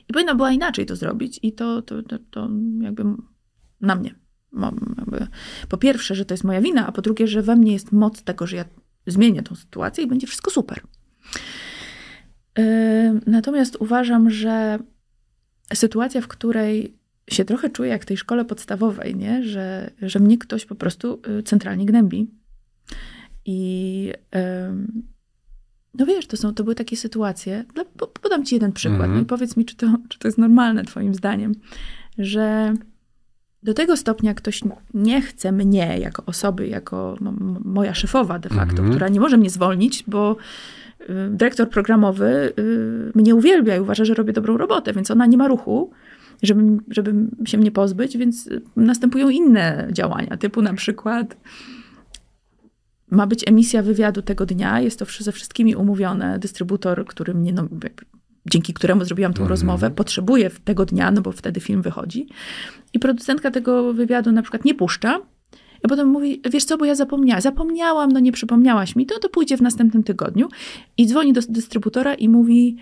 i 0.09 0.13
powinna 0.13 0.35
była 0.35 0.51
inaczej 0.51 0.85
to 0.85 0.95
zrobić 0.95 1.39
i 1.43 1.53
to, 1.53 1.81
to, 1.81 2.03
to, 2.03 2.17
to 2.31 2.49
jakby 2.81 3.03
na 3.81 3.95
mnie. 3.95 4.15
Mam 4.51 4.95
jakby, 4.97 5.27
po 5.69 5.77
pierwsze, 5.77 6.15
że 6.15 6.25
to 6.25 6.33
jest 6.33 6.43
moja 6.43 6.61
wina, 6.61 6.87
a 6.87 6.91
po 6.91 7.01
drugie, 7.01 7.27
że 7.27 7.41
we 7.41 7.55
mnie 7.55 7.73
jest 7.73 7.91
moc 7.91 8.23
tego, 8.23 8.47
że 8.47 8.55
ja 8.57 8.65
zmienię 9.07 9.43
tą 9.43 9.55
sytuację 9.55 10.03
i 10.03 10.07
będzie 10.07 10.27
wszystko 10.27 10.51
super. 10.51 10.81
Yy, 12.57 12.63
natomiast 13.27 13.77
uważam, 13.79 14.29
że 14.29 14.79
sytuacja, 15.73 16.21
w 16.21 16.27
której 16.27 17.00
się 17.33 17.45
trochę 17.45 17.69
czuję 17.69 17.89
jak 17.89 18.03
w 18.03 18.05
tej 18.05 18.17
szkole 18.17 18.45
podstawowej, 18.45 19.15
nie? 19.15 19.43
Że, 19.43 19.91
że 20.01 20.19
mnie 20.19 20.37
ktoś 20.37 20.65
po 20.65 20.75
prostu 20.75 21.21
y, 21.39 21.43
centralnie 21.43 21.85
gnębi. 21.85 22.31
I 23.45 24.11
no 25.93 26.05
wiesz, 26.05 26.27
to, 26.27 26.37
są, 26.37 26.53
to 26.53 26.63
były 26.63 26.75
takie 26.75 26.97
sytuacje. 26.97 27.65
Podam 28.21 28.45
ci 28.45 28.55
jeden 28.55 28.71
przykład 28.71 29.09
-hmm. 29.09 29.13
no 29.13 29.19
i 29.19 29.25
powiedz 29.25 29.57
mi, 29.57 29.65
czy 29.65 29.75
to, 29.75 29.97
czy 30.09 30.19
to 30.19 30.27
jest 30.27 30.37
normalne 30.37 30.83
twoim 30.83 31.15
zdaniem, 31.15 31.55
że 32.17 32.73
do 33.63 33.73
tego 33.73 33.97
stopnia 33.97 34.33
ktoś 34.33 34.61
nie 34.93 35.21
chce 35.21 35.51
mnie 35.51 35.97
jako 35.99 36.23
osoby, 36.25 36.67
jako 36.67 37.17
moja 37.65 37.93
szefowa 37.93 38.39
de 38.39 38.49
facto, 38.49 38.83
-hmm. 38.83 38.89
która 38.89 39.09
nie 39.09 39.19
może 39.19 39.37
mnie 39.37 39.49
zwolnić, 39.49 40.03
bo 40.07 40.35
y, 41.01 41.05
dyrektor 41.29 41.69
programowy 41.69 42.53
y, 42.59 43.11
mnie 43.15 43.35
uwielbia 43.35 43.75
i 43.75 43.79
uważa, 43.79 44.05
że 44.05 44.13
robię 44.13 44.33
dobrą 44.33 44.57
robotę, 44.57 44.93
więc 44.93 45.11
ona 45.11 45.25
nie 45.25 45.37
ma 45.37 45.47
ruchu, 45.47 45.91
żeby, 46.43 46.77
żeby 46.87 47.13
się 47.45 47.57
mnie 47.57 47.71
pozbyć, 47.71 48.17
więc 48.17 48.49
następują 48.75 49.29
inne 49.29 49.87
działania, 49.91 50.37
typu 50.37 50.61
na 50.61 50.73
przykład 50.73 51.37
ma 53.11 53.27
być 53.27 53.47
emisja 53.47 53.83
wywiadu 53.83 54.21
tego 54.21 54.45
dnia, 54.45 54.81
jest 54.81 54.99
to 54.99 55.05
ze 55.19 55.31
wszystkimi 55.31 55.75
umówione. 55.75 56.39
Dystrybutor, 56.39 57.05
który 57.05 57.33
mnie, 57.33 57.53
no, 57.53 57.67
dzięki 58.45 58.73
któremu 58.73 59.05
zrobiłam 59.05 59.33
tą 59.33 59.41
mhm. 59.41 59.49
rozmowę, 59.49 59.91
potrzebuje 59.91 60.49
tego 60.49 60.85
dnia, 60.85 61.11
no 61.11 61.21
bo 61.21 61.31
wtedy 61.31 61.59
film 61.59 61.81
wychodzi. 61.81 62.27
I 62.93 62.99
producentka 62.99 63.51
tego 63.51 63.93
wywiadu 63.93 64.31
na 64.31 64.41
przykład 64.41 64.65
nie 64.65 64.75
puszcza, 64.75 65.19
a 65.83 65.87
potem 65.87 66.07
mówi, 66.07 66.41
wiesz 66.51 66.63
co, 66.63 66.77
bo 66.77 66.85
ja 66.85 66.95
zapomniałam. 66.95 67.41
Zapomniałam, 67.41 68.11
no 68.11 68.19
nie 68.19 68.31
przypomniałaś 68.31 68.95
mi, 68.95 69.05
to 69.05 69.19
to 69.19 69.29
pójdzie 69.29 69.57
w 69.57 69.61
następnym 69.61 70.03
tygodniu. 70.03 70.49
I 70.97 71.07
dzwoni 71.07 71.33
do 71.33 71.41
dystrybutora 71.49 72.13
i 72.13 72.29
mówi, 72.29 72.77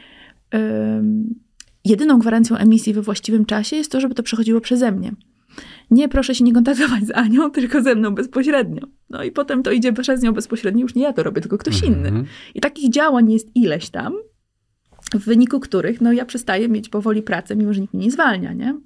jedyną 1.85 2.19
gwarancją 2.19 2.57
emisji 2.57 2.93
we 2.93 3.01
właściwym 3.01 3.45
czasie 3.45 3.75
jest 3.75 3.91
to, 3.91 4.01
żeby 4.01 4.15
to 4.15 4.23
przechodziło 4.23 4.61
przeze 4.61 4.91
mnie. 4.91 5.11
Nie, 5.91 6.09
proszę 6.09 6.35
się 6.35 6.43
nie 6.43 6.53
kontaktować 6.53 7.03
z 7.03 7.11
Anią, 7.11 7.51
tylko 7.51 7.81
ze 7.81 7.95
mną 7.95 8.15
bezpośrednio. 8.15 8.81
No 9.09 9.23
i 9.23 9.31
potem 9.31 9.63
to 9.63 9.71
idzie 9.71 9.93
przez 9.93 10.21
nią 10.21 10.31
bezpośrednio, 10.31 10.81
już 10.81 10.95
nie 10.95 11.03
ja 11.03 11.13
to 11.13 11.23
robię, 11.23 11.41
tylko 11.41 11.57
ktoś 11.57 11.81
-hmm. 11.81 11.87
inny. 11.87 12.23
I 12.55 12.59
takich 12.59 12.89
działań 12.89 13.31
jest 13.31 13.55
ileś 13.55 13.89
tam, 13.89 14.13
w 15.13 15.25
wyniku 15.25 15.59
których 15.59 16.01
no, 16.01 16.11
ja 16.11 16.25
przestaję 16.25 16.69
mieć 16.69 16.89
powoli 16.89 17.21
pracę, 17.21 17.55
mimo 17.55 17.73
że 17.73 17.81
nikt 17.81 17.93
mnie 17.93 18.05
nie 18.05 18.11
zwalnia, 18.11 18.53
nie? 18.53 18.79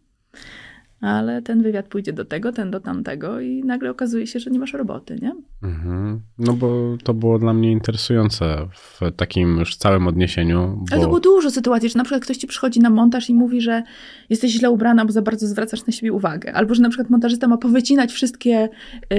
Ale 1.03 1.41
ten 1.41 1.63
wywiad 1.63 1.87
pójdzie 1.87 2.13
do 2.13 2.25
tego, 2.25 2.51
ten 2.51 2.71
do 2.71 2.79
tamtego 2.79 3.39
i 3.39 3.63
nagle 3.63 3.91
okazuje 3.91 4.27
się, 4.27 4.39
że 4.39 4.51
nie 4.51 4.59
masz 4.59 4.73
roboty, 4.73 5.19
nie? 5.21 5.35
Mhm. 5.63 6.21
No 6.37 6.53
bo 6.53 6.97
to 7.03 7.13
było 7.13 7.39
dla 7.39 7.53
mnie 7.53 7.71
interesujące 7.71 8.67
w 8.71 8.99
takim 9.17 9.57
już 9.57 9.75
całym 9.75 10.07
odniesieniu. 10.07 10.77
Bo... 10.77 10.85
Ale 10.91 11.01
to 11.01 11.07
było 11.07 11.19
dużo 11.19 11.51
sytuacji, 11.51 11.89
że 11.89 11.97
na 11.97 12.03
przykład 12.03 12.23
ktoś 12.23 12.37
ci 12.37 12.47
przychodzi 12.47 12.79
na 12.79 12.89
montaż 12.89 13.29
i 13.29 13.33
mówi, 13.33 13.61
że 13.61 13.83
jesteś 14.29 14.51
źle 14.51 14.71
ubrana, 14.71 15.05
bo 15.05 15.11
za 15.11 15.21
bardzo 15.21 15.47
zwracasz 15.47 15.85
na 15.85 15.93
siebie 15.93 16.13
uwagę. 16.13 16.53
Albo, 16.53 16.75
że 16.75 16.81
na 16.81 16.89
przykład 16.89 17.09
montażysta 17.09 17.47
ma 17.47 17.57
powycinać 17.57 18.11
wszystkie, 18.11 18.69
yy, 19.09 19.17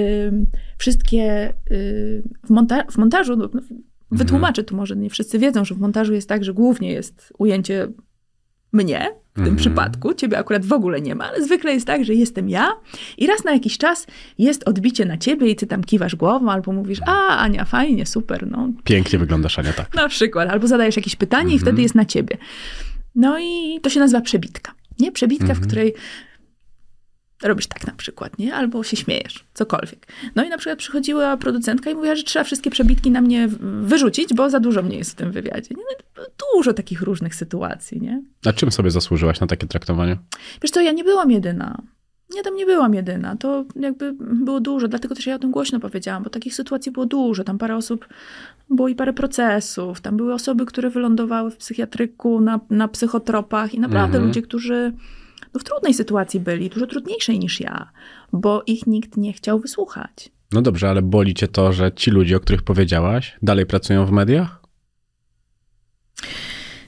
wszystkie 0.77 1.53
yy, 1.69 2.23
w, 2.43 2.49
monta 2.49 2.83
w 2.91 2.97
montażu, 2.97 3.35
no, 3.35 3.49
wytłumaczę 4.11 4.63
tu 4.63 4.75
może, 4.75 4.95
nie 4.95 5.09
wszyscy 5.09 5.39
wiedzą, 5.39 5.65
że 5.65 5.75
w 5.75 5.79
montażu 5.79 6.13
jest 6.13 6.29
tak, 6.29 6.43
że 6.43 6.53
głównie 6.53 6.91
jest 6.91 7.33
ujęcie 7.37 7.87
mnie 8.73 9.24
w 9.35 9.37
tym 9.37 9.43
mm 9.43 9.55
-hmm. 9.55 9.59
przypadku, 9.59 10.13
ciebie 10.13 10.37
akurat 10.37 10.65
w 10.65 10.73
ogóle 10.73 11.01
nie 11.01 11.15
ma, 11.15 11.29
ale 11.29 11.43
zwykle 11.43 11.73
jest 11.73 11.87
tak, 11.87 12.05
że 12.05 12.13
jestem 12.13 12.49
ja 12.49 12.71
i 13.17 13.27
raz 13.27 13.43
na 13.43 13.53
jakiś 13.53 13.77
czas 13.77 14.07
jest 14.37 14.67
odbicie 14.67 15.05
na 15.05 15.17
ciebie 15.17 15.49
i 15.49 15.55
ty 15.55 15.67
tam 15.67 15.83
kiwasz 15.83 16.15
głową 16.15 16.51
albo 16.51 16.71
mówisz, 16.71 16.99
a 17.07 17.37
Ania, 17.37 17.65
fajnie, 17.65 18.05
super. 18.05 18.47
No. 18.47 18.69
Pięknie 18.83 19.19
wyglądasz, 19.19 19.59
Ania, 19.59 19.73
tak. 19.73 19.93
Na 20.03 20.09
przykład, 20.09 20.49
albo 20.49 20.67
zadajesz 20.67 20.95
jakieś 20.95 21.15
pytanie 21.15 21.43
mm 21.43 21.53
-hmm. 21.53 21.55
i 21.55 21.59
wtedy 21.59 21.69
mhm. 21.69 21.83
jest 21.83 21.95
na 21.95 22.05
ciebie. 22.05 22.37
No 23.15 23.39
i 23.39 23.79
to 23.81 23.89
się 23.89 23.99
nazywa 23.99 24.21
przebitka. 24.21 24.71
Nie? 24.99 25.11
Przebitka, 25.11 25.45
mm 25.45 25.55
-hmm. 25.55 25.59
w 25.59 25.63
mhm. 25.63 25.69
której 25.69 25.93
robisz 27.47 27.67
tak 27.67 27.87
na 27.87 27.93
przykład, 27.93 28.39
nie? 28.39 28.55
Albo 28.55 28.83
się 28.83 28.97
śmiejesz, 28.97 29.45
cokolwiek. 29.53 30.07
No 30.35 30.43
i 30.43 30.49
na 30.49 30.57
przykład 30.57 30.79
przychodziła 30.79 31.37
producentka 31.37 31.89
i 31.89 31.95
mówiła, 31.95 32.15
że 32.15 32.23
trzeba 32.23 32.43
wszystkie 32.43 32.69
przebitki 32.69 33.11
na 33.11 33.21
mnie 33.21 33.49
wyrzucić, 33.81 34.33
bo 34.33 34.49
za 34.49 34.59
dużo 34.59 34.83
mnie 34.83 34.97
jest 34.97 35.11
w 35.11 35.15
tym 35.15 35.31
wywiadzie. 35.31 35.75
Nie? 35.75 35.83
No, 36.17 36.23
dużo 36.53 36.73
takich 36.73 37.01
różnych 37.01 37.35
sytuacji, 37.35 38.01
nie? 38.01 38.23
A 38.45 38.53
czym 38.53 38.71
sobie 38.71 38.91
zasłużyłaś 38.91 39.39
na 39.39 39.47
takie 39.47 39.67
traktowanie? 39.67 40.17
Wiesz 40.61 40.71
co, 40.71 40.81
ja 40.81 40.91
nie 40.91 41.03
byłam 41.03 41.31
jedyna. 41.31 41.81
Ja 42.35 42.43
tam 42.43 42.55
nie 42.55 42.65
byłam 42.65 42.93
jedyna. 42.93 43.35
To 43.35 43.65
jakby 43.75 44.13
było 44.19 44.59
dużo, 44.59 44.87
dlatego 44.87 45.15
też 45.15 45.25
ja 45.27 45.35
o 45.35 45.39
tym 45.39 45.51
głośno 45.51 45.79
powiedziałam, 45.79 46.23
bo 46.23 46.29
takich 46.29 46.55
sytuacji 46.55 46.91
było 46.91 47.05
dużo. 47.05 47.43
Tam 47.43 47.57
parę 47.57 47.75
osób, 47.75 48.07
było 48.69 48.87
i 48.87 48.95
parę 48.95 49.13
procesów. 49.13 50.01
Tam 50.01 50.17
były 50.17 50.33
osoby, 50.33 50.65
które 50.65 50.89
wylądowały 50.89 51.51
w 51.51 51.57
psychiatryku, 51.57 52.41
na, 52.41 52.59
na 52.69 52.87
psychotropach 52.87 53.73
i 53.73 53.79
naprawdę 53.79 54.17
mhm. 54.17 54.27
ludzie, 54.27 54.41
którzy 54.41 54.93
w 55.59 55.63
trudnej 55.63 55.93
sytuacji 55.93 56.39
byli, 56.39 56.69
dużo 56.69 56.87
trudniejszej 56.87 57.39
niż 57.39 57.59
ja, 57.59 57.91
bo 58.33 58.63
ich 58.67 58.87
nikt 58.87 59.17
nie 59.17 59.33
chciał 59.33 59.59
wysłuchać. 59.59 60.29
No 60.51 60.61
dobrze, 60.61 60.89
ale 60.89 61.01
boli 61.01 61.33
cię 61.33 61.47
to, 61.47 61.73
że 61.73 61.91
ci 61.91 62.11
ludzie, 62.11 62.37
o 62.37 62.39
których 62.39 62.63
powiedziałaś, 62.63 63.37
dalej 63.41 63.65
pracują 63.65 64.05
w 64.05 64.11
mediach? 64.11 64.61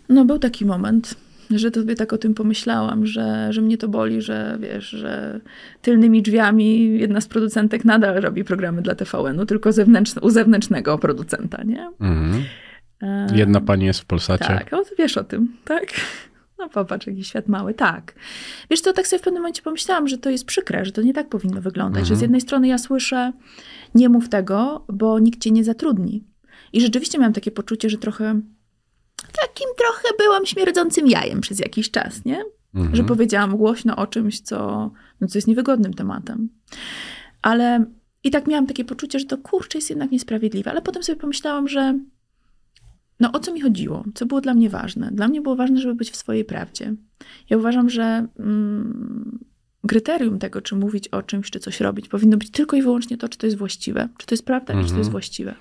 No 0.10 0.26
był 0.26 0.40
taki 0.40 0.66
moment, 0.66 1.16
że 1.52 1.70
sobie 1.70 1.96
tak 1.96 2.14
o 2.14 2.18
tym 2.18 2.34
pomyślałam, 2.34 3.06
że, 3.06 3.54
że 3.54 3.62
mnie 3.62 3.78
to 3.78 3.88
boli, 3.88 4.22
że 4.22 4.58
wiesz, 4.62 4.90
że 4.90 5.40
tylnymi 5.82 6.22
drzwiami 6.22 7.00
jedna 7.00 7.22
z 7.22 7.28
producentek 7.28 7.86
nadal 7.86 8.22
robi 8.22 8.44
programy 8.44 8.82
dla 8.82 8.96
TVN-u, 8.96 9.46
tylko 9.46 9.72
zewnętrzne, 9.72 10.22
u 10.22 10.30
zewnętrznego 10.30 10.98
producenta, 10.98 11.64
nie? 11.64 11.92
Mhm. 12.00 12.44
Jedna 13.34 13.62
pani 13.62 13.86
jest 13.86 14.00
w 14.00 14.06
Polsacie. 14.06 14.46
Tak, 14.46 14.74
o, 14.74 14.84
wiesz 14.98 15.18
o 15.18 15.24
tym, 15.24 15.54
tak? 15.66 15.86
No 16.60 16.70
popatrz, 16.70 17.08
jaki 17.08 17.24
świat 17.24 17.48
mały. 17.48 17.74
Tak. 17.74 18.16
Wiesz 18.70 18.82
co, 18.82 18.94
tak 18.94 19.08
sobie 19.08 19.20
w 19.20 19.24
pewnym 19.24 19.42
momencie 19.42 19.62
pomyślałam, 19.62 20.08
że 20.08 20.18
to 20.18 20.30
jest 20.30 20.46
przykre, 20.46 20.86
że 20.86 20.92
to 20.92 21.02
nie 21.02 21.14
tak 21.14 21.30
powinno 21.30 21.62
wyglądać. 21.62 22.08
Że 22.08 22.16
z 22.16 22.22
jednej 22.22 22.42
strony 22.42 22.68
ja 22.68 22.78
słyszę, 22.78 23.34
nie 23.96 24.10
mów 24.10 24.30
tego, 24.30 24.86
bo 24.94 25.20
nikt 25.20 25.42
cię 25.42 25.52
nie 25.52 25.64
zatrudni. 25.64 26.24
I 26.74 26.82
rzeczywiście 26.82 27.18
miałam 27.18 27.34
takie 27.34 27.52
poczucie, 27.52 27.90
że 27.90 27.98
trochę 27.98 28.42
takim 29.42 29.68
trochę 29.78 30.18
byłam 30.18 30.46
śmierdzącym 30.46 31.08
jajem 31.08 31.42
przez 31.42 31.60
jakiś 31.60 31.92
czas, 31.92 32.26
nie? 32.26 32.44
Mhm. 32.76 32.96
Że 32.96 33.04
powiedziałam 33.04 33.58
głośno 33.58 33.96
o 33.96 34.08
czymś, 34.08 34.42
co, 34.42 34.92
no, 35.22 35.28
co 35.28 35.38
jest 35.38 35.48
niewygodnym 35.48 35.94
tematem. 35.94 36.50
Ale 37.42 37.86
i 38.24 38.32
tak 38.32 38.48
miałam 38.48 38.68
takie 38.68 38.86
poczucie, 38.86 39.20
że 39.20 39.26
to 39.26 39.38
kurczę 39.38 39.78
jest 39.78 39.90
jednak 39.90 40.12
niesprawiedliwe. 40.12 40.72
Ale 40.72 40.82
potem 40.82 41.04
sobie 41.04 41.20
pomyślałam, 41.20 41.68
że 41.68 42.00
no 43.20 43.32
o 43.32 43.40
co 43.40 43.54
mi 43.54 43.62
chodziło? 43.62 44.04
Co 44.16 44.26
było 44.26 44.42
dla 44.42 44.54
mnie 44.54 44.70
ważne? 44.70 45.12
Dla 45.12 45.28
mnie 45.28 45.42
było 45.42 45.56
ważne, 45.56 45.80
żeby 45.80 45.96
być 45.96 46.12
w 46.12 46.16
swojej 46.16 46.46
prawdzie. 46.46 46.94
Ja 47.50 47.58
uważam, 47.58 47.90
że 47.90 48.28
mm, 48.40 49.40
kryterium 49.88 50.40
tego, 50.40 50.62
czy 50.62 50.76
mówić 50.76 51.08
o 51.08 51.24
czymś, 51.24 51.52
czy 51.52 51.60
coś 51.60 51.80
robić, 51.82 52.08
powinno 52.08 52.38
być 52.38 52.52
tylko 52.52 52.76
i 52.76 52.82
wyłącznie 52.82 53.18
to, 53.18 53.30
czy 53.30 53.38
to 53.38 53.48
jest 53.48 53.58
właściwe. 53.58 54.10
Czy 54.18 54.28
to 54.28 54.34
jest 54.36 54.46
prawda, 54.46 54.74
mhm. 54.74 54.88
czy 54.88 54.94
to 54.94 54.98
jest 54.98 55.08
mhm. 55.08 55.12
właściwe. 55.12 55.56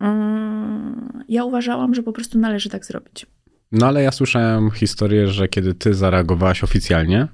Mm, 0.00 1.24
ja 1.28 1.44
uważałam, 1.44 1.94
że 1.94 2.02
po 2.02 2.12
prostu 2.12 2.38
należy 2.38 2.68
tak 2.68 2.86
zrobić. 2.86 3.26
No 3.72 3.86
ale 3.86 4.02
ja 4.02 4.12
słyszałem 4.12 4.70
historię, 4.70 5.28
że 5.28 5.48
kiedy 5.48 5.74
ty 5.74 5.94
zareagowałaś 5.94 6.64
oficjalnie, 6.64 7.28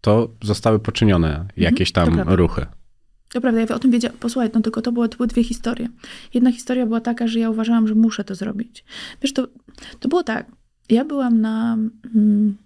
to 0.00 0.34
zostały 0.42 0.78
poczynione 0.78 1.28
mhm, 1.28 1.48
jakieś 1.56 1.92
tam 1.92 2.20
ruchy. 2.20 2.66
To 3.36 3.40
prawda, 3.40 3.60
ja 3.60 3.66
o 3.68 3.78
tym 3.78 3.90
wiedziałam. 3.90 4.18
Posłuchaj, 4.18 4.50
no 4.54 4.60
tylko 4.60 4.82
to, 4.82 4.92
było, 4.92 5.08
to 5.08 5.16
były 5.16 5.26
dwie 5.26 5.44
historie. 5.44 5.88
Jedna 6.34 6.52
historia 6.52 6.86
była 6.86 7.00
taka, 7.00 7.26
że 7.26 7.38
ja 7.38 7.50
uważałam, 7.50 7.88
że 7.88 7.94
muszę 7.94 8.24
to 8.24 8.34
zrobić. 8.34 8.84
Wiesz, 9.22 9.32
to, 9.32 9.48
to 10.00 10.08
było 10.08 10.22
tak. 10.22 10.46
Ja 10.90 11.04
byłam 11.04 11.40
na... 11.40 11.76
Hmm, 12.12 12.56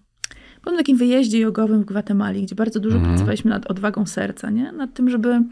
byłam 0.62 0.74
na 0.74 0.78
takim 0.78 0.96
wyjeździe 0.96 1.38
jogowym 1.38 1.82
w 1.82 1.84
Gwatemali, 1.84 2.42
gdzie 2.42 2.54
bardzo 2.54 2.80
dużo 2.80 2.96
mhm. 2.96 3.14
pracowaliśmy 3.14 3.50
nad 3.50 3.66
odwagą 3.66 4.06
serca, 4.06 4.50
nie? 4.50 4.72
Nad 4.72 4.94
tym, 4.94 5.10
żeby 5.10 5.42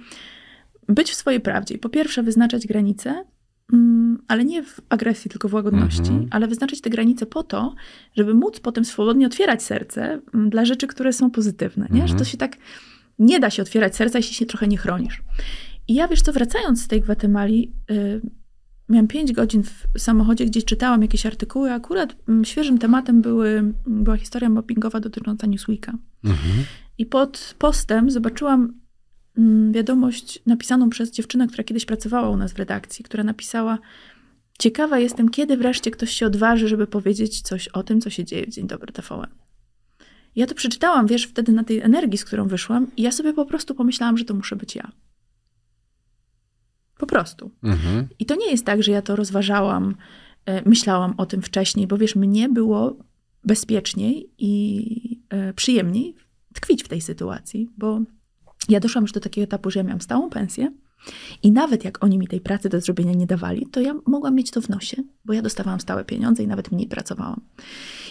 być 0.89 1.11
w 1.11 1.15
swojej 1.15 1.41
prawdzie. 1.41 1.75
I 1.75 1.79
po 1.79 1.89
pierwsze 1.89 2.23
wyznaczać 2.23 2.67
granice, 2.67 3.25
mm, 3.73 4.19
ale 4.29 4.45
nie 4.45 4.63
w 4.63 4.81
agresji, 4.89 5.31
tylko 5.31 5.49
w 5.49 5.55
łagodności, 5.55 6.11
mhm. 6.11 6.27
ale 6.31 6.49
wyznaczyć 6.49 6.81
te 6.81 6.91
granice 6.91 7.27
po 7.27 7.43
to, 7.43 7.75
żeby 8.17 8.35
móc 8.35 8.61
potem 8.61 8.85
swobodnie 8.85 9.27
otwierać 9.27 9.63
serce 9.63 10.21
mm, 10.35 10.51
dla 10.51 10.65
rzeczy, 10.65 10.87
które 10.87 11.13
są 11.13 11.31
pozytywne, 11.31 11.85
nie? 11.91 12.03
Mhm. 12.03 12.09
Że 12.09 12.15
to 12.15 12.25
się 12.25 12.37
tak 12.37 12.57
nie 13.19 13.41
da 13.41 13.51
się 13.51 13.63
otwierać 13.63 13.97
serca, 13.97 14.19
jeśli 14.19 14.35
się 14.35 14.47
trochę 14.47 14.69
nie 14.69 14.77
chronisz. 14.77 15.23
I 15.89 15.95
ja, 15.95 16.09
wiesz 16.09 16.23
co, 16.23 16.33
wracając 16.33 16.85
z 16.85 16.89
tej 16.89 17.01
Gwatemali, 17.01 17.73
yy, 17.91 18.21
miałam 18.89 19.09
pięć 19.09 19.33
godzin 19.33 19.63
w 19.63 19.87
samochodzie, 19.99 20.47
gdzie 20.47 20.63
czytałam 20.63 21.03
jakieś 21.03 21.27
artykuły. 21.27 21.73
Akurat 21.73 22.17
mm, 22.29 22.45
świeżym 22.45 22.79
tematem 22.79 23.23
były, 23.23 23.73
była 23.87 24.17
historia 24.17 24.49
mobbingowa 24.49 25.01
dotycząca 25.01 25.47
Newsweeka. 25.47 25.93
Mhm. 26.25 26.65
I 26.99 27.07
pod 27.07 27.55
postem 27.59 28.11
zobaczyłam 28.11 28.75
mm, 29.39 29.73
wiadomość 29.73 30.43
napisaną 30.47 30.91
przez 30.91 31.11
dziewczynę, 31.11 31.47
która 31.47 31.65
kiedyś 31.65 31.85
pracowała 31.85 32.31
u 32.31 32.37
nas 32.37 32.53
w 32.53 32.59
redakcji, 32.59 33.05
która 33.05 33.25
napisała: 33.25 33.79
Ciekawa 34.59 34.99
jestem, 34.99 35.29
kiedy 35.29 35.57
wreszcie 35.57 35.91
ktoś 35.91 36.11
się 36.11 36.27
odważy, 36.27 36.69
żeby 36.69 36.87
powiedzieć 36.87 37.41
coś 37.41 37.69
o 37.69 37.83
tym, 37.83 38.01
co 38.01 38.11
się 38.11 38.25
dzieje 38.25 38.47
w 38.47 38.51
Dzień 38.51 38.67
Dobry 38.67 38.93
TVN. 38.93 39.48
Ja 40.39 40.47
to 40.47 40.55
przeczytałam, 40.55 41.07
wiesz, 41.07 41.25
wtedy 41.25 41.53
na 41.53 41.65
tej 41.65 41.81
energii, 41.81 42.19
z 42.19 42.25
którą 42.25 42.49
wyszłam, 42.49 42.87
i 42.97 43.03
ja 43.03 43.13
sobie 43.13 43.33
po 43.33 43.45
prostu 43.45 43.75
pomyślałam, 43.75 44.19
że 44.19 44.25
to 44.25 44.35
muszę 44.35 44.57
być 44.57 44.75
ja. 44.77 44.93
Po 46.99 47.07
prostu. 47.07 47.51
Mhm. 47.63 48.09
I 48.19 48.27
to 48.27 48.35
nie 48.35 48.51
jest 48.51 48.67
tak, 48.67 48.83
że 48.83 48.93
ja 48.93 49.03
to 49.03 49.17
rozważałam, 49.17 49.95
e, 50.47 50.69
myślałam 50.69 51.15
o 51.17 51.27
tym 51.27 51.43
wcześniej, 51.43 51.87
bo 51.87 51.99
wiesz, 51.99 52.17
mnie 52.17 52.49
było 52.49 52.97
bezpieczniej 53.45 54.31
i 54.39 55.21
e, 55.29 55.53
przyjemniej 55.53 56.15
tkwić 56.55 56.85
w 56.85 56.89
tej 56.89 57.01
sytuacji, 57.01 57.71
bo 57.79 58.01
ja 58.69 58.81
doszłam 58.81 59.05
już 59.05 59.13
do 59.13 59.21
takiego 59.21 59.45
etapu, 59.45 59.71
że 59.71 59.81
ja 59.81 59.85
miałam 59.85 60.01
stałą 60.01 60.31
pensję 60.31 60.73
i 61.43 61.53
nawet 61.53 61.85
jak 61.85 62.05
oni 62.05 62.19
mi 62.19 62.29
tej 62.29 62.41
pracy 62.41 62.69
do 62.69 62.81
zrobienia 62.81 63.13
nie 63.13 63.27
dawali, 63.27 63.67
to 63.67 63.81
ja 63.81 63.95
mogłam 64.07 64.35
mieć 64.35 64.51
to 64.51 64.61
w 64.61 64.69
nosie, 64.69 64.97
bo 65.25 65.33
ja 65.33 65.43
dostawałam 65.43 65.81
stałe 65.81 66.05
pieniądze 66.05 66.43
i 66.43 66.47
nawet 66.47 66.73
mniej 66.73 66.87
pracowałam. 66.87 67.41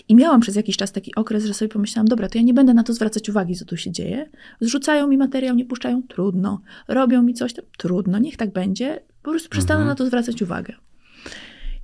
I 0.09 0.15
miałam 0.15 0.41
przez 0.41 0.55
jakiś 0.55 0.77
czas 0.77 0.91
taki 0.91 1.15
okres, 1.15 1.45
że 1.45 1.53
sobie 1.53 1.69
pomyślałam, 1.69 2.07
dobra, 2.07 2.29
to 2.29 2.37
ja 2.37 2.43
nie 2.43 2.53
będę 2.53 2.73
na 2.73 2.83
to 2.83 2.93
zwracać 2.93 3.29
uwagi, 3.29 3.55
co 3.55 3.65
tu 3.65 3.77
się 3.77 3.91
dzieje. 3.91 4.29
Zrzucają 4.61 5.07
mi 5.07 5.17
materiał, 5.17 5.55
nie 5.55 5.65
puszczają, 5.65 6.03
trudno. 6.03 6.61
Robią 6.87 7.23
mi 7.23 7.33
coś, 7.33 7.53
tam, 7.53 7.65
trudno, 7.77 8.19
niech 8.19 8.37
tak 8.37 8.53
będzie. 8.53 9.03
Po 9.21 9.29
prostu 9.29 9.49
przestanę 9.49 9.79
mhm. 9.79 9.89
na 9.89 9.95
to 9.95 10.05
zwracać 10.05 10.41
uwagę. 10.41 10.73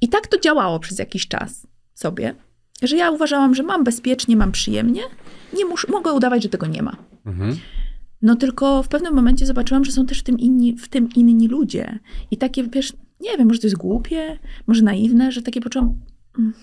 I 0.02 0.10
tak 0.10 0.28
to 0.28 0.40
działało 0.40 0.80
przez 0.80 1.00
jakiś 1.00 1.28
czas 1.28 1.68
sobie, 1.94 2.36
że 2.82 2.96
ja 2.96 3.12
uważałam, 3.12 3.56
że 3.56 3.64
mam 3.64 3.84
bezpiecznie, 3.84 4.36
mam 4.36 4.52
przyjemnie, 4.52 5.02
nie 5.54 5.66
mogę 5.90 6.14
udawać, 6.14 6.44
że 6.44 6.50
tego 6.50 6.68
nie 6.68 6.84
ma. 6.84 6.96
Mhm. 7.26 7.58
No 8.24 8.36
tylko 8.36 8.84
w 8.84 8.88
pewnym 8.88 9.14
momencie 9.14 9.46
zobaczyłam, 9.46 9.86
że 9.86 9.92
są 9.92 10.06
też 10.06 10.20
w 10.20 10.24
tym 10.24 10.40
inni, 10.40 10.78
w 10.78 10.88
tym 10.88 11.10
inni 11.16 11.48
ludzie. 11.48 12.00
I 12.32 12.38
takie, 12.38 12.64
wiesz, 12.64 12.94
nie 13.22 13.38
wiem, 13.38 13.48
może 13.48 13.60
to 13.60 13.68
jest 13.68 13.78
głupie, 13.78 14.40
może 14.68 14.82
naiwne, 14.82 15.32
że 15.32 15.42
takie 15.42 15.62
poczułam, 15.62 16.00
mm, 16.40 16.54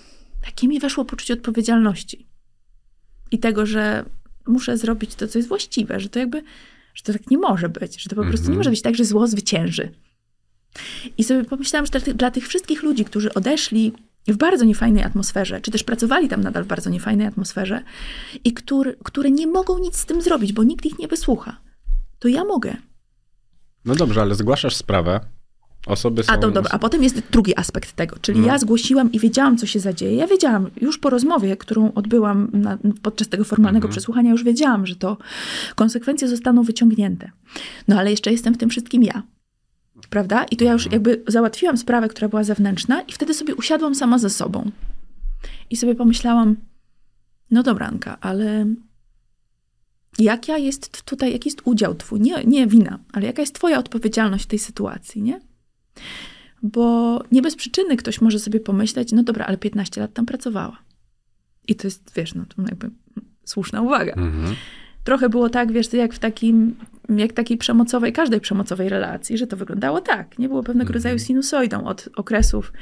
takie 0.45 0.69
mi 0.69 0.81
weszło 0.81 1.05
poczucie 1.05 1.35
odpowiedzialności. 1.35 2.27
I 3.31 3.39
tego, 3.39 3.67
że 3.67 4.05
muszę 4.47 4.77
zrobić 4.77 5.15
to, 5.15 5.29
co 5.29 5.39
jest 5.39 5.49
właściwe, 5.49 6.01
że 6.01 6.09
to 6.09 6.19
jakby, 6.19 6.43
że 6.95 7.03
to 7.03 7.13
tak 7.13 7.31
nie 7.31 7.39
może 7.39 7.69
być, 7.69 8.03
że 8.03 8.11
to 8.11 8.17
po 8.17 8.23
prostu 8.23 8.47
nie 8.47 8.53
mhm. 8.53 8.57
może 8.57 8.71
być 8.71 8.83
tak, 8.83 8.95
że 8.95 9.05
zło 9.05 9.27
zwycięży. 9.27 9.91
I 11.19 11.25
sobie 11.25 11.45
pomyślałam, 11.45 11.87
że 11.87 12.01
dla, 12.01 12.15
dla 12.15 12.31
tych 12.31 12.49
wszystkich 12.49 12.83
ludzi, 12.83 13.05
którzy 13.05 13.35
odeszli 13.35 13.93
w 14.33 14.37
bardzo 14.37 14.65
niefajnej 14.65 15.03
atmosferze, 15.03 15.61
czy 15.61 15.71
też 15.71 15.85
pracowali 15.85 16.29
tam 16.29 16.41
nadal 16.41 16.65
w 16.65 16.67
bardzo 16.67 16.91
niefajnej 16.91 17.27
atmosferze 17.27 17.83
i 18.45 18.53
który, 18.53 18.97
które 19.05 19.31
nie 19.31 19.47
mogą 19.47 19.79
nic 19.79 19.97
z 19.97 20.07
tym 20.07 20.23
zrobić, 20.23 20.53
bo 20.53 20.65
nikt 20.65 20.87
ich 20.87 20.99
nie 20.99 21.09
wysłucha, 21.09 21.57
to 22.19 22.29
ja 22.29 22.45
mogę. 22.45 22.77
No 23.85 23.95
dobrze, 23.95 24.23
ale 24.23 24.35
zgłaszasz 24.35 24.77
sprawę. 24.77 25.21
Osoby 25.87 26.23
są... 26.23 26.33
A, 26.33 26.39
to, 26.39 26.51
dobra, 26.51 26.71
a 26.75 26.79
potem 26.79 27.03
jest 27.03 27.23
drugi 27.31 27.57
aspekt 27.57 27.93
tego, 27.93 28.17
czyli 28.21 28.41
no. 28.41 28.47
ja 28.47 28.59
zgłosiłam 28.59 29.13
i 29.13 29.19
wiedziałam, 29.19 29.57
co 29.57 29.67
się 29.67 29.81
zadzieje. 29.81 30.17
Ja 30.17 30.27
wiedziałam, 30.27 30.71
już 30.81 30.99
po 30.99 31.11
rozmowie, 31.11 31.57
którą 31.57 31.93
odbyłam 31.95 32.51
na, 32.53 32.79
podczas 33.03 33.29
tego 33.29 33.45
formalnego 33.45 33.85
mhm. 33.85 33.93
przesłuchania, 33.93 34.31
już 34.31 34.45
wiedziałam, 34.45 34.87
że 34.87 34.97
to 34.97 35.17
konsekwencje 35.75 36.29
zostaną 36.29 36.63
wyciągnięte. 36.63 37.31
No 37.89 37.99
ale 37.99 38.11
jeszcze 38.11 38.33
jestem 38.33 38.55
w 38.55 38.59
tym 38.59 38.71
wszystkim 38.71 39.03
ja 39.03 39.23
prawda? 40.11 40.45
I 40.45 40.57
to 40.57 40.65
ja 40.65 40.73
już 40.73 40.87
mhm. 40.87 40.93
jakby 40.93 41.33
załatwiłam 41.33 41.77
sprawę, 41.77 42.09
która 42.09 42.29
była 42.29 42.45
zewnętrzna, 42.45 43.03
i 43.03 43.13
wtedy 43.13 43.35
sobie 43.35 43.55
usiadłam 43.55 43.95
sama 43.95 44.19
ze 44.19 44.31
sobą. 44.31 44.71
I 45.71 45.77
sobie 45.77 45.95
pomyślałam, 45.95 46.57
no 47.51 47.63
dobra, 47.63 47.87
Anka, 47.87 48.21
ale 48.21 48.67
jaka 50.19 50.59
jest 50.59 51.03
tutaj, 51.03 51.33
jaki 51.33 51.49
jest 51.49 51.63
udział 51.65 51.95
twój? 51.95 52.21
Nie, 52.21 52.45
nie 52.45 52.67
wina, 52.67 52.99
ale 53.13 53.27
jaka 53.27 53.43
jest 53.43 53.55
twoja 53.55 53.79
odpowiedzialność 53.79 54.45
w 54.45 54.49
tej 54.49 54.59
sytuacji, 54.59 55.23
nie? 55.23 55.41
Bo 56.63 57.19
nie 57.33 57.43
bez 57.43 57.57
przyczyny 57.57 57.97
ktoś 57.97 58.21
może 58.21 58.39
sobie 58.39 58.61
pomyśleć, 58.61 59.13
no 59.13 59.23
dobra, 59.23 59.45
ale 59.45 59.59
15 59.59 60.01
lat 60.01 60.15
tam 60.15 60.27
pracowała. 60.27 60.79
I 61.69 61.75
to 61.75 61.87
jest, 61.87 62.13
wiesz, 62.17 62.35
no 62.35 62.45
to 62.47 62.63
jakby 62.63 62.91
słuszna 63.45 63.83
uwaga. 63.83 64.13
Mhm. 64.13 64.57
Trochę 65.05 65.29
było 65.29 65.49
tak, 65.49 65.73
wiesz, 65.73 65.93
jak 65.93 66.15
w 66.15 66.19
takim 66.19 66.75
jak 67.17 67.33
takiej 67.33 67.59
przemocowej, 67.59 68.13
każdej 68.13 68.41
przemocowej 68.41 68.89
relacji, 68.89 69.39
że 69.39 69.47
to 69.47 69.57
wyglądało 69.57 70.01
tak. 70.01 70.39
Nie 70.39 70.49
było 70.49 70.63
pewnego 70.63 70.89
mhm. 70.89 70.95
rodzaju 70.95 71.19
sinusoidą 71.19 71.85
od 71.85 72.09
okresów 72.17 72.73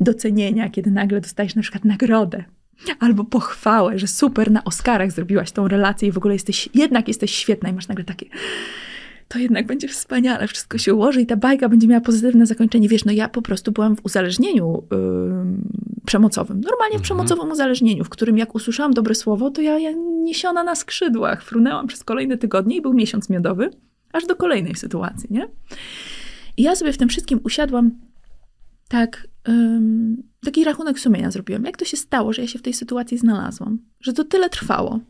docenienia, 0.00 0.70
kiedy 0.70 0.90
nagle 0.90 1.20
dostajesz 1.20 1.54
na 1.54 1.62
przykład 1.62 1.84
nagrodę 1.84 2.44
albo 2.98 3.24
pochwałę, 3.24 3.98
że 3.98 4.06
super 4.06 4.50
na 4.50 4.64
Oscarach 4.64 5.12
zrobiłaś 5.12 5.52
tą 5.52 5.68
relację 5.68 6.08
i 6.08 6.12
w 6.12 6.16
ogóle 6.16 6.34
jesteś, 6.34 6.68
jednak 6.74 7.08
jesteś 7.08 7.34
świetna 7.34 7.68
i 7.68 7.72
masz 7.72 7.88
nagle 7.88 8.04
takie 8.04 8.26
to 9.30 9.38
jednak 9.38 9.66
będzie 9.66 9.88
wspaniale, 9.88 10.46
wszystko 10.46 10.78
się 10.78 10.94
ułoży 10.94 11.20
i 11.20 11.26
ta 11.26 11.36
bajka 11.36 11.68
będzie 11.68 11.88
miała 11.88 12.00
pozytywne 12.00 12.46
zakończenie. 12.46 12.88
Wiesz, 12.88 13.04
no 13.04 13.12
ja 13.12 13.28
po 13.28 13.42
prostu 13.42 13.72
byłam 13.72 13.96
w 13.96 14.04
uzależnieniu 14.04 14.82
yy, 14.90 14.98
przemocowym. 16.06 16.60
Normalnie 16.60 16.98
w 16.98 17.00
mhm. 17.00 17.02
przemocowym 17.02 17.50
uzależnieniu, 17.50 18.04
w 18.04 18.08
którym 18.08 18.38
jak 18.38 18.54
usłyszałam 18.54 18.94
dobre 18.94 19.14
słowo, 19.14 19.50
to 19.50 19.62
ja, 19.62 19.78
ja 19.78 19.90
niesiona 20.22 20.64
na 20.64 20.74
skrzydłach 20.74 21.44
frunęłam 21.44 21.86
przez 21.86 22.04
kolejne 22.04 22.38
tygodnie 22.38 22.76
i 22.76 22.82
był 22.82 22.92
miesiąc 22.92 23.30
miodowy, 23.30 23.70
aż 24.12 24.26
do 24.26 24.36
kolejnej 24.36 24.74
sytuacji, 24.74 25.28
nie? 25.30 25.48
I 26.56 26.62
ja 26.62 26.76
sobie 26.76 26.92
w 26.92 26.98
tym 26.98 27.08
wszystkim 27.08 27.40
usiadłam 27.44 27.90
tak, 28.88 29.28
taki 30.44 30.64
rachunek 30.64 31.00
sumienia 31.00 31.30
zrobiłam. 31.30 31.64
Jak 31.64 31.76
to 31.76 31.84
się 31.84 31.96
stało, 31.96 32.32
że 32.32 32.42
ja 32.42 32.48
się 32.48 32.58
w 32.58 32.62
tej 32.62 32.72
sytuacji 32.72 33.18
znalazłam? 33.18 33.78
Że 34.00 34.12
to 34.12 34.24
tyle 34.24 34.48
trwało. 34.48 35.00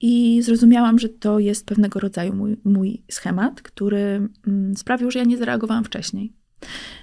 I 0.00 0.42
zrozumiałam, 0.42 0.98
że 0.98 1.08
to 1.08 1.38
jest 1.38 1.66
pewnego 1.66 2.00
rodzaju 2.00 2.34
mój, 2.34 2.56
mój 2.64 3.02
schemat, 3.10 3.62
który 3.62 4.28
mm, 4.46 4.76
sprawił, 4.76 5.10
że 5.10 5.18
ja 5.18 5.24
nie 5.24 5.38
zareagowałam 5.38 5.84
wcześniej. 5.84 6.32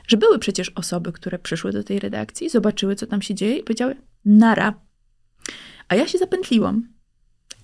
Że 0.08 0.18
były 0.18 0.40
przecież 0.40 0.70
osoby, 0.70 1.12
które 1.12 1.40
przyszły 1.40 1.72
do 1.72 1.84
tej 1.84 2.00
redakcji, 2.00 2.50
zobaczyły, 2.50 2.96
co 2.96 3.08
tam 3.08 3.22
się 3.22 3.36
dzieje 3.36 3.58
i 3.58 3.64
powiedziały: 3.64 3.96
Nara. 4.26 4.74
A 5.88 5.96
ja 5.96 6.08
się 6.08 6.18
zapętliłam. 6.18 6.88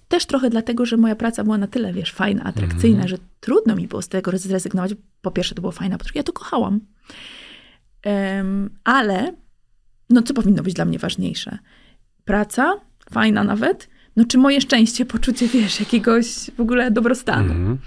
Też 0.08 0.26
trochę 0.26 0.50
dlatego, 0.50 0.86
że 0.86 0.98
moja 0.98 1.16
praca 1.16 1.44
była 1.44 1.58
na 1.58 1.68
tyle, 1.68 1.94
wiesz, 1.94 2.12
fajna, 2.12 2.44
atrakcyjna, 2.44 2.98
mm. 2.98 3.08
że 3.08 3.18
trudno 3.40 3.76
mi 3.76 3.88
było 3.88 4.02
z 4.02 4.08
tego 4.08 4.38
zrezygnować. 4.38 4.92
Po 5.22 5.32
pierwsze, 5.32 5.56
to 5.56 5.62
było 5.62 5.72
fajne, 5.72 5.98
po 5.98 6.04
drugie, 6.04 6.20
ja 6.20 6.24
to 6.24 6.34
kochałam. 6.34 6.80
Um, 8.06 8.70
ale, 8.84 9.34
no 10.10 10.22
co 10.22 10.34
powinno 10.34 10.64
być 10.64 10.74
dla 10.74 10.86
mnie 10.86 11.00
ważniejsze? 11.00 11.60
praca, 12.30 12.74
fajna 13.12 13.44
nawet, 13.44 13.90
no 14.20 14.26
czy 14.26 14.38
moje 14.38 14.62
szczęście, 14.62 15.06
poczucie, 15.06 15.48
wiesz, 15.48 15.80
jakiegoś 15.80 16.26
w 16.58 16.60
ogóle 16.60 16.92
dobrostanu. 16.92 17.52
Mhm. 17.52 17.78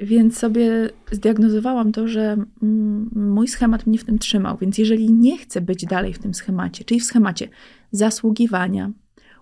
Więc 0.00 0.38
sobie 0.38 0.90
zdiagnozowałam 1.10 1.92
to, 1.92 2.08
że 2.08 2.36
mm, 2.62 3.10
mój 3.14 3.48
schemat 3.48 3.86
mnie 3.86 3.98
w 3.98 4.04
tym 4.04 4.18
trzymał. 4.18 4.56
Więc 4.60 4.78
jeżeli 4.78 5.12
nie 5.12 5.38
chcę 5.38 5.60
być 5.60 5.86
dalej 5.86 6.12
w 6.12 6.18
tym 6.18 6.34
schemacie, 6.34 6.84
czyli 6.84 7.00
w 7.00 7.04
schemacie 7.04 7.48
zasługiwania, 7.92 8.90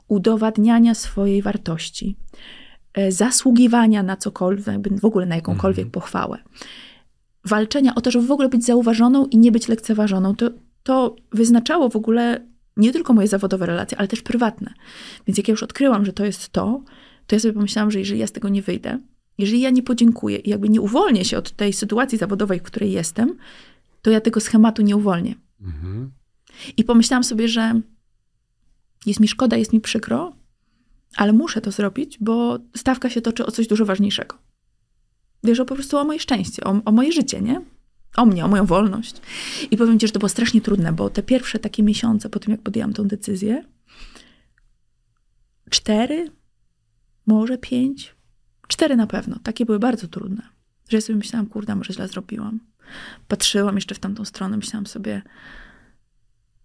udowadniania 0.08 0.94
swojej 0.94 1.42
wartości, 1.42 2.16
e, 2.94 3.12
zasługiwania 3.12 4.02
na 4.02 4.16
cokolwiek, 4.16 5.00
w 5.00 5.04
ogóle 5.04 5.26
na 5.26 5.34
jakąkolwiek 5.34 5.90
pochwałę, 5.90 6.38
walczenia 7.44 7.94
o 7.94 8.00
to, 8.00 8.10
żeby 8.10 8.26
w 8.26 8.30
ogóle 8.30 8.48
być 8.48 8.64
zauważoną 8.64 9.26
i 9.26 9.38
nie 9.38 9.52
być 9.52 9.68
lekceważoną, 9.68 10.36
to, 10.36 10.50
to 10.82 11.16
wyznaczało 11.32 11.88
w 11.88 11.96
ogóle 11.96 12.53
nie 12.76 12.92
tylko 12.92 13.12
moje 13.12 13.28
zawodowe 13.28 13.66
relacje, 13.66 13.98
ale 13.98 14.08
też 14.08 14.22
prywatne. 14.22 14.74
Więc 15.26 15.38
jak 15.38 15.48
ja 15.48 15.52
już 15.52 15.62
odkryłam, 15.62 16.04
że 16.04 16.12
to 16.12 16.24
jest 16.24 16.48
to, 16.48 16.82
to 17.26 17.36
ja 17.36 17.40
sobie 17.40 17.54
pomyślałam, 17.54 17.90
że 17.90 17.98
jeżeli 17.98 18.20
ja 18.20 18.26
z 18.26 18.32
tego 18.32 18.48
nie 18.48 18.62
wyjdę, 18.62 18.98
jeżeli 19.38 19.60
ja 19.60 19.70
nie 19.70 19.82
podziękuję 19.82 20.38
i 20.38 20.50
jakby 20.50 20.68
nie 20.68 20.80
uwolnię 20.80 21.24
się 21.24 21.38
od 21.38 21.50
tej 21.50 21.72
sytuacji 21.72 22.18
zawodowej, 22.18 22.58
w 22.58 22.62
której 22.62 22.92
jestem, 22.92 23.36
to 24.02 24.10
ja 24.10 24.20
tego 24.20 24.40
schematu 24.40 24.82
nie 24.82 24.96
uwolnię. 24.96 25.34
Mhm. 25.60 26.12
I 26.76 26.84
pomyślałam 26.84 27.24
sobie, 27.24 27.48
że 27.48 27.80
jest 29.06 29.20
mi 29.20 29.28
szkoda, 29.28 29.56
jest 29.56 29.72
mi 29.72 29.80
przykro, 29.80 30.32
ale 31.16 31.32
muszę 31.32 31.60
to 31.60 31.70
zrobić, 31.70 32.18
bo 32.20 32.58
stawka 32.76 33.10
się 33.10 33.20
toczy 33.20 33.46
o 33.46 33.50
coś 33.50 33.66
dużo 33.66 33.84
ważniejszego. 33.84 34.38
Wiesz, 35.44 35.60
o 35.60 35.64
po 35.64 35.74
prostu 35.74 35.96
o 35.96 36.04
moje 36.04 36.20
szczęście, 36.20 36.64
o, 36.64 36.80
o 36.84 36.92
moje 36.92 37.12
życie, 37.12 37.40
nie? 37.40 37.60
O 38.16 38.26
mnie, 38.26 38.44
o 38.44 38.48
moją 38.48 38.66
wolność. 38.66 39.16
I 39.70 39.76
powiem 39.76 39.98
ci, 39.98 40.06
że 40.06 40.12
to 40.12 40.18
było 40.18 40.28
strasznie 40.28 40.60
trudne, 40.60 40.92
bo 40.92 41.10
te 41.10 41.22
pierwsze 41.22 41.58
takie 41.58 41.82
miesiące 41.82 42.30
po 42.30 42.38
tym, 42.38 42.50
jak 42.52 42.62
podjęłam 42.62 42.92
tą 42.92 43.08
decyzję, 43.08 43.64
cztery, 45.70 46.30
może 47.26 47.58
pięć, 47.58 48.14
cztery 48.68 48.96
na 48.96 49.06
pewno, 49.06 49.38
takie 49.42 49.66
były 49.66 49.78
bardzo 49.78 50.08
trudne. 50.08 50.42
Że 50.88 50.96
ja 50.96 51.00
sobie 51.00 51.16
myślałam, 51.16 51.46
kurde, 51.46 51.74
może 51.76 51.92
źle 51.92 52.08
zrobiłam. 52.08 52.60
Patrzyłam 53.28 53.74
jeszcze 53.74 53.94
w 53.94 53.98
tamtą 53.98 54.24
stronę, 54.24 54.56
myślałam 54.56 54.86
sobie, 54.86 55.22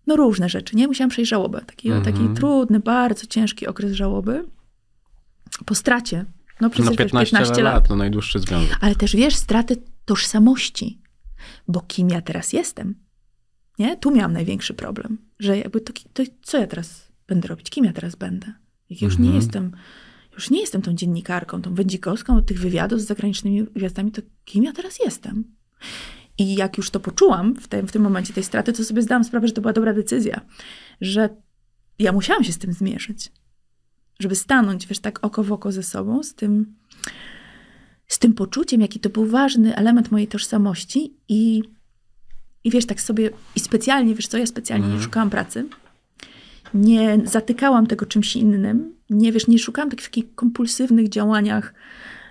no 0.08 0.16
różne 0.16 0.50
rzeczy, 0.50 0.76
nie? 0.76 0.88
Musiałam 0.88 1.10
przejść 1.10 1.30
żałobę. 1.30 1.62
Taki, 1.66 1.92
Mhm. 1.92 2.16
taki 2.16 2.34
trudny, 2.36 2.80
bardzo 2.80 3.26
ciężki 3.28 3.68
okres 3.68 3.94
żałoby. 3.94 4.46
Po 5.66 5.76
stracie. 5.76 6.26
No 6.62 6.70
przecież 6.70 6.86
No 6.86 6.92
wiesz, 6.92 6.98
15, 6.98 7.32
15 7.38 7.64
lat, 7.64 7.74
lat. 7.74 7.90
no 7.90 7.96
najdłuższy 7.96 8.40
związek. 8.40 8.78
Ale 8.82 8.96
też 8.96 9.16
wiesz, 9.16 9.36
straty 9.36 9.78
tożsamości. 10.06 11.02
Bo 11.68 11.82
kim 11.82 12.10
ja 12.10 12.22
teraz 12.22 12.54
jestem? 12.54 12.96
Nie? 13.80 13.98
Tu 13.98 14.12
miałam 14.12 14.34
największy 14.34 14.74
problem. 14.74 15.18
Że 15.40 15.58
jakby 15.58 15.82
to, 15.82 15.94
to 16.14 16.24
co 16.42 16.58
ja 16.58 16.68
teraz 16.68 17.12
będę 17.28 17.48
robić? 17.48 17.70
Kim 17.70 17.86
ja 17.86 17.94
teraz 17.94 18.16
będę? 18.16 18.54
Jak 18.90 19.02
już 19.02 19.18
nie 19.18 19.26
Mhm. 19.26 19.36
jestem, 19.36 19.72
już 20.34 20.50
nie 20.50 20.60
jestem 20.60 20.82
tą 20.82 20.94
dziennikarką, 20.94 21.62
tą 21.62 21.74
wędzikowską 21.76 22.38
od 22.38 22.46
tych 22.46 22.60
wywiadów 22.60 23.02
z 23.02 23.06
zagranicznymi 23.06 23.64
gwiazdami, 23.64 24.12
to 24.12 24.22
kim 24.46 24.64
ja 24.64 24.74
teraz 24.74 25.00
jestem? 25.00 25.44
I 26.38 26.56
jak 26.56 26.78
już 26.78 26.90
to 26.90 27.00
poczułam 27.00 27.56
w 27.56 27.68
tym, 27.68 27.88
w 27.88 27.92
tym 27.92 28.02
momencie 28.02 28.34
tej 28.34 28.44
straty, 28.44 28.74
to 28.74 28.84
sobie 28.84 29.02
zdałam 29.02 29.24
sprawę, 29.24 29.48
że 29.48 29.54
to 29.54 29.62
była 29.62 29.74
dobra 29.74 29.94
decyzja. 29.94 30.42
Że 31.02 31.30
ja 32.00 32.12
musiałam 32.12 32.44
się 32.44 32.54
z 32.54 32.58
tym 32.58 32.74
zmierzyć. 32.74 33.32
Żeby 34.20 34.36
stanąć, 34.36 34.88
wiesz, 34.88 35.00
tak 35.00 35.20
oko 35.26 35.44
w 35.44 35.52
oko 35.52 35.72
ze 35.72 35.84
sobą, 35.84 36.24
z 36.24 36.36
tym, 36.36 36.76
z 38.10 38.20
tym 38.20 38.34
poczuciem, 38.34 38.82
jaki 38.82 39.00
to 39.00 39.10
był 39.10 39.26
ważny 39.26 39.76
element 39.76 40.12
mojej 40.12 40.28
tożsamości 40.28 41.14
i, 41.30 41.64
i 42.64 42.72
wiesz, 42.72 42.86
tak 42.86 43.02
sobie, 43.02 43.30
i 43.56 43.60
specjalnie, 43.60 44.16
wiesz 44.16 44.28
co, 44.28 44.38
ja 44.38 44.46
specjalnie 44.46 44.88
nie 44.88 45.02
szukałam 45.02 45.30
pracy, 45.30 45.66
nie 46.74 47.20
zatykałam 47.24 47.88
tego 47.88 48.06
czymś 48.06 48.36
innym, 48.36 48.96
nie 49.10 49.32
wiesz, 49.32 49.48
nie 49.48 49.60
szukałam 49.60 49.90
takich, 49.90 50.06
takich 50.06 50.36
kompulsywnych 50.36 51.10
działaniach, 51.10 51.74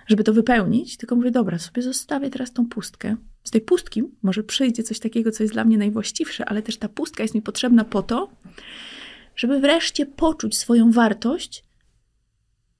żeby 0.07 0.25
to 0.25 0.33
wypełnić, 0.33 0.97
tylko 0.97 1.17
mówię, 1.17 1.31
dobra, 1.31 1.59
sobie 1.59 1.83
zostawię 1.83 2.31
teraz 2.31 2.53
tą 2.53 2.67
pustkę. 2.67 3.17
Z 3.45 3.51
tej 3.51 3.61
pustki 3.61 4.03
może 4.23 4.43
przyjdzie 4.43 4.83
coś 4.83 4.99
takiego, 4.99 5.31
co 5.31 5.43
jest 5.43 5.55
dla 5.55 5.65
mnie 5.65 5.79
najwłaściwsze, 5.79 6.45
ale 6.45 6.63
też 6.63 6.77
ta 6.77 6.89
pustka 6.89 7.23
jest 7.23 7.35
mi 7.35 7.43
potrzebna 7.43 7.85
po 7.85 8.03
to, 8.03 8.31
żeby 9.37 9.61
wreszcie 9.61 10.07
poczuć 10.07 10.59
swoją 10.59 10.93
wartość 10.93 11.65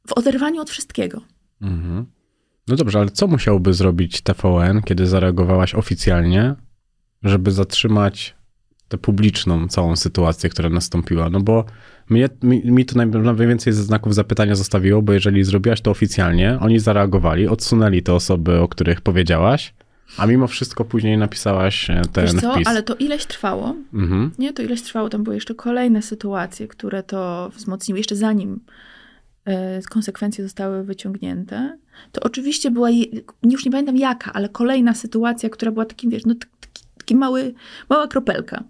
w 0.07 0.13
oderwaniu 0.13 0.61
od 0.61 0.71
wszystkiego. 0.71 1.23
Mhm. 1.61 2.07
No 2.69 2.77
dobrze, 2.77 2.99
ale 2.99 3.11
co 3.11 3.27
musiałby 3.27 3.75
zrobić 3.75 4.21
TVN, 4.21 4.83
kiedy 4.83 5.07
zareagowałaś 5.07 5.75
oficjalnie, 5.75 6.55
żeby 7.23 7.51
zatrzymać 7.51 8.35
tę 8.89 8.99
publiczną 8.99 9.69
całą 9.69 9.97
sytuację, 9.97 10.51
która 10.51 10.71
nastąpiła? 10.71 11.31
No 11.31 11.41
bo 11.41 11.65
mnie, 12.09 12.29
mi, 12.43 12.63
mi 12.73 12.85
to 12.85 12.95
naj- 12.95 13.23
najwięcej 13.37 13.73
ze 13.73 13.83
znaków 13.83 14.15
zapytania 14.15 14.55
zostawiło, 14.55 15.03
bo 15.03 15.13
jeżeli 15.13 15.45
zrobiłaś 15.45 15.81
to 15.81 15.91
oficjalnie, 15.91 16.59
oni 16.61 16.79
zareagowali, 16.79 17.49
odsunęli 17.49 18.03
te 18.03 18.15
osoby, 18.15 18.61
o 18.61 18.69
których 18.69 19.01
powiedziałaś, 19.01 19.75
a 20.19 20.27
mimo 20.27 20.47
wszystko 20.47 20.85
później 20.85 21.19
napisałaś 21.19 21.91
e, 21.91 22.03
ten 22.13 22.25
Wiesz 22.27 22.35
co, 22.35 22.53
wpis. 22.55 22.69
ale 22.69 22.83
to 22.83 22.95
ileś 22.97 23.27
trwało. 23.27 23.75
Mhm. 23.95 24.31
Nie, 24.39 24.53
to 24.53 24.63
ileś 24.63 24.83
trwało. 24.83 25.09
Tam 25.09 25.25
były 25.25 25.37
jeszcze 25.37 25.55
kolejne 25.55 26.03
sytuacje, 26.03 26.69
które 26.69 27.03
to 27.03 27.51
wzmocniły. 27.57 27.99
Jeszcze 28.01 28.17
zanim 28.17 28.61
konsekwencje 29.91 30.45
zostały 30.45 30.85
wyciągnięte, 30.85 31.79
to 32.13 32.21
oczywiście 32.21 32.71
była, 32.71 32.89
już 33.43 33.65
nie 33.65 33.71
pamiętam 33.71 33.97
jaka, 33.97 34.33
ale 34.33 34.49
kolejna 34.49 34.95
sytuacja, 34.95 35.51
która 35.51 35.73
była 35.73 35.85
takim, 35.85 36.11
wiesz, 36.11 36.27
no 36.27 36.35
taki, 36.35 36.85
taki 36.99 37.17
mały, 37.17 37.55
mała 37.91 38.09
kropelka. 38.09 38.65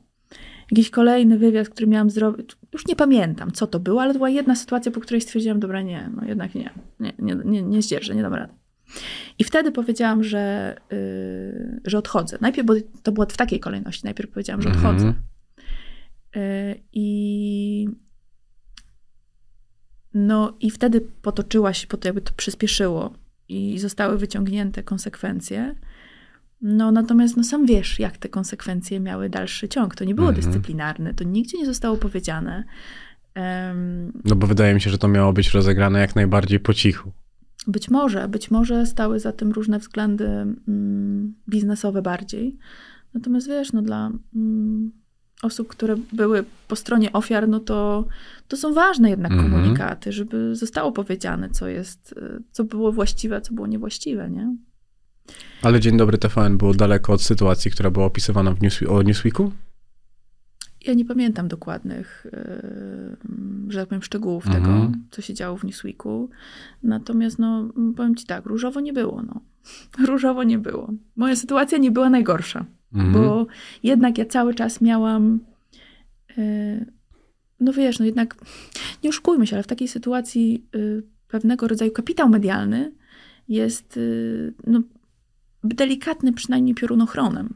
Jakiś 0.71 0.91
kolejny 0.91 1.39
wywiad, 1.39 1.69
który 1.69 1.87
miałam 1.87 2.11
zrobić. 2.11 2.57
Już 2.73 2.87
nie 2.87 2.97
pamiętam, 2.97 3.53
co 3.53 3.67
to 3.67 3.81
było, 3.81 4.03
ale 4.03 4.13
to 4.13 4.19
była 4.19 4.31
jedna 4.31 4.57
sytuacja, 4.57 4.93
po 4.93 5.01
której 5.01 5.21
stwierdziłam, 5.21 5.61
dobra, 5.61 5.83
nie, 5.83 6.11
no 6.17 6.25
jednak 6.25 6.55
nie, 6.55 6.71
nie, 7.01 7.13
nie, 7.19 7.37
nie, 7.45 7.63
nie 7.63 7.83
zdzierżę, 7.83 8.15
nie 8.15 8.23
dam 8.23 8.35
rady. 8.35 8.53
I 9.39 9.45
wtedy 9.45 9.73
powiedziałam, 9.73 10.25
że, 10.25 10.77
yy, 10.91 11.81
że 11.85 11.99
odchodzę. 11.99 12.39
Najpierw, 12.41 12.67
bo 12.67 12.75
to 13.03 13.13
było 13.13 13.27
w 13.27 13.37
takiej 13.37 13.61
kolejności. 13.61 14.05
Najpierw 14.05 14.31
powiedziałam, 14.31 14.63
że 14.63 14.69
odchodzę. 14.69 15.07
Mhm. 15.07 15.15
Y, 16.37 16.83
I 16.93 17.89
no 20.27 20.53
i 20.61 20.71
wtedy 20.71 21.01
potoczyła 21.01 21.73
się, 21.73 21.87
po 21.87 21.97
to 21.97 22.09
jakby 22.09 22.21
to 22.21 22.33
przyspieszyło 22.37 23.13
i 23.49 23.79
zostały 23.79 24.19
wyciągnięte 24.19 24.83
konsekwencje. 24.83 25.75
No 26.63 26.93
natomiast 26.93 27.37
no 27.37 27.45
sam 27.45 27.67
wiesz, 27.67 27.99
jak 27.99 28.17
te 28.19 28.29
konsekwencje 28.29 29.01
miały 29.01 29.29
dalszy 29.31 29.69
ciąg. 29.69 29.95
To 29.95 30.05
nie 30.05 30.15
było 30.15 30.29
Mhm. 30.29 30.45
dyscyplinarne, 30.47 31.15
to 31.15 31.25
nigdzie 31.25 31.59
nie 31.59 31.67
zostało 31.67 31.97
powiedziane. 31.97 32.65
Em, 33.35 34.13
No 34.25 34.37
bo 34.37 34.47
wydaje 34.47 34.75
mi 34.75 34.81
się, 34.81 34.91
że 34.91 34.99
to 34.99 35.09
miało 35.09 35.33
być 35.33 35.51
rozegrane 35.51 36.01
jak 36.01 36.17
najbardziej 36.17 36.61
po 36.61 36.75
cichu. 36.75 37.13
Być 37.67 37.91
może, 37.91 38.29
być 38.29 38.51
może 38.51 38.87
stały 38.87 39.21
za 39.21 39.33
tym 39.33 39.53
różne 39.53 39.79
względy 39.79 40.27
mm, 40.69 41.35
biznesowe 41.49 42.03
bardziej. 42.03 42.57
Natomiast 43.15 43.49
wiesz, 43.49 43.73
no 43.73 43.83
dla 43.83 44.11
mm, 44.37 44.93
osób, 45.43 45.69
które 45.69 45.97
były 46.13 46.45
po 46.69 46.77
stronie 46.77 47.13
ofiar, 47.13 47.49
no 47.49 47.61
to, 47.61 48.05
to 48.49 48.57
są 48.57 48.75
ważne 48.75 49.11
jednak 49.11 49.33
Mhm. 49.33 49.51
komunikaty, 49.51 50.13
żeby 50.13 50.57
zostało 50.57 50.93
powiedziane, 50.93 51.51
co 51.51 51.69
jest, 51.69 52.13
y, 52.13 52.43
co 52.53 52.65
było 52.65 52.93
właściwe, 52.93 53.41
co 53.41 53.55
było 53.55 53.67
niewłaściwe, 53.67 54.31
nie? 54.31 54.57
Ale 55.63 55.81
Dzień 55.81 55.97
Dobry 55.97 56.19
TVN 56.19 56.59
było 56.59 56.75
daleko 56.75 57.13
od 57.13 57.23
sytuacji, 57.23 57.71
która 57.71 57.91
była 57.91 58.07
opisywana 58.07 58.53
w 58.55 58.59
o 58.89 59.03
Newsweeku? 59.03 59.53
Ja 60.87 60.95
nie 60.95 61.05
pamiętam 61.05 61.49
dokładnych, 61.49 62.27
yy, 62.33 63.17
że 63.73 63.79
tak 63.81 63.89
powiem, 63.89 64.03
szczegółów 64.03 64.47
Mhm. 64.47 64.65
tego, 64.65 64.93
co 65.11 65.23
się 65.23 65.35
działo 65.35 65.57
w 65.57 65.65
Newsweeku. 65.65 66.31
Natomiast, 66.83 67.39
no, 67.39 67.69
powiem 67.97 68.15
ci 68.15 68.27
tak, 68.27 68.47
różowo 68.47 68.81
nie 68.81 68.93
było, 68.93 69.23
no. 69.23 69.41
Różowo 70.09 70.43
nie 70.45 70.59
było. 70.59 70.91
Moja 71.17 71.37
sytuacja 71.37 71.79
nie 71.79 71.91
była 71.91 72.11
najgorsza. 72.11 72.65
Mhm. 72.95 73.13
bo 73.13 73.47
jednak 73.83 74.19
ja 74.19 74.25
cały 74.25 74.55
czas 74.55 74.81
miałam. 74.81 75.41
y, 76.39 76.87
No 77.61 77.73
wiesz, 77.73 77.99
no 77.99 78.05
jednak 78.05 78.37
nie 79.05 79.11
oszukujmy 79.11 79.47
się, 79.47 79.57
ale 79.57 79.63
w 79.63 79.67
takiej 79.67 79.89
sytuacji 79.89 80.67
y, 80.75 81.03
pewnego 81.29 81.69
rodzaju 81.69 81.91
kapitał 81.93 82.29
medialny 82.29 82.93
jest 83.49 83.97
y, 83.97 84.55
no, 84.67 84.81
delikatny 85.65 86.33
przynajmniej 86.33 86.75
piorunochronem. 86.75 87.55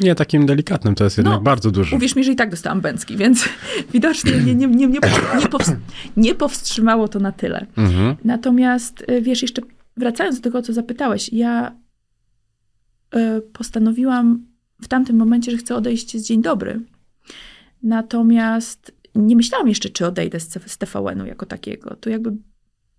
Nie 0.00 0.14
takim 0.14 0.46
delikatnym, 0.46 0.94
to 0.94 1.04
jest 1.04 1.18
jednak 1.18 1.34
No, 1.34 1.40
bardzo 1.40 1.70
dużo. 1.70 1.96
Uwierz 1.96 2.16
mi, 2.16 2.24
że 2.24 2.32
i 2.32 2.36
tak 2.36 2.50
dostałam 2.50 2.80
bęcki, 2.80 3.16
więc 3.16 3.48
widocznie 3.94 4.32
nie, 4.32 4.54
nie, 4.54 4.66
nie, 4.66 4.86
nie, 4.86 4.86
nie, 4.86 5.00
powst- 5.48 5.76
nie 6.16 6.34
powstrzymało 6.34 7.08
to 7.08 7.18
na 7.18 7.32
tyle. 7.32 7.66
Mhm. 7.76 8.16
Natomiast 8.24 9.04
wiesz, 9.22 9.42
jeszcze 9.42 9.62
wracając 9.96 10.36
do 10.36 10.42
tego, 10.42 10.62
co 10.62 10.72
zapytałeś, 10.72 11.32
ja 11.32 11.76
postanowiłam 13.52 14.46
w 14.82 14.88
tamtym 14.88 15.16
momencie, 15.16 15.50
że 15.50 15.56
chcę 15.56 15.76
odejść 15.76 16.16
z 16.16 16.26
Dzień 16.26 16.42
Dobry. 16.42 16.80
Natomiast 17.82 18.92
nie 19.14 19.36
myślałam 19.36 19.68
jeszcze, 19.68 19.88
czy 19.88 20.06
odejdę 20.06 20.40
z, 20.40 20.78
TVN-u 20.78 21.26
jako 21.26 21.46
takiego. 21.46 21.96
To 21.96 22.10
jakby 22.10 22.36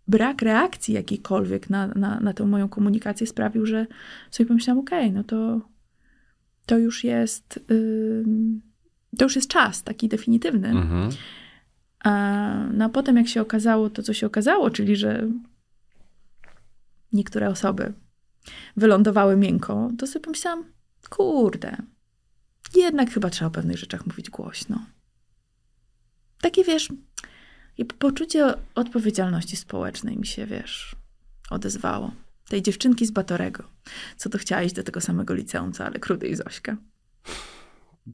brak 0.07 0.41
reakcji 0.41 0.93
jakiejkolwiek 0.93 1.69
na, 1.69 1.88
na, 1.88 2.19
na 2.19 2.34
tę 2.34 2.45
moją 2.45 2.69
komunikację 2.69 3.27
sprawił, 3.27 3.65
że 3.65 3.88
sobie 4.32 4.47
pomyślałam, 4.47 4.79
okej, 4.79 5.11
no 5.11 5.23
to, 5.23 5.61
to 6.65 6.77
już 6.77 7.03
jest 7.03 7.59
ym, 7.71 8.61
to 9.17 9.25
już 9.25 9.36
jest 9.36 9.47
czas 9.47 9.84
taki 9.84 10.09
definitywny. 10.09 10.67
Mhm. 10.69 11.09
A, 12.03 12.65
no 12.73 12.86
a 12.86 12.89
potem 12.89 13.17
jak 13.17 13.27
się 13.27 13.41
okazało 13.41 13.89
to, 13.89 14.03
co 14.03 14.13
się 14.13 14.27
okazało, 14.27 14.69
czyli 14.69 14.95
że 14.95 15.27
niektóre 17.13 17.49
osoby 17.49 17.93
wylądowały 18.77 19.38
miękko, 19.38 19.91
to 19.97 20.07
sobie 20.07 20.23
pomyślałam, 20.23 20.63
kurde, 21.10 21.78
jednak 22.76 23.12
chyba 23.12 23.30
trzeba 23.30 23.47
o 23.47 23.52
pewnych 23.52 23.78
rzeczach 23.78 24.06
mówić 24.06 24.30
głośno. 24.30 24.86
Takie, 26.41 26.64
wiesz, 26.64 26.89
poczucie 27.99 28.54
odpowiedzialności 28.76 29.56
społecznej 29.56 30.18
mi 30.18 30.28
się, 30.28 30.45
wiesz, 30.45 30.95
odezwało. 31.49 32.12
Tej 32.49 32.62
dziewczynki 32.62 33.06
z 33.06 33.12
Batorego, 33.12 33.64
co 34.18 34.30
to 34.30 34.38
chciała 34.38 34.64
iść 34.64 34.76
do 34.76 34.84
tego 34.84 35.02
samego 35.02 35.34
liceum, 35.34 35.74
co 35.74 35.86
ale 35.86 35.99
Krudy 35.99 36.28
i 36.28 36.36
Zośka. 36.36 36.78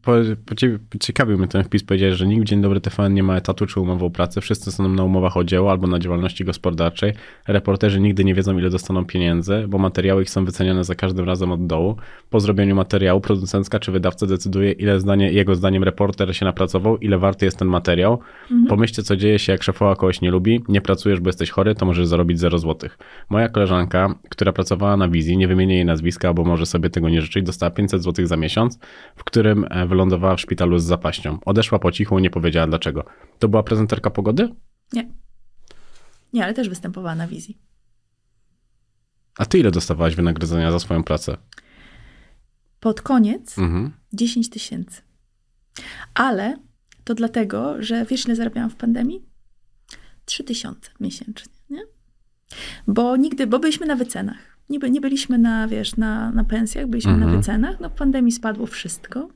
Po, 0.01 0.11
po 0.45 0.55
ciebie, 0.55 0.79
ciekawił 0.99 1.37
mnie 1.37 1.47
ten 1.47 1.63
wpis, 1.63 1.83
powiedziałeś, 1.83 2.15
że 2.15 2.27
nikt 2.27 2.41
w 2.41 2.45
Dzień 2.45 2.61
Dobry 2.61 2.81
TVN 2.81 3.13
nie 3.13 3.23
ma 3.23 3.37
etatu 3.37 3.65
czy 3.65 3.79
umowę 3.79 4.05
o 4.05 4.09
pracę, 4.09 4.41
wszyscy 4.41 4.71
są 4.71 4.89
na 4.89 5.03
umowach 5.03 5.37
o 5.37 5.43
dzieło 5.43 5.71
albo 5.71 5.87
na 5.87 5.99
działalności 5.99 6.45
gospodarczej. 6.45 7.13
Reporterzy 7.47 7.99
nigdy 7.99 8.23
nie 8.25 8.33
wiedzą, 8.33 8.57
ile 8.57 8.69
dostaną 8.69 9.05
pieniędzy, 9.05 9.65
bo 9.67 9.77
materiały 9.77 10.21
ich 10.21 10.29
są 10.29 10.45
wyceniane 10.45 10.83
za 10.83 10.95
każdym 10.95 11.25
razem 11.25 11.51
od 11.51 11.67
dołu. 11.67 11.95
Po 12.29 12.39
zrobieniu 12.39 12.75
materiału 12.75 13.21
producencka 13.21 13.79
czy 13.79 13.91
wydawca 13.91 14.25
decyduje, 14.25 14.71
ile 14.71 14.99
zdanie, 14.99 15.31
jego 15.31 15.55
zdaniem 15.55 15.83
reporter 15.83 16.35
się 16.35 16.45
napracował, 16.45 16.97
ile 16.97 17.17
warty 17.17 17.45
jest 17.45 17.57
ten 17.57 17.67
materiał. 17.67 18.19
Mhm. 18.43 18.65
Pomyślcie, 18.67 19.03
co 19.03 19.15
dzieje 19.15 19.39
się, 19.39 19.51
jak 19.51 19.63
szefowa 19.63 19.95
kogoś 19.95 20.21
nie 20.21 20.31
lubi, 20.31 20.63
nie 20.67 20.81
pracujesz, 20.81 21.19
bo 21.19 21.29
jesteś 21.29 21.49
chory, 21.49 21.75
to 21.75 21.85
możesz 21.85 22.07
zarobić 22.07 22.39
0 22.39 22.57
złotych. 22.57 22.97
Moja 23.29 23.49
koleżanka, 23.49 24.15
która 24.29 24.53
pracowała 24.53 24.97
na 24.97 25.09
wizji, 25.09 25.37
nie 25.37 25.47
wymienię 25.47 25.75
jej 25.75 25.85
nazwiska, 25.85 26.33
bo 26.33 26.43
może 26.43 26.65
sobie 26.65 26.89
tego 26.89 27.09
nie 27.09 27.21
życzyć, 27.21 27.45
dostała 27.45 27.69
500 27.69 28.03
złotych 28.03 28.27
za 28.27 28.37
miesiąc, 28.37 28.79
w 29.15 29.23
którym 29.23 29.65
wylądowała 29.85 30.35
w 30.35 30.41
szpitalu 30.41 30.79
z 30.79 30.83
zapaścią. 30.83 31.39
Odeszła 31.45 31.79
po 31.79 31.91
cichu, 31.91 32.19
nie 32.19 32.29
powiedziała 32.29 32.67
dlaczego. 32.67 33.05
To 33.39 33.47
była 33.47 33.63
prezenterka 33.63 34.09
pogody? 34.09 34.49
Nie. 34.93 35.11
Nie, 36.33 36.43
ale 36.43 36.53
też 36.53 36.69
występowała 36.69 37.15
na 37.15 37.27
wizji. 37.27 37.57
A 39.37 39.45
ty 39.45 39.59
ile 39.59 39.71
dostawałaś 39.71 40.15
wynagrodzenia 40.15 40.71
za 40.71 40.79
swoją 40.79 41.03
pracę? 41.03 41.37
Pod 42.79 43.01
koniec 43.01 43.57
mhm. 43.57 43.91
10 44.13 44.49
tysięcy. 44.49 45.01
Ale 46.13 46.57
to 47.03 47.15
dlatego, 47.15 47.83
że 47.83 48.05
wiesz 48.05 48.25
ile 48.25 48.35
zarabiałam 48.35 48.69
w 48.69 48.75
pandemii? 48.75 49.25
3 50.25 50.43
tysiące 50.43 50.91
miesięcznie, 50.99 51.53
nie? 51.69 51.81
Bo 52.87 53.17
nigdy, 53.17 53.47
bo 53.47 53.59
byliśmy 53.59 53.85
na 53.85 53.95
wycenach. 53.95 54.57
Nie, 54.69 54.79
nie 54.89 55.01
byliśmy 55.01 55.37
na, 55.37 55.67
wiesz, 55.67 55.97
na, 55.97 56.31
na 56.31 56.43
pensjach, 56.43 56.87
byliśmy 56.87 57.11
mhm. 57.11 57.31
na 57.31 57.37
wycenach. 57.37 57.79
No 57.79 57.89
w 57.89 57.93
pandemii 57.93 58.31
spadło 58.31 58.67
wszystko 58.67 59.29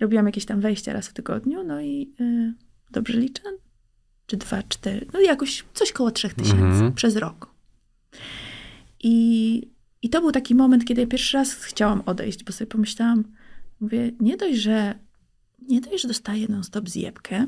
robiłam 0.00 0.26
jakieś 0.26 0.44
tam 0.44 0.60
wejścia 0.60 0.92
raz 0.92 1.08
w 1.08 1.12
tygodniu, 1.12 1.64
no 1.64 1.80
i 1.80 2.14
y, 2.20 2.54
dobrze 2.90 3.18
liczę? 3.18 3.42
Czy 4.26 4.36
dwa, 4.36 4.62
cztery, 4.62 5.06
no 5.12 5.20
jakoś 5.20 5.64
coś 5.74 5.92
koło 5.92 6.10
trzech 6.10 6.34
tysięcy 6.34 6.62
mhm. 6.62 6.92
przez 6.92 7.16
rok. 7.16 7.50
I, 9.02 9.62
I 10.02 10.10
to 10.10 10.20
był 10.20 10.32
taki 10.32 10.54
moment, 10.54 10.84
kiedy 10.84 11.00
ja 11.00 11.06
pierwszy 11.06 11.36
raz 11.36 11.54
chciałam 11.54 12.02
odejść, 12.06 12.44
bo 12.44 12.52
sobie 12.52 12.70
pomyślałam, 12.70 13.24
mówię, 13.80 14.12
nie 14.20 14.36
dość, 14.36 14.58
że 14.58 14.94
nie 15.68 15.80
dość, 15.80 16.02
że 16.02 16.08
dostaję 16.08 16.46
non-stop 16.48 16.88
zjebkę, 16.88 17.46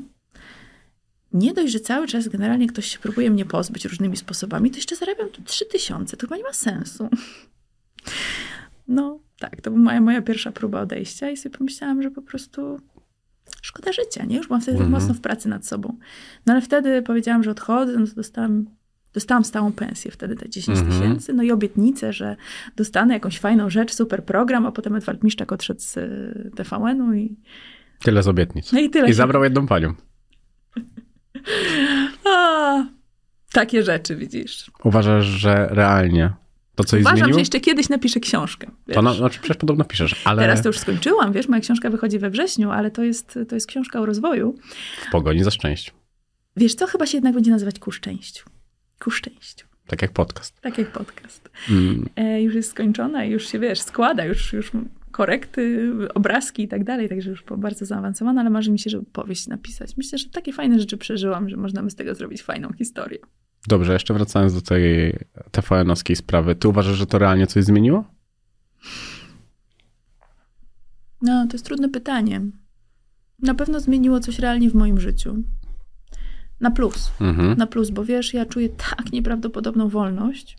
nie 1.33 1.53
dość, 1.53 1.73
że 1.73 1.79
cały 1.79 2.07
czas 2.07 2.27
generalnie 2.27 2.67
ktoś 2.67 2.85
się 2.85 2.99
próbuje 2.99 3.31
mnie 3.31 3.45
pozbyć 3.45 3.85
różnymi 3.85 4.17
sposobami, 4.17 4.71
to 4.71 4.77
jeszcze 4.77 4.95
zarabiam 4.95 5.29
tu 5.29 5.41
trzy 5.41 5.65
tysiące. 5.65 6.17
To 6.17 6.27
chyba 6.27 6.37
nie 6.37 6.43
ma 6.43 6.53
sensu. 6.53 7.09
No, 8.87 9.19
tak, 9.39 9.61
to 9.61 9.71
była 9.71 9.83
moja, 9.83 10.01
moja 10.01 10.21
pierwsza 10.21 10.51
próba 10.51 10.81
odejścia 10.81 11.29
i 11.29 11.37
sobie 11.37 11.57
pomyślałam, 11.57 12.01
że 12.01 12.11
po 12.11 12.21
prostu 12.21 12.79
szkoda 13.61 13.91
życia, 13.91 14.25
nie? 14.25 14.37
Już 14.37 14.47
byłam 14.47 14.61
wtedy 14.61 14.77
mhm. 14.77 14.91
mocno 14.91 15.13
w 15.13 15.21
pracy 15.21 15.49
nad 15.49 15.65
sobą. 15.65 15.97
No 16.45 16.53
ale 16.53 16.61
wtedy 16.61 17.01
powiedziałam, 17.01 17.43
że 17.43 17.51
odchodzę, 17.51 17.97
no 17.99 18.07
to 18.07 18.15
dostałam, 18.15 18.65
dostałam 19.13 19.45
stałą 19.45 19.71
pensję 19.71 20.11
wtedy, 20.11 20.35
te 20.35 20.49
10 20.49 20.79
mhm. 20.79 20.99
tysięcy, 20.99 21.33
no 21.33 21.43
i 21.43 21.51
obietnicę, 21.51 22.13
że 22.13 22.35
dostanę 22.75 23.13
jakąś 23.13 23.39
fajną 23.39 23.69
rzecz, 23.69 23.93
super 23.93 24.23
program, 24.23 24.65
a 24.65 24.71
potem 24.71 24.95
Edward 24.95 25.23
Miszczak 25.23 25.51
odszedł 25.51 25.81
z 25.81 25.97
y, 25.97 26.51
TVN-u 26.55 27.13
i... 27.13 27.37
Tyle 27.99 28.23
z 28.23 28.27
obietnic. 28.27 28.71
No 28.71 28.79
i 28.79 28.89
tyle. 28.89 29.05
I 29.05 29.09
się... 29.09 29.15
zabrał 29.15 29.43
jedną 29.43 29.67
panią. 29.67 29.93
a, 32.35 32.85
takie 33.51 33.83
rzeczy, 33.83 34.15
widzisz. 34.15 34.71
Uważasz, 34.83 35.25
że 35.25 35.67
realnie 35.71 36.33
to 36.83 36.97
Uważam, 36.97 37.17
zmieniło? 37.17 37.33
że 37.33 37.39
jeszcze 37.39 37.59
kiedyś 37.59 37.89
napiszę 37.89 38.19
książkę. 38.19 38.71
Wiesz? 38.87 38.95
To 38.95 39.01
na, 39.01 39.13
znaczy 39.13 39.39
przecież 39.39 39.57
podobno 39.57 39.85
piszesz, 39.85 40.15
ale... 40.25 40.41
Teraz 40.41 40.61
to 40.61 40.69
już 40.69 40.79
skończyłam, 40.79 41.33
wiesz, 41.33 41.47
moja 41.47 41.61
książka 41.61 41.89
wychodzi 41.89 42.19
we 42.19 42.29
wrześniu, 42.29 42.71
ale 42.71 42.91
to 42.91 43.03
jest, 43.03 43.39
to 43.49 43.55
jest 43.55 43.67
książka 43.67 43.99
o 43.99 44.05
rozwoju. 44.05 44.55
W 45.07 45.11
pogoni 45.11 45.43
za 45.43 45.51
szczęściem. 45.51 45.95
Wiesz 46.55 46.75
co, 46.75 46.87
chyba 46.87 47.05
się 47.05 47.17
jednak 47.17 47.33
będzie 47.33 47.51
nazywać 47.51 47.79
Ku 47.79 47.91
szczęściu. 47.91 48.45
Ku 48.99 49.11
szczęściu. 49.11 49.67
Tak 49.87 50.01
jak 50.01 50.11
podcast. 50.11 50.61
Tak 50.61 50.77
jak 50.77 50.91
podcast. 50.91 51.49
Mm. 51.69 52.09
E, 52.15 52.41
już 52.41 52.55
jest 52.55 52.69
skończona 52.69 53.25
i 53.25 53.31
już 53.31 53.47
się, 53.47 53.59
wiesz, 53.59 53.81
składa, 53.81 54.25
już, 54.25 54.53
już 54.53 54.71
korekty, 55.11 55.91
obrazki 56.13 56.63
i 56.63 56.67
tak 56.67 56.83
dalej, 56.83 57.09
także 57.09 57.29
już 57.29 57.43
bardzo 57.57 57.85
zaawansowana, 57.85 58.41
ale 58.41 58.49
marzy 58.49 58.71
mi 58.71 58.79
się, 58.79 58.89
żeby 58.89 59.05
powieść 59.05 59.47
napisać. 59.47 59.97
Myślę, 59.97 60.17
że 60.17 60.29
takie 60.29 60.53
fajne 60.53 60.79
rzeczy 60.79 60.97
przeżyłam, 60.97 61.49
że 61.49 61.57
można 61.57 61.83
by 61.83 61.89
z 61.89 61.95
tego 61.95 62.15
zrobić 62.15 62.43
fajną 62.43 62.73
historię. 62.73 63.19
Dobrze, 63.67 63.93
jeszcze 63.93 64.13
wracając 64.13 64.53
do 64.53 64.61
tej 64.61 65.15
TVN-owskiej 65.51 66.15
sprawy. 66.15 66.55
Ty 66.55 66.67
uważasz, 66.67 66.97
że 66.97 67.05
to 67.05 67.19
realnie 67.19 67.47
coś 67.47 67.63
zmieniło? 67.63 68.03
No, 71.21 71.47
to 71.47 71.53
jest 71.53 71.65
trudne 71.65 71.89
pytanie. 71.89 72.41
Na 73.39 73.53
pewno 73.53 73.79
zmieniło 73.79 74.19
coś 74.19 74.39
realnie 74.39 74.69
w 74.69 74.75
moim 74.75 74.99
życiu. 74.99 75.43
Na 76.59 76.71
plus. 76.71 77.11
Mhm. 77.21 77.57
Na 77.57 77.67
plus, 77.67 77.89
bo 77.89 78.05
wiesz, 78.05 78.33
ja 78.33 78.45
czuję 78.45 78.69
tak 78.69 79.11
nieprawdopodobną 79.13 79.89
wolność. 79.89 80.57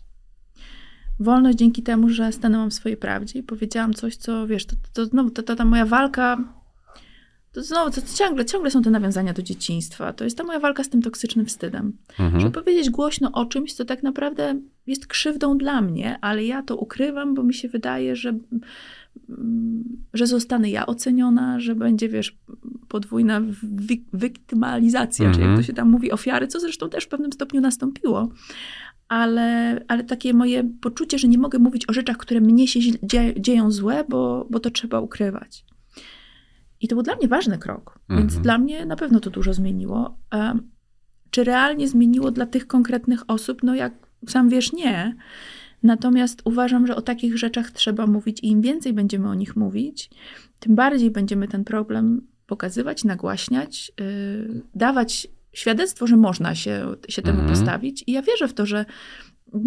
Wolność 1.19 1.57
dzięki 1.57 1.83
temu, 1.83 2.09
że 2.09 2.31
stanęłam 2.31 2.69
w 2.69 2.73
swojej 2.73 2.97
prawdzie 2.97 3.39
i 3.39 3.43
powiedziałam 3.43 3.93
coś, 3.93 4.15
co 4.15 4.47
wiesz, 4.47 4.65
to, 4.65 4.75
to, 4.93 5.07
to, 5.07 5.43
to 5.43 5.55
ta 5.55 5.65
moja 5.65 5.85
walka 5.85 6.37
to 7.51 7.63
znowu, 7.63 7.91
to 7.91 8.01
ciągle, 8.15 8.45
ciągle 8.45 8.71
są 8.71 8.81
te 8.81 8.89
nawiązania 8.89 9.33
do 9.33 9.41
dzieciństwa. 9.41 10.13
To 10.13 10.23
jest 10.23 10.37
ta 10.37 10.43
moja 10.43 10.59
walka 10.59 10.83
z 10.83 10.89
tym 10.89 11.01
toksycznym 11.01 11.45
wstydem. 11.45 11.93
Mhm. 12.19 12.41
Żeby 12.41 12.53
powiedzieć 12.53 12.89
głośno 12.89 13.31
o 13.31 13.45
czymś, 13.45 13.73
co 13.73 13.85
tak 13.85 14.03
naprawdę 14.03 14.59
jest 14.87 15.07
krzywdą 15.07 15.57
dla 15.57 15.81
mnie, 15.81 16.17
ale 16.21 16.45
ja 16.45 16.63
to 16.63 16.77
ukrywam, 16.77 17.33
bo 17.33 17.43
mi 17.43 17.53
się 17.53 17.67
wydaje, 17.67 18.15
że, 18.15 18.29
mm, 19.29 19.83
że 20.13 20.27
zostanę 20.27 20.69
ja 20.69 20.85
oceniona, 20.85 21.59
że 21.59 21.75
będzie, 21.75 22.09
wiesz, 22.09 22.37
podwójna 22.87 23.41
wi- 23.63 24.05
wiktymalizacja, 24.13 25.25
mhm. 25.25 25.33
czy 25.35 25.41
jak 25.41 25.47
to 25.47 25.51
mhm. 25.51 25.63
się 25.63 25.73
tam 25.73 25.89
mówi, 25.89 26.11
ofiary, 26.11 26.47
co 26.47 26.59
zresztą 26.59 26.89
też 26.89 27.03
w 27.03 27.07
pewnym 27.07 27.31
stopniu 27.31 27.61
nastąpiło. 27.61 28.29
Ale, 29.07 29.81
ale 29.87 30.03
takie 30.03 30.33
moje 30.33 30.69
poczucie, 30.81 31.17
że 31.17 31.27
nie 31.27 31.37
mogę 31.37 31.59
mówić 31.59 31.89
o 31.89 31.93
rzeczach, 31.93 32.17
które 32.17 32.41
mnie 32.41 32.67
się 32.67 32.79
dzie- 33.03 33.33
dzieją 33.41 33.71
złe, 33.71 34.03
bo, 34.09 34.47
bo 34.49 34.59
to 34.59 34.69
trzeba 34.69 34.99
ukrywać. 34.99 35.65
I 36.81 36.87
to 36.87 36.95
był 36.95 37.03
dla 37.03 37.15
mnie 37.15 37.27
ważny 37.27 37.57
krok, 37.57 37.99
mhm. 38.09 38.19
więc 38.19 38.39
dla 38.41 38.57
mnie 38.57 38.85
na 38.85 38.95
pewno 38.95 39.19
to 39.19 39.29
dużo 39.29 39.53
zmieniło. 39.53 40.17
Czy 41.29 41.43
realnie 41.43 41.87
zmieniło 41.87 42.31
dla 42.31 42.45
tych 42.45 42.67
konkretnych 42.67 43.23
osób? 43.27 43.63
No 43.63 43.75
jak 43.75 43.93
sam 44.27 44.49
wiesz, 44.49 44.73
nie. 44.73 45.15
Natomiast 45.83 46.41
uważam, 46.45 46.87
że 46.87 46.95
o 46.95 47.01
takich 47.01 47.37
rzeczach 47.37 47.71
trzeba 47.71 48.07
mówić 48.07 48.39
i 48.39 48.47
im 48.47 48.61
więcej 48.61 48.93
będziemy 48.93 49.29
o 49.29 49.33
nich 49.33 49.55
mówić, 49.55 50.09
tym 50.59 50.75
bardziej 50.75 51.11
będziemy 51.11 51.47
ten 51.47 51.63
problem 51.63 52.27
pokazywać, 52.47 53.03
nagłaśniać, 53.03 53.91
yy, 53.99 54.61
dawać 54.75 55.27
świadectwo, 55.53 56.07
że 56.07 56.17
można 56.17 56.55
się, 56.55 56.95
się 57.09 57.21
temu 57.21 57.39
mhm. 57.39 57.57
postawić. 57.57 58.03
I 58.07 58.11
ja 58.11 58.21
wierzę 58.21 58.47
w 58.47 58.53
to, 58.53 58.65
że 58.65 58.85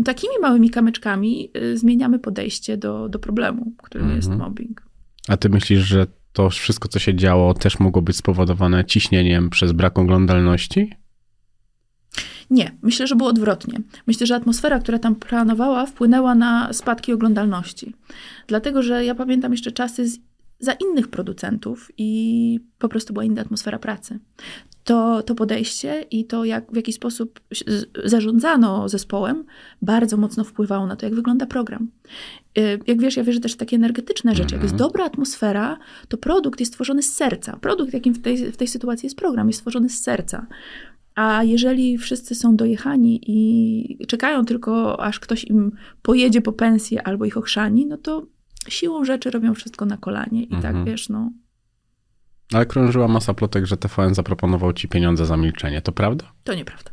takimi 0.05 0.35
małymi 0.41 0.71
kamyczkami 0.71 1.51
yy, 1.55 1.79
zmieniamy 1.79 2.19
podejście 2.19 2.77
do, 2.77 3.09
do 3.09 3.19
problemu, 3.19 3.73
którym 3.83 4.07
mhm. 4.07 4.17
jest 4.17 4.31
mobbing. 4.31 4.83
A 5.29 5.37
ty 5.37 5.49
myślisz, 5.49 5.81
że 5.81 6.07
to 6.35 6.51
wszystko, 6.51 6.89
co 6.89 6.99
się 6.99 7.15
działo, 7.15 7.55
też 7.55 7.79
mogło 7.79 8.03
być 8.03 8.17
spowodowane 8.17 8.85
ciśnieniem 8.85 9.51
przez 9.51 9.73
brak 9.73 9.99
oglądalności? 9.99 10.91
Nie, 12.51 12.71
myślę, 12.83 13.07
że 13.07 13.17
było 13.17 13.31
odwrotnie. 13.31 13.81
Myślę, 14.07 14.27
że 14.27 14.35
atmosfera, 14.35 14.79
która 14.79 14.99
tam 14.99 15.15
planowała, 15.15 15.87
wpłynęła 15.87 16.35
na 16.35 16.73
spadki 16.73 17.13
oglądalności. 17.13 17.95
Dlatego, 18.47 18.83
że 18.83 19.05
ja 19.05 19.15
pamiętam 19.15 19.53
jeszcze 19.53 19.73
czasy 19.73 20.09
z, 20.09 20.19
za 20.59 20.73
innych 20.73 21.09
producentów 21.09 21.91
i 21.99 22.61
po 22.79 22.89
prostu 22.89 23.13
była 23.13 23.25
inna 23.25 23.43
atmosfera 23.43 23.79
pracy 23.79 24.19
to, 24.85 25.23
to 25.23 25.35
podejście 25.35 26.05
i 26.11 26.25
to, 26.25 26.45
jak, 26.45 26.73
w 26.73 26.77
jaki 26.77 26.93
sposób 26.93 27.41
zarządzano 28.05 28.89
zespołem, 28.89 29.45
bardzo 29.83 30.17
mocno 30.17 30.45
wpływało 30.45 30.87
na 30.87 30.97
to, 30.97 31.07
jak 31.07 31.15
wygląda 31.15 31.47
program. 31.47 31.89
Y, 32.59 32.81
jak 32.87 33.01
wiesz, 33.01 33.17
ja 33.17 33.25
wierzę 33.25 33.41
też 33.41 33.53
w 33.53 33.57
takie 33.57 33.77
energetyczne 33.77 34.35
rzeczy. 34.35 34.55
Jak 34.55 34.63
jest 34.63 34.75
mhm. 34.75 34.91
dobra 34.91 35.05
atmosfera, 35.05 35.79
to 36.09 36.17
produkt 36.17 36.61
jest 36.61 36.73
stworzony 36.73 37.03
z 37.03 37.13
serca. 37.15 37.57
Produkt, 37.57 37.95
jakim 37.95 38.15
w 38.15 38.23
tej, 38.23 38.53
w 38.53 38.57
tej 38.57 38.69
sytuacji 38.69 39.07
jest 39.07 39.17
program, 39.17 39.47
jest 39.47 39.59
stworzony 39.59 39.89
z 39.89 40.03
serca. 40.03 40.47
A 41.15 41.45
jeżeli 41.45 41.99
wszyscy 41.99 42.35
są 42.35 42.57
dojechani 42.57 43.21
i 43.27 44.07
czekają 44.07 44.45
tylko, 44.45 45.01
aż 45.01 45.21
ktoś 45.21 45.45
im 45.45 45.73
pojedzie 46.03 46.41
po 46.41 46.53
pensję 46.53 47.03
albo 47.03 47.25
ich 47.25 47.37
ochrzani, 47.37 47.87
no 47.87 47.97
to 47.97 48.27
siłą 48.69 49.05
rzeczy 49.05 49.31
robią 49.31 49.55
wszystko 49.55 49.87
na 49.87 49.97
kolanie. 49.97 50.43
I 50.43 50.49
tak, 50.49 50.57
mhm. 50.57 50.75
tak, 50.75 50.85
wiesz, 50.85 51.09
no, 51.09 51.31
Ale 52.53 52.67
krążyła 52.67 53.09
masa 53.09 53.35
plotek, 53.35 53.67
że 53.67 53.77
TVN 53.77 54.15
zaproponował 54.15 54.73
ci 54.73 54.89
pieniądze 54.89 55.27
za 55.27 55.37
milczenie. 55.37 55.83
To 55.83 55.93
prawda? 55.93 56.33
To 56.45 56.55
nieprawda. 56.55 56.91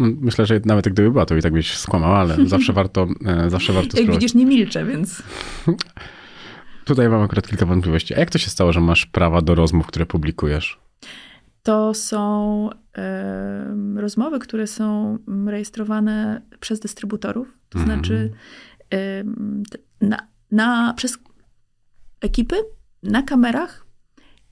No, 0.00 0.06
myślę, 0.20 0.46
że 0.46 0.60
nawet 0.64 0.88
gdyby 0.88 1.10
była, 1.10 1.26
to 1.26 1.36
i 1.36 1.42
tak 1.42 1.52
byś 1.52 1.76
skłamała, 1.76 2.18
ale 2.18 2.46
zawsze 2.46 2.72
warto, 2.72 3.08
e, 3.26 3.50
zawsze 3.50 3.72
warto 3.72 4.00
Jak 4.00 4.10
widzisz, 4.10 4.34
nie 4.34 4.46
milczę, 4.46 4.84
więc 4.84 5.22
Tutaj 6.84 7.08
mam 7.08 7.22
akurat 7.22 7.48
kilka 7.48 7.66
wątpliwości. 7.66 8.14
A 8.14 8.18
jak 8.18 8.30
to 8.30 8.38
się 8.38 8.50
stało, 8.50 8.72
że 8.72 8.80
masz 8.80 9.06
prawa 9.06 9.42
do 9.42 9.54
rozmów, 9.54 9.86
które 9.86 10.06
publikujesz? 10.06 10.82
to 11.62 11.94
są 11.94 12.70
rozmowy, 13.96 14.38
które 14.38 14.66
są 14.66 15.18
mm, 15.28 15.48
rejestrowane 15.48 16.42
przez 16.60 16.80
dystrybutorów. 16.80 17.58
To 17.68 17.78
Mhm. 17.78 17.98
znaczy 17.98 18.32
na, 20.00 20.18
na, 20.52 20.94
przez 20.94 21.18
ekipy, 22.20 22.56
na 23.02 23.22
kamerach 23.22 23.86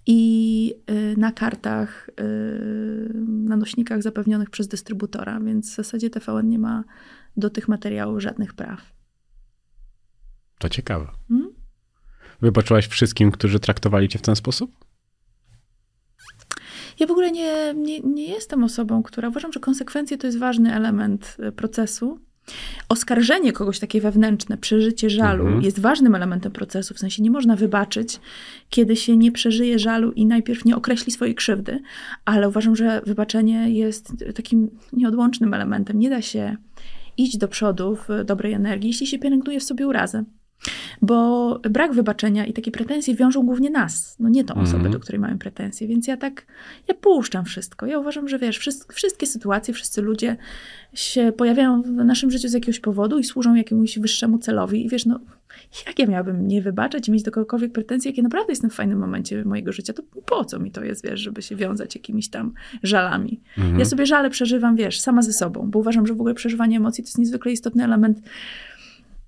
i 0.07 0.75
y, 0.91 1.17
na 1.17 1.33
kartach, 1.33 2.11
y, 2.21 3.11
na 3.25 3.57
nośnikach 3.57 4.03
zapewnionych 4.03 4.51
przez 4.51 4.69
dystrybutora, 4.69 5.41
więc 5.41 5.73
w 5.73 5.77
zasadzie 5.77 6.11
TVN 6.11 6.49
nie 6.49 6.59
ma 6.59 6.85
do 7.37 7.51
tych 7.51 7.69
materiałów 7.69 8.23
żadnych 8.23 8.55
praw. 8.55 8.93
To 10.59 10.69
ciekawe. 10.69 11.09
Mhm. 11.31 11.55
Wybaczyłaś 12.43 12.87
wszystkim, 12.87 13.31
którzy 13.31 13.61
traktowali 13.61 14.09
cię 14.09 14.19
w 14.19 14.23
ten 14.23 14.37
sposób? 14.37 14.71
Ja 16.99 17.07
w 17.07 17.11
ogóle 17.11 17.31
nie, 17.31 17.75
nie, 17.75 18.01
nie 18.01 18.27
jestem 18.27 18.65
osobą, 18.65 19.03
która 19.03 19.29
uważam, 19.29 19.53
że 19.53 19.61
konsekwencje 19.61 20.19
to 20.19 20.27
jest 20.27 20.39
ważny 20.39 20.75
element 20.75 21.37
e, 21.39 21.53
procesu. 21.53 22.21
Oskarżenie 22.89 23.53
kogoś 23.53 23.79
takie 23.79 24.01
wewnętrzne, 24.01 24.59
przeżycie 24.59 25.11
żalu 25.11 25.45
Mhm. 25.45 25.63
jest 25.63 25.81
ważnym 25.81 26.15
elementem 26.15 26.53
procesu. 26.53 26.95
W 26.95 26.99
sensie 26.99 27.23
nie 27.23 27.31
można 27.31 27.57
wybaczyć, 27.57 28.21
kiedy 28.71 28.97
się 28.97 29.17
nie 29.17 29.33
przeżyje 29.33 29.79
żalu 29.79 30.13
i 30.13 30.27
najpierw 30.27 30.65
nie 30.65 30.77
określi 30.77 31.13
swojej 31.13 31.35
krzywdy, 31.35 31.81
ale 32.25 32.49
uważam, 32.49 32.77
że 32.77 33.03
wybaczenie 33.07 33.71
jest 33.71 34.13
takim 34.35 34.71
nieodłącznym 34.93 35.55
elementem. 35.55 35.99
Nie 35.99 36.11
da 36.11 36.23
się 36.23 36.57
iść 37.17 37.37
do 37.37 37.49
przodu 37.49 37.97
w 37.97 38.25
dobrej 38.25 38.53
energii, 38.53 38.89
jeśli 38.89 39.07
się 39.07 39.19
pielęgnuje 39.19 39.61
w 39.61 39.65
sobie 39.65 39.87
urazę. 39.87 40.25
Bo 41.03 41.59
brak 41.71 41.93
wybaczenia 41.93 42.47
i 42.47 42.53
takie 42.53 42.71
pretensje 42.71 43.15
wiążą 43.15 43.43
głównie 43.47 43.71
nas, 43.71 44.17
no 44.21 44.29
nie 44.29 44.45
tą 44.45 44.55
osobę, 44.55 44.75
Mhm. 44.77 44.93
do 44.93 45.01
której 45.01 45.19
mamy 45.21 45.39
pretensje. 45.39 45.89
Więc 45.89 46.07
ja 46.07 46.17
tak, 46.17 46.47
ja 46.89 46.95
puszczam 46.95 47.45
wszystko. 47.45 47.87
Ja 47.87 47.99
uważam, 47.99 48.29
że 48.29 48.39
wiesz, 48.39 48.59
wszyst- 48.59 48.93
wszystkie 48.93 49.27
sytuacje, 49.27 49.75
wszyscy 49.75 50.03
ludzie 50.03 50.37
się 50.95 51.33
pojawiają 51.37 51.83
w 51.83 51.87
naszym 51.91 52.31
życiu 52.31 52.49
z 52.49 52.53
jakiegoś 52.53 52.81
powodu 52.81 53.19
i 53.19 53.25
służą 53.25 53.55
jakiemuś 53.55 53.99
wyższemu 53.99 54.39
celowi. 54.39 54.87
I 54.87 54.89
wiesz, 54.89 55.07
no 55.07 55.21
jak 55.87 55.99
ja 55.99 56.07
miałabym 56.07 56.49
nie 56.49 56.63
wybaczać 56.63 57.09
i 57.09 57.13
mieć 57.13 57.23
do 57.23 57.31
kogokolwiek 57.31 57.73
pretensje, 57.73 58.11
jak 58.11 58.17
ja 58.17 58.23
naprawdę 58.23 58.53
jestem 58.53 58.71
w 58.71 58.75
fajnym 58.75 58.99
momencie 58.99 59.45
mojego 59.45 59.73
życia, 59.73 59.93
to 59.93 60.03
po 60.27 60.45
co 60.45 60.59
mi 60.59 60.71
to 60.71 60.85
jest, 60.85 61.05
wiesz, 61.05 61.21
żeby 61.21 61.43
się 61.43 61.57
wiązać 61.57 61.95
jakimiś 61.95 62.29
tam 62.29 62.53
żalami. 62.83 63.41
Mhm. 63.59 63.79
Ja 63.79 63.85
sobie 63.85 64.07
żale 64.07 64.31
przeżywam, 64.31 64.77
wiesz, 64.77 65.01
sama 65.01 65.23
ze 65.23 65.33
sobą, 65.33 65.71
bo 65.71 65.79
uważam, 65.79 66.07
że 66.07 66.15
w 66.15 66.21
ogóle 66.21 66.35
przeżywanie 66.35 66.77
emocji 66.77 67.05
to 67.05 67.09
jest 67.09 67.19
niezwykle 67.19 67.53
istotny 67.53 67.85
element 67.85 68.19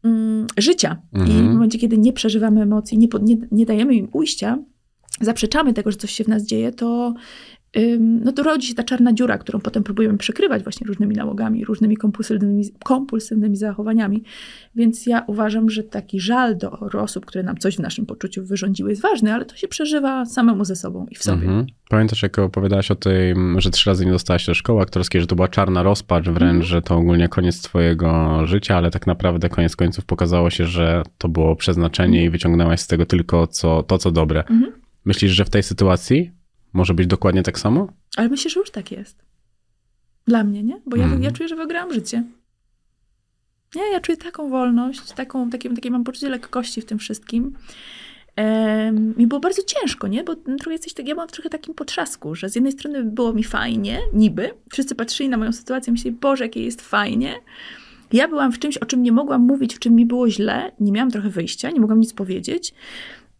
mm, 0.05 0.46
życia. 0.59 1.03
I 1.12 1.18
Mhm. 1.18 1.50
w 1.50 1.53
momencie, 1.53 1.78
kiedy 1.78 1.98
nie 1.98 2.12
przeżywamy 2.12 2.62
emocji, 2.62 2.98
nie, 2.98 3.09
nie, 3.22 3.36
nie 3.53 3.66
dajemy 3.66 3.94
im 3.94 4.09
ujścia, 4.12 4.59
zaprzeczamy 5.20 5.72
tego, 5.74 5.90
że 5.90 5.96
coś 5.96 6.11
się 6.12 6.24
w 6.24 6.28
nas 6.28 6.42
dzieje, 6.44 6.72
to, 6.72 7.14
no 8.01 8.33
to 8.33 8.43
rodzi 8.43 8.66
się 8.66 8.75
ta 8.75 8.83
czarna 8.83 9.12
dziura, 9.12 9.39
którą 9.39 9.61
potem 9.61 9.83
próbujemy 9.83 10.18
przykrywać 10.18 10.62
właśnie 10.62 10.87
różnymi 10.87 11.16
nałogami, 11.16 11.64
różnymi 11.64 11.97
kompulsywnymi, 11.97 12.64
kompulsywnymi 12.85 13.57
zachowaniami. 13.57 14.23
Więc 14.75 15.07
ja 15.07 15.25
uważam, 15.27 15.70
że 15.70 15.83
taki 15.83 16.20
żal 16.20 16.57
do 16.57 16.70
osób, 16.81 17.27
które 17.27 17.45
nam 17.45 17.57
coś 17.57 17.77
w 17.77 17.81
naszym 17.81 18.07
poczuciu 18.07 18.45
wyrządziły, 18.45 18.91
jest 18.91 19.03
ważny, 19.03 19.35
ale 19.35 19.45
to 19.45 19.57
się 19.57 19.68
przeżywa 19.68 20.25
samemu 20.25 20.64
ze 20.64 20.77
sobą 20.77 21.07
i 21.11 21.14
w 21.14 21.23
sobie. 21.23 21.43
Mhm. 21.43 21.66
Pamiętasz, 21.89 22.23
jak 22.23 22.39
opowiadałaś 22.39 22.91
o 22.91 22.95
tym, 22.95 23.61
że 23.61 23.70
trzy 23.70 23.91
razy 23.91 24.07
nie 24.07 24.12
dostałaś 24.12 24.47
do 24.47 24.55
szkoły 24.55 24.83
aktorskiej, 24.83 25.20
że 25.20 25.27
to 25.27 25.37
była 25.37 25.49
czarna 25.49 25.83
rozpacz 25.83 26.25
wręcz, 26.25 26.43
Mhm. 26.43 26.62
że 26.62 26.83
to 26.83 26.97
ogólnie 26.97 27.29
koniec 27.29 27.62
twojego 27.62 28.41
życia, 28.47 28.77
ale 28.77 28.91
tak 28.91 29.07
naprawdę 29.07 29.49
koniec 29.49 29.77
końców 29.77 30.05
pokazało 30.05 30.51
się, 30.51 30.66
że 30.66 31.03
to 31.18 31.29
było 31.29 31.57
przeznaczenie 31.57 32.25
i 32.25 32.31
wyciągnęłaś 32.31 32.81
z 32.81 32.87
tego 32.87 33.07
tylko 33.07 33.47
co, 33.47 33.83
to, 33.83 33.99
co 33.99 34.11
dobre. 34.11 34.41
Mhm. 34.41 34.73
Myślisz, 35.05 35.33
że 35.33 35.45
w 35.45 35.51
tej 35.51 35.62
sytuacji 35.62 36.31
może 36.73 36.95
być 36.95 37.07
dokładnie 37.07 37.43
tak 37.43 37.59
samo? 37.59 37.89
Ale 38.16 38.29
myślę, 38.29 38.51
że 38.51 38.61
już 38.61 38.70
tak 38.70 38.93
jest. 38.93 39.25
Dla 40.27 40.45
mnie, 40.45 40.62
nie? 40.62 40.81
Bo 40.87 40.97
ja, 40.97 41.05
Mhm. 41.05 41.23
ja 41.23 41.31
czuję, 41.31 41.49
że 41.49 41.57
wygrałam 41.57 41.93
życie. 41.95 42.25
Nie, 43.75 43.93
ja 43.93 44.01
czuję 44.01 44.18
taką 44.18 44.51
wolność, 44.51 45.12
taką, 45.12 45.51
takie, 45.51 45.70
takie 45.75 45.91
mam 45.91 46.05
poczucie 46.05 46.29
lekkości 46.29 46.81
w 46.81 46.85
tym 46.85 46.99
wszystkim. 46.99 47.53
Em, 48.37 49.14
Mi 49.16 49.27
było 49.27 49.41
bardzo 49.41 49.62
ciężko, 49.62 50.09
nie? 50.09 50.25
Bo 50.25 50.37
trochę 50.37 50.73
jesteś, 50.73 50.95
tak- 50.95 51.09
ja 51.09 51.27
w 51.27 51.33
trochę 51.33 51.51
takim 51.51 51.75
potrzasku, 51.75 52.35
że 52.35 52.49
z 52.49 52.55
jednej 52.55 52.73
strony 52.73 53.05
było 53.05 53.33
mi 53.33 53.45
fajnie, 53.45 53.99
niby. 54.12 54.51
Wszyscy 54.73 54.95
patrzyli 54.95 55.29
na 55.29 55.37
moją 55.37 55.53
sytuację 55.53 55.91
i 55.91 55.93
myśleli, 55.93 56.16
Boże, 56.20 56.45
jakie 56.45 56.64
jest 56.64 56.81
fajnie. 56.83 57.35
Ja 58.12 58.29
byłam 58.29 58.53
w 58.53 58.59
czymś, 58.59 58.77
o 58.79 58.87
czym 58.87 59.03
nie 59.03 59.12
mogłam 59.12 59.41
mówić, 59.43 59.75
w 59.75 59.79
czym 59.79 59.95
mi 59.95 60.07
było 60.07 60.31
źle. 60.31 60.73
Nie 60.81 60.93
miałam 60.93 61.11
trochę 61.11 61.29
wyjścia, 61.31 61.70
nie 61.70 61.81
mogłam 61.81 62.01
nic 62.01 62.12
powiedzieć. 62.12 62.75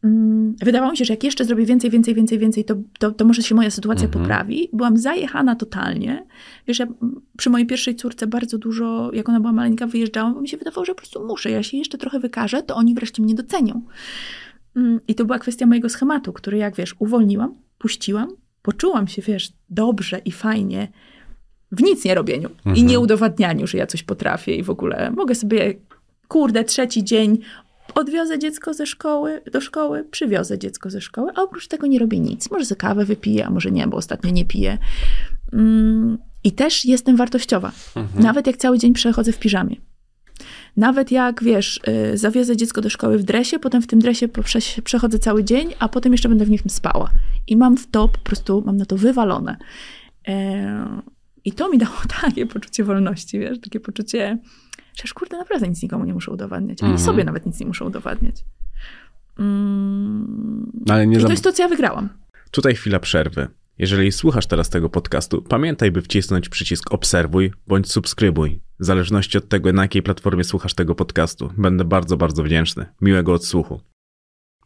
Mm, 0.05 0.55
Wydawało 0.62 0.90
mi 0.90 0.96
się, 0.96 1.05
że 1.05 1.12
jak 1.12 1.24
jeszcze 1.24 1.44
zrobię 1.44 1.64
więcej, 1.66 1.90
więcej, 1.90 2.14
więcej, 2.14 2.38
więcej, 2.38 2.64
to, 2.64 2.74
to, 2.98 3.11
to 3.11 3.24
może 3.24 3.42
się 3.42 3.55
moja 3.55 3.70
sytuacja 3.70 4.05
Mhm. 4.07 4.22
poprawi. 4.24 4.68
Byłam 4.72 4.96
zajechana 4.96 5.57
totalnie. 5.57 6.26
Wiesz, 6.66 6.78
ja 6.78 6.86
przy 7.36 7.50
mojej 7.50 7.66
pierwszej 7.66 7.96
córce 7.96 8.26
bardzo 8.26 8.59
dużo, 8.59 9.11
jak 9.12 9.28
ona 9.28 9.40
była 9.40 9.53
maleńka, 9.53 9.86
wyjeżdżałam, 9.86 10.34
bo 10.34 10.40
mi 10.40 10.48
się 10.48 10.57
wydawało, 10.57 10.84
że 10.84 10.92
po 10.94 10.98
prostu 10.98 11.26
muszę. 11.26 11.50
Ja 11.50 11.62
się 11.62 11.76
jeszcze 11.76 11.98
trochę 11.98 12.20
wykażę, 12.20 12.62
to 12.62 12.74
oni 12.74 12.94
wreszcie 12.94 13.22
mnie 13.22 13.34
docenią. 13.34 13.80
Mm, 14.76 15.00
I 15.09 15.14
to 15.14 15.24
była 15.24 15.38
kwestia 15.38 15.66
mojego 15.66 15.88
schematu, 15.88 16.32
który 16.32 16.57
jak 16.59 16.76
wiesz, 16.76 16.94
uwolniłam, 16.98 17.55
puściłam, 17.78 18.28
poczułam 18.62 19.09
się, 19.09 19.22
wiesz, 19.22 19.53
dobrze 19.70 20.18
i 20.24 20.32
fajnie 20.32 20.88
w 21.72 21.82
nic 21.82 22.05
nie 22.05 22.14
robieniu 22.14 22.48
i 22.48 22.68
Mhm. 22.68 22.86
nie 22.86 23.00
udowadnianiu, 23.00 23.66
że 23.66 23.78
ja 23.78 23.86
coś 23.86 24.03
potrafię 24.03 24.57
i 24.57 24.62
w 24.62 24.70
ogóle 24.70 25.11
mogę 25.16 25.34
sobie, 25.34 25.74
kurde, 26.28 26.64
trzeci 26.64 27.05
dzień 27.05 27.38
odwiozę 27.95 28.38
dziecko 28.38 28.74
ze 28.74 28.86
szkoły, 28.86 29.43
do 29.53 29.61
szkoły, 29.61 30.05
przywiozę 30.11 30.59
dziecko 30.59 30.90
ze 30.90 31.01
szkoły, 31.01 31.30
a 31.34 31.43
oprócz 31.43 31.68
tego 31.68 31.86
nie 31.86 31.99
robię 31.99 32.18
nic. 32.18 32.51
Może 32.51 32.64
sobie 32.64 32.78
kawę 32.78 33.05
wypiję, 33.05 33.47
a 33.47 33.51
może 33.51 33.70
nie, 33.70 33.86
bo 33.86 33.97
ostatnio 33.97 34.30
nie 34.30 34.45
piję. 34.45 34.78
Mm, 35.53 36.18
I 36.45 36.53
też 36.53 36.84
jestem 36.84 37.16
wartościowa. 37.16 37.72
Nawet 38.14 38.47
jak 38.47 38.57
cały 38.57 38.78
dzień 38.78 38.93
przechodzę 38.93 39.32
w 39.32 39.38
piżamie. 39.38 39.76
Nawet 40.76 41.11
jak, 41.11 41.45
wiesz, 41.45 41.80
y, 42.12 42.18
zawiozę 42.18 42.57
dziecko 42.57 42.80
do 42.80 42.90
szkoły 42.90 43.18
w 43.18 43.22
dresie, 43.22 43.59
potem 43.59 43.82
w 43.82 43.86
tym 43.86 43.99
dresie 43.99 44.28
przechodzę 44.84 45.18
cały 45.18 45.45
dzień, 45.45 45.74
a 45.78 45.88
potem 45.88 46.12
jeszcze 46.12 46.28
będę 46.28 46.45
w 46.45 46.51
nim 46.51 46.61
spała. 46.68 47.11
I 47.47 47.57
mam 47.57 47.76
w 47.76 47.86
to 47.90 48.09
po 48.09 48.18
prostu, 48.18 48.62
mam 48.66 48.76
na 48.76 48.84
to 48.84 48.97
wywalone. 48.97 49.57
E, 50.28 51.03
I 51.45 51.53
to 51.53 51.70
mi 51.70 51.78
dało 51.78 51.97
takie 52.22 52.47
poczucie 52.47 52.84
wolności, 52.84 53.38
wiesz, 53.38 53.61
takie 53.61 53.80
poczucie, 53.80 54.38
już 55.05 55.14
kurde, 55.14 55.36
naprawdę 55.36 55.68
nic 55.68 55.82
nikomu 55.82 56.05
nie 56.05 56.14
muszę 56.14 56.30
udowadniać. 56.30 56.82
Ani 56.82 56.93
Mhm. 56.93 57.07
sobie 57.07 57.24
nawet 57.24 57.47
nic 57.47 57.61
nie 57.61 57.66
muszę 57.66 57.84
udowadniać. 57.84 58.45
Mm. 59.38 60.72
Ale 60.88 61.07
nie 61.07 61.18
I 61.18 61.22
to 61.22 61.30
jest 61.30 61.45
to, 61.45 61.53
co 61.53 61.62
ja 61.62 61.68
wygrałam. 61.68 62.09
Tutaj 62.51 62.74
chwila 62.74 63.01
przerwy. 63.01 63.49
Jeżeli 63.78 64.12
słuchasz 64.12 64.47
teraz 64.47 64.68
tego 64.68 64.88
podcastu, 64.88 65.43
pamiętaj, 65.43 65.90
by 65.90 66.03
wcisnąć 66.03 66.49
przycisk 66.49 66.93
obserwuj 66.93 67.53
bądź 67.66 67.93
subskrybuj. 67.93 68.61
W 68.80 68.84
zależności 68.84 69.38
od 69.38 69.49
tego, 69.49 69.72
na 69.72 69.82
jakiej 69.82 70.03
platformie 70.03 70.45
słuchasz 70.45 70.74
tego 70.74 70.95
podcastu. 70.95 71.53
Będę 71.59 71.84
bardzo, 71.84 72.16
bardzo 72.16 72.43
wdzięczny. 72.43 72.86
Miłego 73.01 73.32
odsłuchu. 73.32 73.80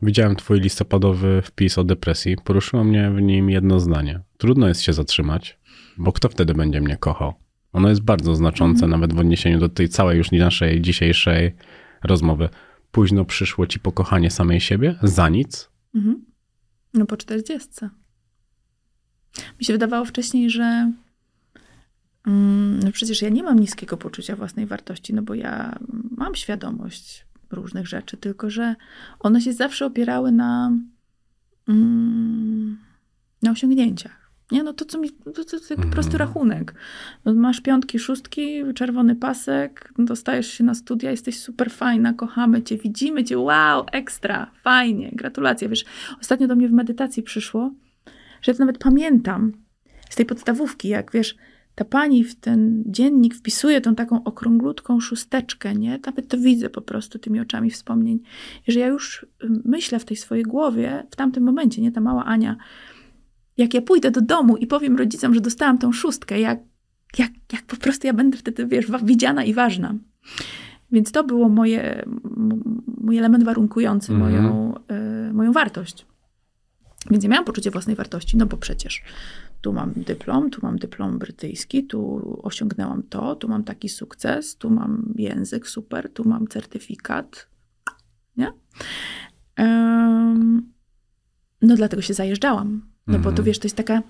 Widziałem 0.03 0.37
twój 0.37 0.61
listopadowy 0.61 1.43
wpis 1.43 1.79
o 1.79 1.85
depresji. 1.85 2.37
Poruszyło 2.45 2.85
mnie 2.85 3.11
w 3.11 3.23
nim 3.23 3.51
jedno 3.51 3.81
zdanie. 3.81 4.21
Trudno 4.39 4.69
jest 4.69 4.83
się 4.83 4.93
zatrzymać, 4.93 5.59
bo 5.99 6.13
kto 6.13 6.29
wtedy 6.29 6.55
będzie 6.55 6.81
mnie 6.81 6.97
kochał? 6.97 7.35
Ono 7.77 7.89
jest 7.89 8.01
bardzo 8.03 8.35
znaczące, 8.35 8.85
Mhm. 8.85 8.91
nawet 8.91 9.13
w 9.17 9.19
odniesieniu 9.19 9.59
do 9.59 9.69
tej 9.69 9.89
całej 9.89 10.19
już 10.19 10.33
naszej 10.33 10.81
dzisiejszej 10.81 11.57
rozmowy. 12.05 12.49
Późno 12.91 13.25
przyszło 13.25 13.67
ci 13.67 13.81
pokochanie 13.81 14.31
samej 14.31 14.61
siebie? 14.61 14.99
Za 15.03 15.29
nic? 15.29 15.71
Mhm. 15.95 16.25
No 16.95 17.07
po 17.07 17.17
czterdziestce. 17.17 17.91
Mi 19.59 19.65
się 19.65 19.73
wydawało 19.73 20.05
wcześniej, 20.05 20.51
że 20.51 20.93
mm, 22.27 22.81
no 22.81 22.93
przecież 22.93 23.23
ja 23.23 23.29
nie 23.29 23.43
mam 23.43 23.59
niskiego 23.59 23.97
poczucia 23.97 24.37
własnej 24.37 24.67
wartości, 24.67 25.15
no 25.15 25.23
bo 25.23 25.35
ja 25.35 25.79
mam 26.17 26.35
świadomość 26.35 27.27
różnych 27.51 27.87
rzeczy, 27.87 28.17
tylko 28.17 28.51
że 28.51 28.75
one 29.19 29.41
się 29.41 29.53
zawsze 29.53 29.87
opierały 29.87 30.33
na, 30.33 30.73
mm, 31.69 32.79
na 33.43 33.51
osiągnięciach. 33.51 34.26
Nie, 34.53 34.63
no 34.63 34.73
to 34.73 34.85
co 34.85 34.99
mi, 34.99 35.11
to, 35.11 35.45
to, 35.45 35.61
taki 35.61 35.73
Mhm. 35.75 35.91
prosty 35.91 36.19
rachunek. 36.19 36.75
No, 37.25 37.35
masz 37.35 37.61
piątki, 37.61 37.99
szóstki, 37.99 38.63
czerwony 38.75 39.17
pasek, 39.17 39.93
dostajesz 39.99 40.47
się 40.53 40.65
na 40.65 40.75
studia, 40.75 41.11
jesteś 41.11 41.41
super 41.41 41.71
fajna, 41.71 42.13
kochamy 42.13 42.63
cię, 42.63 42.79
widzimy 42.79 43.25
cię, 43.25 43.39
wow, 43.39 43.85
ekstra, 43.93 44.51
fajnie, 44.63 45.11
gratulacje. 45.13 45.69
Wiesz, 45.69 45.85
ostatnio 46.21 46.47
do 46.49 46.57
mnie 46.57 46.69
w 46.69 46.73
medytacji 46.73 47.23
przyszło, 47.23 47.71
że 48.43 48.53
ja 48.53 48.57
to 48.59 48.63
nawet 48.65 48.79
pamiętam 48.79 49.53
z 50.11 50.17
tej 50.17 50.27
podstawówki, 50.27 50.89
jak 50.89 51.13
wiesz, 51.13 51.37
ta 51.75 51.85
pani 51.85 52.25
w 52.25 52.41
ten 52.41 52.85
dziennik 52.87 53.35
wpisuje 53.35 53.81
tą 53.81 53.95
taką 53.95 54.25
okrąglutką 54.25 55.01
szósteczkę, 55.01 55.75
nie? 55.75 56.01
Nawet 56.07 56.29
to 56.29 56.39
widzę 56.39 56.71
po 56.71 56.81
prostu 56.81 57.19
tymi 57.19 57.41
oczami 57.41 57.71
wspomnień. 57.71 58.21
I 58.69 58.73
że 58.73 58.81
ja 58.81 58.87
już 58.87 59.23
y, 59.23 59.27
myślę 59.65 59.99
w 59.99 60.05
tej 60.05 60.17
swojej 60.17 60.45
głowie, 60.45 61.07
w 61.11 61.17
tamtym 61.17 61.45
momencie, 61.45 61.83
nie? 61.83 61.93
Ta 61.93 62.01
mała 62.01 62.25
Ania 62.25 62.57
jak 63.57 63.75
ja 63.75 63.83
pójdę 63.83 64.11
do 64.11 64.21
domu 64.21 64.57
i 64.57 64.67
powiem 64.67 64.97
rodzicom, 64.97 65.35
że 65.35 65.41
dostałam 65.41 65.79
tą 65.79 65.93
szóstkę, 65.93 66.41
jak, 66.41 66.59
jak, 67.19 67.31
jak 67.53 67.63
po 67.63 67.77
prostu 67.77 68.07
ja 68.07 68.13
będę 68.13 68.39
wtedy, 68.39 68.67
wiesz, 68.67 68.87
widziana 69.05 69.45
i 69.45 69.55
ważna. 69.55 69.95
Więc 70.93 71.13
to 71.13 71.25
było 71.25 71.49
moje, 71.49 72.05
mój 73.01 73.19
element 73.19 73.45
warunkujący 73.45 74.13
mhm. 74.13 74.33
moją, 74.33 74.75
y, 75.31 75.33
moją 75.33 75.53
wartość. 75.53 76.07
Więc 77.11 77.25
ja 77.25 77.31
miałam 77.31 77.45
poczucie 77.45 77.71
własnej 77.71 77.97
wartości, 77.97 78.37
no 78.37 78.47
bo 78.47 78.57
przecież 78.57 79.03
tu 79.61 79.73
mam 79.73 79.93
dyplom, 79.93 80.51
tu 80.51 80.61
mam 80.63 80.79
dyplom 80.79 81.19
brytyjski, 81.19 81.85
tu 81.85 82.21
osiągnęłam 82.43 83.03
to, 83.03 83.37
tu 83.37 83.49
mam 83.49 83.65
taki 83.65 83.89
sukces, 83.89 84.57
tu 84.57 84.71
mam 84.71 85.13
język 85.17 85.69
super, 85.69 86.13
tu 86.13 86.29
mam 86.29 86.49
certyfikat. 86.49 87.49
Nie? 88.37 88.53
Um, 89.59 90.73
no 91.63 91.77
dlatego 91.77 92.03
się 92.03 92.15
zajeżdżałam. 92.15 92.96
No 93.07 93.17
mhm. 93.17 93.23
bo 93.23 93.37
to 93.37 93.43
wiesz, 93.43 93.59
to 93.59 93.67
jest 93.67 93.77
taka, 93.77 94.03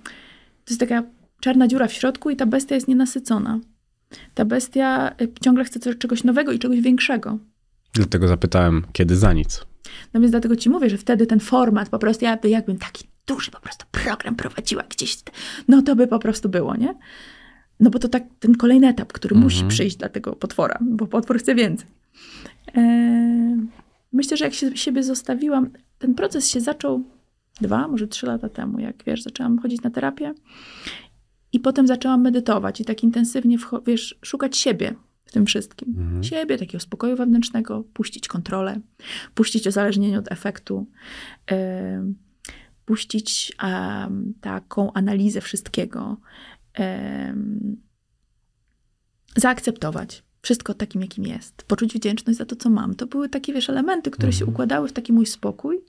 to 0.64 0.70
jest 0.70 0.80
taka 0.80 1.03
czarna 1.40 1.68
dziura 1.68 1.86
w 1.86 1.92
środku 1.92 2.30
i 2.30 2.36
ta 2.36 2.47
bestia 2.47 2.74
jest 2.74 2.88
nienasycona. 2.88 3.61
Ta 4.34 4.44
bestia 4.44 5.14
y, 5.20 5.28
ciągle 5.44 5.64
chce 5.64 5.94
czegoś 5.94 6.24
nowego 6.24 6.53
i 6.53 6.59
czegoś 6.59 6.80
większego. 6.80 7.38
Dlatego 7.92 8.28
zapytałem, 8.28 8.84
kiedy 8.92 9.16
za 9.16 9.32
nic. 9.32 9.66
No 10.14 10.20
więc 10.20 10.30
dlatego 10.30 10.57
ci 10.57 10.70
mówię, 10.70 10.90
że 10.90 10.99
wtedy 10.99 11.26
ten 11.26 11.40
format, 11.40 11.88
po 11.88 11.99
prostu 11.99 12.24
ja 12.24 12.38
jakbym 12.44 12.78
taki 12.78 13.05
duży 13.26 13.51
po 13.51 13.61
prostu 13.61 13.86
program 13.90 14.34
prowadziła 14.34 14.82
gdzieś, 14.82 15.18
no 15.68 15.82
to 15.82 15.97
by 15.97 16.07
po 16.07 16.18
prostu 16.18 16.49
było, 16.49 16.76
nie? 16.76 16.94
No 17.80 17.90
bo 17.90 17.99
to 17.99 18.09
tak 18.09 18.22
ten 18.40 18.55
kolejny 18.55 18.88
etap, 18.88 19.12
który 19.12 19.34
mhm. 19.34 19.44
musi 19.44 19.64
przyjść 19.64 19.97
dla 19.97 20.09
tego 20.09 20.32
potwora, 20.32 20.78
bo 20.80 21.07
potwór 21.07 21.38
chce 21.38 21.55
więcej. 21.55 21.86
Eee, 22.74 23.57
myślę, 24.12 24.36
że 24.36 24.44
jak 24.44 24.55
się 24.55 24.76
siebie 24.76 25.03
zostawiłam, 25.03 25.70
ten 25.99 26.14
proces 26.14 26.49
się 26.49 26.61
zaczął 26.61 27.05
dwa, 27.61 27.89
może 27.89 28.09
trzy 28.09 28.27
lata 28.27 28.49
temu, 28.49 28.79
jak 28.79 29.05
wiesz, 29.05 29.23
zaczęłam 29.23 29.59
chodzić 29.59 29.83
na 29.83 29.91
terapię 29.91 30.35
i 31.53 31.61
potem 31.61 31.87
zaczęłam 31.87 32.23
medytować 32.23 32.81
i 32.81 32.85
tak 32.85 33.03
intensywnie, 33.03 33.59
wiesz, 33.87 34.19
szukać 34.23 34.57
siebie 34.57 34.95
w 35.25 35.33
tym 35.33 35.47
wszystkim. 35.47 35.95
Mhm. 35.99 36.25
Siebie, 36.25 36.59
takiego 36.59 36.81
spokoju 36.81 37.17
wewnętrznego, 37.17 37.85
puścić 37.93 38.29
kontrolę, 38.29 38.81
puścić 39.35 39.67
uzależnienie 39.67 40.19
od 40.19 40.33
efektu, 40.33 40.87
yy, 41.51 41.57
puścić 42.85 43.57
taką 44.41 44.93
analizę 44.93 45.41
wszystkiego, 45.41 46.17
yy, 46.79 46.85
zaakceptować 49.37 50.23
wszystko 50.43 50.75
takim, 50.75 51.03
jakim 51.03 51.25
jest, 51.25 51.63
poczuć 51.63 51.95
wdzięczność 51.95 52.39
za 52.39 52.47
to, 52.47 52.57
co 52.57 52.71
mam. 52.71 52.95
To 52.95 53.07
były 53.07 53.29
takie, 53.29 53.53
wiesz, 53.53 53.71
elementy, 53.71 54.11
które 54.11 54.29
mhm. 54.29 54.39
się 54.39 54.47
układały 54.47 54.89
w 54.89 54.93
taki 54.93 55.13
mój 55.13 55.27
spokój 55.27 55.81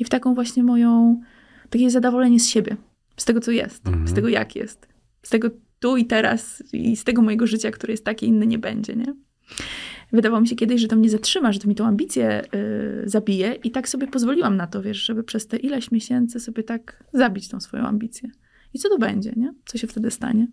i 0.00 0.04
w 0.04 0.08
taką 0.08 0.34
właśnie 0.34 0.62
moją, 0.62 1.20
takie 1.70 1.90
zadowolenie 1.90 2.40
z 2.40 2.48
siebie, 2.48 2.76
z 3.16 3.24
tego, 3.24 3.40
co 3.40 3.50
jest, 3.50 3.86
mhm. 3.86 4.08
z 4.08 4.12
tego, 4.12 4.28
jak 4.28 4.56
jest, 4.56 4.88
z 5.22 5.30
tego 5.30 5.50
tu 5.80 5.96
i 5.96 6.04
teraz 6.06 6.62
i 6.72 6.96
z 6.96 7.04
tego 7.04 7.22
mojego 7.22 7.46
życia, 7.46 7.70
które 7.70 7.92
jest 7.92 8.04
takie, 8.04 8.26
inne 8.26 8.46
nie 8.46 8.58
będzie, 8.58 8.96
nie? 8.96 9.14
Wydawało 10.12 10.40
mi 10.40 10.48
się 10.48 10.56
kiedyś, 10.56 10.80
że 10.80 10.88
to 10.88 10.96
mnie 10.96 11.10
zatrzyma, 11.10 11.52
że 11.52 11.58
to 11.60 11.68
mi 11.68 11.74
tą 11.74 11.86
ambicję 11.86 12.42
yy, 12.52 13.08
zabije 13.08 13.54
i 13.54 13.70
tak 13.70 13.88
sobie 13.88 14.06
pozwoliłam 14.06 14.56
na 14.56 14.66
to, 14.66 14.82
wiesz, 14.82 14.96
żeby 14.96 15.24
przez 15.24 15.46
te 15.46 15.56
ileś 15.56 15.90
miesięcy 15.90 16.40
sobie 16.40 16.62
tak 16.62 17.04
zabić 17.12 17.48
tą 17.48 17.60
swoją 17.60 17.86
ambicję. 17.86 18.30
I 18.74 18.78
co 18.78 18.88
to 18.88 18.98
będzie, 18.98 19.32
nie? 19.36 19.54
Co 19.64 19.78
się 19.78 19.86
wtedy 19.86 20.10
stanie? 20.10 20.46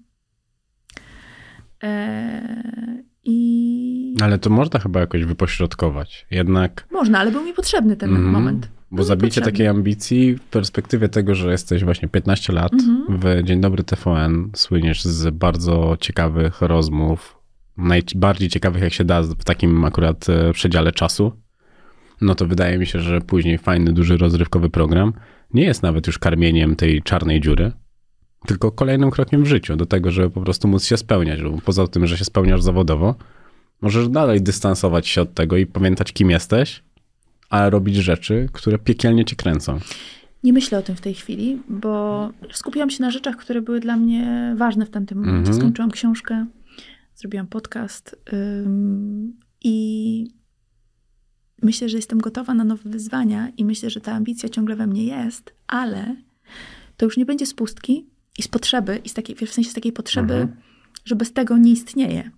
Eee, 1.82 3.04
i... 3.24 4.16
Ale 4.22 4.38
to 4.38 4.50
można 4.50 4.80
chyba 4.80 5.00
jakoś 5.00 5.26
wypośrodkować. 5.26 6.28
Jednak. 6.32 6.88
Można, 6.92 7.20
ale 7.20 7.32
był 7.32 7.44
mi 7.44 7.54
potrzebny 7.54 7.96
ten 7.96 8.10
mm, 8.10 8.24
moment. 8.24 8.70
Bo 8.92 9.04
zabicie 9.04 9.42
takiej 9.42 9.68
ambicji 9.68 10.36
w 10.36 10.42
perspektywie 10.42 11.10
tego, 11.10 11.36
że 11.36 11.52
jesteś 11.52 11.84
właśnie 11.84 12.08
15 12.08 12.54
lat 12.54 12.72
-hmm. 12.72 13.20
w 13.20 13.44
Dzień 13.44 13.62
Dobry 13.62 13.84
TVN, 13.84 14.52
słyniesz 14.56 15.04
z 15.04 15.36
bardzo 15.36 15.98
ciekawych 16.00 16.62
rozmów, 16.62 17.38
najbardziej 17.78 18.50
ciekawych 18.50 18.84
jak 18.84 18.94
się 18.94 19.04
da 19.04 19.22
w 19.22 19.44
takim 19.44 19.86
akurat 19.86 20.30
e, 20.30 20.54
przedziale 20.54 20.92
czasu, 20.92 21.32
no 22.22 22.36
to 22.36 22.46
wydaje 22.46 22.78
mi 22.78 22.86
się, 22.86 23.00
że 23.00 23.22
później 23.22 23.58
fajny, 23.58 23.94
duży, 23.94 24.18
rozrywkowy 24.18 24.70
program 24.70 25.14
nie 25.54 25.64
jest 25.64 25.84
nawet 25.84 26.08
już 26.08 26.20
karmieniem 26.20 26.76
tej 26.76 27.02
czarnej 27.02 27.42
dziury, 27.42 27.72
tylko 28.48 28.72
kolejnym 28.72 29.12
krokiem 29.12 29.44
w 29.44 29.48
życiu 29.48 29.76
do 29.76 29.86
tego, 29.86 30.12
żeby 30.12 30.30
po 30.30 30.42
prostu 30.42 30.68
móc 30.68 30.86
się 30.86 30.98
spełniać. 30.98 31.44
Bo 31.44 31.58
poza 31.66 31.88
tym, 31.88 32.08
że 32.08 32.18
się 32.18 32.26
spełniasz 32.26 32.62
zawodowo, 32.62 33.16
możesz 33.82 34.10
dalej 34.10 34.42
dystansować 34.42 35.08
się 35.08 35.22
od 35.22 35.34
tego 35.34 35.58
i 35.58 35.66
pamiętać, 35.66 36.14
kim 36.14 36.30
jesteś, 36.30 36.84
ale 37.50 37.70
robić 37.70 37.96
rzeczy, 37.96 38.50
które 38.54 38.80
piekielnie 38.80 39.26
cię 39.26 39.36
kręcą. 39.36 39.80
Nie 40.44 40.54
myślę 40.54 40.78
o 40.78 40.82
tym 40.82 40.96
w 40.96 41.02
tej 41.02 41.14
chwili, 41.14 41.62
bo 41.70 42.30
skupiłam 42.52 42.90
się 42.90 43.04
na 43.04 43.12
rzeczach, 43.12 43.38
które 43.38 43.62
były 43.62 43.80
dla 43.80 43.98
mnie 43.98 44.54
ważne 44.58 44.86
w 44.86 44.90
tamtym 44.90 45.18
momencie. 45.18 45.52
-hmm. 45.52 45.58
Skończyłam 45.58 45.92
książkę, 45.92 46.46
zrobiłam 47.16 47.48
podcast 47.48 48.16
ym, 48.34 49.34
i 49.64 50.28
myślę, 51.64 51.90
że 51.90 51.98
jestem 51.98 52.20
gotowa 52.20 52.54
na 52.54 52.64
nowe 52.64 52.90
wyzwania 52.90 53.50
i 53.58 53.66
myślę, 53.66 53.90
że 53.90 54.02
ta 54.02 54.12
ambicja 54.12 54.50
ciągle 54.50 54.76
we 54.76 54.88
mnie 54.88 55.04
jest, 55.04 55.54
ale 55.68 56.16
to 56.98 57.06
już 57.06 57.18
nie 57.18 57.26
będzie 57.26 57.46
z 57.46 57.54
pustki, 57.54 58.06
i 58.38 58.44
z 58.44 58.48
potrzeby, 58.48 59.02
i 59.04 59.10
z 59.10 59.14
takiej, 59.14 59.36
w 59.36 59.54
sensie 59.54 59.70
z 59.70 59.74
takiej 59.74 59.92
potrzeby, 59.92 60.34
mhm. 60.34 60.62
że 61.06 61.16
bez 61.16 61.34
tego 61.34 61.58
nie 61.58 61.72
istnieje. 61.72 62.32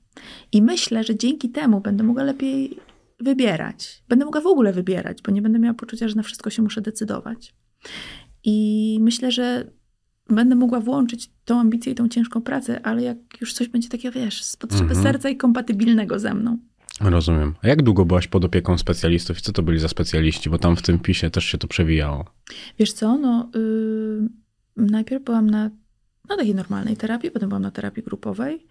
I 0.52 0.62
myślę, 0.62 1.04
że 1.04 1.16
dzięki 1.16 1.50
temu 1.50 1.82
będę 1.82 2.04
mogła 2.04 2.24
lepiej 2.24 2.78
wybierać. 3.20 4.04
Będę 4.10 4.26
mogła 4.26 4.42
w 4.42 4.48
ogóle 4.48 4.74
wybierać, 4.74 5.22
bo 5.22 5.32
nie 5.32 5.42
będę 5.42 5.60
miała 5.60 5.74
poczucia, 5.74 6.08
że 6.08 6.16
na 6.16 6.24
wszystko 6.24 6.50
się 6.50 6.62
muszę 6.62 6.82
decydować. 6.82 7.54
I 8.44 8.98
myślę, 9.02 9.32
że 9.32 9.72
będę 10.30 10.56
mogła 10.56 10.80
włączyć 10.80 11.32
tą 11.46 11.60
ambicję 11.60 11.92
i 11.92 11.96
tą 11.96 12.10
ciężką 12.10 12.42
pracę, 12.42 12.86
ale 12.86 13.04
jak 13.04 13.18
już 13.42 13.54
coś 13.54 13.68
będzie 13.68 13.90
takiego, 13.90 14.20
wiesz, 14.20 14.44
z 14.44 14.56
potrzeby 14.56 14.84
mhm. 14.84 15.04
serca 15.04 15.30
i 15.30 15.38
kompatybilnego 15.38 16.20
ze 16.20 16.34
mną. 16.34 16.58
Rozumiem. 17.02 17.56
A 17.62 17.68
jak 17.68 17.84
długo 17.84 18.06
byłaś 18.06 18.28
pod 18.28 18.46
opieką 18.46 18.78
specjalistów 18.78 19.40
i 19.40 19.42
co 19.42 19.52
to 19.52 19.64
byli 19.64 19.80
za 19.80 19.88
specjaliści? 19.88 20.50
Bo 20.50 20.58
tam 20.58 20.76
w 20.76 20.82
tym 20.82 21.00
pisie 21.00 21.30
też 21.30 21.46
się 21.46 21.58
to 21.58 21.68
przewijało. 21.68 22.26
Wiesz 22.80 22.94
co, 22.94 23.18
no 23.18 23.50
yy, 23.56 24.30
najpierw 24.76 25.24
byłam 25.24 25.50
na 25.50 25.70
na 26.30 26.38
takiej 26.38 26.56
normalnej 26.56 26.98
terapii, 26.98 27.32
potem 27.32 27.50
byłam 27.50 27.62
na 27.62 27.72
terapii 27.72 28.04
grupowej. 28.04 28.66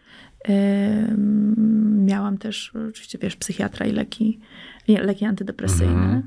Miałam 2.07 2.39
też 2.39 2.72
oczywiście, 2.89 3.18
wiesz, 3.18 3.36
psychiatra 3.36 3.86
i 3.86 3.93
leki, 3.93 4.41
leki 4.89 5.24
antydepresyjne. 5.24 5.93
Mhm. 5.93 6.22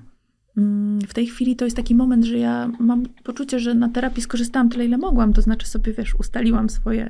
Mm, 0.57 1.01
w 1.01 1.13
tej 1.13 1.27
chwili 1.27 1.55
to 1.55 1.65
jest 1.65 1.77
taki 1.77 1.95
moment, 1.95 2.25
że 2.25 2.37
ja 2.37 2.71
mam 2.79 3.05
poczucie, 3.23 3.59
że 3.59 3.73
na 3.73 3.89
terapii 3.89 4.23
skorzystałam 4.23 4.69
tyle, 4.69 4.85
ile 4.85 4.97
mogłam. 4.97 5.33
To 5.33 5.41
znaczy 5.41 5.67
sobie, 5.67 5.93
wiesz, 5.93 6.15
ustaliłam 6.15 6.69
swoje, 6.69 7.09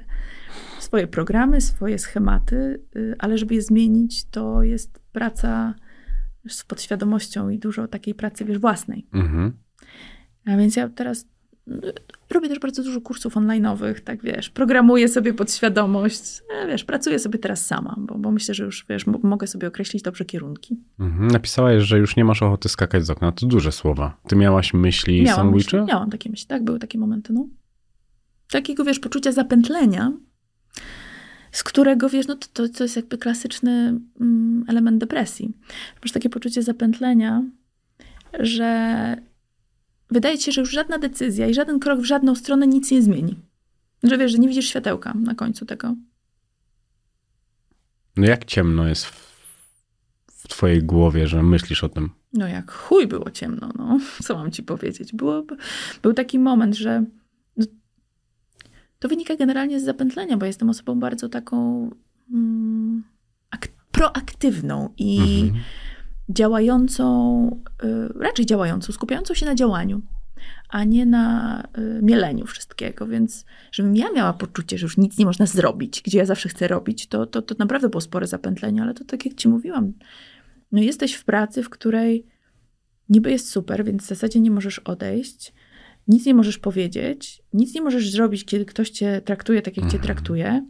swoje 0.80 1.08
programy, 1.08 1.62
swoje 1.62 2.00
schematy, 2.00 2.82
y, 2.96 3.16
ale 3.20 3.38
żeby 3.38 3.56
je 3.56 3.62
zmienić, 3.62 4.26
to 4.26 4.64
jest 4.64 5.00
praca 5.12 5.76
z 6.48 6.64
podświadomością 6.64 7.50
i 7.50 7.60
dużo 7.60 7.88
takiej 7.88 8.16
pracy, 8.16 8.46
wiesz, 8.46 8.58
własnej. 8.58 9.08
Mhm. 9.14 9.54
A 10.46 10.58
więc 10.58 10.76
ja 10.76 10.90
teraz 10.90 11.26
robię 12.30 12.50
też 12.50 12.60
bardzo 12.60 12.84
dużo 12.84 13.02
kursów 13.02 13.36
online'owych, 13.36 14.00
tak 14.00 14.24
wiesz, 14.24 14.50
programuję 14.50 15.08
sobie 15.08 15.34
podświadomość, 15.34 16.42
e, 16.54 16.68
wiesz, 16.68 16.84
pracuję 16.84 17.20
sobie 17.20 17.40
teraz 17.40 17.66
sama, 17.66 17.96
bo, 17.98 18.18
bo 18.18 18.32
myślę, 18.32 18.54
że 18.54 18.64
już, 18.64 18.86
wiesz, 18.90 19.06
mogę 19.08 19.48
sobie 19.48 19.68
określić 19.68 20.04
dobrze 20.04 20.26
kierunki. 20.26 20.80
Mhm. 21.00 21.28
Napisałaś, 21.28 21.84
że 21.84 21.98
już 21.98 22.16
nie 22.16 22.26
masz 22.26 22.44
ochoty 22.44 22.70
skakać 22.70 23.06
z 23.06 23.10
okna, 23.10 23.32
to 23.32 23.46
duże 23.46 23.72
słowa. 23.72 24.18
Ty 24.28 24.36
miałaś 24.36 24.74
myśli 24.74 25.24
miałam 25.24 25.36
sandwiche? 25.38 25.78
Myśli, 25.78 25.88
miałam 25.88 26.10
takie 26.10 26.30
myśli, 26.30 26.48
tak, 26.48 26.64
były 26.64 26.80
takie 26.80 26.98
momenty, 26.98 27.34
no. 27.34 27.48
Takiego, 28.52 28.84
wiesz, 28.84 29.00
poczucia 29.00 29.32
zapętlenia, 29.32 30.12
z 31.52 31.64
którego, 31.64 32.10
wiesz, 32.10 32.28
no 32.28 32.36
to, 32.36 32.48
to, 32.54 32.70
to 32.70 32.84
jest 32.84 32.96
jakby 32.96 33.18
klasyczny 33.18 34.00
mm, 34.22 34.66
element 34.68 34.98
depresji. 34.98 35.54
Masz 36.04 36.12
takie 36.12 36.30
poczucie 36.30 36.64
zapętlenia, 36.64 37.44
że 38.40 39.31
wydaje 40.12 40.38
ci 40.38 40.46
się, 40.46 40.52
że 40.52 40.62
już 40.62 40.72
żadna 40.72 40.98
decyzja 40.98 41.48
i 41.48 41.54
żaden 41.54 41.80
krok 41.80 42.00
w 42.00 42.06
żadną 42.06 42.36
stronę 42.36 42.68
nic 42.68 42.92
nie 42.92 43.02
zmieni. 43.02 43.36
Że 44.04 44.18
wiesz, 44.18 44.32
że 44.32 44.38
nie 44.38 44.48
widzisz 44.48 44.70
światełka 44.70 45.14
na 45.14 45.36
końcu 45.36 45.66
tego. 45.66 45.96
No 48.18 48.28
jak 48.28 48.46
ciemno 48.46 48.88
jest 48.88 49.06
w, 49.06 49.38
w 50.28 50.48
twojej 50.48 50.84
głowie, 50.84 51.28
że 51.28 51.44
myślisz 51.44 51.84
o 51.84 51.90
tym? 51.90 52.10
No 52.34 52.48
jak 52.48 52.72
chuj 52.72 53.08
było 53.08 53.32
ciemno, 53.32 53.72
no. 53.78 54.00
Co 54.24 54.36
mam 54.36 54.52
ci 54.52 54.64
powiedzieć? 54.64 55.14
Było, 55.14 55.44
był 56.02 56.14
taki 56.14 56.40
moment, 56.40 56.76
że 56.76 57.04
no, 57.58 57.66
to 59.00 59.08
wynika 59.08 59.36
generalnie 59.36 59.80
z 59.80 59.84
zapętlenia, 59.84 60.38
bo 60.38 60.46
jestem 60.46 60.70
osobą 60.70 61.00
bardzo 61.00 61.30
taką 61.30 61.90
mm, 62.34 63.04
proaktywną 63.92 64.94
i 64.98 65.20
mhm 65.42 65.64
działającą, 66.34 67.62
y, 67.84 67.88
raczej 68.20 68.46
działającą, 68.46 68.94
skupiającą 68.94 69.34
się 69.34 69.46
na 69.46 69.56
działaniu, 69.56 70.02
a 70.70 70.84
nie 70.84 71.06
na 71.06 71.64
y, 71.78 72.00
mieleniu 72.02 72.46
wszystkiego. 72.46 73.08
Więc 73.08 73.46
żebym 73.72 73.96
ja 73.96 74.12
miała 74.12 74.34
poczucie, 74.34 74.78
że 74.78 74.86
już 74.86 74.98
nic 74.98 75.18
nie 75.18 75.26
można 75.26 75.46
zrobić, 75.46 76.02
gdzie 76.02 76.18
ja 76.18 76.26
zawsze 76.26 76.50
chcę 76.50 76.68
robić, 76.68 77.08
to, 77.08 77.26
to, 77.26 77.42
to 77.42 77.56
naprawdę 77.60 77.90
było 77.90 78.02
spore 78.02 78.28
zapętlenie, 78.28 78.82
ale 78.82 78.94
to 78.94 79.06
tak 79.06 79.26
jak 79.26 79.36
ci 79.36 79.50
mówiłam, 79.50 79.94
no 80.72 80.82
jesteś 80.82 81.14
w 81.14 81.26
pracy, 81.26 81.64
w 81.64 81.70
której 81.70 82.26
niby 83.10 83.32
jest 83.32 83.50
super, 83.50 83.86
więc 83.86 84.04
w 84.04 84.08
zasadzie 84.08 84.40
nie 84.40 84.52
możesz 84.52 84.80
odejść. 84.80 85.54
nic 86.08 86.26
nie 86.26 86.34
możesz 86.34 86.58
powiedzieć, 86.58 87.44
nic 87.54 87.76
nie 87.76 87.82
możesz 87.82 88.12
zrobić, 88.12 88.46
kiedy 88.46 88.66
ktoś 88.66 88.90
cię 88.90 89.22
traktuje 89.26 89.62
tak, 89.62 89.78
jak 89.78 89.86
cię 89.86 89.98
Mhm. 89.98 90.04
traktuje. 90.04 90.66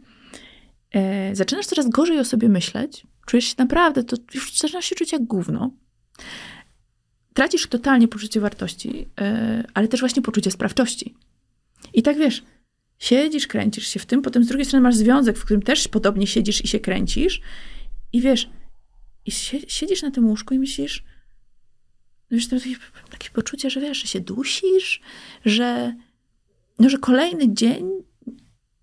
E, 0.92 1.36
zaczynasz 1.36 1.66
coraz 1.66 1.88
gorzej 1.88 2.18
o 2.18 2.24
sobie 2.24 2.48
myśleć, 2.48 3.06
czujesz 3.26 3.44
się 3.44 3.54
naprawdę, 3.58 4.04
to 4.04 4.16
już 4.34 4.56
zaczynasz 4.56 4.84
się 4.84 4.94
czuć 4.94 5.12
jak 5.12 5.24
gówno. 5.24 5.70
Tracisz 7.34 7.66
totalnie 7.66 8.08
poczucie 8.08 8.40
wartości, 8.40 9.08
e, 9.20 9.64
ale 9.74 9.88
też 9.88 10.00
właśnie 10.00 10.22
poczucie 10.22 10.50
sprawczości. 10.50 11.14
I 11.94 12.02
tak 12.02 12.18
wiesz, 12.18 12.42
siedzisz, 12.98 13.46
kręcisz 13.46 13.88
się 13.88 14.00
w 14.00 14.06
tym, 14.06 14.22
potem 14.22 14.44
z 14.44 14.48
drugiej 14.48 14.64
strony 14.64 14.82
masz 14.82 14.94
związek, 14.94 15.38
w 15.38 15.44
którym 15.44 15.62
też 15.62 15.88
podobnie 15.88 16.26
siedzisz 16.26 16.64
i 16.64 16.68
się 16.68 16.80
kręcisz. 16.80 17.40
I 18.12 18.20
wiesz, 18.20 18.50
i 19.26 19.30
sie- 19.30 19.68
siedzisz 19.68 20.02
na 20.02 20.10
tym 20.10 20.26
łóżku 20.26 20.54
i 20.54 20.58
myślisz, 20.58 21.04
no 22.30 22.36
wiesz, 22.36 22.48
takie, 22.48 22.76
takie 23.10 23.30
poczucie, 23.30 23.70
że 23.70 23.80
wiesz, 23.80 23.98
że 23.98 24.06
się 24.06 24.20
dusisz, 24.20 25.00
że, 25.44 25.94
no, 26.78 26.88
że 26.88 26.98
kolejny 26.98 27.54
dzień, 27.54 27.90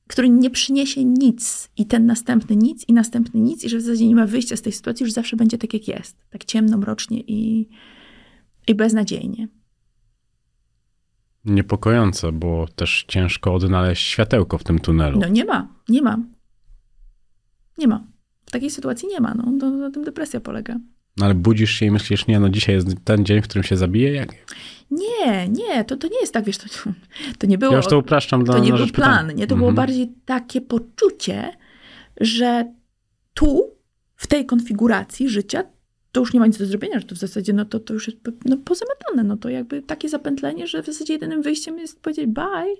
który 0.09 0.29
nie 0.29 0.49
przyniesie 0.49 1.05
nic 1.05 1.69
i 1.77 1.85
ten 1.85 2.05
następny 2.05 2.55
nic 2.55 2.85
i 2.87 2.93
następny 2.93 3.39
nic 3.39 3.63
i 3.63 3.69
że 3.69 3.77
w 3.77 3.81
zasadzie 3.81 4.07
nie 4.07 4.15
ma 4.15 4.25
wyjścia 4.25 4.55
z 4.57 4.61
tej 4.61 4.73
sytuacji, 4.73 5.03
już 5.03 5.13
zawsze 5.13 5.35
będzie 5.35 5.57
tak, 5.57 5.73
jak 5.73 5.87
jest. 5.87 6.17
Tak 6.29 6.45
ciemno, 6.45 6.77
mrocznie 6.77 7.19
i, 7.19 7.69
i 8.67 8.75
beznadziejnie. 8.75 9.47
Niepokojące, 11.45 12.31
bo 12.31 12.67
też 12.75 13.05
ciężko 13.07 13.53
odnaleźć 13.53 14.07
światełko 14.07 14.57
w 14.57 14.63
tym 14.63 14.79
tunelu. 14.79 15.19
No 15.19 15.27
nie 15.27 15.45
ma, 15.45 15.73
nie 15.89 16.01
ma. 16.01 16.17
Nie 17.77 17.87
ma. 17.87 18.03
W 18.45 18.51
takiej 18.51 18.69
sytuacji 18.69 19.07
nie 19.07 19.19
ma. 19.19 19.33
No, 19.33 19.43
to, 19.59 19.69
na 19.69 19.91
tym 19.91 20.03
depresja 20.03 20.39
polega. 20.39 20.79
No 21.19 21.25
ale 21.25 21.35
budzisz 21.35 21.71
się 21.71 21.85
i 21.85 21.91
myślisz, 21.91 22.27
nie, 22.27 22.39
no 22.39 22.49
dzisiaj 22.49 22.75
jest 22.75 22.87
ten 23.03 23.25
dzień, 23.25 23.41
w 23.41 23.43
którym 23.43 23.63
się 23.63 23.77
zabiję? 23.77 24.13
Jak? 24.13 24.29
Nie, 24.91 25.47
nie, 25.49 25.83
to, 25.83 25.97
to 25.97 26.07
nie 26.07 26.19
jest 26.21 26.33
tak, 26.33 26.45
wiesz, 26.45 26.57
to, 26.57 26.65
to 27.37 27.47
nie 27.47 27.57
było... 27.57 27.71
Ja 27.71 27.77
już 27.77 27.87
to 27.87 27.97
upraszczam 27.97 28.43
dla 28.43 28.53
to 28.53 28.63
nie 28.63 28.71
na 28.71 28.77
był 28.77 28.87
plan, 28.87 29.35
nie? 29.35 29.47
To 29.47 29.55
było 29.55 29.69
Mhm. 29.69 29.75
bardziej 29.75 30.11
takie 30.25 30.61
poczucie, 30.61 31.51
że 32.21 32.73
tu, 33.33 33.75
w 34.15 34.27
tej 34.27 34.45
konfiguracji 34.45 35.29
życia, 35.29 35.63
to 36.11 36.19
już 36.19 36.33
nie 36.33 36.39
ma 36.39 36.47
nic 36.47 36.57
do 36.57 36.65
zrobienia, 36.65 36.99
że 36.99 37.05
to 37.05 37.15
w 37.15 37.17
zasadzie, 37.17 37.53
no 37.53 37.65
to, 37.65 37.79
to 37.79 37.93
już 37.93 38.07
jest 38.07 38.19
no, 38.45 38.57
pozamiatane, 38.57 39.23
no 39.23 39.37
to 39.37 39.49
jakby 39.49 39.81
takie 39.81 40.09
zapętlenie, 40.09 40.67
że 40.67 40.83
w 40.83 40.85
zasadzie 40.85 41.13
jedynym 41.13 41.41
wyjściem 41.41 41.79
jest 41.79 42.01
powiedzieć 42.01 42.25
bye. 42.25 42.75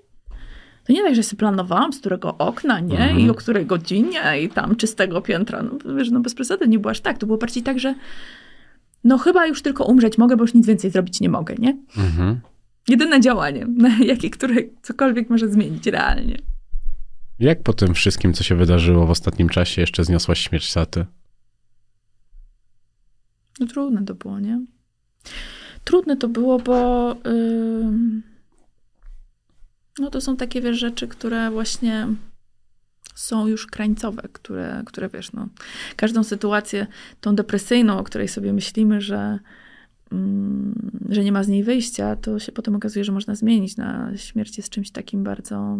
To 0.89 0.93
nie 0.93 1.03
tak, 1.03 1.15
że 1.15 1.23
sobie 1.23 1.39
planowałam, 1.39 1.93
z 1.93 1.99
którego 1.99 2.37
okna, 2.37 2.79
nie? 2.79 2.99
Mhm. 2.99 3.19
I 3.19 3.29
o 3.29 3.33
której 3.33 3.65
godzinie, 3.65 4.41
i 4.41 4.49
tam 4.49 4.75
czystego 4.75 5.21
piętra. 5.21 5.63
No 5.63 5.95
wiesz, 5.95 6.11
no 6.11 6.19
bez 6.19 6.35
przesady 6.35 6.67
nie 6.67 6.79
było 6.79 6.91
aż 6.91 6.99
tak. 6.99 7.17
To 7.17 7.25
było 7.25 7.37
bardziej 7.37 7.63
tak, 7.63 7.79
że 7.79 7.95
no 9.03 9.17
chyba 9.17 9.47
już 9.47 9.61
tylko 9.61 9.85
umrzeć 9.85 10.17
mogę, 10.17 10.37
bo 10.37 10.43
już 10.43 10.53
nic 10.53 10.67
więcej 10.67 10.91
zrobić 10.91 11.21
nie 11.21 11.29
mogę, 11.29 11.55
nie? 11.59 11.77
Mhm. 11.97 12.39
Jedyne 12.87 13.21
działanie, 13.21 13.67
jakie, 14.05 14.29
które 14.29 14.55
cokolwiek 14.81 15.29
może 15.29 15.49
zmienić 15.49 15.87
realnie. 15.87 16.37
Jak 17.39 17.63
po 17.63 17.73
tym 17.73 17.93
wszystkim, 17.93 18.33
co 18.33 18.43
się 18.43 18.55
wydarzyło 18.55 19.05
w 19.05 19.09
ostatnim 19.09 19.49
czasie, 19.49 19.81
jeszcze 19.81 20.03
zniosłaś 20.03 20.39
śmierć 20.39 20.71
Saty? 20.71 21.05
No 23.59 23.67
trudne 23.67 24.05
to 24.05 24.15
było, 24.15 24.39
nie? 24.39 24.61
Trudne 25.83 26.17
to 26.17 26.27
było, 26.27 26.59
bo 26.59 27.11
ym, 27.25 28.23
no 29.99 30.09
to 30.09 30.21
są 30.21 30.37
takie 30.37 30.61
wiesz, 30.61 30.79
rzeczy, 30.79 31.07
które 31.07 31.51
właśnie 31.51 32.07
są 33.15 33.47
już 33.47 33.67
krańcowe, 33.67 34.21
które, 34.33 34.83
które 34.85 35.09
wiesz, 35.09 35.33
no, 35.33 35.47
każdą 35.95 36.23
sytuację, 36.23 36.87
tą 37.21 37.35
depresyjną, 37.35 37.99
o 37.99 38.03
której 38.03 38.27
sobie 38.27 38.53
myślimy, 38.53 39.01
że, 39.01 39.39
ym, 40.13 40.91
że 41.09 41.23
nie 41.23 41.31
ma 41.31 41.43
z 41.43 41.47
niej 41.47 41.63
wyjścia, 41.63 42.15
to 42.15 42.39
się 42.39 42.51
potem 42.51 42.75
okazuje, 42.75 43.05
że 43.05 43.11
można 43.11 43.35
zmienić. 43.35 43.77
Na 43.77 44.17
śmierć 44.17 44.57
jest 44.57 44.69
czymś 44.69 44.91
takim 44.91 45.23
bardzo 45.23 45.77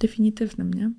definitywnym, 0.00 0.74
nie? 0.74 0.90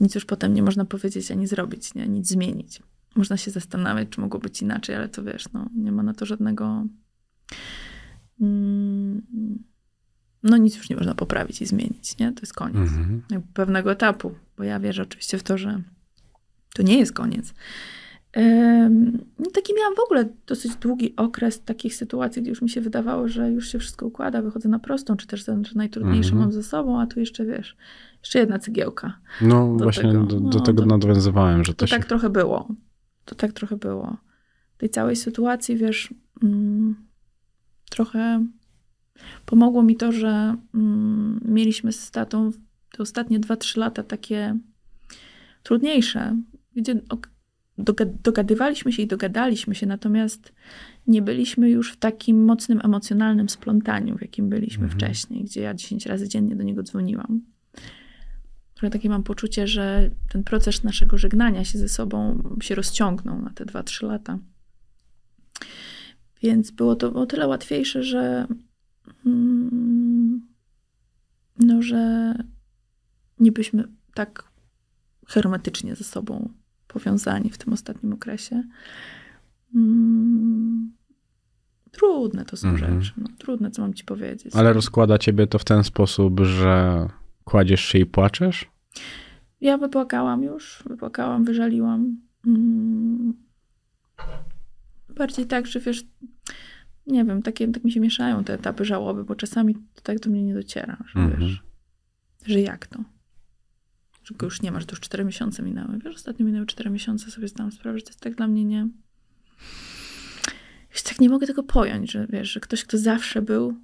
Nic 0.00 0.14
już 0.14 0.24
potem 0.24 0.54
nie 0.54 0.62
można 0.62 0.84
powiedzieć 0.84 1.30
ani 1.30 1.46
zrobić, 1.46 1.94
nie? 1.94 2.08
Nic 2.08 2.28
zmienić. 2.28 2.82
Można 3.16 3.36
się 3.36 3.50
zastanawiać, 3.50 4.08
czy 4.08 4.20
mogło 4.20 4.40
być 4.40 4.62
inaczej, 4.62 4.96
ale 4.96 5.08
to 5.08 5.22
wiesz, 5.22 5.52
no, 5.52 5.68
nie 5.76 5.92
ma 5.92 6.02
na 6.02 6.14
to 6.14 6.26
żadnego. 6.26 6.86
Mm, 8.40 9.22
no, 10.44 10.56
nic 10.56 10.76
już 10.76 10.90
nie 10.90 10.96
można 10.96 11.14
poprawić 11.14 11.62
i 11.62 11.66
zmienić, 11.66 12.18
nie? 12.18 12.32
To 12.32 12.40
jest 12.40 12.52
koniec 12.52 12.76
Mhm. 12.76 13.22
pewnego 13.54 13.92
etapu, 13.92 14.34
bo 14.56 14.64
ja 14.64 14.80
wierzę 14.80 15.02
oczywiście 15.02 15.38
w 15.38 15.42
to, 15.42 15.58
że 15.58 15.82
to 16.74 16.82
nie 16.82 16.98
jest 16.98 17.12
koniec. 17.12 17.54
No 19.38 19.50
taki 19.54 19.74
miałam 19.74 19.94
w 19.96 20.00
ogóle 20.00 20.28
dosyć 20.46 20.76
długi 20.76 21.16
okres 21.16 21.62
takich 21.62 21.94
sytuacji, 21.94 22.42
gdzie 22.42 22.50
już 22.50 22.62
mi 22.62 22.70
się 22.70 22.80
wydawało, 22.80 23.28
że 23.28 23.50
już 23.50 23.68
się 23.72 23.78
wszystko 23.78 24.06
układa, 24.06 24.42
wychodzę 24.42 24.68
na 24.68 24.78
prostą, 24.78 25.16
czy 25.16 25.26
też 25.26 25.44
że 25.44 25.56
najtrudniejsze 25.74 26.28
Mhm. 26.30 26.42
mam 26.42 26.52
ze 26.52 26.62
sobą, 26.62 27.00
a 27.00 27.06
tu 27.06 27.20
jeszcze 27.20 27.44
wiesz, 27.44 27.76
jeszcze 28.22 28.38
jedna 28.38 28.58
cegiełka. 28.58 29.18
No 29.40 29.76
Do 29.76 29.84
właśnie 29.84 30.02
tego, 30.12 30.22
do, 30.24 30.40
do 30.40 30.58
no, 30.58 30.64
tego 30.64 30.82
to- 30.82 30.88
nawiązywałem, 30.88 31.64
że 31.64 31.74
to, 31.74 31.78
To 31.78 31.86
się... 31.86 31.96
tak 31.96 32.06
trochę 32.06 32.30
było. 32.30 32.68
To 33.24 33.34
tak 33.34 33.52
trochę 33.52 33.76
było. 33.76 34.16
Tej 34.78 34.90
całej 34.90 35.16
sytuacji, 35.16 35.76
wiesz, 35.76 36.14
mm, 36.42 36.94
trochę 37.90 38.46
pomogło 39.46 39.82
mi 39.82 39.96
to, 39.96 40.12
że 40.12 40.56
mm, 40.74 41.40
mieliśmy 41.44 41.92
z 41.92 42.10
tatą 42.10 42.50
te 42.96 43.02
ostatnie 43.02 43.40
2-3 43.40 43.78
lata 43.78 44.02
takie 44.02 44.58
trudniejsze, 45.62 46.36
gdzie 46.76 47.00
dogadywaliśmy 48.22 48.92
się 48.92 49.02
i 49.02 49.06
dogadaliśmy 49.06 49.74
się, 49.74 49.86
natomiast 49.86 50.52
nie 51.06 51.22
byliśmy 51.22 51.70
już 51.70 51.92
w 51.92 51.96
takim 51.96 52.44
mocnym 52.44 52.80
emocjonalnym 52.84 53.48
splątaniu, 53.48 54.18
w 54.18 54.22
jakim 54.22 54.48
byliśmy 54.48 54.84
Mhm. 54.84 55.00
wcześniej, 55.00 55.44
gdzie 55.44 55.60
ja 55.60 55.74
10 55.74 56.06
razy 56.06 56.28
dziennie 56.28 56.56
do 56.56 56.62
niego 56.62 56.82
dzwoniłam. 56.82 57.40
Trochę 58.74 58.90
takie 58.90 59.08
mam 59.08 59.22
poczucie, 59.22 59.66
że 59.66 60.10
ten 60.28 60.44
proces 60.44 60.84
naszego 60.84 61.18
żegnania 61.18 61.64
się 61.64 61.78
ze 61.78 61.88
sobą 61.88 62.42
się 62.60 62.74
rozciągnął 62.74 63.42
na 63.42 63.50
te 63.50 63.64
2-3 63.64 64.06
lata. 64.06 64.38
Więc 66.42 66.70
było 66.70 66.96
to 66.96 67.12
o 67.12 67.26
tyle 67.26 67.48
łatwiejsze, 67.48 68.02
że 68.02 68.46
no, 71.58 71.82
że 71.82 72.34
nie 73.40 73.52
byliśmy 73.52 73.84
tak 74.14 74.44
hermetycznie 75.26 75.96
ze 75.96 76.04
sobą 76.04 76.48
powiązani 76.88 77.50
w 77.50 77.58
tym 77.58 77.72
ostatnim 77.72 78.12
okresie. 78.12 78.62
Mm, 79.74 80.92
trudne 81.90 82.44
to 82.44 82.56
są 82.56 82.68
Mhm. 82.68 83.02
rzeczy. 83.02 83.14
No, 83.16 83.28
trudne, 83.38 83.70
co 83.70 83.82
mam 83.82 83.94
ci 83.94 84.04
powiedzieć. 84.04 84.56
Ale 84.56 84.72
rozkłada 84.72 85.18
ciebie 85.18 85.46
to 85.46 85.58
w 85.58 85.64
ten 85.64 85.84
sposób, 85.84 86.40
że 86.40 87.08
kładziesz 87.44 87.80
się 87.80 87.98
i 87.98 88.06
płaczesz? 88.06 88.70
Ja 89.60 89.78
wypłakałam 89.78 90.42
już, 90.42 90.82
wypłakałam, 90.86 91.44
wyżaliłam. 91.44 92.16
Mm. 92.46 93.34
Bardziej 95.08 95.46
tak, 95.46 95.66
że 95.66 95.80
wiesz, 95.80 96.04
nie 97.06 97.24
wiem, 97.24 97.42
takie, 97.42 97.68
tak 97.68 97.84
mi 97.84 97.92
się 97.92 98.00
mieszają 98.00 98.44
te 98.44 98.54
etapy 98.54 98.84
żałoby, 98.84 99.24
bo 99.24 99.34
czasami 99.34 99.74
to 99.74 100.00
tak 100.02 100.18
do 100.20 100.30
mnie 100.30 100.42
nie 100.42 100.54
dociera, 100.54 100.96
że 101.06 101.20
Mhm. 101.20 101.40
wiesz, 101.40 101.62
że 102.46 102.60
jak 102.60 102.86
to? 102.86 103.04
Że 104.24 104.34
go 104.34 104.46
już 104.46 104.62
nie 104.62 104.72
masz, 104.72 104.84
to 104.86 104.92
już 104.92 105.00
cztery 105.00 105.24
miesiące 105.24 105.62
minęły. 105.62 105.98
Wiesz, 105.98 106.14
ostatnio 106.14 106.46
minęły 106.46 106.66
cztery 106.66 106.90
miesiące, 106.90 107.30
sobie 107.30 107.48
zdałam 107.48 107.72
sprawę, 107.72 107.98
że 107.98 108.04
to 108.04 108.10
jest 108.10 108.20
tak 108.20 108.34
dla 108.34 108.48
mnie 108.48 108.64
nie... 108.64 108.88
Już 110.92 111.02
tak 111.02 111.20
nie 111.20 111.28
mogę 111.28 111.46
tego 111.46 111.62
pojąć, 111.62 112.12
że 112.12 112.26
wiesz, 112.30 112.52
że 112.52 112.60
ktoś, 112.60 112.84
kto 112.84 112.98
zawsze 112.98 113.42
był, 113.42 113.74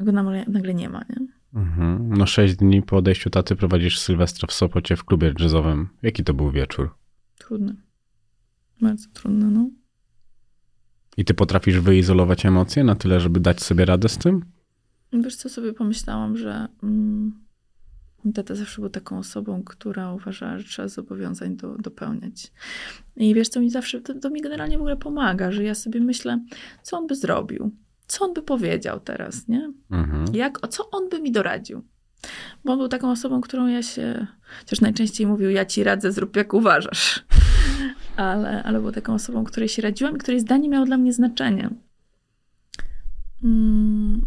go 0.00 0.12
nagle, 0.12 0.44
nagle 0.48 0.74
nie 0.74 0.88
ma, 0.88 1.04
nie? 1.10 1.26
Mhm. 1.54 2.08
No 2.18 2.26
sześć 2.26 2.56
dni 2.56 2.82
po 2.82 2.96
odejściu 2.96 3.30
taty 3.30 3.56
prowadzisz 3.56 3.98
Sylwestra 3.98 4.46
w 4.46 4.52
Sopocie 4.52 4.96
w 4.96 5.04
klubie 5.04 5.34
jazzowym. 5.40 5.88
Jaki 6.02 6.24
to 6.24 6.34
był 6.34 6.50
wieczór? 6.50 6.94
Trudne. 7.38 7.74
Bardzo 8.80 9.08
trudne, 9.12 9.46
no. 9.46 9.70
I 11.16 11.24
ty 11.24 11.34
potrafisz 11.34 11.80
wyizolować 11.80 12.46
emocje 12.46 12.84
na 12.84 12.94
tyle, 12.94 13.20
żeby 13.20 13.40
dać 13.40 13.62
sobie 13.62 13.84
radę 13.84 14.08
z 14.08 14.18
tym? 14.18 14.44
Wiesz 15.12 15.36
co, 15.36 15.48
sobie 15.48 15.72
pomyślałam, 15.72 16.36
że 16.36 16.68
mm, 16.82 17.32
tata 18.34 18.54
zawsze 18.54 18.80
był 18.80 18.90
taką 18.90 19.18
osobą, 19.18 19.62
która 19.64 20.12
uważała, 20.12 20.58
że 20.58 20.64
trzeba 20.64 20.88
zobowiązań 20.88 21.56
do, 21.56 21.76
dopełniać. 21.78 22.52
I 23.16 23.34
wiesz 23.34 23.48
co, 23.48 23.60
mi 23.60 23.70
zawsze, 23.70 24.00
to, 24.00 24.14
to 24.14 24.30
mi 24.30 24.40
generalnie 24.40 24.78
w 24.78 24.80
ogóle 24.80 24.96
pomaga, 24.96 25.52
że 25.52 25.64
ja 25.64 25.74
sobie 25.74 26.00
myślę, 26.00 26.44
co 26.82 26.98
on 26.98 27.06
by 27.06 27.16
zrobił, 27.16 27.70
co 28.06 28.24
on 28.24 28.34
by 28.34 28.42
powiedział 28.42 29.00
teraz, 29.00 29.48
nie? 29.48 29.72
Mhm. 29.90 30.24
Jak, 30.34 30.64
o 30.64 30.68
co 30.68 30.90
on 30.90 31.08
by 31.08 31.20
mi 31.20 31.32
doradził? 31.32 31.82
Bo 32.64 32.72
on 32.72 32.78
był 32.78 32.88
taką 32.88 33.10
osobą, 33.10 33.40
którą 33.40 33.66
ja 33.66 33.82
się, 33.82 34.26
chociaż 34.58 34.80
najczęściej 34.80 35.26
mówił, 35.26 35.50
ja 35.50 35.64
ci 35.64 35.84
radzę, 35.84 36.12
zrób 36.12 36.36
jak 36.36 36.54
uważasz. 36.54 37.24
Ale, 38.16 38.62
ale 38.62 38.80
był 38.80 38.92
taką 38.92 39.14
osobą, 39.14 39.44
której 39.44 39.68
się 39.68 39.82
radziłam 39.82 40.16
i 40.16 40.18
której 40.18 40.40
zdanie 40.40 40.68
miało 40.68 40.86
dla 40.86 40.98
mnie 40.98 41.12
znaczenie. 41.12 41.70
Mm, 43.44 44.26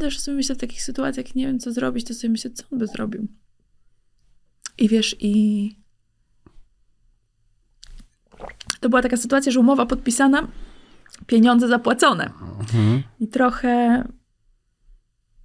też 0.00 0.20
sobie 0.20 0.36
myślę 0.36 0.54
w 0.54 0.58
takich 0.58 0.82
sytuacjach, 0.82 1.26
jak 1.26 1.34
nie 1.34 1.46
wiem, 1.46 1.58
co 1.58 1.72
zrobić, 1.72 2.06
to 2.06 2.14
sobie 2.14 2.30
myślę, 2.30 2.50
co 2.50 2.64
on 2.72 2.78
by 2.78 2.86
zrobił. 2.86 3.28
I 4.78 4.88
wiesz, 4.88 5.16
i 5.20 5.76
to 8.80 8.88
była 8.88 9.02
taka 9.02 9.16
sytuacja, 9.16 9.52
że 9.52 9.60
umowa 9.60 9.86
podpisana, 9.86 10.48
pieniądze 11.26 11.68
zapłacone. 11.68 12.30
Mhm. 12.60 13.02
I 13.20 13.28
trochę 13.28 14.04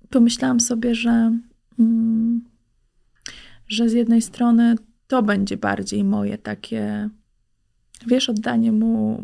pomyślałam 0.09 0.59
sobie, 0.59 0.95
że, 0.95 1.39
mm, 1.79 2.41
że 3.67 3.89
z 3.89 3.93
jednej 3.93 4.21
strony 4.21 4.75
to 5.07 5.23
będzie 5.23 5.57
bardziej 5.57 6.03
moje 6.03 6.37
takie, 6.37 7.09
wiesz, 8.07 8.29
oddanie 8.29 8.71
mu 8.71 9.23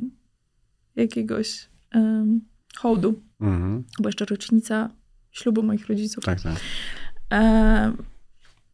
jakiegoś 0.95 1.69
um, 1.95 2.41
hołdu. 2.75 3.21
Mhm. 3.41 3.83
Bo 3.99 4.09
jeszcze 4.09 4.25
rocznica 4.25 4.89
ślubu 5.31 5.63
moich 5.63 5.87
rodziców. 5.87 6.23
Tak, 6.23 6.41
tak. 6.41 6.55
E, 7.33 7.93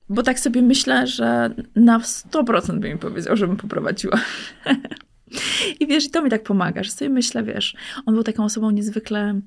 bo 0.09 0.23
tak 0.23 0.39
sobie 0.39 0.61
myślę, 0.61 1.07
że 1.07 1.55
na 1.75 1.99
100% 1.99 2.79
by 2.79 2.89
mi 2.89 2.97
powiedział, 2.97 3.35
żebym 3.37 3.57
poprowadziła. 3.57 4.19
I 5.79 5.87
wiesz, 5.87 6.05
i 6.05 6.09
to 6.09 6.21
mi 6.21 6.29
tak 6.29 6.43
pomaga, 6.43 6.83
że 6.83 6.91
sobie 6.91 7.09
myślę, 7.09 7.43
wiesz, 7.43 7.75
on 8.05 8.13
był 8.13 8.23
taką 8.23 8.43
osobą 8.43 8.71
niezwykle 8.71 9.41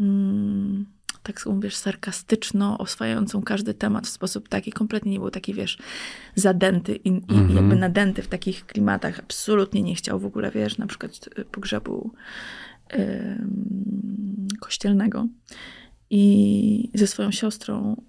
mm, 0.00 0.86
tak 1.22 1.44
wiesz, 1.60 1.76
sarkastyczno, 1.76 2.78
oswajającą 2.78 3.42
każdy 3.42 3.74
temat 3.74 4.06
w 4.06 4.10
sposób 4.10 4.48
taki, 4.48 4.72
kompletnie 4.72 5.12
nie 5.12 5.18
był 5.18 5.30
taki, 5.30 5.54
wiesz, 5.54 5.78
zadęty 6.34 6.96
i, 6.96 7.08
mm 7.08 7.20
-hmm. 7.20 7.54
jakby 7.54 7.76
nadęty 7.76 8.22
w 8.22 8.28
takich 8.28 8.66
klimatach. 8.66 9.18
Absolutnie 9.18 9.82
nie 9.82 9.94
chciał 9.94 10.18
w 10.18 10.24
ogóle, 10.24 10.50
wiesz, 10.50 10.78
na 10.78 10.86
przykład 10.86 11.28
y, 11.38 11.44
pogrzebu 11.44 12.10
yy, 12.92 13.38
kościelnego. 14.60 15.26
I 16.10 16.90
ze 16.94 17.06
swoją 17.06 17.30
siostrą 17.30 18.02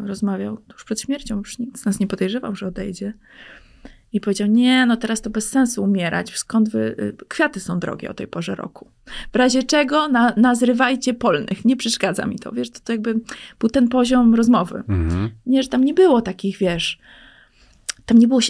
yy, 0.00 0.06
rozmawiał 0.06 0.56
tuż 0.56 0.84
przed 0.84 1.00
śmiercią, 1.00 1.36
już 1.38 1.56
z 1.74 1.84
nas 1.84 2.00
nie 2.00 2.06
podejrzewał, 2.06 2.56
że 2.56 2.66
odejdzie. 2.66 3.12
I 4.14 4.20
powiedział, 4.20 4.48
nie, 4.48 4.86
no 4.86 4.96
teraz 4.96 5.20
to 5.20 5.30
bez 5.30 5.48
sensu 5.48 5.82
umierać, 5.82 6.36
skąd 6.36 6.68
wy, 6.68 6.78
y, 6.98 7.16
kwiaty 7.28 7.60
są 7.60 7.78
drogie 7.78 8.10
o 8.10 8.14
tej 8.14 8.26
porze 8.26 8.54
roku. 8.54 8.90
W 9.32 9.36
razie 9.36 9.62
czego 9.62 10.08
na, 10.08 10.34
nazrywajcie 10.36 11.14
polnych, 11.14 11.64
nie 11.64 11.76
przeszkadza 11.76 12.26
mi 12.26 12.38
to, 12.38 12.52
wiesz, 12.52 12.70
to, 12.70 12.80
to 12.84 12.92
jakby 12.92 13.20
był 13.58 13.70
ten 13.70 13.88
poziom 13.88 14.34
rozmowy. 14.34 14.82
Mhm. 14.88 15.30
Nie, 15.46 15.62
że 15.62 15.68
tam 15.68 15.84
nie 15.84 15.94
było 15.94 16.22
takich, 16.22 16.58
wiesz, 16.58 16.98
tam 18.06 18.18
nie 18.18 18.28
było, 18.28 18.40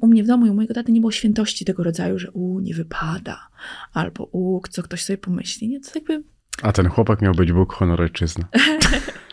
u 0.00 0.06
mnie 0.06 0.24
w 0.24 0.26
domu 0.26 0.46
i 0.46 0.50
u 0.50 0.54
mojego 0.54 0.74
taty 0.74 0.92
nie 0.92 1.00
było 1.00 1.12
świętości 1.12 1.64
tego 1.64 1.82
rodzaju, 1.82 2.18
że 2.18 2.30
u, 2.30 2.60
nie 2.60 2.74
wypada, 2.74 3.48
albo 3.92 4.24
u, 4.24 4.60
co 4.70 4.82
ktoś 4.82 5.04
sobie 5.04 5.18
pomyśli, 5.18 5.68
nie, 5.68 5.80
to 5.80 5.90
jakby... 5.94 6.22
A 6.62 6.72
ten 6.72 6.88
chłopak 6.88 7.22
miał 7.22 7.34
być 7.34 7.52
Bóg 7.52 7.72
honor 7.72 8.02
ojczyzny. 8.02 8.44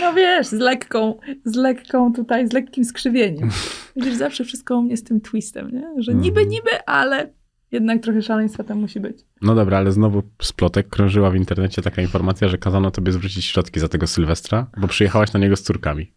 No 0.00 0.14
wiesz, 0.14 0.46
z 0.46 0.52
lekką, 0.52 1.18
z 1.44 1.54
lekką 1.54 2.12
tutaj, 2.12 2.48
z 2.48 2.52
lekkim 2.52 2.84
skrzywieniem. 2.84 3.50
Widzisz, 3.96 4.14
zawsze 4.14 4.44
wszystko 4.44 4.78
u 4.78 4.82
mnie 4.82 4.96
z 4.96 5.04
tym 5.04 5.20
twistem, 5.20 5.70
nie? 5.70 6.02
Że 6.02 6.14
niby, 6.14 6.40
mhm. 6.40 6.48
niby, 6.48 6.84
ale 6.86 7.32
jednak 7.72 8.02
trochę 8.02 8.22
szaleństwa 8.22 8.64
tam 8.64 8.78
musi 8.78 9.00
być. 9.00 9.18
No 9.42 9.54
dobra, 9.54 9.78
ale 9.78 9.92
znowu 9.92 10.22
z 10.42 10.52
plotek 10.52 10.88
krążyła 10.88 11.30
w 11.30 11.36
internecie 11.36 11.82
taka 11.82 12.02
informacja, 12.02 12.48
że 12.48 12.58
kazano 12.58 12.90
tobie 12.90 13.12
zwrócić 13.12 13.44
środki 13.44 13.80
za 13.80 13.88
tego 13.88 14.06
Sylwestra, 14.06 14.66
bo 14.76 14.88
przyjechałaś 14.88 15.32
na 15.32 15.40
niego 15.40 15.56
z 15.56 15.62
córkami. 15.62 16.12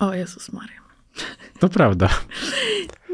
O 0.00 0.14
Jezus 0.14 0.52
Maria. 0.52 0.82
To 1.58 1.68
prawda. 1.68 2.08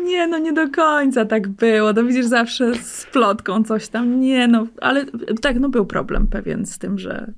Nie, 0.04 0.26
no 0.26 0.38
nie 0.38 0.52
do 0.52 0.70
końca 0.70 1.24
tak 1.24 1.48
było. 1.48 1.94
To 1.94 2.04
widzisz 2.04 2.26
zawsze 2.26 2.74
z 2.74 3.06
plotką 3.12 3.64
coś 3.64 3.88
tam. 3.88 4.20
Nie, 4.20 4.48
no, 4.48 4.66
ale 4.80 5.04
tak, 5.42 5.60
no 5.60 5.68
był 5.68 5.86
problem 5.86 6.26
pewien 6.26 6.66
z 6.66 6.78
tym, 6.78 6.98
że 6.98 7.32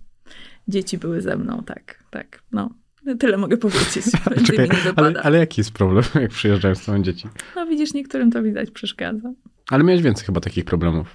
dzieci 0.70 0.98
były 0.98 1.20
ze 1.20 1.36
mną, 1.36 1.62
tak, 1.66 2.04
tak, 2.10 2.42
no. 2.52 2.70
Tyle 3.18 3.36
mogę 3.36 3.56
powiedzieć. 3.56 4.04
Czekaj, 4.46 4.68
ale, 4.96 5.22
ale, 5.22 5.38
jaki 5.38 5.60
jest 5.60 5.72
problem, 5.72 6.04
jak 6.22 6.30
przyjeżdżają 6.30 6.74
z 6.74 6.84
tobą 6.84 7.02
dzieci? 7.02 7.28
No 7.56 7.66
widzisz, 7.66 7.94
niektórym 7.94 8.30
to 8.30 8.42
widać 8.42 8.70
przeszkadza. 8.70 9.32
Ale 9.70 9.84
miałeś 9.84 10.02
więcej 10.02 10.26
chyba 10.26 10.40
takich 10.40 10.64
problemów. 10.64 11.14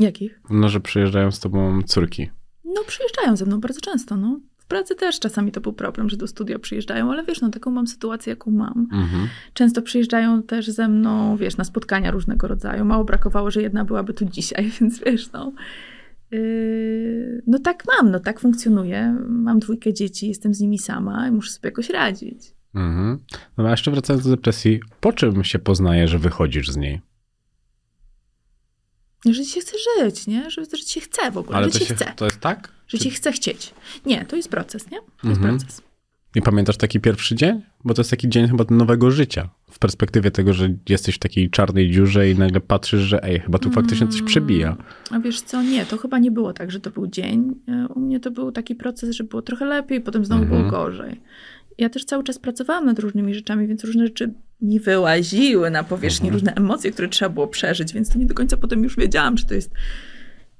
Jakich? 0.00 0.40
No, 0.50 0.68
że 0.68 0.80
przyjeżdżają 0.80 1.30
z 1.30 1.40
tobą 1.40 1.82
córki. 1.82 2.30
No, 2.64 2.84
przyjeżdżają 2.86 3.36
ze 3.36 3.44
mną 3.44 3.60
bardzo 3.60 3.80
często, 3.80 4.16
no. 4.16 4.40
W 4.58 4.66
pracy 4.66 4.94
też 4.94 5.20
czasami 5.20 5.52
to 5.52 5.60
był 5.60 5.72
problem, 5.72 6.10
że 6.10 6.16
do 6.16 6.26
studia 6.26 6.58
przyjeżdżają, 6.58 7.12
ale 7.12 7.24
wiesz, 7.24 7.40
no 7.40 7.50
taką 7.50 7.70
mam 7.70 7.86
sytuację, 7.86 8.30
jaką 8.30 8.50
mam. 8.50 8.88
Mhm. 8.92 9.28
Często 9.54 9.82
przyjeżdżają 9.82 10.42
też 10.42 10.70
ze 10.70 10.88
mną, 10.88 11.36
wiesz, 11.36 11.56
na 11.56 11.64
spotkania 11.64 12.10
różnego 12.10 12.48
rodzaju. 12.48 12.84
Mało 12.84 13.04
brakowało, 13.04 13.50
że 13.50 13.62
jedna 13.62 13.84
byłaby 13.84 14.14
tu 14.14 14.24
dzisiaj, 14.24 14.70
więc 14.80 14.98
wiesz, 14.98 15.32
no 15.32 15.52
no 17.46 17.58
tak 17.58 17.84
mam, 17.86 18.10
no 18.10 18.20
tak 18.20 18.40
funkcjonuję. 18.40 19.16
Mam 19.28 19.58
dwójkę 19.58 19.94
dzieci, 19.94 20.28
jestem 20.28 20.54
z 20.54 20.60
nimi 20.60 20.78
sama 20.78 21.28
i 21.28 21.30
muszę 21.30 21.50
sobie 21.50 21.68
jakoś 21.68 21.90
radzić. 21.90 22.54
Mhm. 22.74 23.18
No 23.56 23.68
a 23.68 23.70
jeszcze 23.70 23.90
wracając 23.90 24.24
do 24.24 24.30
depresji, 24.30 24.80
po 25.00 25.12
czym 25.12 25.44
się 25.44 25.58
poznaje, 25.58 26.08
że 26.08 26.18
wychodzisz 26.18 26.70
z 26.70 26.76
niej? 26.76 27.00
Że 29.26 29.44
ci 29.44 29.50
się 29.50 29.60
chce 29.60 29.76
żyć, 29.78 30.26
nie? 30.26 30.50
Że, 30.50 30.64
że 30.64 30.70
ci 30.70 30.92
się 30.94 31.00
chce 31.00 31.30
w 31.30 31.38
ogóle, 31.38 31.56
Ale 31.56 31.66
że 31.66 31.78
to 31.78 31.84
się, 31.84 31.94
chce. 31.94 32.12
To 32.16 32.24
jest 32.24 32.40
tak? 32.40 32.72
Że 32.88 32.98
Czy... 32.98 33.04
ci 33.04 33.10
chce 33.10 33.32
chcieć. 33.32 33.74
Nie, 34.06 34.24
to 34.24 34.36
jest 34.36 34.48
proces, 34.48 34.90
nie? 34.90 34.98
To 34.98 35.28
mhm. 35.28 35.54
jest 35.54 35.64
proces. 35.64 35.87
I 36.34 36.42
pamiętasz 36.42 36.76
taki 36.76 37.00
pierwszy 37.00 37.34
dzień? 37.34 37.62
Bo 37.84 37.94
to 37.94 38.00
jest 38.00 38.10
taki 38.10 38.28
dzień 38.28 38.48
chyba 38.48 38.64
nowego 38.70 39.10
życia. 39.10 39.48
W 39.70 39.78
perspektywie 39.78 40.30
tego, 40.30 40.52
że 40.52 40.74
jesteś 40.88 41.14
w 41.14 41.18
takiej 41.18 41.50
czarnej 41.50 41.90
dziurze 41.90 42.30
i 42.30 42.38
nagle 42.38 42.60
patrzysz, 42.60 43.00
że 43.00 43.24
ej, 43.24 43.40
chyba 43.40 43.58
tu 43.58 43.70
faktycznie 43.70 44.08
coś 44.08 44.22
przebija. 44.22 44.68
Mm, 44.68 44.84
a 45.10 45.20
wiesz 45.20 45.40
co, 45.40 45.62
nie, 45.62 45.86
to 45.86 45.96
chyba 45.96 46.18
nie 46.18 46.30
było 46.30 46.52
tak, 46.52 46.70
że 46.70 46.80
to 46.80 46.90
był 46.90 47.06
dzień. 47.06 47.54
E, 47.68 47.88
u 47.94 48.00
mnie 48.00 48.20
to 48.20 48.30
był 48.30 48.52
taki 48.52 48.74
proces, 48.74 49.16
że 49.16 49.24
było 49.24 49.42
trochę 49.42 49.64
lepiej, 49.64 50.00
potem 50.00 50.24
znowu 50.24 50.42
mhm. 50.42 50.60
było 50.60 50.70
gorzej. 50.70 51.20
Ja 51.78 51.88
też 51.88 52.04
cały 52.04 52.24
czas 52.24 52.38
pracowałam 52.38 52.86
nad 52.86 52.98
różnymi 52.98 53.34
rzeczami, 53.34 53.66
więc 53.66 53.84
różne 53.84 54.06
rzeczy 54.06 54.34
nie 54.60 54.80
wyłaziły 54.80 55.70
na 55.70 55.84
powierzchni, 55.84 56.28
mhm. 56.28 56.34
różne 56.34 56.54
emocje, 56.54 56.90
które 56.90 57.08
trzeba 57.08 57.28
było 57.28 57.46
przeżyć, 57.46 57.92
więc 57.92 58.10
to 58.10 58.18
nie 58.18 58.26
do 58.26 58.34
końca 58.34 58.56
potem 58.56 58.82
już 58.82 58.96
wiedziałam, 58.96 59.36
czy 59.36 59.46
to 59.46 59.54
jest 59.54 59.70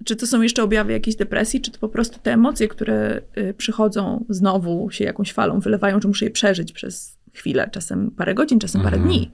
czy 0.04 0.16
to 0.16 0.26
są 0.26 0.42
jeszcze 0.42 0.62
objawy 0.62 0.92
jakiejś 0.92 1.16
depresji, 1.16 1.60
czy 1.60 1.70
to 1.70 1.78
po 1.78 1.88
prostu 1.88 2.18
te 2.22 2.32
emocje, 2.32 2.68
które 2.68 3.20
y, 3.38 3.54
przychodzą 3.54 4.24
znowu, 4.28 4.90
się 4.90 5.04
jakąś 5.04 5.32
falą 5.32 5.60
wylewają, 5.60 6.00
że 6.00 6.08
muszę 6.08 6.24
je 6.24 6.30
przeżyć 6.30 6.72
przez 6.72 7.18
chwilę, 7.34 7.70
czasem 7.72 8.10
parę 8.10 8.34
godzin, 8.34 8.58
czasem 8.58 8.82
parę 8.82 8.96
mhm. 8.96 9.08
dni. 9.14 9.30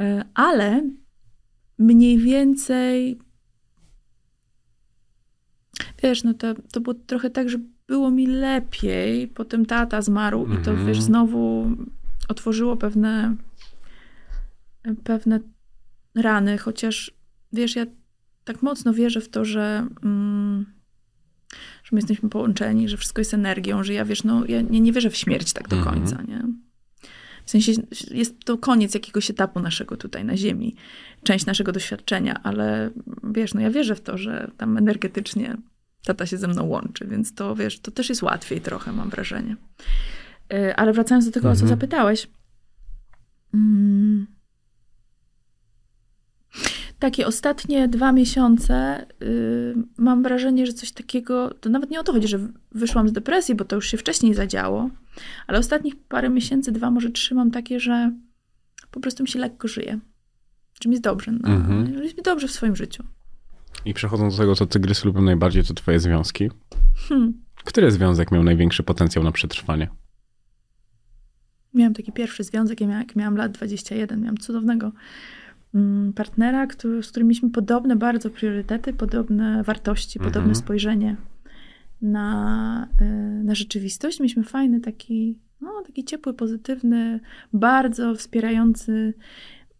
Y, 0.00 0.22
ale 0.34 0.90
mniej 1.78 2.18
więcej. 2.18 3.18
Wiesz, 6.02 6.24
no 6.24 6.34
to, 6.34 6.54
to 6.72 6.80
było 6.80 6.94
trochę 6.94 7.30
tak, 7.30 7.48
że 7.48 7.58
było 7.86 8.10
mi 8.10 8.26
lepiej. 8.26 9.28
Potem 9.28 9.66
tata 9.66 10.02
zmarł 10.02 10.42
mhm. 10.42 10.60
i 10.60 10.64
to 10.64 10.70
wiesz, 10.70 10.80
mhm. 10.80 11.02
znowu 11.02 11.70
otworzyło 12.28 12.76
pewne, 12.76 13.36
pewne 15.04 15.40
rany, 16.14 16.58
chociaż 16.58 17.14
wiesz, 17.52 17.76
ja 17.76 17.86
tak 18.44 18.62
mocno 18.62 18.94
wierzę 18.94 19.20
w 19.20 19.28
to, 19.28 19.44
że, 19.44 19.86
mm, 20.02 20.66
że 21.84 21.88
my 21.92 21.98
jesteśmy 21.98 22.28
połączeni, 22.28 22.88
że 22.88 22.96
wszystko 22.96 23.20
jest 23.20 23.34
energią, 23.34 23.84
że 23.84 23.94
ja 23.94 24.04
wiesz, 24.04 24.24
no 24.24 24.44
ja 24.46 24.60
nie, 24.60 24.80
nie 24.80 24.92
wierzę 24.92 25.10
w 25.10 25.16
śmierć 25.16 25.52
tak 25.52 25.68
do 25.68 25.76
mhm. 25.76 25.96
końca, 25.96 26.22
nie? 26.22 26.42
W 27.44 27.50
sensie 27.50 27.72
jest 28.10 28.44
to 28.44 28.58
koniec 28.58 28.94
jakiegoś 28.94 29.30
etapu 29.30 29.60
naszego 29.60 29.96
tutaj 29.96 30.24
na 30.24 30.36
Ziemi, 30.36 30.76
część 31.22 31.46
naszego 31.46 31.72
doświadczenia, 31.72 32.42
ale 32.42 32.90
wiesz, 33.24 33.54
no 33.54 33.60
ja 33.60 33.70
wierzę 33.70 33.94
w 33.94 34.00
to, 34.00 34.18
że 34.18 34.50
tam 34.56 34.76
energetycznie 34.76 35.56
tata 36.04 36.26
się 36.26 36.38
ze 36.38 36.48
mną 36.48 36.64
łączy, 36.64 37.06
więc 37.06 37.34
to 37.34 37.56
wiesz, 37.56 37.80
to 37.80 37.90
też 37.90 38.08
jest 38.08 38.22
łatwiej 38.22 38.60
trochę, 38.60 38.92
mam 38.92 39.10
wrażenie. 39.10 39.56
Y, 40.52 40.76
ale 40.76 40.92
wracając 40.92 41.26
do 41.26 41.32
tego, 41.32 41.48
mhm. 41.48 41.52
o 41.52 41.56
co 41.56 41.62
mhm. 41.62 41.80
zapytałeś. 41.80 42.28
Mm, 43.54 44.26
takie 46.98 47.26
ostatnie 47.26 47.88
dwa 47.88 48.12
miesiące 48.12 49.06
yy, 49.20 49.74
mam 49.98 50.22
wrażenie, 50.22 50.66
że 50.66 50.72
coś 50.72 50.92
takiego, 50.92 51.54
to 51.54 51.70
nawet 51.70 51.90
nie 51.90 52.00
o 52.00 52.02
to 52.02 52.12
chodzi, 52.12 52.28
że 52.28 52.38
wyszłam 52.72 53.08
z 53.08 53.12
depresji, 53.12 53.54
bo 53.54 53.64
to 53.64 53.76
już 53.76 53.86
się 53.86 53.96
wcześniej 53.96 54.34
zadziało, 54.34 54.90
ale 55.46 55.58
ostatnich 55.58 55.96
parę 56.08 56.30
miesięcy, 56.30 56.72
dwa, 56.72 56.90
może 56.90 57.10
trzy 57.10 57.34
mam 57.34 57.50
takie, 57.50 57.80
że 57.80 58.12
po 58.90 59.00
prostu 59.00 59.22
mi 59.22 59.28
się 59.28 59.38
lekko 59.38 59.68
żyje. 59.68 60.00
Że 60.82 60.88
mi 60.88 60.92
jest 60.92 61.02
dobrze. 61.02 61.32
No, 61.32 61.48
mhm. 61.48 62.02
Jest 62.02 62.16
mi 62.16 62.22
dobrze 62.22 62.48
w 62.48 62.50
swoim 62.50 62.76
życiu. 62.76 63.04
I 63.84 63.94
przechodząc 63.94 64.36
do 64.36 64.42
tego, 64.42 64.54
co 64.54 64.66
tygrysy 64.66 65.06
lubią 65.06 65.22
najbardziej, 65.22 65.64
to 65.64 65.74
twoje 65.74 66.00
związki. 66.00 66.50
Hmm. 67.08 67.32
Który 67.64 67.90
związek 67.90 68.32
miał 68.32 68.44
największy 68.44 68.82
potencjał 68.82 69.24
na 69.24 69.32
przetrwanie? 69.32 69.88
Miałam 71.74 71.94
taki 71.94 72.12
pierwszy 72.12 72.44
związek, 72.44 72.80
jak 72.80 73.16
miałam 73.16 73.36
lat 73.36 73.52
21. 73.52 74.20
Miałam 74.20 74.38
cudownego 74.38 74.92
partnera, 76.14 76.66
który, 76.66 77.02
z 77.02 77.10
którym 77.10 77.28
mieliśmy 77.28 77.50
podobne 77.50 77.96
bardzo 77.96 78.30
priorytety, 78.30 78.92
podobne 78.92 79.62
wartości, 79.62 80.18
mhm. 80.18 80.32
podobne 80.32 80.54
spojrzenie 80.54 81.16
na, 82.02 82.88
y, 83.00 83.44
na 83.44 83.54
rzeczywistość. 83.54 84.20
Mieliśmy 84.20 84.44
fajny 84.44 84.80
taki, 84.80 85.38
no, 85.60 85.82
taki 85.86 86.04
ciepły, 86.04 86.34
pozytywny, 86.34 87.20
bardzo 87.52 88.14
wspierający, 88.14 89.14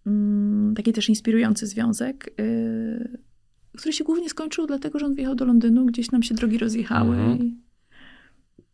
mm, 0.07 0.75
taki 0.75 0.93
też 0.93 1.09
inspirujący 1.09 1.67
związek, 1.67 2.35
y, 2.41 3.19
który 3.77 3.93
się 3.93 4.05
głównie 4.05 4.29
skończył 4.29 4.67
dlatego, 4.67 4.99
że 4.99 5.07
on 5.07 5.15
wyjechał 5.15 5.35
do 5.35 5.45
Londynu, 5.45 5.87
gdzieś 5.87 6.11
nam 6.11 6.23
się 6.23 6.35
drogi 6.35 6.59
rozjechały. 6.59 7.17
Mhm. 7.17 7.61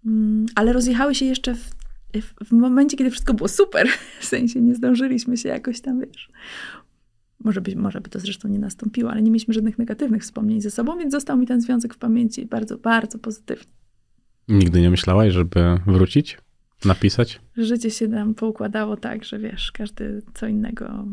Mm, 0.07 0.47
ale 0.55 0.73
rozjechały 0.73 1.15
się 1.15 1.25
jeszcze 1.25 1.55
w, 1.55 1.71
w 2.45 2.53
momencie, 2.53 2.97
kiedy 2.97 3.11
wszystko 3.11 3.35
było 3.35 3.49
super. 3.49 3.89
W 4.21 4.25
sensie 4.25 4.61
nie 4.61 4.75
zdążyliśmy 4.75 5.37
się 5.37 5.49
jakoś 5.49 5.81
tam, 5.81 6.01
wiesz, 6.01 6.31
może 7.45 7.61
by, 7.61 7.77
może 7.77 8.01
by 8.01 8.11
to 8.11 8.21
zresztą 8.21 8.49
nie 8.49 8.59
nastąpiło, 8.59 9.11
ale 9.11 9.23
nie 9.23 9.31
mieliśmy 9.31 9.55
żadnych 9.55 9.79
negatywnych 9.79 10.23
wspomnień 10.23 10.61
ze 10.61 10.71
sobą, 10.71 10.99
więc 10.99 11.13
został 11.13 11.37
mi 11.37 11.47
ten 11.47 11.61
związek 11.61 11.95
w 11.95 11.99
pamięci 11.99 12.47
bardzo, 12.47 12.79
bardzo 12.79 13.19
pozytywny. 13.19 13.73
Nigdy 14.49 14.81
nie 14.81 14.91
myślałaś, 14.91 15.33
żeby 15.33 15.79
wrócić? 15.87 16.39
Napisać? 16.85 17.41
Życie 17.57 17.91
się 17.91 18.09
nam 18.09 18.35
poukładało 18.35 18.97
tak, 18.97 19.25
że 19.25 19.39
wiesz, 19.39 19.73
każdy 19.73 20.23
co 20.35 20.47
innego 20.47 21.05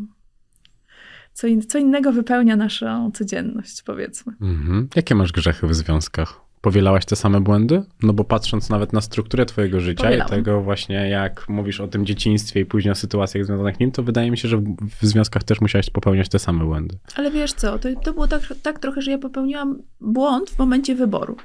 co, 1.37 1.47
in, 1.47 1.61
co 1.61 1.77
innego 1.77 2.11
wypełnia 2.11 2.55
naszą 2.55 3.11
codzienność, 3.11 3.83
powiedzmy. 3.83 4.33
Mhm. 4.41 4.87
Jakie 4.95 5.15
masz 5.15 5.31
grzechy 5.31 5.67
w 5.67 5.75
związkach? 5.75 6.46
Powielałaś 6.61 7.05
te 7.05 7.15
same 7.15 7.41
błędy? 7.41 7.83
No 8.03 8.13
bo 8.13 8.23
patrząc 8.23 8.69
nawet 8.69 8.93
na 8.93 9.01
strukturę 9.01 9.45
twojego 9.45 9.79
życia 9.79 10.03
Powielałam. 10.03 10.33
i 10.33 10.35
tego 10.35 10.61
właśnie, 10.61 11.09
jak 11.09 11.49
mówisz 11.49 11.81
o 11.81 11.87
tym 11.87 12.05
dzieciństwie 12.05 12.59
i 12.59 12.65
później 12.65 12.91
o 12.91 12.95
sytuacjach 12.95 13.45
związanych 13.45 13.75
z 13.75 13.79
nim, 13.79 13.91
to 13.91 14.03
wydaje 14.03 14.31
mi 14.31 14.37
się, 14.37 14.47
że 14.47 14.57
w, 14.57 14.75
w 15.01 15.05
związkach 15.05 15.43
też 15.43 15.61
musiałaś 15.61 15.89
popełniać 15.89 16.29
te 16.29 16.39
same 16.39 16.65
błędy. 16.65 16.97
Ale 17.15 17.31
wiesz 17.31 17.53
co, 17.53 17.79
to, 17.79 17.89
to 18.03 18.13
było 18.13 18.27
tak, 18.27 18.41
tak 18.63 18.79
trochę, 18.79 19.01
że 19.01 19.11
ja 19.11 19.17
popełniłam 19.17 19.81
błąd 20.01 20.49
w 20.49 20.59
momencie 20.59 20.95
wyboru. 20.95 21.37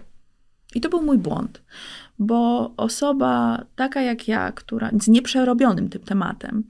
I 0.75 0.81
to 0.81 0.89
był 0.89 1.03
mój 1.03 1.19
błąd, 1.19 1.63
bo 2.19 2.73
osoba 2.77 3.65
taka 3.77 4.03
jak 4.03 4.29
ja, 4.29 4.53
która 4.53 4.91
z 5.01 5.09
nieprzerobionym 5.09 5.89
tym 5.89 6.03
tematem, 6.03 6.65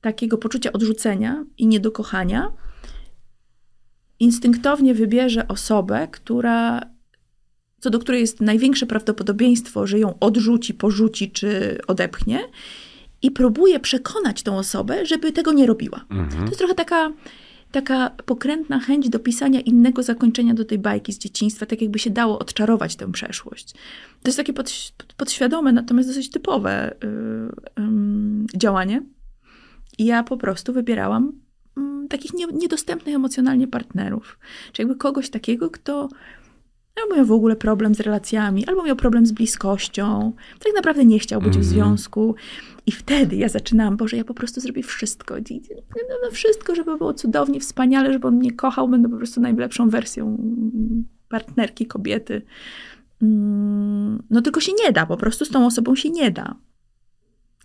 takiego 0.00 0.38
poczucia 0.38 0.72
odrzucenia 0.72 1.44
i 1.58 1.66
niedokochania, 1.66 2.52
instynktownie 4.20 4.94
wybierze 4.94 5.48
osobę, 5.48 6.08
która, 6.10 6.80
co 7.86 7.90
do 7.90 7.98
której 7.98 8.20
jest 8.20 8.40
największe 8.40 8.86
prawdopodobieństwo, 8.86 9.86
że 9.86 9.98
ją 9.98 10.18
odrzuci, 10.18 10.74
porzuci 10.74 11.30
czy 11.30 11.78
odepchnie, 11.86 12.40
i 13.22 13.30
próbuje 13.30 13.80
przekonać 13.80 14.42
tą 14.42 14.58
osobę, 14.58 15.06
żeby 15.06 15.32
tego 15.32 15.52
nie 15.52 15.66
robiła. 15.66 16.04
Mhm. 16.10 16.30
To 16.30 16.46
jest 16.46 16.58
trochę 16.58 16.74
taka, 16.74 17.12
taka 17.72 18.10
pokrętna 18.10 18.80
chęć 18.80 19.08
do 19.08 19.18
pisania 19.18 19.60
innego 19.60 20.02
zakończenia 20.02 20.54
do 20.54 20.64
tej 20.64 20.78
bajki 20.78 21.12
z 21.12 21.18
dzieciństwa, 21.18 21.66
tak 21.66 21.82
jakby 21.82 21.98
się 21.98 22.10
dało 22.10 22.38
odczarować 22.38 22.96
tę 22.96 23.12
przeszłość. 23.12 23.72
To 24.22 24.28
jest 24.28 24.36
takie 24.36 24.52
pod, 24.52 24.92
podświadome, 25.16 25.72
natomiast 25.72 26.08
dosyć 26.08 26.30
typowe 26.30 26.94
yy, 27.02 27.84
yy, 27.84 28.58
działanie. 28.58 29.02
I 29.98 30.04
ja 30.04 30.22
po 30.22 30.36
prostu 30.36 30.72
wybierałam 30.72 31.32
mm, 31.76 32.08
takich 32.08 32.34
nie, 32.34 32.46
niedostępnych 32.46 33.14
emocjonalnie 33.14 33.68
partnerów. 33.68 34.38
Czy 34.72 34.82
jakby 34.82 34.96
kogoś 34.96 35.30
takiego, 35.30 35.70
kto 35.70 36.08
albo 37.02 37.16
miał 37.16 37.26
w 37.26 37.32
ogóle 37.32 37.56
problem 37.56 37.94
z 37.94 38.00
relacjami, 38.00 38.66
albo 38.66 38.82
miał 38.82 38.96
problem 38.96 39.26
z 39.26 39.32
bliskością, 39.32 40.32
tak 40.64 40.72
naprawdę 40.74 41.04
nie 41.04 41.18
chciał 41.18 41.40
być 41.40 41.52
w 41.54 41.56
Mhm. 41.56 41.64
związku. 41.74 42.34
I 42.86 42.92
wtedy 42.92 43.36
ja 43.36 43.48
zaczynałam, 43.48 43.96
Boże, 43.96 44.16
ja 44.16 44.24
po 44.24 44.34
prostu 44.34 44.60
zrobię 44.60 44.82
wszystko. 44.82 45.34
No, 45.34 46.14
no 46.24 46.30
wszystko, 46.30 46.74
żeby 46.74 46.96
było 46.98 47.14
cudownie, 47.14 47.60
wspaniale, 47.60 48.12
żeby 48.12 48.26
on 48.28 48.34
mnie 48.36 48.52
kochał, 48.52 48.88
będę 48.88 49.08
po 49.08 49.16
prostu 49.16 49.40
najlepszą 49.40 49.90
wersją 49.90 50.38
partnerki, 51.28 51.86
kobiety. 51.86 52.42
Mm, 53.22 54.22
No 54.30 54.42
tylko 54.42 54.60
się 54.60 54.72
nie 54.84 54.92
da, 54.92 55.06
po 55.06 55.16
prostu 55.16 55.44
z 55.44 55.48
tą 55.48 55.66
osobą 55.66 55.96
się 55.96 56.10
nie 56.10 56.30
da. 56.30 56.54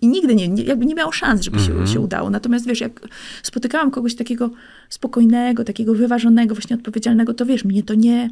I 0.01 0.07
nigdy 0.07 0.35
nie, 0.35 0.47
nie, 0.47 0.63
jakby 0.63 0.85
nie 0.85 0.95
miało 0.95 1.11
szans, 1.11 1.41
żeby 1.41 1.57
Mhm. 1.57 1.87
się, 1.87 1.93
się 1.93 1.99
udało. 1.99 2.29
Natomiast 2.29 2.67
wiesz, 2.67 2.81
jak 2.81 3.07
spotykałam 3.43 3.91
kogoś 3.91 4.15
takiego 4.15 4.49
spokojnego, 4.89 5.63
takiego 5.63 5.93
wyważonego, 5.95 6.55
właśnie 6.55 6.75
odpowiedzialnego, 6.75 7.33
to 7.33 7.45
wiesz, 7.45 7.65
mnie 7.65 7.83
to 7.83 7.93
nie, 7.93 8.29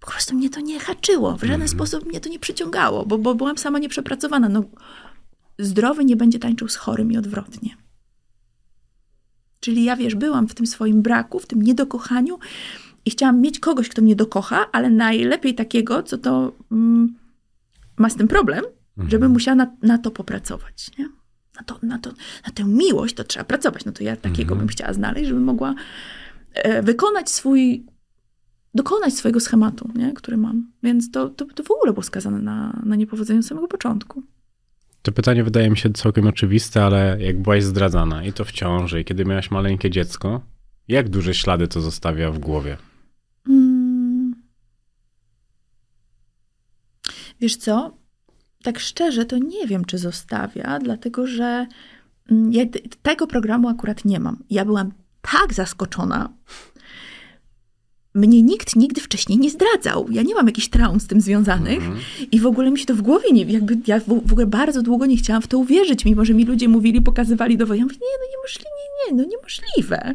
po 0.00 0.10
prostu 0.10 0.34
mnie 0.36 0.50
to 0.50 0.60
nie 0.60 0.80
haczyło. 0.80 1.36
W 1.36 1.40
żaden 1.40 1.54
Mhm. 1.62 1.68
sposób 1.68 2.06
mnie 2.06 2.20
to 2.20 2.28
nie 2.28 2.38
przyciągało, 2.38 3.06
bo, 3.06 3.18
bo 3.18 3.34
byłam 3.34 3.58
sama 3.58 3.78
nieprzepracowana. 3.78 4.48
No, 4.48 4.64
zdrowy 5.58 6.04
nie 6.04 6.16
będzie 6.16 6.38
tańczył 6.38 6.68
z 6.68 6.76
chorym 6.76 7.12
i 7.12 7.16
odwrotnie. 7.16 7.76
Czyli 9.60 9.84
ja, 9.84 9.96
wiesz, 9.96 10.14
byłam 10.14 10.48
w 10.48 10.54
tym 10.54 10.66
swoim 10.66 11.02
braku, 11.02 11.38
w 11.38 11.46
tym 11.46 11.62
niedokochaniu 11.62 12.38
i 13.04 13.10
chciałam 13.10 13.40
mieć 13.40 13.58
kogoś, 13.60 13.88
kto 13.88 14.02
mnie 14.02 14.16
dokocha, 14.16 14.66
ale 14.72 14.90
najlepiej 14.90 15.54
takiego, 15.54 16.02
co 16.02 16.18
to 16.18 16.52
mm, 16.72 17.14
ma 17.98 18.10
z 18.10 18.16
tym 18.16 18.28
problem, 18.28 18.64
Mhm. 18.96 19.10
żeby 19.10 19.28
musiała 19.28 19.54
na, 19.54 19.70
na 19.82 19.98
to 19.98 20.10
popracować. 20.10 20.90
Nie? 20.98 21.08
Na, 21.56 21.62
to, 21.66 21.78
na, 21.82 21.98
to, 21.98 22.10
na 22.46 22.52
tę 22.54 22.64
miłość 22.64 23.14
to 23.14 23.24
trzeba 23.24 23.44
pracować. 23.44 23.84
No 23.84 23.92
to 23.92 24.04
ja 24.04 24.16
takiego 24.16 24.42
Mhm. 24.54 24.58
bym 24.58 24.68
chciała 24.68 24.92
znaleźć, 24.92 25.28
żeby 25.28 25.40
mogła 25.40 25.74
e, 26.54 26.82
wykonać 26.82 27.30
swój, 27.30 27.86
dokonać 28.76 29.14
swojego 29.14 29.40
schematu, 29.40 29.90
nie? 29.94 30.12
który 30.12 30.36
mam. 30.36 30.70
Więc 30.82 31.10
to, 31.10 31.28
to, 31.28 31.44
to 31.44 31.62
w 31.62 31.70
ogóle 31.70 31.92
było 31.92 32.02
skazane 32.02 32.38
na, 32.38 32.82
na 32.84 32.96
niepowodzenie 32.96 33.40
od 33.40 33.46
samego 33.46 33.68
początku. 33.68 34.22
To 35.02 35.12
pytanie 35.12 35.44
wydaje 35.44 35.70
mi 35.70 35.76
się 35.76 35.92
całkiem 35.92 36.26
oczywiste, 36.26 36.84
ale 36.84 37.16
jak 37.20 37.42
byłaś 37.42 37.64
zdradzana 37.64 38.24
i 38.24 38.32
to 38.32 38.44
w 38.44 38.52
ciąży, 38.52 39.00
i 39.00 39.04
kiedy 39.04 39.24
miałaś 39.24 39.50
maleńkie 39.50 39.90
dziecko, 39.90 40.40
jak 40.88 41.08
duże 41.08 41.34
ślady 41.34 41.68
to 41.68 41.80
zostawia 41.80 42.30
w 42.30 42.38
głowie? 42.38 42.76
Mm. 43.48 44.34
Wiesz 47.40 47.56
co? 47.56 47.96
Tak 48.62 48.78
szczerze, 48.78 49.24
to 49.24 49.38
nie 49.38 49.66
wiem, 49.66 49.84
czy 49.84 49.98
zostawia, 49.98 50.78
dlatego 50.78 51.26
że 51.26 51.66
mm, 52.30 52.52
ja 52.52 52.64
tego 53.02 53.26
programu 53.26 53.68
akurat 53.68 54.04
nie 54.04 54.20
mam. 54.20 54.44
Ja 54.50 54.64
byłam 54.64 54.92
tak 55.22 55.54
zaskoczona. 55.54 56.28
Mnie 58.16 58.42
nikt 58.42 58.76
nigdy 58.76 59.00
wcześniej 59.00 59.38
nie 59.38 59.50
zdradzał. 59.50 60.06
Ja 60.10 60.22
nie 60.22 60.34
mam 60.34 60.46
jakichś 60.46 60.68
traum 60.68 61.00
z 61.00 61.06
tym 61.06 61.20
związanych 61.20 61.78
Mhm. 61.78 61.98
i 62.32 62.40
w 62.40 62.46
ogóle 62.46 62.70
mi 62.70 62.78
się 62.78 62.86
to 62.86 62.94
w 62.94 63.02
głowie 63.02 63.32
nie, 63.32 63.42
jakby 63.42 63.78
ja 63.86 64.00
w, 64.00 64.04
w 64.04 64.32
ogóle 64.32 64.46
bardzo 64.46 64.82
długo 64.82 65.06
nie 65.06 65.16
chciałam 65.16 65.42
w 65.42 65.46
to 65.46 65.58
uwierzyć, 65.58 66.04
mimo 66.04 66.24
że 66.24 66.34
mi 66.34 66.44
ludzie 66.44 66.68
mówili, 66.68 67.00
pokazywali 67.00 67.56
dowody. 67.56 67.78
Ja 67.78 67.84
mówię, 67.84 67.96
nie, 67.96 68.18
no 68.20 68.26
niemożliwe, 68.36 68.70
nie, 68.70 69.16
nie, 69.16 69.22
no 69.22 69.28
niemożliwe. 69.30 70.14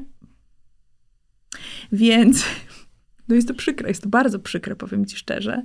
Więc 1.91 2.43
no 3.27 3.35
jest 3.35 3.47
to 3.47 3.53
przykre, 3.53 3.87
jest 3.89 4.03
to 4.03 4.09
bardzo 4.09 4.39
przykre, 4.39 4.75
powiem 4.75 5.05
ci 5.05 5.17
szczerze. 5.17 5.63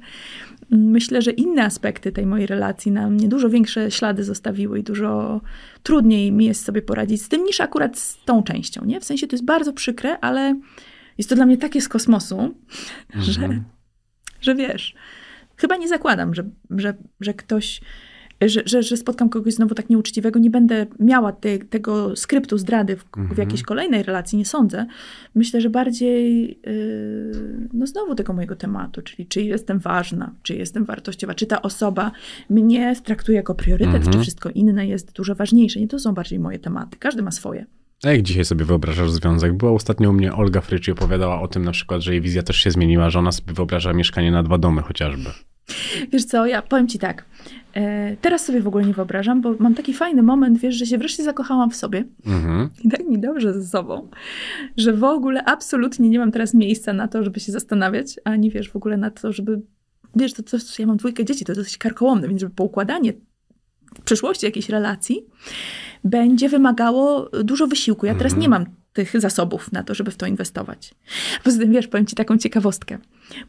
Myślę, 0.70 1.22
że 1.22 1.30
inne 1.30 1.64
aspekty 1.64 2.12
tej 2.12 2.26
mojej 2.26 2.46
relacji 2.46 2.92
na 2.92 3.10
mnie 3.10 3.28
dużo 3.28 3.50
większe 3.50 3.90
ślady 3.90 4.24
zostawiły 4.24 4.78
i 4.78 4.82
dużo 4.82 5.40
trudniej 5.82 6.32
mi 6.32 6.44
jest 6.44 6.64
sobie 6.64 6.82
poradzić 6.82 7.22
z 7.22 7.28
tym, 7.28 7.44
niż 7.44 7.60
akurat 7.60 7.98
z 7.98 8.24
tą 8.24 8.42
częścią, 8.42 8.84
nie? 8.84 9.00
W 9.00 9.04
sensie 9.04 9.26
to 9.26 9.36
jest 9.36 9.44
bardzo 9.44 9.72
przykre, 9.72 10.18
ale 10.20 10.60
jest 11.18 11.30
to 11.30 11.36
dla 11.36 11.47
mnie 11.47 11.56
takie 11.56 11.80
z 11.80 11.88
kosmosu, 11.88 12.55
że, 13.14 13.43
Mhm. 13.43 13.64
że 14.40 14.55
wiesz, 14.55 14.94
chyba 15.56 15.76
nie 15.76 15.88
zakładam, 15.88 16.34
że, 16.34 16.44
że, 16.70 16.94
że 17.20 17.34
ktoś, 17.34 17.80
że, 18.40 18.62
że, 18.64 18.82
że 18.82 18.97
spotkam 18.97 19.28
kogoś 19.28 19.55
znowu 19.55 19.74
tak 19.74 19.90
nieuczciwego, 19.90 20.38
nie 20.38 20.51
będę 20.51 20.86
miała 21.01 21.32
te, 21.32 21.59
tego 21.59 22.16
skryptu 22.16 22.59
zdrady 22.59 22.97
w, 22.97 23.05
w 23.05 23.18
Mhm. 23.18 23.38
jakiejś 23.40 23.62
kolejnej 23.62 24.02
relacji, 24.02 24.38
nie 24.38 24.44
sądzę. 24.44 24.86
Myślę, 25.34 25.60
że 25.60 25.70
bardziej, 25.70 26.48
yy, 26.66 27.68
no 27.72 27.86
znowu 27.86 28.14
tego 28.14 28.32
mojego 28.32 28.56
tematu, 28.56 29.02
czyli 29.02 29.26
czy 29.26 29.43
jestem 29.43 29.78
ważna, 29.78 30.34
czy 30.43 30.55
jestem 30.55 30.84
wartościowa, 30.84 31.34
czy 31.34 31.47
ta 31.47 31.62
osoba 31.62 32.12
mnie 32.51 32.97
traktuje 33.05 33.36
jako 33.36 33.55
priorytet, 33.55 33.94
Mhm. 33.94 34.12
czy 34.12 34.20
wszystko 34.20 34.51
inne 34.51 34.86
jest 34.86 35.12
dużo 35.12 35.34
ważniejsze. 35.34 35.80
Nie 35.80 35.88
to 35.88 35.98
są 35.98 36.12
bardziej 36.14 36.38
moje 36.38 36.59
tematy. 36.59 36.97
Każdy 36.98 37.22
ma 37.22 37.30
swoje. 37.30 37.66
A 38.05 38.10
jak 38.10 38.23
dzisiaj 38.23 38.44
sobie 38.44 38.64
wyobrażasz 38.64 39.10
związek? 39.10 39.52
Była 39.56 39.73
ostatnio 39.73 40.10
u 40.10 40.12
mnie 40.12 40.35
Olga 40.35 40.60
Frycz 40.60 40.89
i 40.89 40.90
opowiadała 40.90 41.40
o 41.40 41.48
tym 41.48 41.64
na 41.64 41.73
przykład, 41.73 42.01
że 42.01 42.12
jej 42.12 42.20
wizja 42.20 42.43
też 42.43 42.56
się 42.56 42.70
zmieniła, 42.70 43.10
że 43.10 43.18
ona 43.18 43.32
sobie 43.32 43.52
wyobraża 43.52 43.93
mieszkanie 43.93 44.31
na 44.31 44.43
dwa 44.43 44.59
domy 44.59 44.82
chociażby. 44.82 45.31
Wiesz 46.12 46.24
co, 46.24 46.47
ja 46.47 46.62
powiem 46.62 46.89
ci 46.89 46.98
tak. 46.98 47.24
E, 47.74 48.16
teraz 48.16 48.44
sobie 48.44 48.60
w 48.60 48.66
ogóle 48.66 48.85
nie 48.85 48.93
wyobrażam, 48.93 49.40
bo 49.40 49.55
mam 49.59 49.74
taki 49.74 49.94
fajny 49.94 50.23
moment, 50.23 50.59
wiesz, 50.59 50.74
że 50.74 50.86
się 50.86 50.98
wreszcie 50.98 51.24
zakochałam 51.24 51.70
w 51.70 51.77
sobie 51.77 52.05
Mhm. 52.27 52.68
i 52.85 52.89
tak 52.89 53.09
mi 53.09 53.18
dobrze 53.18 53.52
ze 53.55 53.66
sobą, 53.66 54.09
że 54.77 54.93
w 54.93 55.05
ogóle 55.05 55.44
absolutnie 55.44 56.09
nie 56.09 56.18
mam 56.18 56.32
teraz 56.32 56.55
miejsca 56.55 56.93
na 56.93 57.09
to, 57.09 57.23
żeby 57.23 57.40
się 57.40 57.52
zastanawiać, 57.52 58.20
ani 58.24 58.51
wiesz, 58.51 58.70
w 58.70 58.77
ogóle 58.77 58.97
na 58.97 59.10
to, 59.10 59.32
żeby, 59.32 59.60
wiesz, 60.16 60.32
to, 60.32 60.43
to 60.43 60.56
ja 60.78 60.86
mam 60.86 60.97
dwójkę 60.97 61.24
dzieci, 61.24 61.44
to 61.44 61.55
dosyć 61.55 61.78
karkołomne, 61.78 62.28
więc 62.28 62.40
żeby 62.40 62.55
poukładanie 62.55 63.12
w 63.97 64.01
przyszłości 64.01 64.47
jakiejś 64.47 64.68
relacji 64.68 65.24
będzie 66.05 66.48
wymagało 66.48 67.31
dużo 67.44 67.66
wysiłku. 67.66 68.06
Ja 68.06 68.14
teraz 68.14 68.32
Mhm. 68.32 68.43
nie 68.43 68.48
mam 68.48 68.66
tych 68.93 69.20
zasobów 69.20 69.73
na 69.73 69.82
to, 69.82 69.94
żeby 69.94 70.10
w 70.10 70.16
to 70.16 70.27
inwestować. 70.27 70.94
Poza 71.44 71.59
tym, 71.59 71.73
wiesz, 71.73 71.86
powiem 71.89 72.06
ci 72.06 72.16
taką 72.16 72.39
ciekawostkę. 72.39 72.98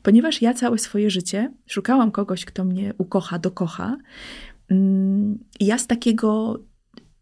Ponieważ 0.03 0.41
ja 0.41 0.53
całe 0.53 0.77
swoje 0.77 1.09
życie 1.09 1.51
szukałam 1.67 2.11
kogoś, 2.11 2.45
kto 2.45 2.65
mnie 2.65 2.93
ukocha, 2.97 3.39
dokocha, 3.39 3.97
mm, 4.71 5.39
ja 5.59 5.77
z 5.77 5.87
takiego 5.87 6.59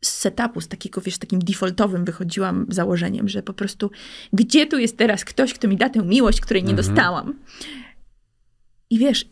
z 0.01 0.09
setupu, 0.09 0.61
z 0.61 0.67
takiego, 0.67 1.01
wiesz, 1.01 1.17
takim 1.17 1.39
defaultowym 1.39 2.05
wychodziłam 2.05 2.65
założeniem, 2.69 3.29
że 3.29 3.43
po 3.43 3.53
prostu 3.53 3.91
gdzie 4.33 4.67
tu 4.67 4.79
jest 4.79 4.97
teraz 4.97 5.25
ktoś, 5.25 5.53
kto 5.53 5.67
mi 5.67 5.77
da 5.77 5.89
tę 5.89 6.01
miłość, 6.03 6.41
której 6.41 6.63
nie 6.63 6.69
Mhm. 6.71 6.87
dostałam. 6.87 7.33
I 8.89 8.97
wiesz, 8.99 9.25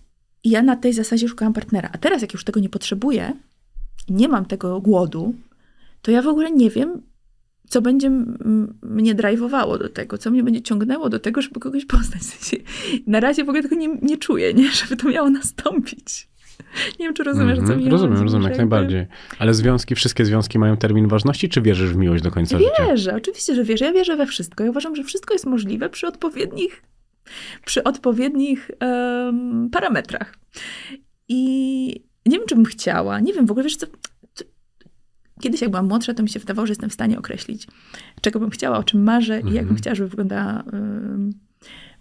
ja 0.44 0.62
na 0.62 0.76
tej 0.76 0.94
zasadzie 0.94 1.28
szukałam 1.28 1.54
partnera. 1.54 1.90
A 1.94 1.98
teraz, 1.98 2.22
jak 2.22 2.34
już 2.34 2.44
tego 2.44 2.60
nie 2.60 2.70
potrzebuję, 2.70 3.34
nie 4.10 4.28
mam 4.28 4.46
tego 4.46 4.82
głodu, 4.82 5.36
to 6.02 6.12
ja 6.12 6.22
w 6.22 6.28
ogóle 6.28 6.52
nie 6.52 6.70
wiem, 6.70 7.02
co 7.70 7.82
będzie 7.82 8.12
mnie 8.82 9.16
driveowało 9.16 9.78
do 9.78 9.90
tego, 9.90 10.18
co 10.18 10.32
mnie 10.32 10.44
będzie 10.44 10.62
ciągnęło 10.62 11.10
do 11.10 11.20
tego, 11.20 11.42
żeby 11.42 11.60
kogoś 11.60 11.86
poznać. 11.86 12.22
W 12.22 12.26
sensie, 12.26 12.64
na 13.08 13.20
razie 13.20 13.44
w 13.44 13.50
ogóle 13.50 13.64
tego 13.64 13.76
nie, 13.76 13.88
nie 14.02 14.18
czuję, 14.18 14.54
nie? 14.54 14.72
żeby 14.82 14.98
to 14.98 15.10
miało 15.10 15.30
nastąpić. 15.30 16.30
Nie 17.00 17.06
wiem, 17.06 17.14
czy 17.14 17.24
rozumiesz, 17.24 17.54
o 17.60 17.62
co 17.62 17.62
Mhm. 17.62 17.80
mi 17.80 17.90
Rozumiem, 17.90 18.14
chodzi. 18.14 18.24
rozumiem, 18.24 18.44
jak 18.44 18.58
jakby- 18.58 18.76
najbardziej. 18.76 19.06
Ale 19.40 19.54
związki, 19.54 19.96
wszystkie 19.96 20.26
związki 20.26 20.60
mają 20.60 20.78
termin 20.78 21.08
ważności, 21.08 21.50
czy 21.50 21.62
wierzysz 21.62 21.90
w 21.90 21.96
miłość 21.96 22.24
do 22.24 22.32
końca 22.32 22.58
życia? 22.58 22.88
Wierzę, 22.88 23.16
oczywiście, 23.16 23.56
że 23.56 23.64
wierzę. 23.64 23.86
Ja 23.86 23.94
wierzę 23.94 24.16
we 24.18 24.26
wszystko. 24.26 24.64
Ja 24.64 24.70
uważam, 24.70 24.96
że 24.96 25.04
wszystko 25.04 25.34
jest 25.34 25.46
możliwe 25.46 25.90
przy 25.90 26.08
odpowiednich, 26.08 26.84
przy 27.66 27.84
odpowiednich 27.84 28.72
em, 28.80 29.70
parametrach. 29.72 30.36
I 31.28 32.04
nie 32.26 32.38
wiem, 32.38 32.48
czy 32.48 32.56
bym 32.56 32.66
chciała. 32.66 33.20
Nie 33.20 33.34
wiem, 33.34 33.46
w 33.46 33.52
ogóle 33.52 33.64
wiesz 33.64 33.76
co, 33.76 33.88
Kiedyś, 35.42 35.62
jak 35.62 35.70
byłam 35.72 35.88
młodsza, 35.88 36.14
to 36.14 36.24
mi 36.24 36.30
się 36.30 36.40
wydawało, 36.40 36.66
że 36.66 36.72
jestem 36.72 36.90
w 36.90 36.94
stanie 36.94 37.20
określić, 37.20 37.68
czego 38.22 38.40
bym 38.40 38.50
chciała, 38.50 38.78
o 38.78 38.84
czym 38.84 39.04
marzę 39.04 39.34
i 39.40 39.46
jak 39.46 39.46
bym 39.54 39.60
Mhm. 39.60 39.76
chciała, 39.78 39.96
żeby 39.96 40.10
wyglądała 40.10 40.60
y, 40.62 40.64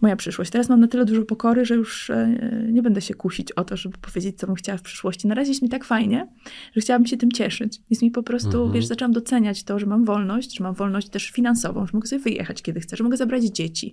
moja 0.02 0.16
przyszłość. 0.16 0.50
Teraz 0.50 0.68
mam 0.68 0.80
na 0.80 0.88
tyle 0.88 1.04
dużo 1.04 1.22
pokory, 1.22 1.64
że 1.64 1.74
już 1.74 2.10
y, 2.10 2.68
nie 2.72 2.82
będę 2.82 3.00
się 3.00 3.14
kusić 3.14 3.52
o 3.52 3.64
to, 3.64 3.76
żeby 3.76 3.98
powiedzieć, 3.98 4.38
co 4.38 4.46
bym 4.46 4.56
chciała 4.56 4.78
w 4.78 4.82
przyszłości. 4.82 5.28
Na 5.28 5.34
razie 5.34 5.50
jest 5.50 5.62
mi 5.62 5.68
tak 5.68 5.84
fajnie, 5.84 6.28
że 6.74 6.80
chciałabym 6.80 7.06
się 7.06 7.16
tym 7.16 7.32
cieszyć. 7.32 7.80
Jest 7.90 8.02
mi 8.02 8.10
po 8.10 8.22
prostu, 8.22 8.56
Mhm. 8.56 8.72
wiesz, 8.72 8.86
zaczęłam 8.86 9.12
doceniać 9.12 9.64
to, 9.64 9.78
że 9.78 9.86
mam 9.86 10.04
wolność, 10.04 10.56
że 10.58 10.64
mam 10.64 10.74
wolność 10.74 11.08
też 11.08 11.30
finansową, 11.30 11.86
że 11.86 11.90
mogę 11.94 12.08
sobie 12.08 12.22
wyjechać, 12.22 12.62
kiedy 12.62 12.80
chcę, 12.80 12.96
że 12.96 13.04
mogę 13.04 13.16
zabrać 13.16 13.44
dzieci, 13.44 13.92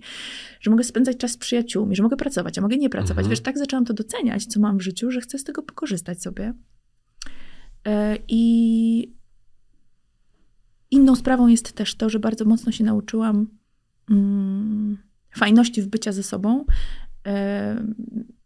że 0.60 0.70
mogę 0.70 0.84
spędzać 0.84 1.16
czas 1.16 1.30
z 1.30 1.36
przyjaciółmi, 1.36 1.96
że 1.96 2.02
mogę 2.02 2.16
pracować, 2.16 2.58
a 2.58 2.60
mogę 2.60 2.76
nie 2.76 2.90
pracować. 2.90 3.18
Mhm. 3.18 3.30
Wiesz, 3.30 3.40
tak 3.40 3.58
zaczęłam 3.58 3.84
to 3.84 3.94
doceniać, 3.94 4.46
co 4.46 4.60
mam 4.60 4.78
w 4.78 4.82
życiu, 4.82 5.10
że 5.10 5.20
chcę 5.20 5.38
z 5.38 5.44
tego 5.44 5.62
pokorzystać 5.62 6.22
sobie. 6.22 6.54
E, 7.86 8.16
I 8.28 9.14
inną 10.90 11.16
sprawą 11.16 11.46
jest 11.48 11.72
też 11.72 11.94
to, 11.94 12.08
że 12.10 12.18
bardzo 12.18 12.44
mocno 12.44 12.72
się 12.72 12.84
nauczyłam 12.84 13.46
mm, 14.10 14.98
fajności 15.36 15.82
w 15.82 15.86
bycia 15.86 16.12
ze 16.12 16.22
sobą, 16.22 16.64
e, 17.26 17.84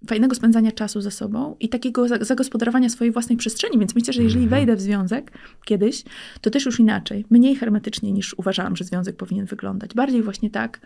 fajnego 0.09 0.35
spędzania 0.35 0.73
czasu 0.73 1.01
ze 1.01 1.11
sobą 1.11 1.56
i 1.61 1.69
takiego 1.69 2.09
za- 2.09 2.24
zagospodarowania 2.24 2.89
swojej 2.89 3.12
własnej 3.12 3.36
przestrzeni. 3.39 3.78
Więc 3.78 3.94
myślę, 3.94 4.12
że 4.12 4.23
jeżeli 4.23 4.44
Mhm. 4.44 4.61
wejdę 4.61 4.77
w 4.77 4.81
związek 4.81 5.32
kiedyś, 5.65 6.05
to 6.40 6.51
też 6.51 6.66
już 6.66 6.81
inaczej, 6.81 7.24
mniej 7.31 7.56
hermetycznie 7.56 8.12
niż 8.12 8.35
uważałam, 8.39 8.77
że 8.77 8.85
związek 8.85 9.16
powinien 9.16 9.47
wyglądać. 9.47 9.94
Bardziej 9.94 10.23
właśnie 10.23 10.51
tak, 10.51 10.81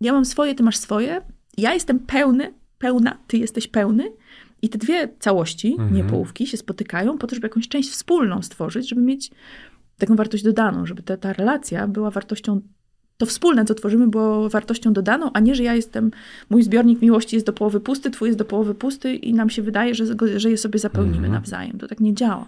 ja 0.00 0.12
mam 0.12 0.24
swoje, 0.24 0.54
ty 0.54 0.62
masz 0.62 0.76
swoje, 0.76 1.20
ja 1.58 1.74
jestem 1.74 1.98
pełny, 1.98 2.54
pełna, 2.78 3.18
ty 3.26 3.38
jesteś 3.38 3.68
pełny. 3.68 4.12
I 4.62 4.68
te 4.68 4.78
dwie 4.78 5.08
całości, 5.18 5.68
Mhm. 5.72 5.94
nie 5.94 6.04
połówki, 6.04 6.46
się 6.46 6.56
spotykają 6.56 7.18
po 7.18 7.26
to, 7.26 7.34
żeby 7.34 7.46
jakąś 7.46 7.68
część 7.68 7.90
wspólną 7.90 8.42
stworzyć, 8.42 8.88
żeby 8.88 9.02
mieć 9.02 9.30
taką 9.98 10.16
wartość 10.16 10.44
dodaną, 10.44 10.86
żeby 10.86 11.02
ta, 11.02 11.16
ta 11.16 11.32
relacja 11.32 11.88
była 11.88 12.10
wartością, 12.10 12.60
to 13.18 13.26
wspólne, 13.26 13.64
co 13.64 13.74
tworzymy, 13.74 14.08
było 14.08 14.48
wartością 14.48 14.92
dodaną, 14.92 15.30
a 15.32 15.40
nie, 15.40 15.54
że 15.54 15.62
ja 15.62 15.74
jestem, 15.74 16.10
mój 16.50 16.62
zbiornik 16.62 17.02
miłości 17.02 17.36
jest 17.36 17.46
do 17.46 17.52
połowy 17.52 17.80
pusty, 17.80 18.10
twój 18.10 18.28
jest 18.28 18.38
do 18.38 18.44
połowy 18.44 18.74
pusty 18.74 19.14
i 19.14 19.34
nam 19.34 19.50
się 19.50 19.62
wydaje, 19.62 19.94
że, 19.94 20.04
że 20.36 20.50
je 20.50 20.58
sobie 20.58 20.78
zapełnimy 20.78 21.16
Mhm. 21.16 21.32
nawzajem. 21.32 21.78
To 21.78 21.88
tak 21.88 22.00
nie 22.00 22.14
działa. 22.14 22.46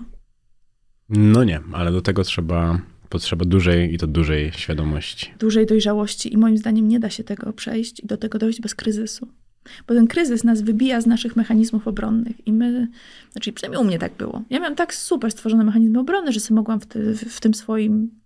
No 1.09 1.45
nie, 1.45 1.61
ale 1.73 1.93
do 1.93 2.01
tego 2.01 2.25
trzeba, 2.25 2.81
potrzeba 3.09 3.45
dużej 3.45 3.95
i 3.95 3.99
to 3.99 4.07
dużej 4.07 4.53
świadomości. 4.53 5.31
Dużej 5.39 5.67
dojrzałości 5.67 6.35
i 6.35 6.37
moim 6.37 6.59
zdaniem 6.59 6.89
nie 6.89 7.01
da 7.01 7.11
się 7.11 7.25
tego 7.25 7.53
przejść 7.53 8.01
i 8.01 8.07
do 8.07 8.17
tego 8.17 8.39
dojść 8.39 8.61
bez 8.61 8.75
kryzysu. 8.75 9.29
Bo 9.89 9.95
ten 9.95 10.07
kryzys 10.07 10.45
nas 10.45 10.63
wybija 10.63 11.01
z 11.01 11.07
naszych 11.07 11.37
mechanizmów 11.37 11.89
obronnych 11.89 12.47
i 12.47 12.53
my, 12.53 12.89
znaczy 13.33 13.53
przynajmniej 13.53 13.83
u 13.83 13.85
mnie 13.87 13.99
tak 13.99 14.13
było. 14.17 14.43
Ja 14.51 14.59
miałam 14.61 14.77
tak 14.77 14.95
super 14.95 15.31
stworzone 15.31 15.65
mechanizmy 15.65 15.99
obronne, 16.01 16.33
że 16.33 16.41
sobie 16.41 16.57
mogłam 16.57 16.81
w, 16.81 16.87
ty, 16.87 17.15
w 17.15 17.41
tym 17.41 17.55
swoim 17.55 18.20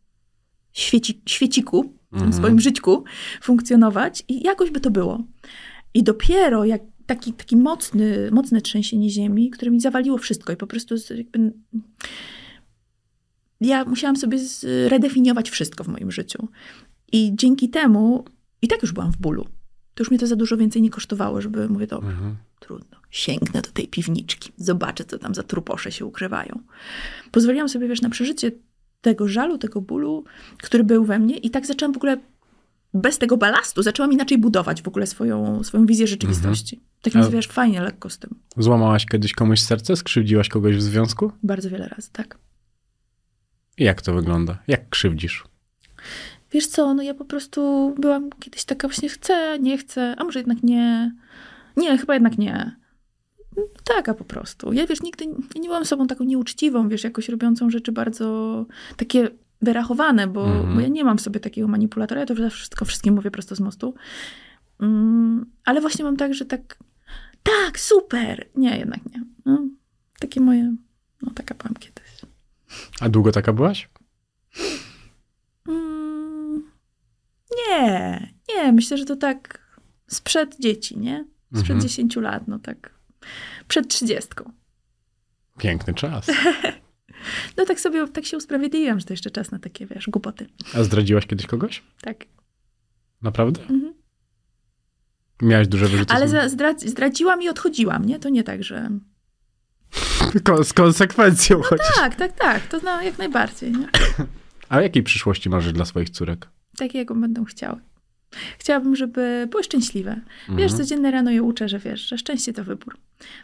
świeci, 0.75 1.23
świeciku, 1.27 1.83
w 1.83 2.11
tym 2.11 2.23
Mhm. 2.23 2.33
swoim 2.33 2.61
żyćku 2.61 3.05
funkcjonować 3.43 4.25
i 4.29 4.43
jakoś 4.43 4.71
by 4.71 4.81
to 4.81 4.91
było. 4.91 5.25
I 5.95 6.03
dopiero 6.03 6.65
jak 6.65 6.83
taki, 7.07 7.33
taki 7.33 7.57
mocny, 7.57 8.29
mocne 8.33 8.61
trzęsienie 8.61 9.11
ziemi, 9.11 9.51
które 9.51 9.71
mi 9.71 9.81
zawaliło 9.81 10.19
wszystko 10.19 10.53
i 10.53 10.57
po 10.57 10.67
prostu 10.67 10.95
jakby... 11.17 11.53
Ja 13.61 13.85
musiałam 13.85 14.17
sobie 14.17 14.39
zredefiniować 14.39 15.51
wszystko 15.51 15.85
w 15.85 15.89
moim 15.89 16.13
życiu. 16.13 16.49
I 17.13 17.33
dzięki 17.35 17.69
temu, 17.69 18.25
i 18.63 18.69
tak 18.69 18.83
już 18.83 18.93
byłam 18.93 19.13
w 19.13 19.17
bólu. 19.17 19.45
To 19.95 20.03
już 20.03 20.11
mnie 20.11 20.19
to 20.19 20.27
za 20.27 20.37
dużo 20.37 20.57
więcej 20.57 20.83
nie 20.83 20.91
kosztowało, 20.91 21.41
żeby 21.41 21.69
mówię, 21.69 21.87
dobra, 21.87 22.11
Mhm. 22.11 22.37
trudno. 22.61 22.97
Sięgnę 23.11 23.63
do 23.63 23.71
tej 23.71 23.89
piwniczki, 23.89 24.53
zobaczę, 24.57 25.05
co 25.05 25.19
tam 25.19 25.35
za 25.35 25.43
truposze 25.43 25.93
się 25.93 26.07
ukrywają. 26.07 26.61
Pozwoliłam 27.31 27.69
sobie, 27.69 27.89
wiesz, 27.89 28.03
na 28.03 28.11
przeżycie 28.11 28.53
tego 29.05 29.29
żalu, 29.29 29.59
tego 29.59 29.81
bólu, 29.81 30.25
który 30.59 30.85
był 30.85 31.05
we 31.05 31.19
mnie 31.19 31.37
i 31.37 31.51
tak 31.51 31.67
zaczęłam 31.67 31.93
w 31.93 31.97
ogóle 31.97 32.17
bez 32.95 33.19
tego 33.19 33.37
balastu, 33.37 33.83
zaczęłam 33.83 34.13
inaczej 34.13 34.39
budować 34.39 34.83
w 34.83 34.89
ogóle 34.89 35.07
swoją, 35.07 35.65
swoją 35.65 35.87
wizję 35.87 36.07
rzeczywistości. 36.07 36.81
Tak 37.03 37.15
mi 37.15 37.21
A- 37.21 37.29
wiesz, 37.29 37.47
fajnie, 37.47 37.81
lekko 37.81 38.11
z 38.11 38.19
tym. 38.19 38.31
Złamałaś 38.57 39.07
kiedyś 39.07 39.33
komuś 39.33 39.61
serce? 39.61 39.97
Skrzywdziłaś 39.97 40.49
kogoś 40.49 40.77
w 40.77 40.83
związku? 40.83 41.33
Bardzo 41.43 41.71
wiele 41.71 41.89
razy, 41.89 42.09
tak. 42.13 42.39
I 43.79 43.85
jak 43.85 44.03
to 44.03 44.15
wygląda? 44.15 44.59
Jak 44.69 44.89
krzywdzisz? 44.89 45.45
Wiesz 46.53 46.67
co, 46.67 46.95
no 46.95 47.03
ja 47.03 47.15
po 47.15 47.25
prostu 47.25 47.95
byłam 47.99 48.31
kiedyś 48.41 48.65
taka 48.65 48.89
właśnie 48.89 49.09
chcę, 49.09 49.59
nie 49.61 49.79
chcę, 49.79 50.15
a 50.19 50.25
może 50.25 50.39
jednak 50.39 50.63
nie. 50.63 51.15
Nie, 51.77 51.99
chyba 51.99 52.15
jednak 52.15 52.39
nie. 52.39 52.77
Taka 53.85 54.15
po 54.15 54.25
prostu. 54.25 54.73
Ja 54.73 54.87
wiesz, 54.87 55.03
nigdy 55.03 55.27
nie 55.57 55.69
byłam 55.69 55.85
sobą 55.85 56.07
taką 56.07 56.25
nieuczciwą, 56.25 56.89
wiesz, 56.89 57.05
jakoś 57.05 57.29
robiącą 57.29 57.71
rzeczy 57.71 57.93
bardzo 57.93 58.67
takie 58.97 59.29
wyrachowane, 59.63 60.27
bo, 60.27 60.45
Mhm. 60.47 60.75
bo 60.75 60.81
ja 60.81 60.89
nie 60.89 61.05
mam 61.05 61.19
w 61.19 61.21
sobie 61.21 61.41
takiego 61.41 61.69
manipulatora, 61.69 62.21
ja 62.21 62.27
to 62.27 62.51
wszystko 62.51 62.85
wszystkim 62.85 63.15
mówię 63.15 63.31
prosto 63.31 63.55
z 63.57 63.61
mostu. 63.61 63.95
Mm, 64.81 65.47
ale 65.65 65.81
właśnie 65.81 66.05
mam 66.05 66.17
tak, 66.17 66.35
że 66.35 66.45
tak, 66.45 66.79
tak, 67.43 67.81
super. 67.81 68.47
Nie, 68.57 68.79
jednak 68.79 69.01
nie. 69.15 69.23
No, 69.45 69.59
takie 70.21 70.41
moje, 70.41 70.77
no 71.23 71.31
taka 71.35 71.55
byłam 71.55 71.75
kiedyś. 71.75 72.05
A 73.01 73.09
długo 73.09 73.33
taka 73.33 73.53
byłaś? 73.53 73.89
Mm, 75.69 76.63
nie, 77.69 78.29
nie, 78.49 78.73
myślę, 78.73 78.97
że 78.99 79.05
to 79.05 79.17
tak 79.17 79.59
sprzed 80.07 80.57
dzieci, 80.61 80.99
nie? 80.99 81.25
Sprzed 81.53 81.71
Mhm. 81.71 81.81
10 81.81 82.17
lat, 82.17 82.49
no 82.49 82.59
tak. 82.59 82.94
Przed 83.69 83.89
30. 83.89 84.29
Piękny 85.59 85.95
czas. 85.95 86.27
No 87.57 87.65
tak 87.67 87.81
sobie, 87.81 88.09
tak 88.09 88.25
się 88.25 88.37
usprawiedliwiam, 88.37 89.01
że 89.01 89.07
to 89.07 89.13
jeszcze 89.13 89.31
czas 89.31 89.51
na 89.51 89.59
takie, 89.59 89.87
wiesz, 89.87 90.07
głupoty. 90.09 90.47
A 90.75 90.83
zdradziłaś 90.83 91.27
kiedyś 91.27 91.47
kogoś? 91.47 91.83
Tak. 92.01 92.25
Naprawdę? 93.23 93.61
Mhm. 93.63 93.95
Miałaś 95.43 95.69
duże 95.69 95.87
wyrzuty? 95.89 96.15
Ale 96.15 96.27
zdra- 96.49 96.89
zdradziłam 96.89 97.43
i 97.43 97.49
odchodziłam, 97.49 98.05
nie? 98.05 98.19
To 98.19 98.29
nie 98.29 98.43
tak, 98.43 98.65
że... 98.65 98.91
Ko- 100.45 100.65
Z 100.65 100.73
konsekwencją 100.73 101.63
chociaż. 101.63 101.95
Tak, 101.97 102.15
tak, 102.17 102.33
tak, 102.33 102.67
to 102.67 102.81
no, 102.85 103.03
jak 103.03 103.19
najbardziej, 103.19 103.73
nie? 103.73 103.89
A 104.69 104.81
jakiej 104.81 105.03
przyszłości 105.03 105.51
marzysz 105.51 105.73
dla 105.73 105.85
swoich 105.85 106.11
córek? 106.11 106.49
Tak, 106.77 106.95
jaką 106.95 107.21
będą 107.21 107.45
chciały. 107.45 107.81
Chciałabym, 108.59 108.97
żeby 108.97 109.49
były 109.51 109.65
szczęśliwe. 109.65 110.21
Wiesz, 110.49 110.51
Mhm. 110.73 110.77
codziennie 110.83 111.11
rano 111.11 111.31
je 111.31 111.43
uczę, 111.43 111.69
że 111.69 111.79
wiesz, 111.79 112.01
że 112.09 112.19
szczęście 112.19 112.53
to 112.53 112.65
wybór. 112.65 112.97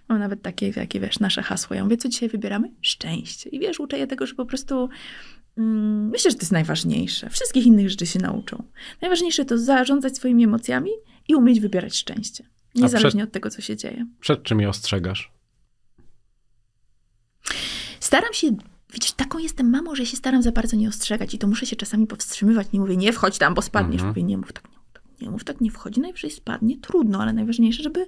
Mam 0.08 0.18
nawet 0.18 0.42
takie, 0.42 0.72
takie 0.72 1.00
wiesz, 1.00 1.20
nasze 1.20 1.42
hasło. 1.42 1.76
Ja 1.76 1.84
mówię, 1.84 1.96
co 1.96 2.08
dzisiaj 2.08 2.28
wybieramy? 2.28 2.70
Szczęście. 2.82 3.50
I 3.50 3.60
wiesz, 3.60 3.80
uczę 3.80 3.98
je 3.98 4.06
tego, 4.06 4.26
że 4.26 4.34
po 4.34 4.46
prostu 4.46 4.88
mm, 5.58 6.08
myślę, 6.08 6.30
że 6.30 6.36
to 6.36 6.42
jest 6.42 6.52
najważniejsze. 6.52 7.30
Wszystkich 7.30 7.66
innych 7.66 7.90
rzeczy 7.90 8.06
się 8.06 8.18
nauczą. 8.18 8.64
Najważniejsze 9.02 9.44
to 9.44 9.58
zarządzać 9.58 10.16
swoimi 10.16 10.44
emocjami 10.44 10.90
i 11.28 11.34
umieć 11.34 11.60
wybierać 11.60 11.96
szczęście. 11.96 12.44
Niezależnie 12.74 13.24
od 13.24 13.32
tego, 13.32 13.50
co 13.50 13.60
się 13.60 13.76
dzieje. 13.76 14.06
Przed 14.20 14.42
czym 14.42 14.60
je 14.60 14.68
ostrzegasz? 14.68 15.32
Staram 18.00 18.32
się, 18.32 18.56
widzisz, 18.92 19.12
taką 19.12 19.38
jestem 19.38 19.70
mamą, 19.70 19.94
że 19.94 20.06
się 20.06 20.16
staram 20.16 20.42
za 20.42 20.52
bardzo 20.52 20.76
nie 20.76 20.88
ostrzegać 20.88 21.34
i 21.34 21.38
to 21.38 21.46
muszę 21.46 21.66
się 21.66 21.76
czasami 21.76 22.06
powstrzymywać. 22.06 22.72
Nie 22.72 22.80
mówię, 22.80 22.96
nie 22.96 23.12
wchodź 23.12 23.38
tam, 23.38 23.54
bo 23.54 23.62
spadniesz. 23.62 23.94
Mhm. 23.94 24.08
Mówię, 24.08 24.22
nie 24.22 24.38
mów 24.38 24.52
tak, 24.52 24.69
nie 25.20 25.30
mów 25.30 25.44
tak, 25.44 25.60
nie 25.60 25.70
wchodzi. 25.70 26.01
Najwyżej 26.01 26.30
spadnie, 26.30 26.78
trudno, 26.78 27.22
ale 27.22 27.32
najważniejsze, 27.32 27.82
żeby 27.82 28.06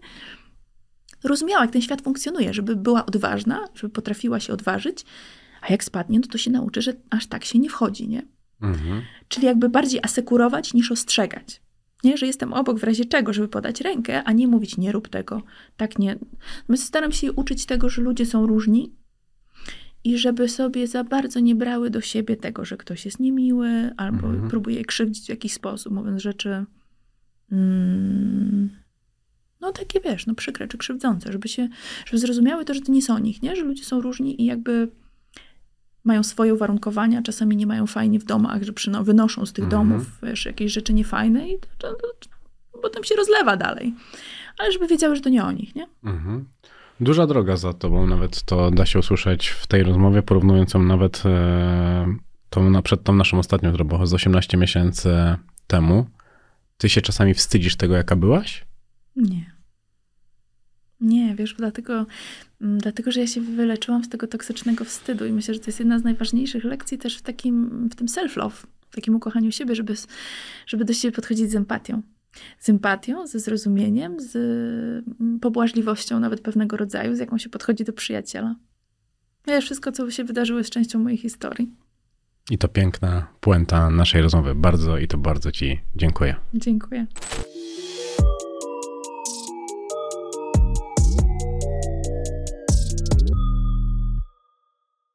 rozumiała, 1.24 1.62
jak 1.62 1.70
ten 1.70 1.82
świat 1.82 2.02
funkcjonuje, 2.02 2.54
żeby 2.54 2.76
była 2.76 3.06
odważna, 3.06 3.68
żeby 3.74 3.92
potrafiła 3.92 4.40
się 4.40 4.52
odważyć, 4.52 5.04
a 5.60 5.72
jak 5.72 5.84
spadnie, 5.84 6.18
no 6.18 6.26
to 6.26 6.38
się 6.38 6.50
nauczy, 6.50 6.82
że 6.82 6.92
aż 7.10 7.26
tak 7.26 7.44
się 7.44 7.58
nie 7.58 7.70
wchodzi, 7.70 8.08
nie? 8.08 8.22
Mhm. 8.62 9.02
Czyli 9.28 9.46
jakby 9.46 9.68
bardziej 9.68 10.00
asekurować 10.02 10.74
niż 10.74 10.92
ostrzegać. 10.92 11.62
Nie, 12.04 12.16
że 12.16 12.26
jestem 12.26 12.52
obok 12.52 12.78
w 12.78 12.84
razie 12.84 13.04
czego, 13.04 13.32
żeby 13.32 13.48
podać 13.48 13.80
rękę, 13.80 14.24
a 14.24 14.32
nie 14.32 14.48
mówić 14.48 14.76
nie 14.76 14.92
rób 14.92 15.08
tego, 15.08 15.42
tak 15.76 15.98
nie. 15.98 16.18
My 16.68 16.76
staram 16.76 17.12
się 17.12 17.32
uczyć 17.32 17.66
tego, 17.66 17.88
że 17.88 18.02
ludzie 18.02 18.26
są 18.26 18.46
różni 18.46 18.92
i 20.04 20.18
żeby 20.18 20.48
sobie 20.48 20.86
za 20.86 21.04
bardzo 21.04 21.40
nie 21.40 21.54
brały 21.54 21.90
do 21.90 22.00
siebie 22.00 22.36
tego, 22.36 22.64
że 22.64 22.76
ktoś 22.76 23.04
jest 23.04 23.20
niemiły 23.20 23.90
albo 23.96 24.26
Mhm. 24.28 24.48
próbuje 24.48 24.84
krzywdzić 24.84 25.26
w 25.26 25.28
jakiś 25.28 25.52
sposób, 25.52 25.92
mówiąc 25.92 26.22
rzeczy 26.22 26.64
no 29.60 29.72
takie 29.72 30.00
wiesz, 30.00 30.26
no 30.26 30.34
przykre 30.34 30.68
czy 30.68 30.78
krzywdzące, 30.78 31.32
żeby 31.32 31.48
się, 31.48 31.68
żeby 32.06 32.18
zrozumiały 32.18 32.64
to, 32.64 32.74
że 32.74 32.80
to 32.80 32.92
nie 32.92 33.02
są 33.02 33.14
o 33.14 33.18
nich, 33.18 33.42
nie? 33.42 33.56
Że 33.56 33.62
ludzie 33.62 33.84
są 33.84 34.00
różni 34.00 34.42
i 34.42 34.44
jakby 34.44 34.88
mają 36.04 36.22
swoje 36.22 36.54
uwarunkowania, 36.54 37.22
czasami 37.22 37.56
nie 37.56 37.66
mają 37.66 37.86
fajnie 37.86 38.18
w 38.18 38.24
domach, 38.24 38.62
że 38.62 38.72
przyno- 38.72 39.04
wynoszą 39.04 39.46
z 39.46 39.52
tych 39.52 39.64
Mhm. 39.64 39.88
domów 39.88 40.06
wiesz, 40.22 40.46
jakieś 40.46 40.72
rzeczy 40.72 40.94
niefajne 40.94 41.48
i 41.48 41.58
to, 41.78 41.88
to, 41.92 41.96
to 42.72 42.78
potem 42.82 43.04
się 43.04 43.14
rozlewa 43.14 43.56
dalej. 43.56 43.94
Ale 44.58 44.72
żeby 44.72 44.86
wiedziały, 44.86 45.16
że 45.16 45.22
to 45.22 45.28
nie 45.28 45.44
o 45.44 45.52
nich, 45.52 45.74
nie? 45.74 45.86
Mhm. 46.04 46.44
Duża 47.00 47.26
droga 47.26 47.56
za 47.56 47.72
tobą, 47.72 48.06
nawet 48.06 48.42
to 48.42 48.70
da 48.70 48.86
się 48.86 48.98
usłyszeć 48.98 49.48
w 49.48 49.66
tej 49.66 49.82
rozmowie, 49.82 50.22
porównując 50.22 50.74
ją 50.74 50.82
nawet 50.82 51.22
e, 51.26 52.14
tą, 52.50 52.70
na, 52.70 52.82
przed 52.82 53.02
tą 53.02 53.14
naszą 53.14 53.38
ostatnią, 53.38 53.68
która 53.70 53.84
była 53.84 54.06
z 54.06 54.14
18 54.14 54.56
miesięcy 54.56 55.36
temu. 55.66 56.06
Ty 56.78 56.88
się 56.88 57.00
czasami 57.00 57.34
wstydzisz 57.34 57.76
tego, 57.76 57.94
jaka 57.94 58.16
byłaś? 58.16 58.64
Nie. 59.16 59.52
Nie, 61.00 61.34
wiesz, 61.34 61.54
dlatego, 61.54 62.06
mm, 62.60 62.78
dlatego, 62.78 63.12
że 63.12 63.20
ja 63.20 63.26
się 63.26 63.40
wyleczyłam 63.40 64.04
z 64.04 64.08
tego 64.08 64.26
toksycznego 64.26 64.84
wstydu 64.84 65.26
i 65.26 65.32
myślę, 65.32 65.54
że 65.54 65.60
to 65.60 65.66
jest 65.66 65.78
jedna 65.78 65.98
z 65.98 66.04
najważniejszych 66.04 66.64
lekcji 66.64 66.98
też 66.98 67.18
w 67.18 67.22
takim, 67.22 67.88
w 67.88 67.94
tym 67.94 68.06
self-love, 68.06 68.66
w 68.90 68.94
takim 68.94 69.14
ukochaniu 69.14 69.52
siebie, 69.52 69.74
żeby, 69.74 69.94
żeby 70.66 70.84
do 70.84 70.92
siebie 70.92 71.12
podchodzić 71.12 71.50
z 71.50 71.54
empatią. 71.54 72.02
Z 72.58 72.68
empatią, 72.68 73.26
ze 73.26 73.38
zrozumieniem, 73.38 74.20
z 74.20 74.36
mm, 74.36 75.40
pobłażliwością 75.40 76.20
nawet 76.20 76.40
pewnego 76.40 76.76
rodzaju, 76.76 77.16
z 77.16 77.18
jaką 77.18 77.38
się 77.38 77.48
podchodzi 77.48 77.84
do 77.84 77.92
przyjaciela. 77.92 78.56
Wiesz, 79.46 79.64
wszystko, 79.64 79.92
co 79.92 80.10
się 80.10 80.24
wydarzyło, 80.24 80.58
jest 80.58 80.70
częścią 80.70 80.98
mojej 80.98 81.18
historii. 81.18 81.74
I 82.50 82.58
to 82.58 82.68
piękna 82.68 83.26
puenta 83.40 83.90
naszej 83.90 84.22
rozmowy. 84.22 84.54
Bardzo 84.54 84.98
i 84.98 85.08
to 85.08 85.18
bardzo 85.18 85.52
Ci 85.52 85.80
dziękuję. 85.96 86.34
Dziękuję. 86.54 87.06